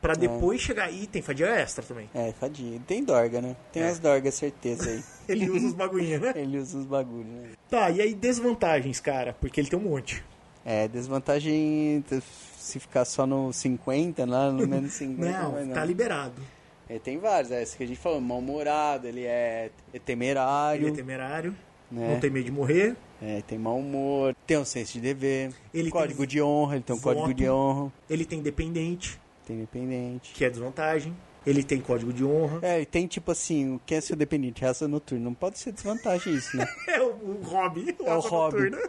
Pra 0.00 0.14
É. 0.14 0.16
depois 0.16 0.62
chegar. 0.62 0.90
E 0.90 1.06
tem 1.06 1.20
fadiga 1.20 1.48
extra 1.50 1.84
também. 1.84 2.08
É, 2.14 2.32
fadinha. 2.32 2.80
Tem 2.86 3.04
dorga, 3.04 3.42
né? 3.42 3.54
Tem 3.70 3.82
É. 3.82 3.86
umas 3.86 3.98
dorgas, 3.98 4.34
certeza 4.34 4.88
aí. 4.88 5.02
Ele 5.28 5.50
usa 5.50 5.66
os 5.66 5.72
bagulhinhos, 5.74 6.22
né? 6.22 6.32
Ele 6.36 6.56
usa 6.58 6.78
os 6.78 6.86
bagulhos, 6.86 7.26
né? 7.26 7.48
Tá, 7.68 7.90
e 7.90 8.00
aí 8.00 8.14
desvantagens, 8.14 8.98
cara? 9.00 9.34
Porque 9.40 9.60
ele 9.60 9.68
tem 9.68 9.78
um 9.78 9.82
monte. 9.82 10.22
É, 10.64 10.88
desvantagem 10.88 12.02
se 12.58 12.80
ficar 12.80 13.04
só 13.04 13.26
no 13.26 13.52
50, 13.52 14.24
lá 14.24 14.50
no 14.50 14.64
menos 14.68 14.92
50. 14.92 15.30
Não, 15.38 15.52
mas 15.52 15.68
tá 15.68 15.84
liberado. 15.84 16.40
Ele 16.88 16.98
tem 16.98 17.18
vários, 17.18 17.50
é 17.50 17.62
esse 17.62 17.76
que 17.76 17.84
a 17.84 17.86
gente 17.86 17.98
falou, 17.98 18.20
mal-humorado, 18.20 19.06
ele 19.06 19.24
é 19.24 19.70
temerário, 20.04 20.82
Ele 20.86 20.92
é 20.92 20.94
temerário, 20.94 21.54
né? 21.90 22.12
não 22.12 22.20
tem 22.20 22.30
medo 22.30 22.44
de 22.44 22.52
morrer. 22.52 22.94
É, 23.22 23.42
tem 23.46 23.58
mau 23.58 23.78
humor, 23.78 24.34
tem 24.46 24.58
um 24.58 24.64
senso 24.66 24.92
de 24.94 25.00
dever, 25.00 25.50
Ele 25.72 25.90
código 25.90 26.18
tem 26.20 26.28
de 26.28 26.42
honra, 26.42 26.74
ele 26.76 26.84
tem 26.84 26.94
um 26.94 27.00
código 27.00 27.26
voto. 27.26 27.34
de 27.34 27.48
honra, 27.48 27.92
Ele 28.08 28.24
tem 28.26 28.42
dependente, 28.42 29.18
tem 29.46 29.56
independente. 29.56 30.32
que 30.34 30.44
é 30.44 30.50
desvantagem. 30.50 31.16
Ele 31.46 31.62
tem 31.62 31.80
código 31.80 32.12
de 32.12 32.24
honra. 32.24 32.58
É, 32.62 32.80
e 32.80 32.86
tem 32.86 33.06
tipo 33.06 33.30
assim, 33.30 33.74
o 33.74 33.80
que 33.84 33.94
é 33.94 34.00
seu 34.00 34.16
dependente? 34.16 34.62
Raça 34.64 34.88
noturna. 34.88 35.24
Não 35.24 35.34
pode 35.34 35.58
ser 35.58 35.72
desvantagem 35.72 36.34
isso, 36.34 36.56
né? 36.56 36.66
É 36.88 37.00
o, 37.00 37.06
o 37.10 37.40
hobby. 37.44 37.94
É 38.04 38.14
o 38.14 38.20
hobby. 38.20 38.70
noturna. 38.70 38.88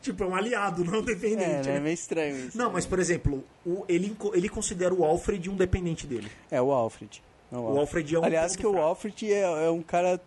tipo, 0.00 0.24
é 0.24 0.26
um 0.26 0.34
aliado, 0.34 0.84
não 0.84 1.00
é, 1.00 1.02
dependente. 1.02 1.36
né? 1.46 1.60
É 1.60 1.72
né? 1.74 1.80
meio 1.80 1.94
estranho 1.94 2.36
isso. 2.46 2.56
Não, 2.56 2.70
mas 2.72 2.86
por 2.86 2.98
exemplo, 2.98 3.44
o- 3.66 3.84
ele, 3.88 4.16
ele 4.34 4.48
considera 4.48 4.94
o 4.94 5.04
Alfred 5.04 5.50
um 5.50 5.56
dependente 5.56 6.06
dele. 6.06 6.28
É 6.50 6.60
o 6.60 6.70
Alfred. 6.72 7.22
É 7.52 7.56
O 7.56 7.78
Alfred 7.78 8.14
é 8.14 8.18
um 8.18 8.24
Aliás, 8.24 8.54
que 8.56 8.66
o 8.66 8.70
fraco. 8.72 8.86
Alfred 8.86 9.32
é, 9.32 9.64
é 9.66 9.70
um 9.70 9.82
cara 9.82 10.20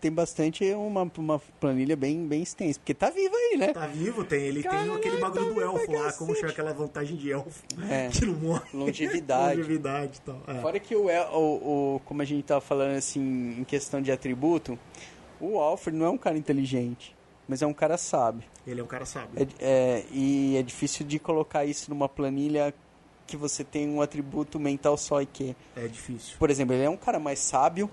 tem 0.00 0.12
bastante 0.12 0.64
uma, 0.74 1.10
uma 1.16 1.38
planilha 1.60 1.96
bem, 1.96 2.26
bem 2.26 2.42
extensa. 2.42 2.78
Porque 2.78 2.94
tá 2.94 3.10
vivo 3.10 3.34
aí, 3.34 3.56
né? 3.58 3.72
Tá 3.72 3.86
vivo, 3.86 4.24
tem. 4.24 4.42
Ele 4.44 4.62
tem 4.62 4.70
Caralho, 4.70 4.94
aquele 4.94 5.16
bagulho 5.18 5.46
tá 5.46 5.52
do 5.54 5.60
elfo 5.60 5.92
lá, 5.92 6.12
como 6.12 6.34
chama 6.36 6.48
aquela 6.50 6.72
vantagem 6.72 7.16
de 7.16 7.30
elfo. 7.32 7.62
É. 7.90 8.08
Que 8.12 8.24
não 8.26 8.34
morre. 8.34 8.62
Longevidade. 8.72 9.56
Longevidade 9.60 10.18
e 10.18 10.20
tal. 10.20 10.42
É. 10.46 10.60
Fora 10.60 10.78
que 10.80 10.94
o, 10.94 11.06
o, 11.08 11.96
o- 11.96 12.00
como 12.04 12.22
a 12.22 12.24
gente 12.24 12.44
tava 12.44 12.60
falando 12.60 12.96
assim, 12.96 13.56
em 13.58 13.64
questão 13.64 14.00
de 14.00 14.12
atributo, 14.12 14.78
o 15.40 15.58
Alfred 15.58 15.96
não 15.96 16.06
é 16.06 16.10
um 16.10 16.18
cara 16.18 16.38
inteligente, 16.38 17.14
mas 17.48 17.62
é 17.62 17.66
um 17.66 17.72
cara 17.74 17.96
sábio. 17.96 18.44
Ele 18.66 18.80
é 18.80 18.84
um 18.84 18.86
cara 18.88 19.04
sábio. 19.06 19.30
É, 19.36 19.46
é, 19.60 20.04
e 20.12 20.56
é 20.56 20.62
difícil 20.62 21.04
de 21.06 21.18
colocar 21.18 21.64
isso 21.64 21.90
numa 21.90 22.08
planilha 22.08 22.72
que 23.26 23.36
você 23.36 23.62
tem 23.64 23.88
um 23.88 24.00
atributo 24.00 24.58
mental 24.58 24.96
só 24.96 25.20
e 25.20 25.26
que. 25.26 25.54
É, 25.76 25.86
difícil. 25.86 26.36
Por 26.38 26.50
exemplo, 26.50 26.74
ele 26.74 26.84
é 26.84 26.90
um 26.90 26.96
cara 26.96 27.18
mais 27.18 27.38
sábio 27.38 27.90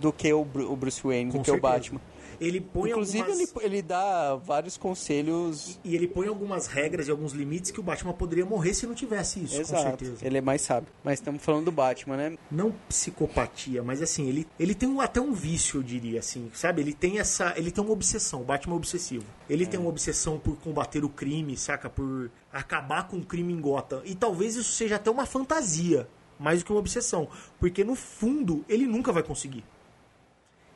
do 0.00 0.12
que 0.12 0.32
o, 0.32 0.44
Bru- 0.44 0.72
o 0.72 0.76
Bruce 0.76 1.00
Wayne, 1.02 1.30
Com 1.30 1.38
do 1.38 1.44
que 1.44 1.50
o 1.50 1.54
certeza. 1.54 1.72
Batman. 1.74 2.00
Ele 2.40 2.58
põe 2.58 2.88
Inclusive, 2.90 3.18
algumas... 3.22 3.40
ele, 3.56 3.64
ele 3.66 3.82
dá 3.82 4.34
vários 4.36 4.78
conselhos. 4.78 5.78
E 5.84 5.94
ele 5.94 6.08
põe 6.08 6.26
algumas 6.26 6.66
regras 6.66 7.06
e 7.06 7.10
alguns 7.10 7.32
limites 7.32 7.70
que 7.70 7.78
o 7.78 7.82
Batman 7.82 8.14
poderia 8.14 8.46
morrer 8.46 8.72
se 8.72 8.86
não 8.86 8.94
tivesse 8.94 9.44
isso, 9.44 9.56
com 9.56 9.60
Exato. 9.60 9.82
certeza. 9.82 10.26
Ele 10.26 10.38
é 10.38 10.40
mais 10.40 10.62
sábio. 10.62 10.88
Mas 11.04 11.18
estamos 11.18 11.42
falando 11.42 11.66
do 11.66 11.70
Batman, 11.72 12.16
né? 12.16 12.38
Não 12.50 12.72
psicopatia, 12.88 13.82
mas 13.82 14.00
assim, 14.00 14.26
ele, 14.26 14.46
ele 14.58 14.74
tem 14.74 14.88
um, 14.88 15.02
até 15.02 15.20
um 15.20 15.34
vício, 15.34 15.80
eu 15.80 15.82
diria, 15.82 16.20
assim, 16.20 16.50
sabe? 16.54 16.80
Ele 16.80 16.94
tem 16.94 17.18
essa. 17.18 17.52
Ele 17.58 17.70
tem 17.70 17.84
uma 17.84 17.92
obsessão, 17.92 18.40
o 18.40 18.44
Batman 18.44 18.74
é 18.74 18.76
obsessivo. 18.78 19.26
Ele 19.48 19.66
tem 19.66 19.78
uma 19.78 19.90
obsessão 19.90 20.38
por 20.38 20.56
combater 20.56 21.04
o 21.04 21.10
crime, 21.10 21.58
saca? 21.58 21.90
Por 21.90 22.30
acabar 22.50 23.06
com 23.06 23.18
o 23.18 23.24
crime 23.24 23.52
em 23.52 23.60
Gotham. 23.60 24.00
E 24.04 24.14
talvez 24.14 24.56
isso 24.56 24.72
seja 24.72 24.96
até 24.96 25.10
uma 25.10 25.26
fantasia, 25.26 26.08
mais 26.38 26.60
do 26.60 26.64
que 26.64 26.72
uma 26.72 26.80
obsessão. 26.80 27.28
Porque 27.58 27.84
no 27.84 27.94
fundo, 27.94 28.64
ele 28.66 28.86
nunca 28.86 29.12
vai 29.12 29.22
conseguir. 29.22 29.62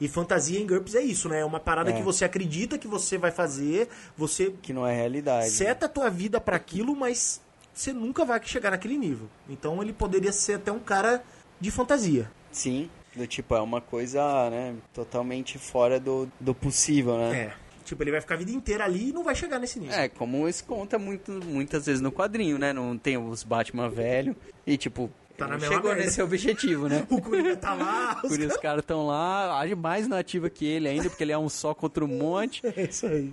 E 0.01 0.09
fantasia 0.09 0.59
em 0.61 0.67
GURPS 0.67 0.95
é 0.97 1.03
isso, 1.03 1.29
né? 1.29 1.41
É 1.41 1.45
uma 1.45 1.61
parada 1.61 1.91
É. 1.91 1.93
que 1.93 2.03
você 2.03 2.25
acredita 2.25 2.77
que 2.79 2.89
você 2.89 3.17
vai 3.17 3.31
fazer, 3.31 3.89
você 4.17 4.51
Que 4.63 4.73
não 4.73 4.87
é 4.87 4.95
realidade. 4.95 5.51
seta 5.51 5.87
a 5.87 5.89
tua 5.89 6.11
vida 6.11 6.41
para 6.41 6.57
aquilo, 6.57 6.97
mas 6.97 7.41
você 7.73 7.93
nunca 7.93 8.25
vai 8.25 8.41
chegar 8.45 8.71
naquele 8.73 8.97
nível. 8.99 9.29
Então 9.49 9.81
ele 9.83 9.93
poderia 9.93 10.33
ser 10.33 10.55
até 10.55 10.73
um 10.73 10.81
cara 10.81 11.23
de 11.61 11.71
fantasia. 11.71 12.31
Sim. 12.51 12.91
Do 13.15 13.27
tipo, 13.29 13.55
é 13.55 13.61
uma 13.61 13.81
coisa, 13.81 14.51
né? 14.51 14.75
Totalmente 14.93 15.57
fora 15.59 16.01
do, 16.01 16.29
do 16.41 16.53
possível, 16.55 17.17
né? 17.17 17.37
É. 17.37 17.55
Tipo, 17.85 18.03
ele 18.03 18.11
vai 18.11 18.21
ficar 18.21 18.35
a 18.35 18.39
vida 18.39 18.51
inteira 18.51 18.85
ali 18.85 19.11
e 19.11 19.13
não 19.13 19.23
vai 19.23 19.35
chegar 19.37 19.59
nesse 19.59 19.79
nível. 19.79 19.95
É, 19.95 20.09
como 20.09 20.49
isso 20.49 20.65
conta 20.65 20.99
muito, 20.99 21.31
muitas 21.45 21.87
vezes 21.87 22.01
no 22.01 22.11
quadrinho, 22.11 22.59
né? 22.59 22.73
Não 22.73 22.97
tem 22.99 23.17
os 23.17 23.45
Batman 23.45 23.89
velho 23.91 24.35
e 24.67 24.77
tipo, 24.77 25.11
Tá 25.37 25.49
na 25.49 25.59
mesma 25.59 25.75
chegou 25.75 25.91
merda. 25.91 26.05
nesse 26.05 26.23
objetivo, 26.23 26.89
né? 26.89 27.05
O 27.11 27.21
Coringa 27.21 27.57
tá 27.57 27.75
lá, 27.75 28.21
os 28.25 28.33
isso 28.33 28.49
os 28.49 28.57
caras... 28.57 28.81
estão 28.81 29.07
lá, 29.07 29.59
age 29.61 29.75
mais 29.75 30.07
nativa 30.07 30.49
que 30.49 30.65
ele 30.65 30.89
ainda, 30.89 31.09
porque 31.11 31.25
ele 31.25 31.33
é 31.33 31.39
um 31.39 31.49
só 31.49 31.75
contra 31.75 32.05
um 32.05 32.09
monte. 32.09 32.63
É 32.77 32.83
isso 32.85 33.07
aí. 33.07 33.33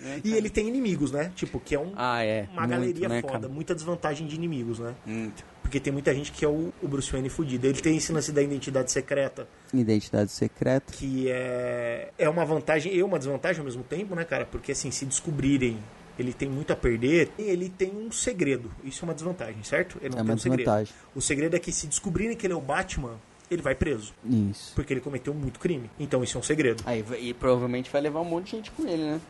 né, 0.00 0.20
E 0.24 0.32
ele 0.34 0.48
tem 0.50 0.66
inimigos, 0.66 1.12
né? 1.12 1.30
Tipo, 1.36 1.60
que 1.60 1.74
é 1.74 1.78
um- 1.78 1.92
Ah, 1.94 2.24
é. 2.24 2.48
uma 2.52 2.60
muito, 2.62 2.70
galeria 2.70 3.08
né, 3.08 3.20
foda. 3.20 3.32
cara? 3.34 3.48
Muita 3.48 3.74
desvantagem 3.74 4.26
de 4.26 4.34
inimigos, 4.34 4.78
né? 4.78 4.94
Muito. 5.04 5.44
Porque 5.62 5.78
tem 5.78 5.92
muita 5.92 6.14
gente 6.14 6.32
que 6.32 6.44
é 6.44 6.48
o, 6.48 6.72
o 6.82 6.88
Bruce 6.88 7.10
Wayne 7.12 7.28
fudido. 7.30 7.66
Ele 7.66 7.80
tem 7.80 7.96
esse 7.96 8.12
lance 8.12 8.30
da 8.32 8.42
identidade 8.42 8.90
secreta, 8.90 9.46
Identidade 9.72 10.30
secreta. 10.32 10.92
que 10.92 11.30
é, 11.30 12.10
é 12.18 12.28
uma 12.28 12.44
vantagem 12.44 12.94
e 12.94 13.02
uma 13.02 13.18
desvantagem 13.18 13.60
ao 13.60 13.64
mesmo 13.64 13.82
tempo, 13.82 14.14
né, 14.14 14.24
cara? 14.24 14.44
Porque 14.44 14.72
assim, 14.72 14.90
se 14.90 15.06
descobrirem, 15.06 15.78
ele 16.22 16.32
tem 16.32 16.48
muito 16.48 16.72
a 16.72 16.76
perder, 16.76 17.30
e 17.38 17.42
ele 17.42 17.68
tem 17.68 17.90
um 17.94 18.10
segredo. 18.10 18.70
Isso 18.84 19.04
é 19.04 19.08
uma 19.08 19.14
desvantagem, 19.14 19.62
certo? 19.62 19.98
Ele 20.00 20.10
não 20.10 20.18
É 20.18 20.22
tem 20.22 20.30
uma 20.30 20.34
um 20.34 20.38
segredo. 20.38 20.58
desvantagem. 20.58 20.94
O 21.14 21.20
segredo 21.20 21.56
é 21.56 21.58
que 21.58 21.70
se 21.72 21.86
descobrirem 21.86 22.36
que 22.36 22.46
ele 22.46 22.54
é 22.54 22.56
o 22.56 22.60
Batman, 22.60 23.16
ele 23.50 23.60
vai 23.60 23.74
preso. 23.74 24.14
Isso. 24.24 24.72
Porque 24.74 24.92
ele 24.94 25.00
cometeu 25.00 25.34
muito 25.34 25.60
crime. 25.60 25.90
Então 26.00 26.24
isso 26.24 26.38
é 26.38 26.40
um 26.40 26.42
segredo. 26.42 26.82
Aí, 26.86 27.04
e 27.20 27.34
provavelmente 27.34 27.90
vai 27.90 28.00
levar 28.00 28.20
um 28.20 28.24
monte 28.24 28.46
de 28.46 28.50
gente 28.52 28.70
com 28.70 28.88
ele, 28.88 29.02
né? 29.02 29.20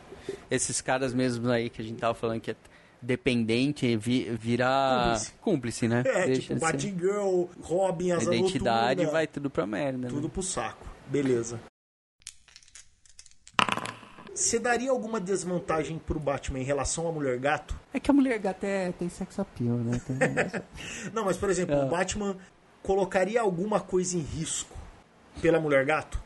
Esses 0.49 0.79
caras 0.79 1.13
mesmos 1.13 1.49
aí 1.49 1.69
que 1.69 1.81
a 1.81 1.83
gente 1.83 1.99
tava 1.99 2.13
falando 2.13 2.39
que 2.39 2.51
é 2.51 2.55
dependente, 3.01 3.97
vi, 3.97 4.29
virar 4.39 5.03
Cúmplice. 5.09 5.33
cúmplice, 5.41 5.87
né? 5.89 6.03
É, 6.05 6.25
Deixa 6.27 6.41
tipo. 6.53 6.59
Batgirl, 6.61 7.43
Robin, 7.61 8.11
A 8.11 8.15
Asa 8.17 8.33
identidade 8.33 8.95
Noturna, 9.01 9.11
vai 9.11 9.27
tudo 9.27 9.49
pra 9.49 9.67
merda, 9.67 10.07
tudo 10.07 10.23
né? 10.23 10.29
pro 10.33 10.41
saco. 10.41 10.87
Beleza. 11.07 11.59
Você 14.33 14.57
daria 14.57 14.89
alguma 14.89 15.19
desvantagem 15.19 15.99
pro 15.99 16.19
Batman 16.19 16.59
em 16.59 16.63
relação 16.63 17.07
à 17.07 17.11
Mulher 17.11 17.37
Gato? 17.37 17.75
É 17.93 17.99
que 17.99 18.09
a 18.09 18.13
mulher 18.13 18.39
gata 18.39 18.65
é, 18.65 18.91
tem 18.91 19.07
sex 19.09 19.37
appeal, 19.39 19.75
né? 19.77 20.01
Tem- 20.05 20.17
Não, 21.13 21.25
mas 21.25 21.37
por 21.37 21.49
exemplo, 21.49 21.75
o 21.79 21.87
Batman 21.89 22.35
colocaria 22.81 23.39
alguma 23.39 23.79
coisa 23.79 24.17
em 24.17 24.21
risco 24.21 24.75
pela 25.41 25.59
Mulher 25.59 25.85
Gato? 25.85 26.21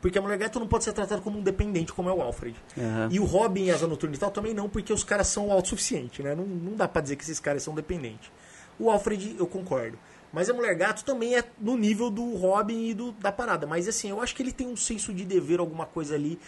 Porque 0.00 0.18
a 0.18 0.22
Mulher 0.22 0.38
Gato 0.38 0.58
não 0.58 0.66
pode 0.66 0.84
ser 0.84 0.94
tratada 0.94 1.20
como 1.20 1.38
um 1.38 1.42
dependente, 1.42 1.92
como 1.92 2.08
é 2.08 2.12
o 2.12 2.22
Alfred. 2.22 2.56
Aham. 2.78 3.08
E 3.12 3.20
o 3.20 3.24
Robin 3.24 3.64
e 3.64 3.70
Asa 3.70 3.86
Noturna 3.86 4.16
e 4.16 4.18
tal 4.18 4.30
também 4.30 4.54
não, 4.54 4.66
porque 4.66 4.92
os 4.94 5.04
caras 5.04 5.26
são 5.26 5.52
autossuficientes, 5.52 6.24
né? 6.24 6.34
Não, 6.34 6.46
não 6.46 6.74
dá 6.74 6.88
pra 6.88 7.02
dizer 7.02 7.16
que 7.16 7.22
esses 7.22 7.38
caras 7.38 7.62
são 7.62 7.74
dependentes. 7.74 8.30
O 8.78 8.90
Alfred, 8.90 9.36
eu 9.38 9.46
concordo. 9.46 9.98
Mas 10.32 10.48
a 10.48 10.54
Mulher 10.54 10.74
Gato 10.76 11.04
também 11.04 11.36
é 11.36 11.44
no 11.60 11.76
nível 11.76 12.08
do 12.08 12.34
Robin 12.36 12.86
e 12.88 12.94
do, 12.94 13.12
da 13.12 13.30
parada. 13.30 13.66
Mas 13.66 13.86
assim, 13.86 14.08
eu 14.08 14.22
acho 14.22 14.34
que 14.34 14.42
ele 14.42 14.52
tem 14.52 14.66
um 14.66 14.76
senso 14.76 15.12
de 15.12 15.24
dever, 15.26 15.60
alguma 15.60 15.84
coisa 15.84 16.14
ali. 16.14 16.38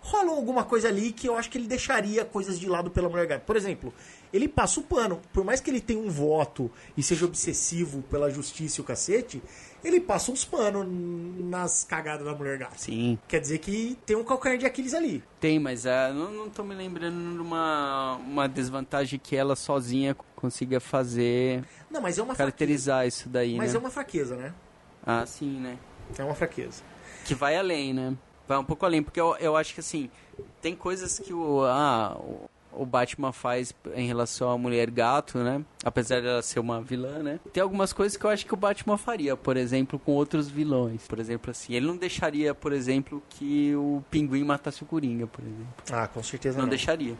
Rolou 0.00 0.36
alguma 0.36 0.64
coisa 0.64 0.88
ali 0.88 1.12
que 1.12 1.28
eu 1.28 1.36
acho 1.36 1.50
que 1.50 1.58
ele 1.58 1.66
deixaria 1.66 2.24
coisas 2.24 2.58
de 2.58 2.68
lado 2.68 2.90
pela 2.90 3.08
Mulher 3.08 3.26
Gato. 3.26 3.42
Por 3.44 3.56
exemplo, 3.56 3.92
ele 4.32 4.48
passa 4.48 4.80
o 4.80 4.82
pano. 4.82 5.20
Por 5.32 5.44
mais 5.44 5.60
que 5.60 5.70
ele 5.70 5.80
tenha 5.80 5.98
um 5.98 6.08
voto 6.08 6.70
e 6.96 7.02
seja 7.02 7.26
obsessivo 7.26 8.02
pela 8.02 8.30
justiça 8.30 8.80
e 8.80 8.82
o 8.82 8.84
cacete, 8.84 9.42
ele 9.84 10.00
passa 10.00 10.32
uns 10.32 10.44
panos 10.44 10.86
nas 11.44 11.84
cagadas 11.84 12.24
da 12.24 12.34
Mulher 12.34 12.58
Gato. 12.58 12.80
Sim, 12.80 13.18
Quer 13.28 13.40
dizer 13.40 13.58
que 13.58 13.98
tem 14.06 14.16
um 14.16 14.24
calcanhar 14.24 14.58
de 14.58 14.66
Aquiles 14.66 14.94
ali. 14.94 15.22
tem, 15.40 15.58
mas 15.58 15.86
ah, 15.86 16.12
não, 16.12 16.30
não 16.30 16.48
tô 16.48 16.62
me 16.62 16.74
lembrando 16.74 17.34
de 17.34 17.40
uma, 17.40 18.16
uma 18.16 18.48
desvantagem 18.48 19.18
que 19.18 19.36
ela 19.36 19.54
sozinha 19.56 20.16
consiga 20.34 20.78
fazer, 20.80 21.64
Não, 21.90 22.00
mas 22.00 22.16
é 22.18 22.22
uma 22.22 22.34
caracterizar 22.34 23.06
isso 23.06 23.28
daí, 23.28 23.56
fraqueza. 23.56 23.58
Mas 23.58 23.72
né? 23.72 23.76
é 23.76 23.80
uma 23.80 23.90
fraqueza, 23.90 24.36
né? 24.36 24.54
Ah, 25.04 25.26
sim, 25.26 25.58
né? 25.58 25.76
É 26.16 26.24
uma 26.24 26.34
fraqueza. 26.34 26.82
Que 27.24 27.34
vai 27.34 27.56
além, 27.56 27.92
né? 27.92 28.14
Vai 28.48 28.56
um 28.58 28.64
pouco 28.64 28.86
além, 28.86 29.02
porque 29.02 29.20
eu, 29.20 29.36
eu 29.38 29.56
acho 29.56 29.74
que 29.74 29.80
assim, 29.80 30.10
tem 30.62 30.74
coisas 30.74 31.18
que 31.18 31.34
o, 31.34 31.64
ah, 31.66 32.16
o, 32.72 32.86
Batman 32.86 33.30
faz 33.30 33.74
em 33.94 34.06
relação 34.06 34.50
à 34.50 34.56
mulher 34.56 34.90
gato, 34.90 35.38
né? 35.38 35.62
Apesar 35.84 36.22
dela 36.22 36.40
ser 36.40 36.58
uma 36.58 36.80
vilã, 36.80 37.22
né? 37.22 37.40
Tem 37.52 37.62
algumas 37.62 37.92
coisas 37.92 38.16
que 38.16 38.24
eu 38.24 38.30
acho 38.30 38.46
que 38.46 38.54
o 38.54 38.56
Batman 38.56 38.96
faria, 38.96 39.36
por 39.36 39.56
exemplo, 39.58 39.98
com 39.98 40.12
outros 40.12 40.48
vilões. 40.48 41.06
Por 41.06 41.18
exemplo, 41.18 41.50
assim, 41.50 41.74
ele 41.74 41.86
não 41.86 41.96
deixaria, 41.96 42.54
por 42.54 42.72
exemplo, 42.72 43.22
que 43.28 43.76
o 43.76 44.02
pinguim 44.10 44.44
matasse 44.44 44.82
o 44.82 44.86
Coringa, 44.86 45.26
por 45.26 45.44
exemplo. 45.44 45.66
Ah, 45.92 46.08
com 46.08 46.22
certeza 46.22 46.56
Não, 46.56 46.64
não. 46.64 46.70
deixaria. 46.70 47.14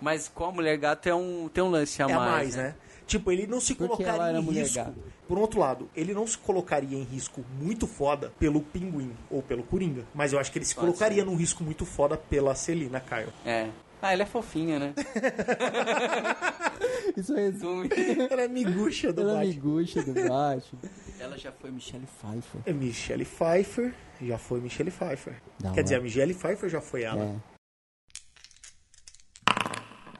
Mas 0.00 0.28
com 0.28 0.44
a 0.46 0.52
mulher 0.52 0.76
gato 0.76 1.06
é 1.08 1.14
um, 1.14 1.48
tem 1.48 1.62
um 1.62 1.70
lance 1.70 2.02
a 2.02 2.08
É 2.08 2.12
a 2.12 2.16
mais, 2.16 2.30
mais, 2.30 2.56
né? 2.56 2.74
Tipo, 3.06 3.30
ele 3.30 3.46
não 3.46 3.60
se 3.60 3.74
Porque 3.74 4.02
colocaria 4.02 4.38
em 4.38 4.42
mulher 4.42 4.62
risco. 4.62 4.76
gato. 4.76 4.94
Por 5.26 5.38
outro 5.38 5.58
lado, 5.58 5.88
ele 5.96 6.12
não 6.12 6.26
se 6.26 6.36
colocaria 6.36 6.98
em 6.98 7.02
risco 7.02 7.42
muito 7.60 7.86
foda 7.86 8.30
pelo 8.38 8.60
Pinguim 8.60 9.12
ou 9.30 9.42
pelo 9.42 9.62
Coringa. 9.62 10.04
Mas 10.14 10.32
eu 10.32 10.38
acho 10.38 10.52
que 10.52 10.58
ele 10.58 10.66
se 10.66 10.74
Pode 10.74 10.86
colocaria 10.88 11.22
ser. 11.22 11.24
num 11.24 11.36
risco 11.36 11.64
muito 11.64 11.86
foda 11.86 12.16
pela 12.16 12.54
Celina 12.54 13.00
Kyle. 13.00 13.32
É. 13.44 13.70
Ah, 14.02 14.12
ela 14.12 14.22
é 14.22 14.26
fofinha, 14.26 14.78
né? 14.78 14.94
Isso 17.16 17.34
resume. 17.34 17.88
Ela 18.30 18.42
é 18.42 18.48
miguxa 18.48 19.12
do 19.14 19.22
Ela 19.22 19.30
é 19.30 19.34
Batman. 19.46 19.54
miguxa 19.54 20.02
do 20.02 20.12
Batman. 20.12 20.62
Ela 21.18 21.38
já 21.38 21.50
foi 21.52 21.70
Michelle 21.70 22.06
Pfeiffer. 22.06 22.60
É 22.66 22.72
Michelle 22.72 23.24
Pfeiffer. 23.24 23.94
Já 24.20 24.36
foi 24.36 24.60
Michelle 24.60 24.90
Pfeiffer. 24.90 25.36
Da 25.58 25.70
Quer 25.72 25.82
dizer, 25.84 25.94
a. 25.96 26.00
Michelle 26.00 26.34
Pfeiffer 26.34 26.68
já 26.68 26.80
foi 26.82 27.02
ela. 27.04 27.24
É. 27.24 27.34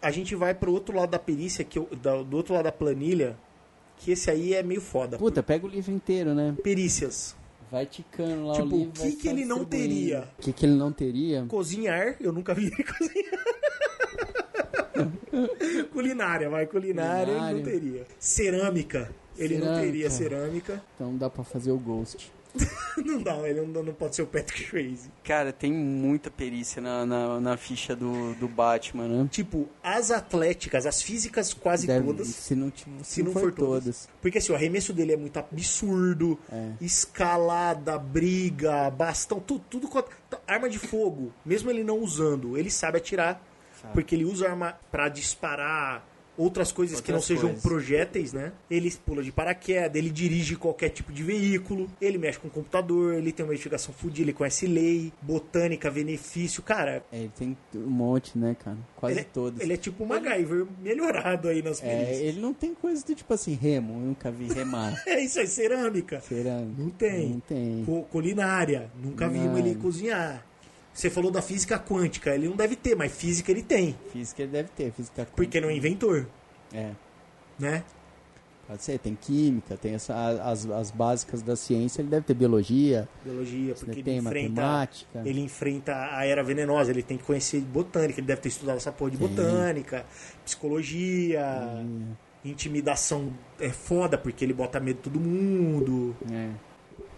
A 0.01 0.11
gente 0.11 0.35
vai 0.35 0.55
pro 0.55 0.73
outro 0.73 0.97
lado 0.97 1.11
da 1.11 1.19
perícia, 1.19 1.65
que 1.65 1.79
eu- 1.79 1.89
da- 1.97 2.23
do 2.23 2.37
outro 2.37 2.55
lado 2.55 2.65
da 2.65 2.73
planilha, 2.73 3.37
que 3.99 4.13
esse 4.13 4.31
aí 4.31 4.55
é 4.55 4.63
meio 4.63 4.81
foda. 4.81 5.17
Puta, 5.19 5.43
pega 5.43 5.67
o 5.67 5.69
livro 5.69 5.93
inteiro, 5.93 6.35
né? 6.35 6.55
Perícias. 6.63 7.35
Vai 7.71 7.87
ticando 7.87 8.47
lá 8.47 8.55
Tipo, 8.55 8.75
o 8.75 8.79
livro. 8.79 8.93
o 8.93 9.01
vai 9.03 9.11
que 9.11 9.17
que 9.17 9.29
ele 9.29 9.45
não 9.45 9.65
teria? 9.65 10.29
O 10.39 10.43
que, 10.43 10.53
que 10.53 10.67
ele 10.67 10.75
não 10.75 10.93
teria? 10.93 11.45
Cozinhar, 11.49 12.17
eu 12.21 12.33
nunca 12.33 12.55
vi 12.55 12.67
ele 12.73 12.85
cozinhar. 12.85 13.45
Culinária, 15.93 16.49
vai, 16.49 16.67
culinária, 16.67 17.23
ele 17.33 17.41
Culinária. 17.41 17.57
não 17.57 17.63
teria. 17.65 18.07
Cerâmica, 18.19 19.11
ele 19.37 19.55
não 19.59 19.63
Cerâmica. 19.67 19.87
teria 19.87 20.11
cerâmica. 20.11 20.83
Então 20.95 21.17
dá 21.17 21.29
pra 21.31 21.43
fazer 21.43 21.73
o 21.73 21.79
Ghost. 21.79 22.31
Não 23.05 23.21
dá, 23.21 23.37
ele 23.49 23.61
não, 23.63 23.83
não 23.83 23.93
pode 23.93 24.15
ser 24.15 24.23
o 24.23 24.27
Patrick 24.27 24.65
Swayze. 24.69 25.11
Cara, 25.25 25.53
tem 25.53 25.73
muita 25.73 26.31
perícia 26.31 26.81
na, 26.81 27.05
na, 27.05 27.41
na 27.41 27.57
ficha 27.57 27.95
do, 27.97 28.35
do 28.35 28.47
Batman, 28.47 29.09
né? 29.09 29.29
Tipo, 29.31 29.69
as 29.83 30.11
atléticas, 30.13 30.87
as 30.87 31.03
físicas 31.03 31.53
quase 31.53 31.87
Deve- 31.87 32.07
todas. 32.07 32.29
Se 32.29 32.55
não, 32.55 32.73
se 32.77 32.85
Se 33.03 33.23
não 33.23 33.33
for 33.33 33.53
todas. 33.53 34.09
Porque 34.23 34.39
assim, 34.39 34.53
o 34.53 34.55
arremesso 34.55 34.93
dele 34.93 35.13
é 35.13 35.17
muito 35.17 35.37
absurdo. 35.39 36.39
É. 36.51 36.71
Escalada, 36.81 37.99
briga, 37.99 38.89
bastão, 38.91 39.41
tudo, 39.41 39.65
tudo 39.69 39.89
quanto. 39.89 40.11
Arma 40.47 40.69
de 40.69 40.79
fogo, 40.79 41.33
mesmo 41.45 41.71
ele 41.71 41.83
não 41.83 41.99
usando, 41.99 42.57
ele 42.57 42.71
sabe 42.71 42.99
atirar. 42.99 43.41
Porque 43.93 44.15
ele 44.15 44.25
usa 44.25 44.49
arma 44.49 44.79
pra 44.91 45.09
disparar 45.11 46.03
outras 46.37 46.73
coisas 46.73 47.01
que 47.01 47.11
não 47.13 47.19
Outras 47.19 47.27
sejam 47.29 47.49
coisas. 47.51 47.63
projéteis, 47.63 48.33
né? 48.33 48.53
Ele 48.71 48.91
pula 49.05 49.23
de 49.23 49.31
paraquedas, 49.33 49.97
ele 49.97 50.11
dirige 50.11 50.57
qualquer 50.57 50.89
tipo 50.91 51.13
de 51.13 51.23
veículo, 51.23 51.89
ele 52.01 52.19
mexe 52.19 52.39
com 52.39 52.49
o 52.49 52.51
computador, 52.51 53.15
ele 53.15 53.33
tem 53.33 53.45
uma 53.45 53.53
investigação 53.53 53.95
fodida, 53.95 54.23
ele 54.23 54.33
conhece 54.33 54.67
lei, 54.67 55.13
botânica, 55.23 55.91
benefício. 55.91 56.63
Cara, 56.63 57.05
É, 57.13 57.19
ele 57.21 57.33
tem 57.39 57.57
um 57.75 57.81
monte, 57.91 58.37
né, 58.39 58.57
cara? 58.63 58.77
Quase 58.97 59.15
ele, 59.15 59.21
é- 59.21 59.25
todos. 59.25 59.61
ele 59.61 59.73
é 59.73 59.77
tipo 59.77 60.03
um 60.05 60.07
MacGyver 60.07 60.67
melhorado 60.83 61.49
aí 61.49 61.63
nas 61.63 61.83
É, 61.83 61.87
perícias. 61.89 62.21
ele 62.21 62.41
não 62.41 62.53
tem 62.55 62.75
coisa 62.75 63.05
do 63.05 63.15
tipo 63.15 63.33
assim, 63.33 63.55
remo, 63.55 63.95
eu 63.95 64.07
nunca 64.07 64.31
vi 64.31 64.53
remar. 64.53 64.95
É 65.07 65.21
isso 65.21 65.39
aí, 65.41 65.47
cerâmica. 65.47 66.21
Cerâmica. 66.21 66.83
Não 66.83 66.91
tem. 66.91 67.29
Não 67.31 67.41
tem. 67.41 67.85
cu- 67.85 68.03
culinária. 68.11 68.91
Nunca 69.03 69.29
vimos 69.29 69.47
Não. 69.49 69.59
ele 69.59 69.75
cozinhar. 69.77 70.45
Você 70.95 71.11
falou 71.11 71.31
da 71.31 71.43
física 71.43 71.79
quântica. 71.79 72.35
Ele 72.35 72.49
não 72.49 72.57
deve 72.57 72.77
ter, 72.77 72.95
mas 72.95 73.13
física 73.13 73.51
ele 73.51 73.63
tem. 73.63 73.97
Física 74.13 74.43
ele 74.43 74.53
deve 74.53 74.69
ter, 74.71 74.93
física 74.93 75.27
Porque 75.35 75.61
não 75.61 75.69
é 75.69 75.77
inventor, 75.77 76.27
É, 76.73 76.93
né? 77.59 77.83
pode 78.67 78.83
ser, 78.83 78.99
tem 78.99 79.15
química, 79.15 79.77
tem 79.77 79.95
essa, 79.95 80.15
as, 80.43 80.65
as 80.65 80.91
básicas 80.91 81.43
da 81.43 81.55
ciência, 81.55 82.01
ele 82.01 82.09
deve 82.09 82.25
ter 82.25 82.33
biologia, 82.33 83.07
Biologia, 83.23 83.75
porque 83.75 83.91
ele 83.91 84.03
tem 84.03 84.17
enfrenta, 84.19 84.49
matemática. 84.63 85.23
ele 85.25 85.41
enfrenta 85.41 86.17
a 86.17 86.25
era 86.25 86.43
venenosa. 86.43 86.91
Ele 86.91 87.03
tem 87.03 87.19
que 87.19 87.25
conhecer 87.25 87.61
botânica. 87.61 88.21
Ele 88.21 88.27
deve 88.27 88.41
ter 88.41 88.49
estudado 88.49 88.77
essa 88.77 88.93
porra 88.93 89.11
de 89.11 89.17
botânica, 89.19 90.07
psicologia, 90.45 91.85
intimidação 92.45 93.33
é 93.59 93.71
foda, 93.71 94.17
porque 94.17 94.45
ele 94.45 94.53
bota 94.55 94.79
medo 94.81 94.97
de 94.97 95.03
todo 95.03 95.21
mundo. 95.21 96.17
É. 96.31 96.51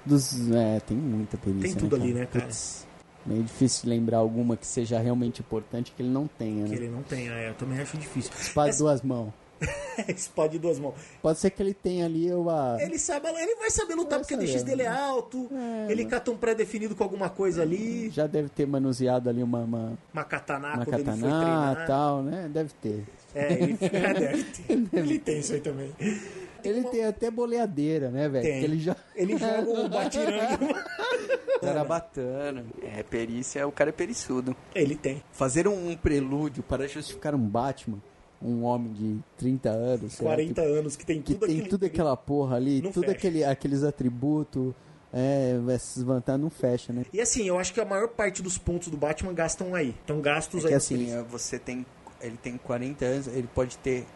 Dos, 0.05 0.51
é, 0.51 0.81
tem 0.81 0.97
muita 0.97 1.37
perícia. 1.37 1.63
Tem 1.69 1.75
tudo 1.75 1.97
né, 1.97 2.05
ali, 2.05 2.15
né, 2.15 2.27
cara? 2.27 2.45
Putz, 2.47 2.87
meio 3.27 3.43
difícil 3.43 3.89
lembrar 3.91 4.19
alguma 4.19 4.57
que 4.57 4.67
seja 4.67 4.99
realmente 4.99 5.41
importante 5.41 5.93
que 5.97 6.03
ele 6.03 6.11
não 6.11 6.27
tenha, 6.27 6.65
Que 6.65 6.71
né? 6.71 6.77
ele 6.77 6.89
não 6.89 7.03
tem, 7.03 7.29
é, 7.29 7.49
eu 7.51 7.55
também 7.55 7.79
acho 7.81 7.97
difícil. 7.97 8.31
Espada 8.39 8.67
de 8.69 8.75
Essa- 8.75 8.85
duas 8.85 9.03
mãos. 9.03 9.33
Espada 10.09 10.51
de 10.51 10.59
duas 10.59 10.79
mãos. 10.79 10.95
Pode 11.23 11.39
ser 11.39 11.49
que 11.49 11.63
ele 11.63 11.73
tenha 11.73 12.05
ali 12.05 12.31
uma. 12.31 12.77
Ele 12.79 12.99
sabe, 12.99 13.27
ele 13.29 13.57
vai 13.57 13.71
saber 13.71 13.95
lutar 13.95 14.19
Vai 14.19 14.19
porque 14.21 14.35
o 14.35 14.37
saber. 14.39 14.53
DX 14.53 14.63
dele 14.63 14.83
é 14.83 14.87
alto. 14.87 15.49
É, 15.51 15.91
ele 15.91 16.05
né? 16.05 16.11
cata 16.11 16.31
um 16.31 16.37
pré-definido 16.37 16.95
com 16.95 17.03
alguma 17.03 17.31
coisa 17.31 17.63
ali. 17.63 18.11
Já 18.11 18.27
deve 18.27 18.51
ter 18.51 18.67
manuseado 18.67 19.31
ali 19.31 19.43
uma, 19.43 19.61
uma, 19.61 19.99
Uma 20.13 20.25
katana 20.25 20.75
uma 20.75 20.85
quando 20.85 20.95
ele 20.95 21.05
foi 21.05 21.15
katana 21.15 21.41
treinar. 21.73 21.87
tal, 21.87 22.23
né? 22.23 22.51
Deve 22.53 22.71
ter. 22.83 23.05
É, 23.35 23.53
ele 23.55 23.79
é, 23.81 24.15
deve 24.15 24.45
ter. 24.45 24.89
Ele 24.93 25.19
tem 25.19 25.39
isso 25.39 25.55
aí 25.55 25.61
também. 25.61 25.91
Ele 26.65 26.83
tem 26.85 27.05
até 27.05 27.31
boleadeira, 27.31 28.11
né, 28.11 28.29
velho? 28.29 28.45
Tem. 28.45 28.63
Ele 28.65 28.79
já. 28.79 28.97
Ele 29.15 29.37
joga 29.37 29.63
o 29.69 29.89
batirangue. 29.89 30.75
Zarabatana. 31.63 32.65
É, 32.83 33.03
perícia, 33.03 33.67
o 33.67 33.73
cara 33.73 33.91
é 33.91 33.93
periçudo. 33.93 34.55
ele 34.75 34.95
tem. 34.97 35.23
Fazer 35.33 35.67
um, 35.67 35.91
um 35.91 35.97
prelúdio 35.97 36.63
para 36.63 36.87
justificar 36.87 37.35
um 37.35 37.39
Batman, 37.39 37.99
um 38.43 38.63
homem 38.65 38.93
de 38.93 39.19
30 39.39 39.71
anos, 39.71 40.13
sei 40.15 40.27
lá, 40.27 40.35
40 40.35 40.61
anos, 40.63 40.97
que 40.97 41.07
tem 41.07 41.21
que, 41.23 41.29
que 41.29 41.35
tudo 41.35 41.47
tem 41.47 41.55
aquele- 41.57 41.69
tudo 41.71 41.87
aquela 41.87 42.17
porra 42.17 42.57
ali, 42.57 42.83
Não 42.83 42.93
tudo 42.93 43.11
aquele, 43.11 43.43
aqueles 43.45 43.83
atributos, 43.83 44.73
é, 45.13 45.59
essas 45.73 46.03
vantagens 46.03 46.43
não 46.43 46.51
fecha, 46.51 46.93
né? 46.93 47.05
E 47.13 47.21
assim, 47.21 47.45
eu 47.49 47.59
acho 47.59 47.73
que 47.73 47.81
a 47.81 47.85
maior 47.85 48.09
parte 48.09 48.43
dos 48.43 48.59
pontos 48.59 48.89
do 48.89 48.97
Batman 48.97 49.33
gastam 49.33 49.75
aí. 49.75 49.91
Estão 49.91 50.21
gastos 50.21 50.65
É 50.65 50.67
aí. 50.67 50.69
que 50.69 50.71
na 50.73 50.77
assim, 50.77 51.25
você 51.31 51.59
tem. 51.59 51.87
Ele 52.21 52.37
tem 52.43 52.57
40 52.57 53.05
anos, 53.05 53.27
ele 53.29 53.49
pode 53.55 53.77
ter 53.79 54.07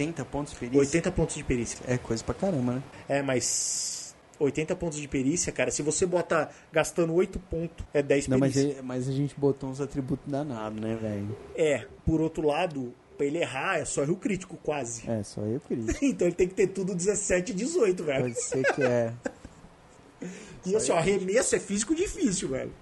80 0.00 0.24
pontos 0.24 0.52
de 0.52 0.58
perícia. 0.58 0.80
80 0.80 1.12
pontos 1.12 1.36
de 1.36 1.44
perícia. 1.44 1.78
É 1.86 1.98
coisa 1.98 2.24
pra 2.24 2.34
caramba, 2.34 2.72
né? 2.74 2.82
É, 3.08 3.22
mas 3.22 4.14
80 4.38 4.74
pontos 4.76 4.98
de 4.98 5.06
perícia, 5.06 5.52
cara, 5.52 5.70
se 5.70 5.82
você 5.82 6.06
bota 6.06 6.48
gastando 6.72 7.12
8 7.12 7.38
pontos, 7.38 7.84
é 7.92 8.02
10 8.02 8.28
Não, 8.28 8.38
mas, 8.38 8.54
perícia. 8.54 8.72
ele- 8.78 8.82
mas 8.82 9.08
a 9.08 9.12
gente 9.12 9.34
botou 9.38 9.68
uns 9.68 9.80
atributos 9.80 10.24
danados, 10.30 10.80
né, 10.80 10.96
velho? 11.00 11.36
É, 11.54 11.86
por 12.06 12.20
outro 12.20 12.46
lado, 12.46 12.94
pra 13.18 13.26
ele 13.26 13.38
errar, 13.38 13.78
é 13.78 13.84
só 13.84 14.02
erro 14.02 14.16
crítico 14.16 14.56
quase. 14.62 15.08
É, 15.10 15.22
só 15.22 15.42
eu 15.42 15.60
queria. 15.60 15.84
Então 16.02 16.26
ele 16.26 16.34
tem 16.36 16.48
que 16.48 16.54
ter 16.54 16.68
tudo 16.68 16.94
17 16.94 17.52
e 17.52 17.54
18, 17.54 18.02
velho. 18.02 18.22
Pode 18.24 18.42
ser 18.42 18.74
que 18.74 18.82
é. 18.82 19.12
E 20.66 20.76
assim, 20.76 20.92
ó, 20.92 20.96
arremesso 20.98 21.56
é 21.56 21.58
físico 21.58 21.94
difícil, 21.94 22.48
velho. 22.50 22.72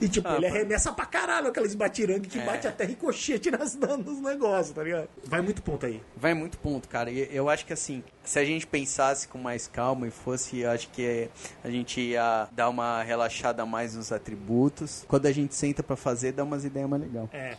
E 0.00 0.08
tipo, 0.08 0.28
Ah, 0.28 0.36
ele 0.36 0.46
arremessa 0.46 0.92
pra 0.92 1.06
caralho 1.06 1.48
aqueles 1.48 1.74
batirangue 1.74 2.28
que 2.28 2.38
É. 2.38 2.44
bate 2.44 2.66
até 2.66 2.84
ricochete 2.84 3.50
nas, 3.50 3.74
nos 3.76 4.20
negócios, 4.20 4.74
tá 4.74 4.82
ligado? 4.82 5.08
Vai 5.24 5.40
muito 5.40 5.62
ponto 5.62 5.86
aí. 5.86 6.00
Vai 6.16 6.34
muito 6.34 6.58
ponto, 6.58 6.88
cara. 6.88 7.10
E 7.10 7.28
eu 7.34 7.48
acho 7.48 7.64
que 7.66 7.72
assim, 7.72 8.02
se 8.24 8.38
a 8.38 8.44
gente 8.44 8.66
pensasse 8.66 9.26
com 9.28 9.38
mais 9.38 9.66
calma 9.66 10.06
e 10.06 10.10
fosse, 10.10 10.60
eu 10.60 10.70
acho 10.70 10.88
que 10.90 11.28
a 11.62 11.70
gente 11.70 12.00
ia 12.00 12.48
dar 12.52 12.68
uma 12.68 13.02
relaxada 13.02 13.64
mais 13.66 13.94
nos 13.94 14.10
atributos. 14.12 15.04
Quando 15.08 15.26
a 15.26 15.32
gente 15.32 15.54
senta 15.54 15.82
pra 15.82 15.96
fazer, 15.96 16.32
dá 16.32 16.44
umas 16.44 16.64
ideias 16.64 16.88
mais 16.88 17.02
legais. 17.02 17.28
É. 17.32 17.56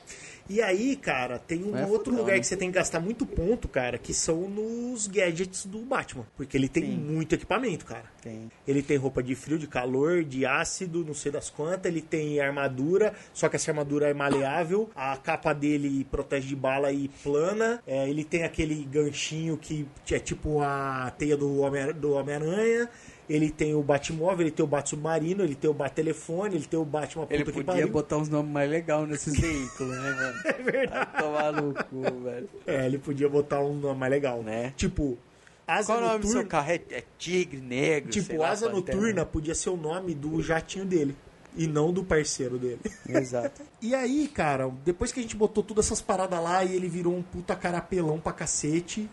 E 0.50 0.62
aí, 0.62 0.98
cara, 0.98 1.40
tem 1.40 1.64
um 1.64 1.76
É 1.78 1.86
outro 1.86 2.14
lugar 2.14 2.34
né? 2.34 2.40
que 2.40 2.46
você 2.46 2.58
tem 2.58 2.70
que 2.70 2.76
gastar 2.78 3.00
muito 3.00 3.26
ponto, 3.26 3.66
cara, 3.70 3.98
que 3.98 4.14
são 4.14 4.42
nos 4.50 5.08
gadgets 5.08 5.66
do 5.66 5.80
Batman. 5.80 6.26
Porque 6.36 6.58
ele 6.58 6.68
tem 6.68 6.84
Sim. 6.84 6.98
muito 6.98 7.34
equipamento, 7.34 7.86
cara. 7.86 8.04
Tem. 8.22 8.52
Ele 8.68 8.84
tem 8.84 8.98
roupa 8.98 9.24
de 9.24 9.36
frio, 9.36 9.58
de 9.58 9.68
calor, 9.68 10.22
de 10.24 10.46
ácido, 10.46 11.06
não 11.06 11.14
sei 11.14 11.32
das 11.32 11.50
quantas. 11.50 11.83
Ele 11.88 12.02
tem 12.02 12.40
armadura, 12.40 13.14
só 13.34 13.50
que 13.50 13.56
essa 13.56 13.72
armadura 13.72 14.08
é 14.10 14.14
maleável. 14.14 14.90
A 14.96 15.16
capa 15.18 15.54
dele 15.54 16.06
protege 16.10 16.48
de 16.48 16.56
bala 16.56 16.92
e 16.92 17.08
plana. 17.24 17.82
É, 17.88 18.08
ele 18.10 18.24
tem 18.24 18.44
aquele 18.44 18.84
ganchinho 18.86 19.58
que 19.58 19.86
é 20.12 20.20
tipo 20.20 20.62
a 20.62 21.12
teia 21.18 21.36
do 21.38 21.60
Homem- 21.60 21.94
do 21.94 22.14
Homem-Aranha. 22.14 22.90
ele 23.30 23.50
tem 23.50 23.74
o 23.74 23.82
Batmóvel, 23.82 24.42
ele 24.42 24.52
tem 24.52 24.64
o 24.66 24.68
Bat-Submarino, 24.68 25.44
ele 25.46 25.56
tem 25.56 25.70
o 25.70 25.74
Bat-Telefone, 25.74 26.56
ele 26.56 26.66
tem 26.66 26.78
o 26.78 26.84
Batman 26.84 27.26
Ele 27.30 27.46
puta 27.46 27.52
que 27.58 27.64
podia 27.64 27.82
pariu. 27.82 27.88
botar 27.94 28.18
uns 28.18 28.28
nomes 28.28 28.52
mais 28.52 28.70
legais 28.70 29.08
nesses 29.08 29.40
veículos, 29.40 29.98
né, 29.98 30.12
mano? 30.12 30.40
É 30.46 30.54
verdade. 30.62 31.10
Vai 31.14 31.22
tomar 31.24 31.52
no 31.54 31.74
cu, 31.74 32.20
velho. 32.22 32.50
É, 32.68 32.86
ele 32.86 32.98
podia 32.98 33.30
botar 33.30 33.62
um 33.62 33.74
nome 33.76 33.98
mais 33.98 34.12
legal. 34.12 34.44
Né? 34.44 34.74
Tipo, 34.76 35.18
Asa 35.66 35.88
Qual 35.94 36.00
o 36.00 36.02
nome 36.02 36.20
do 36.20 36.28
seu 36.28 36.46
carro? 36.46 36.72
É, 36.72 36.82
é 36.92 37.04
Tigre, 37.18 37.62
Negro, 37.62 38.12
Tipo, 38.12 38.36
lá, 38.38 38.50
Asa 38.52 38.70
Pantera. 38.70 38.98
Noturna 38.98 39.26
podia 39.26 39.56
ser 39.56 39.70
o 39.70 39.78
nome 39.78 40.14
do 40.14 40.42
jatinho 40.42 40.84
dele. 40.86 41.16
E 41.56 41.68
não 41.68 41.94
do 41.94 42.04
parceiro 42.04 42.58
dele. 42.58 42.80
Exato. 43.08 43.62
E 43.82 43.94
aí, 43.94 44.28
cara, 44.28 44.72
depois 44.84 45.12
que 45.12 45.20
a 45.20 45.24
gente 45.24 45.36
botou 45.36 45.64
todas 45.64 45.86
essas 45.86 46.02
paradas 46.02 46.42
lá 46.42 46.64
e 46.64 46.76
ele 46.76 46.88
virou 46.90 47.16
um 47.16 47.22
puta 47.22 47.56
carapelão 47.56 48.20
pra 48.20 48.34
cacete, 48.34 49.10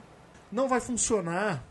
não 0.50 0.68
vai 0.68 0.80
funcionar 0.80 1.64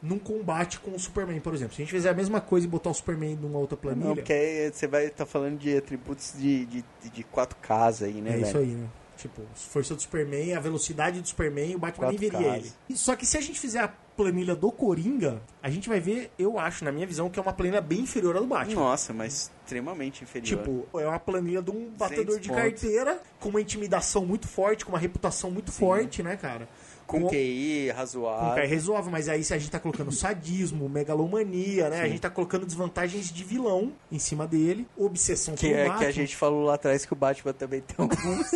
num 0.00 0.18
combate 0.18 0.78
com 0.80 0.90
o 0.92 0.98
Superman, 0.98 1.40
por 1.40 1.54
exemplo. 1.54 1.74
Se 1.74 1.82
a 1.82 1.84
gente 1.84 1.94
fizer 1.94 2.10
a 2.10 2.14
mesma 2.14 2.40
coisa 2.40 2.66
e 2.66 2.68
botar 2.68 2.90
o 2.90 2.94
Superman 2.94 3.36
numa 3.36 3.58
outra 3.58 3.76
planilha, 3.76 4.08
Não, 4.08 4.14
porque 4.14 4.32
aí 4.32 4.70
você 4.72 4.86
vai 4.86 5.06
estar 5.06 5.24
falando 5.24 5.58
de 5.58 5.76
atributos 5.76 6.34
de, 6.36 6.66
de, 6.66 6.84
de 7.12 7.24
quatro 7.24 7.56
casas 7.62 8.08
aí, 8.08 8.20
né, 8.20 8.30
é 8.30 8.32
velho? 8.34 8.46
isso 8.46 8.58
aí, 8.58 8.66
né? 8.66 8.86
Tipo, 9.16 9.42
força 9.54 9.94
do 9.94 10.02
Superman, 10.02 10.54
a 10.54 10.60
velocidade 10.60 11.20
do 11.20 11.26
Superman, 11.28 11.74
o 11.76 11.78
Batman 11.78 12.08
nem 12.08 12.18
veria 12.18 12.38
casas. 12.38 12.56
ele. 12.56 12.72
E 12.90 12.96
Só 12.96 13.16
que 13.16 13.24
se 13.24 13.38
a 13.38 13.40
gente 13.40 13.58
fizer 13.58 13.80
a 13.80 13.88
planilha 14.16 14.54
do 14.54 14.70
Coringa, 14.70 15.42
a 15.62 15.68
gente 15.70 15.88
vai 15.88 15.98
ver, 16.00 16.30
eu 16.38 16.58
acho, 16.58 16.84
na 16.84 16.92
minha 16.92 17.06
visão, 17.06 17.28
que 17.28 17.38
é 17.38 17.42
uma 17.42 17.52
planilha 17.52 17.80
bem 17.80 18.00
inferior 18.00 18.36
à 18.36 18.40
do 18.40 18.46
Batman. 18.46 18.74
Nossa, 18.80 19.12
mas 19.12 19.50
extremamente 19.64 20.22
inferior. 20.22 20.46
Tipo, 20.62 20.86
é 21.00 21.06
uma 21.06 21.18
planilha 21.18 21.60
de 21.62 21.70
um 21.70 21.90
batedor 21.98 22.38
de 22.38 22.48
carteira 22.50 23.20
com 23.40 23.48
uma 23.48 23.60
intimidação 23.60 24.24
muito 24.24 24.46
forte, 24.46 24.84
com 24.84 24.92
uma 24.92 24.98
reputação 24.98 25.50
muito 25.50 25.72
forte, 25.72 26.22
né, 26.22 26.36
cara? 26.36 26.68
com 27.06 27.20
Com- 27.20 27.28
QI 27.28 27.88
com 27.90 27.96
razoável. 27.98 28.54
cara 28.54 28.66
resolve, 28.66 29.10
mas 29.10 29.28
aí 29.28 29.44
se 29.44 29.52
a 29.52 29.58
gente 29.58 29.70
tá 29.70 29.78
colocando 29.78 30.10
sadismo, 30.10 30.88
megalomania, 30.88 31.90
né? 31.90 32.00
A 32.00 32.04
Sim. 32.04 32.10
gente 32.12 32.20
tá 32.22 32.30
colocando 32.30 32.64
desvantagens 32.64 33.30
de 33.30 33.44
vilão 33.44 33.92
em 34.10 34.18
cima 34.18 34.46
dele, 34.46 34.88
obsessão 34.96 35.54
Que 35.54 35.66
é 35.74 35.82
que 35.84 35.88
Batman. 35.90 36.06
a 36.08 36.10
gente 36.10 36.34
falou 36.34 36.64
lá 36.64 36.74
atrás 36.76 37.04
que 37.04 37.12
o 37.12 37.16
Batman 37.16 37.52
também 37.52 37.82
tem 37.82 37.94
alguns. 37.98 38.54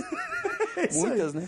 É 0.78 0.92
muitas, 0.94 1.34
né? 1.34 1.46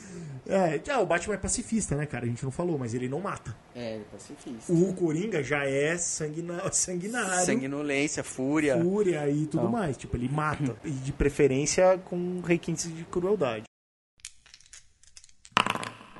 É, 0.52 0.80
ah, 0.90 1.00
o 1.00 1.06
Batman 1.06 1.34
é 1.34 1.38
pacifista, 1.38 1.94
né, 1.94 2.06
cara? 2.06 2.24
A 2.24 2.28
gente 2.28 2.42
não 2.44 2.50
falou, 2.50 2.76
mas 2.76 2.92
ele 2.92 3.08
não 3.08 3.20
mata. 3.20 3.56
É, 3.74 3.94
ele 3.94 4.02
é 4.02 4.12
pacifista. 4.12 4.72
O 4.72 4.92
Coringa 4.94 5.42
já 5.44 5.64
é 5.64 5.96
sanguina- 5.96 6.72
sanguinário, 6.72 7.46
Sanguinolência, 7.46 8.24
fúria. 8.24 8.76
fúria 8.82 9.30
e 9.30 9.46
tudo 9.46 9.60
Então. 9.60 9.70
mais. 9.70 9.96
Tipo, 9.96 10.16
ele 10.16 10.28
mata. 10.28 10.76
e 10.84 10.90
de 10.90 11.12
preferência 11.12 11.98
com 12.06 12.40
requintes 12.40 12.92
de 12.94 13.04
crueldade. 13.04 13.64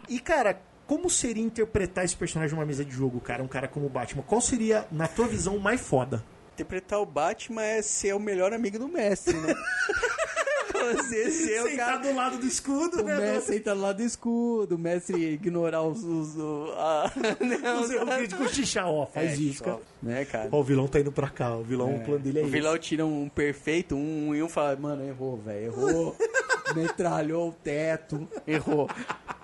E, 0.09 0.19
cara, 0.21 0.61
como 0.87 1.09
seria 1.09 1.43
interpretar 1.43 2.05
esse 2.05 2.17
personagem 2.17 2.55
numa 2.55 2.67
mesa 2.67 2.85
de 2.85 2.91
jogo, 2.93 3.21
cara? 3.21 3.43
Um 3.43 3.49
cara 3.49 3.69
como 3.69 3.87
o 3.87 3.91
Batman. 3.91 4.23
Qual 4.23 4.41
seria, 4.41 4.87
na 4.91 5.07
tua 5.07 5.27
visão, 5.27 5.57
o 5.57 5.61
mais 5.61 5.81
foda? 5.81 6.25
Interpretar 6.55 7.01
o 7.01 7.07
Batman 7.07 7.63
é 7.65 7.81
ser 7.81 8.15
o 8.15 8.19
melhor 8.21 8.53
amigo 8.53 8.79
do 8.79 8.89
mestre, 8.89 9.35
né? 9.37 9.55
Você 10.73 11.31
ser 11.31 11.61
o 11.63 11.77
cara. 11.77 11.93
Sentar 11.95 11.99
do 12.01 12.15
lado 12.15 12.39
do 12.39 12.47
escudo, 12.47 13.01
O 13.01 13.05
né? 13.05 13.17
mestre 13.17 13.57
entra 13.57 13.75
lá 13.75 13.93
do 13.93 14.03
escudo, 14.03 14.75
o 14.75 14.79
mestre 14.79 15.35
ignorar 15.35 15.83
os. 15.83 16.03
os, 16.05 16.37
o- 16.37 16.73
a- 16.77 17.11
Os 17.81 17.91
erros 17.91 18.15
críticos 18.17 18.51
xixá, 18.53 18.87
ó, 18.87 19.07
faz 19.07 19.33
É, 19.33 19.35
isso, 19.43 19.63
cara. 19.65 19.79
né, 20.03 20.25
cara? 20.25 20.49
Ó, 20.53 20.61
o 20.61 20.65
vilão 20.65 20.87
tá 20.89 21.01
indo 21.01 21.13
pra 21.13 21.29
cá, 21.29 21.57
o 21.57 21.63
vilão, 21.63 21.95
o 21.97 22.01
plano 22.01 22.21
dele 22.21 22.39
é 22.41 22.43
O 22.43 22.45
esse. 22.45 22.53
vilão 22.53 22.79
tira 22.79 23.07
um 23.07 23.29
perfeito, 23.29 23.95
um 23.95 24.35
e 24.35 24.43
um 24.43 24.49
fala, 24.49 24.77
mano, 24.77 25.05
errou, 25.07 25.37
velho, 25.37 25.67
errou. 25.67 26.17
Metralhou 26.75 27.49
o 27.49 27.53
teto. 27.53 28.29
Errou. 28.47 28.89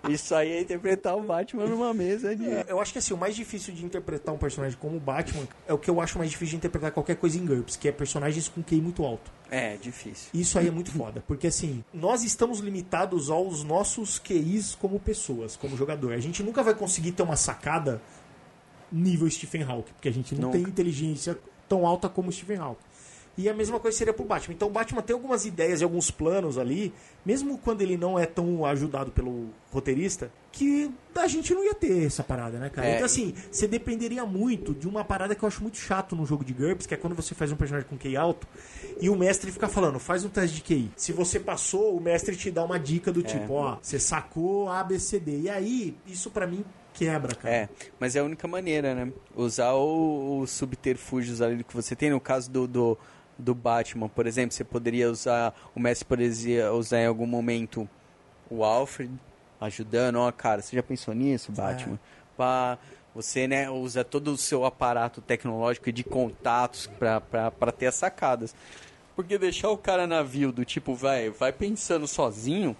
Isso 0.08 0.34
aí 0.34 0.52
é 0.52 0.60
interpretar 0.60 1.16
o 1.16 1.22
Batman 1.22 1.66
numa 1.66 1.92
mesa 1.92 2.34
de. 2.34 2.44
Eu 2.68 2.80
acho 2.80 2.92
que 2.92 2.98
assim, 2.98 3.14
o 3.14 3.16
mais 3.16 3.34
difícil 3.34 3.74
de 3.74 3.84
interpretar 3.84 4.34
um 4.34 4.38
personagem 4.38 4.78
como 4.78 4.96
o 4.96 5.00
Batman 5.00 5.46
é 5.66 5.72
o 5.72 5.78
que 5.78 5.90
eu 5.90 6.00
acho 6.00 6.18
mais 6.18 6.30
difícil 6.30 6.52
de 6.52 6.56
interpretar 6.56 6.92
qualquer 6.92 7.16
coisa 7.16 7.38
em 7.38 7.44
GURPS, 7.44 7.76
que 7.76 7.88
é 7.88 7.92
personagens 7.92 8.48
com 8.48 8.62
QI 8.62 8.80
muito 8.80 9.04
alto. 9.04 9.30
É, 9.50 9.76
difícil. 9.76 10.28
Isso 10.34 10.58
aí 10.58 10.68
é 10.68 10.70
muito 10.70 10.90
foda, 10.90 11.22
porque 11.26 11.46
assim, 11.46 11.84
nós 11.94 12.24
estamos 12.24 12.58
limitados 12.60 13.30
aos 13.30 13.62
nossos 13.62 14.18
QIs 14.18 14.74
como 14.74 14.98
pessoas, 14.98 15.56
como 15.56 15.76
jogador. 15.76 16.12
A 16.12 16.18
gente 16.18 16.42
nunca 16.42 16.62
vai 16.62 16.74
conseguir 16.74 17.12
ter 17.12 17.22
uma 17.22 17.36
sacada 17.36 18.00
nível 18.90 19.28
Stephen 19.30 19.62
Hawking, 19.62 19.92
porque 19.92 20.08
a 20.08 20.12
gente 20.12 20.34
não 20.34 20.48
Nunca. 20.48 20.58
tem 20.58 20.62
inteligência 20.68 21.38
tão 21.68 21.86
alta 21.86 22.08
como 22.08 22.30
Stephen 22.30 22.58
Hawking. 22.58 22.84
E 23.36 23.48
a 23.48 23.54
mesma 23.54 23.78
coisa 23.78 23.96
seria 23.96 24.14
pro 24.14 24.24
Batman. 24.24 24.54
Então 24.54 24.68
o 24.68 24.70
Batman 24.70 25.02
tem 25.02 25.14
algumas 25.14 25.44
ideias 25.44 25.80
e 25.80 25.84
alguns 25.84 26.10
planos 26.10 26.56
ali, 26.56 26.92
mesmo 27.24 27.58
quando 27.58 27.82
ele 27.82 27.96
não 27.96 28.18
é 28.18 28.24
tão 28.24 28.64
ajudado 28.64 29.10
pelo 29.10 29.50
roteirista, 29.70 30.30
que 30.50 30.90
a 31.14 31.26
gente 31.26 31.52
não 31.54 31.62
ia 31.62 31.74
ter 31.74 32.06
essa 32.06 32.24
parada, 32.24 32.58
né, 32.58 32.70
cara? 32.70 32.88
É, 32.88 32.94
então 32.94 33.04
assim, 33.04 33.34
você 33.50 33.68
dependeria 33.68 34.24
muito 34.24 34.72
de 34.72 34.88
uma 34.88 35.04
parada 35.04 35.34
que 35.34 35.42
eu 35.42 35.46
acho 35.46 35.62
muito 35.62 35.76
chato 35.76 36.16
no 36.16 36.24
jogo 36.24 36.44
de 36.44 36.54
GURPS, 36.54 36.86
que 36.86 36.94
é 36.94 36.96
quando 36.96 37.14
você 37.14 37.34
faz 37.34 37.52
um 37.52 37.56
personagem 37.56 37.88
com 37.88 37.98
QI 37.98 38.16
alto 38.16 38.46
e 39.00 39.10
o 39.10 39.16
mestre 39.16 39.52
fica 39.52 39.68
falando, 39.68 39.98
faz 39.98 40.24
um 40.24 40.30
teste 40.30 40.56
de 40.56 40.62
QI. 40.62 40.90
Se 40.96 41.12
você 41.12 41.38
passou, 41.38 41.94
o 41.94 42.00
mestre 42.00 42.34
te 42.36 42.50
dá 42.50 42.64
uma 42.64 42.78
dica 42.78 43.12
do 43.12 43.22
tipo, 43.22 43.52
ó, 43.52 43.76
você 43.82 43.98
sacou 43.98 44.70
A, 44.70 44.82
B, 44.82 44.98
C, 44.98 45.20
D. 45.20 45.40
E 45.42 45.50
aí, 45.50 45.96
isso 46.06 46.30
pra 46.30 46.46
mim 46.46 46.64
quebra, 46.94 47.34
cara. 47.34 47.54
É, 47.54 47.68
mas 48.00 48.16
é 48.16 48.20
a 48.20 48.24
única 48.24 48.48
maneira, 48.48 48.94
né? 48.94 49.12
Usar 49.34 49.74
os 49.74 50.50
subterfúgios 50.50 51.42
ali 51.42 51.62
que 51.62 51.74
você 51.74 51.94
tem. 51.94 52.10
No 52.10 52.20
caso 52.20 52.50
do, 52.50 52.66
do, 52.66 52.98
do 53.38 53.54
Batman, 53.54 54.08
por 54.08 54.26
exemplo, 54.26 54.54
você 54.54 54.64
poderia 54.64 55.10
usar. 55.10 55.54
O 55.74 55.80
mestre 55.80 56.06
poderia 56.06 56.72
usar 56.72 57.00
em 57.00 57.06
algum 57.06 57.26
momento 57.26 57.88
o 58.50 58.64
Alfred 58.64 59.12
ajudando. 59.60 60.16
Ó, 60.16 60.32
cara, 60.32 60.62
você 60.62 60.76
já 60.76 60.82
pensou 60.82 61.14
nisso, 61.14 61.52
Batman? 61.52 61.98
Pá, 62.36 62.78
você, 63.14 63.46
né, 63.48 63.70
usa 63.70 64.04
todo 64.04 64.28
o 64.28 64.36
seu 64.36 64.64
aparato 64.64 65.20
tecnológico 65.20 65.88
e 65.88 65.92
de 65.92 66.04
contatos 66.04 66.86
pra, 66.86 67.20
pra, 67.20 67.50
pra 67.50 67.72
ter 67.72 67.86
as 67.86 67.94
sacadas. 67.94 68.54
Porque 69.14 69.38
deixar 69.38 69.70
o 69.70 69.78
cara 69.78 70.06
navio 70.06 70.52
do 70.52 70.64
tipo, 70.64 70.94
vai, 70.94 71.30
vai 71.30 71.50
pensando 71.50 72.06
sozinho, 72.06 72.76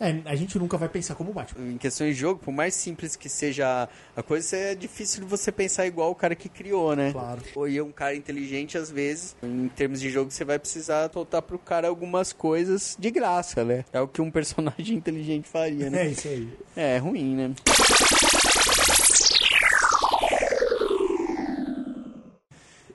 É, 0.00 0.16
a 0.24 0.34
gente 0.36 0.58
nunca 0.58 0.76
vai 0.76 0.88
pensar 0.88 1.14
como 1.14 1.30
o 1.30 1.34
Batman. 1.34 1.72
em 1.72 1.78
questões 1.78 2.14
de 2.14 2.20
jogo, 2.20 2.40
por 2.42 2.52
mais 2.52 2.74
simples 2.74 3.16
que 3.16 3.28
seja 3.28 3.88
a 4.16 4.22
coisa, 4.22 4.56
é 4.56 4.74
difícil 4.74 5.22
de 5.22 5.26
você 5.26 5.50
pensar 5.50 5.86
igual 5.86 6.10
o 6.10 6.14
cara 6.14 6.34
que 6.34 6.48
criou, 6.48 6.94
né? 6.94 7.12
Claro. 7.12 7.42
Ou 7.54 7.68
e 7.68 7.80
um 7.80 7.90
cara 7.90 8.14
inteligente, 8.14 8.78
às 8.78 8.90
vezes, 8.90 9.34
em 9.42 9.68
termos 9.68 10.00
de 10.00 10.10
jogo, 10.10 10.30
você 10.30 10.44
vai 10.44 10.58
precisar 10.58 11.10
soltar 11.12 11.42
pro 11.42 11.58
cara 11.58 11.88
algumas 11.88 12.32
coisas 12.32 12.96
de 12.98 13.10
graça, 13.10 13.64
né? 13.64 13.84
É 13.92 14.00
o 14.00 14.06
que 14.06 14.22
um 14.22 14.30
personagem 14.38 14.96
inteligente 14.96 15.48
faria, 15.48 15.90
né? 15.90 16.06
É 16.06 16.08
isso 16.10 16.28
aí. 16.28 16.48
É, 16.76 16.94
é 16.94 16.98
ruim, 16.98 17.34
né? 17.34 17.54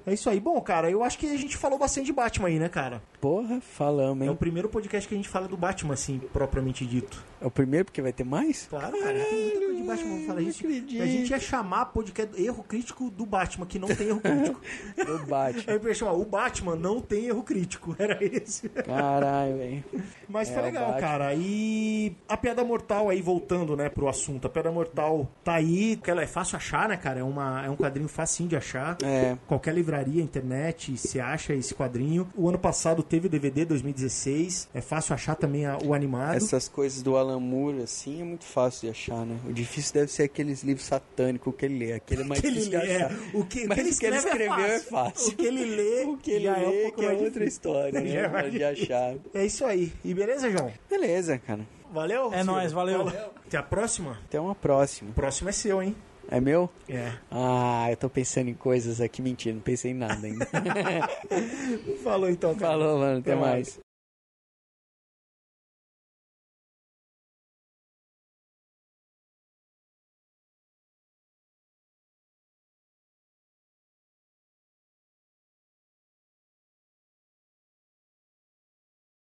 É 0.06 0.14
isso 0.14 0.30
aí. 0.30 0.40
Bom, 0.40 0.60
cara, 0.62 0.90
eu 0.90 1.04
acho 1.04 1.18
que 1.18 1.26
a 1.28 1.38
gente 1.38 1.56
falou 1.58 1.80
bastante 1.80 2.06
de 2.08 2.14
Batman 2.14 2.48
aí, 2.50 2.60
né, 2.60 2.68
cara? 2.70 3.02
Porra, 3.22 3.62
falamos, 3.62 4.26
É 4.26 4.30
o 4.30 4.34
hein? 4.34 4.38
primeiro 4.38 4.68
podcast 4.70 5.08
que 5.08 5.14
a 5.14 5.18
gente 5.18 5.30
fala 5.30 5.48
do 5.48 5.56
Batman, 5.56 5.94
assim, 5.94 6.20
propriamente 6.32 6.86
dito. 6.86 7.24
É 7.42 7.46
o 7.46 7.52
primeiro 7.52 7.86
porque 7.86 8.02
vai 8.02 8.12
ter 8.14 8.24
mais? 8.24 8.68
Claro, 8.70 8.98
cara, 9.00 9.20
tem 9.26 9.42
muita 9.44 9.60
coisa 9.60 9.76
de 9.76 9.84
Batman 9.84 10.18
pra 10.18 10.26
falar. 10.28 10.40
A 10.40 10.44
gente, 10.44 10.66
acredito. 10.66 11.02
a 11.02 11.06
gente 11.06 11.30
ia 11.30 11.40
chamar 11.40 11.86
podcast 11.88 12.42
erro 12.42 12.64
crítico 12.64 13.10
do 13.10 13.26
Batman, 13.26 13.66
que 13.66 13.80
não 13.80 13.88
tem 13.90 14.08
erro 14.08 14.20
crítico. 14.22 14.62
Do 15.06 15.26
Batman. 15.26 15.64
Aí 15.74 15.76
eu 15.82 15.88
ia 15.88 15.94
chamar, 15.94 16.14
o 16.14 16.26
Batman 16.26 16.76
não 16.76 17.02
tem 17.02 17.26
erro 17.26 17.44
crítico. 17.44 17.96
Era 18.00 18.18
esse. 18.24 18.70
Caralho, 18.70 19.58
velho. 19.58 19.84
Mas 20.30 20.50
É, 20.50 20.54
foi 20.54 20.62
o 20.62 20.66
legal, 20.66 20.94
cara. 20.98 21.34
E 21.36 22.16
a 22.28 22.38
Piada 22.38 22.64
Mortal 22.64 23.10
aí, 23.10 23.22
voltando, 23.22 23.76
né, 23.76 23.90
pro 23.90 24.08
assunto. 24.08 24.46
A 24.48 24.50
Piada 24.50 24.72
Mortal 24.72 25.30
tá 25.44 25.56
aí, 25.56 25.98
que 25.98 26.10
ela 26.10 26.22
é 26.24 26.28
fácil 26.28 26.56
achar, 26.58 26.88
né, 26.90 26.98
cara? 26.98 27.20
É, 27.20 27.24
uma, 27.24 27.66
é 27.66 27.70
um 27.70 27.76
quadrinho 27.76 28.08
facinho 28.08 28.48
de 28.50 28.56
achar. 28.56 28.98
É. 29.04 29.38
Qualquer 29.48 29.74
livraria, 29.94 30.22
internet, 30.24 30.98
você 30.98 31.20
acha 31.20 31.54
esse 31.54 31.74
quadrinho. 31.76 32.28
O 32.36 32.50
ano 32.50 32.58
passado 32.58 33.04
teve 33.04 33.28
o 33.28 33.30
DVD 33.30 33.64
2016. 33.66 34.70
É 34.74 34.82
fácil 34.82 35.14
achar 35.14 35.36
também 35.36 35.66
a- 35.66 35.78
o 35.84 35.94
animado. 35.94 36.36
Essas 36.36 36.68
coisas 36.68 37.02
do 37.04 37.16
Alan 37.16 37.40
Moore, 37.40 37.84
assim, 37.84 38.22
é 38.22 38.24
muito 38.24 38.46
fácil 38.46 38.82
de 38.82 38.90
achar, 38.90 39.26
né? 39.26 39.38
O 39.48 39.54
difícil 39.54 39.94
deve 39.94 40.12
ser 40.12 40.24
aqueles 40.24 40.64
livros 40.64 40.86
satânicos 40.86 41.54
que 41.56 41.66
ele 41.66 41.78
lê. 41.86 41.94
Aquele 41.94 42.22
é 42.22 42.26
mais 42.26 42.42
que 42.42 42.48
ele 42.48 42.56
difícil 42.60 42.80
de 42.80 42.86
lê, 42.86 42.92
é, 42.94 43.04
achar. 43.04 43.20
o 43.34 43.46
que, 43.46 43.46
Mas 43.46 43.46
o 43.46 43.46
que 43.46 43.62
ele 43.62 43.68
o 43.68 43.74
que 43.74 43.80
ele 43.80 43.90
escreve 43.90 44.18
escreveu 44.18 44.54
é 44.66 44.76
é 44.76 44.80
fácil. 44.80 44.90
fácil. 44.90 45.34
O 45.34 45.36
que 45.36 45.46
ele 45.46 45.66
lê, 45.66 46.04
O 46.14 46.18
que 46.18 46.32
ele 46.32 46.44
já 46.46 46.58
é 46.58 46.66
um 46.68 46.70
lê 46.70 46.82
pouco 46.84 47.00
que 47.00 47.06
é 47.06 47.10
outra 47.12 47.26
difícil. 47.28 47.48
história, 47.48 47.98
é 48.00 48.02
né? 48.02 48.50
De 48.50 48.64
achar. 48.64 49.16
É 49.34 49.46
isso 49.46 49.66
aí. 49.66 49.92
E 50.04 50.14
beleza, 50.14 50.50
João? 50.50 50.72
Beleza, 50.90 51.38
cara. 51.38 51.62
Valeu? 51.92 52.34
É 52.34 52.44
nóis, 52.44 52.72
valeu. 52.72 53.08
Até 53.08 53.58
a 53.58 53.64
próxima. 53.64 54.18
Até 54.26 54.40
uma 54.40 54.56
próxima. 54.56 55.12
O 55.12 55.14
próximo 55.14 55.50
é 55.50 55.52
seu, 55.52 55.82
hein? 55.82 55.96
É 56.30 56.40
meu? 56.40 56.70
É. 56.90 57.18
Ah, 57.30 57.88
eu 57.90 57.98
tô 57.98 58.10
pensando 58.10 58.50
em 58.50 58.54
coisas 58.54 59.00
aqui. 59.02 59.22
Mentira, 59.22 59.56
não 59.56 59.62
pensei 59.62 59.92
em 59.92 59.96
nada 59.96 60.26
ainda. 60.26 60.48
Falou 62.04 62.30
então, 62.30 62.56
cara. 62.56 62.74
Falou, 62.74 63.00
mano. 63.00 63.20
Até 63.20 63.34
Até 63.34 63.42
mais. 63.42 63.80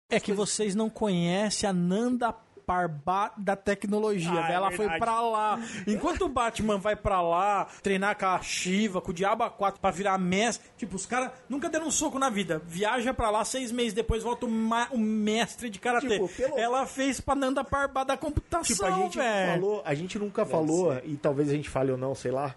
É 0.08 0.20
que 0.20 0.32
vocês 0.32 0.74
não 0.74 0.88
conhecem 0.88 1.68
a 1.68 1.72
Nanda 1.72 2.32
Parbat 2.66 3.32
da 3.38 3.55
tecnologia. 3.55 4.28
Ah, 4.43 4.51
é 4.51 4.55
ela 4.55 4.66
foi 4.70 4.78
verdade. 4.88 4.98
pra 5.01 5.20
lá. 5.20 5.59
Enquanto 5.86 6.22
o 6.24 6.28
Batman 6.28 6.78
vai 6.78 6.97
pra 6.97 7.22
lá 7.22 7.66
treinar 7.82 8.18
com 8.18 8.26
a 8.26 8.43
Shiva, 8.43 9.01
com 9.01 9.12
o 9.12 9.14
Diabo 9.14 9.48
4 9.48 9.80
pra 9.80 9.90
virar 9.93 10.18
mestre, 10.18 10.68
tipo, 10.76 10.97
os 10.97 11.06
caras 11.06 11.30
nunca 11.48 11.68
deram 11.70 11.86
um 11.86 11.90
soco 11.90 12.18
na 12.18 12.28
vida. 12.28 12.60
Viaja 12.66 13.14
pra 13.14 13.30
lá 13.30 13.44
seis 13.44 13.70
meses 13.70 13.93
depois, 13.94 14.22
volta 14.24 14.47
o, 14.47 14.51
ma- 14.51 14.88
o 14.90 14.98
mestre 14.98 15.70
de 15.70 15.78
karatê. 15.78 16.09
Tipo, 16.09 16.28
pelo- 16.28 16.59
Ela 16.59 16.84
fez 16.86 17.20
pra 17.20 17.36
Nanda 17.36 17.62
Parbat 17.62 18.06
da 18.09 18.16
computação, 18.16 18.62
Tipo, 18.66 18.84
a 18.84 18.90
gente 18.90 19.18
falou, 19.18 19.82
a 19.84 19.94
gente 19.94 20.18
nunca 20.18 20.44
falou, 20.44 21.01
e 21.05 21.16
talvez 21.16 21.48
a 21.48 21.52
gente 21.52 21.68
fale 21.70 21.93
ou 21.93 21.97
não, 21.98 22.14
sei 22.14 22.32
lá, 22.32 22.55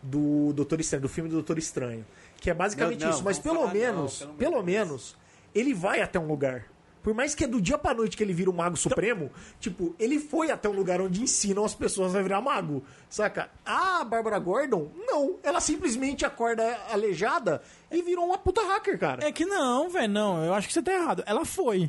do 0.00 0.52
Doutor 0.52 0.80
Estranho, 0.80 1.02
do 1.02 1.08
filme 1.08 1.28
do 1.28 1.34
Doutor 1.34 1.58
Estranho. 1.58 2.06
Que 2.40 2.50
é 2.50 2.54
basicamente 2.54 3.00
Não, 3.00 3.08
não, 3.08 3.14
isso. 3.16 3.24
Mas 3.24 3.38
pelo 3.40 3.56
falar 3.56 3.66
não, 3.66 3.74
menos, 3.74 4.18
pelo 4.20 4.34
pelo 4.34 4.62
menos, 4.62 5.16
ele 5.52 5.74
vai 5.74 6.00
até 6.00 6.20
um 6.20 6.26
lugar. 6.28 6.66
Por 7.02 7.14
mais 7.14 7.34
que 7.34 7.44
é 7.44 7.46
do 7.46 7.60
dia 7.60 7.78
pra 7.78 7.94
noite 7.94 8.16
que 8.16 8.22
ele 8.22 8.32
vira 8.32 8.50
o 8.50 8.52
Mago 8.52 8.76
Supremo, 8.76 9.30
tipo, 9.60 9.94
ele 9.98 10.18
foi 10.18 10.50
até 10.50 10.68
um 10.68 10.72
lugar 10.72 11.00
onde 11.00 11.22
ensinam 11.22 11.64
as 11.64 11.74
pessoas 11.74 12.14
a 12.14 12.22
virar 12.22 12.40
mago. 12.40 12.82
Saca? 13.08 13.50
A 13.64 14.04
Bárbara 14.04 14.38
Gordon, 14.38 14.90
não. 14.96 15.36
Ela 15.42 15.60
simplesmente 15.60 16.26
acorda 16.26 16.78
aleijada 16.90 17.62
e 17.90 18.02
virou 18.02 18.26
uma 18.26 18.36
puta 18.36 18.60
hacker, 18.62 18.98
cara. 18.98 19.26
É 19.26 19.32
que 19.32 19.46
não, 19.46 19.88
velho, 19.88 20.12
não. 20.12 20.44
Eu 20.44 20.52
acho 20.52 20.68
que 20.68 20.74
você 20.74 20.82
tá 20.82 20.92
errado. 20.92 21.22
Ela 21.26 21.44
foi. 21.44 21.88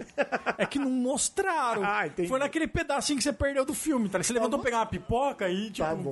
É 0.58 0.66
que 0.66 0.80
não 0.80 0.90
mostraram. 0.90 1.84
Ah, 1.90 2.04
foi 2.28 2.40
naquele 2.40 2.68
pedacinho 2.68 3.18
que 3.18 3.24
você 3.24 3.34
perdeu 3.34 3.66
do 3.66 3.74
filme, 3.74 4.08
tá? 4.10 4.22
Você 4.22 4.32
levantou 4.32 4.60
bom. 4.60 4.64
pegar 4.64 4.78
uma 4.78 4.86
pipoca 4.86 5.50
e, 5.50 5.72
tipo. 5.72 5.88
Tá 5.88 5.96
bom. 5.96 6.04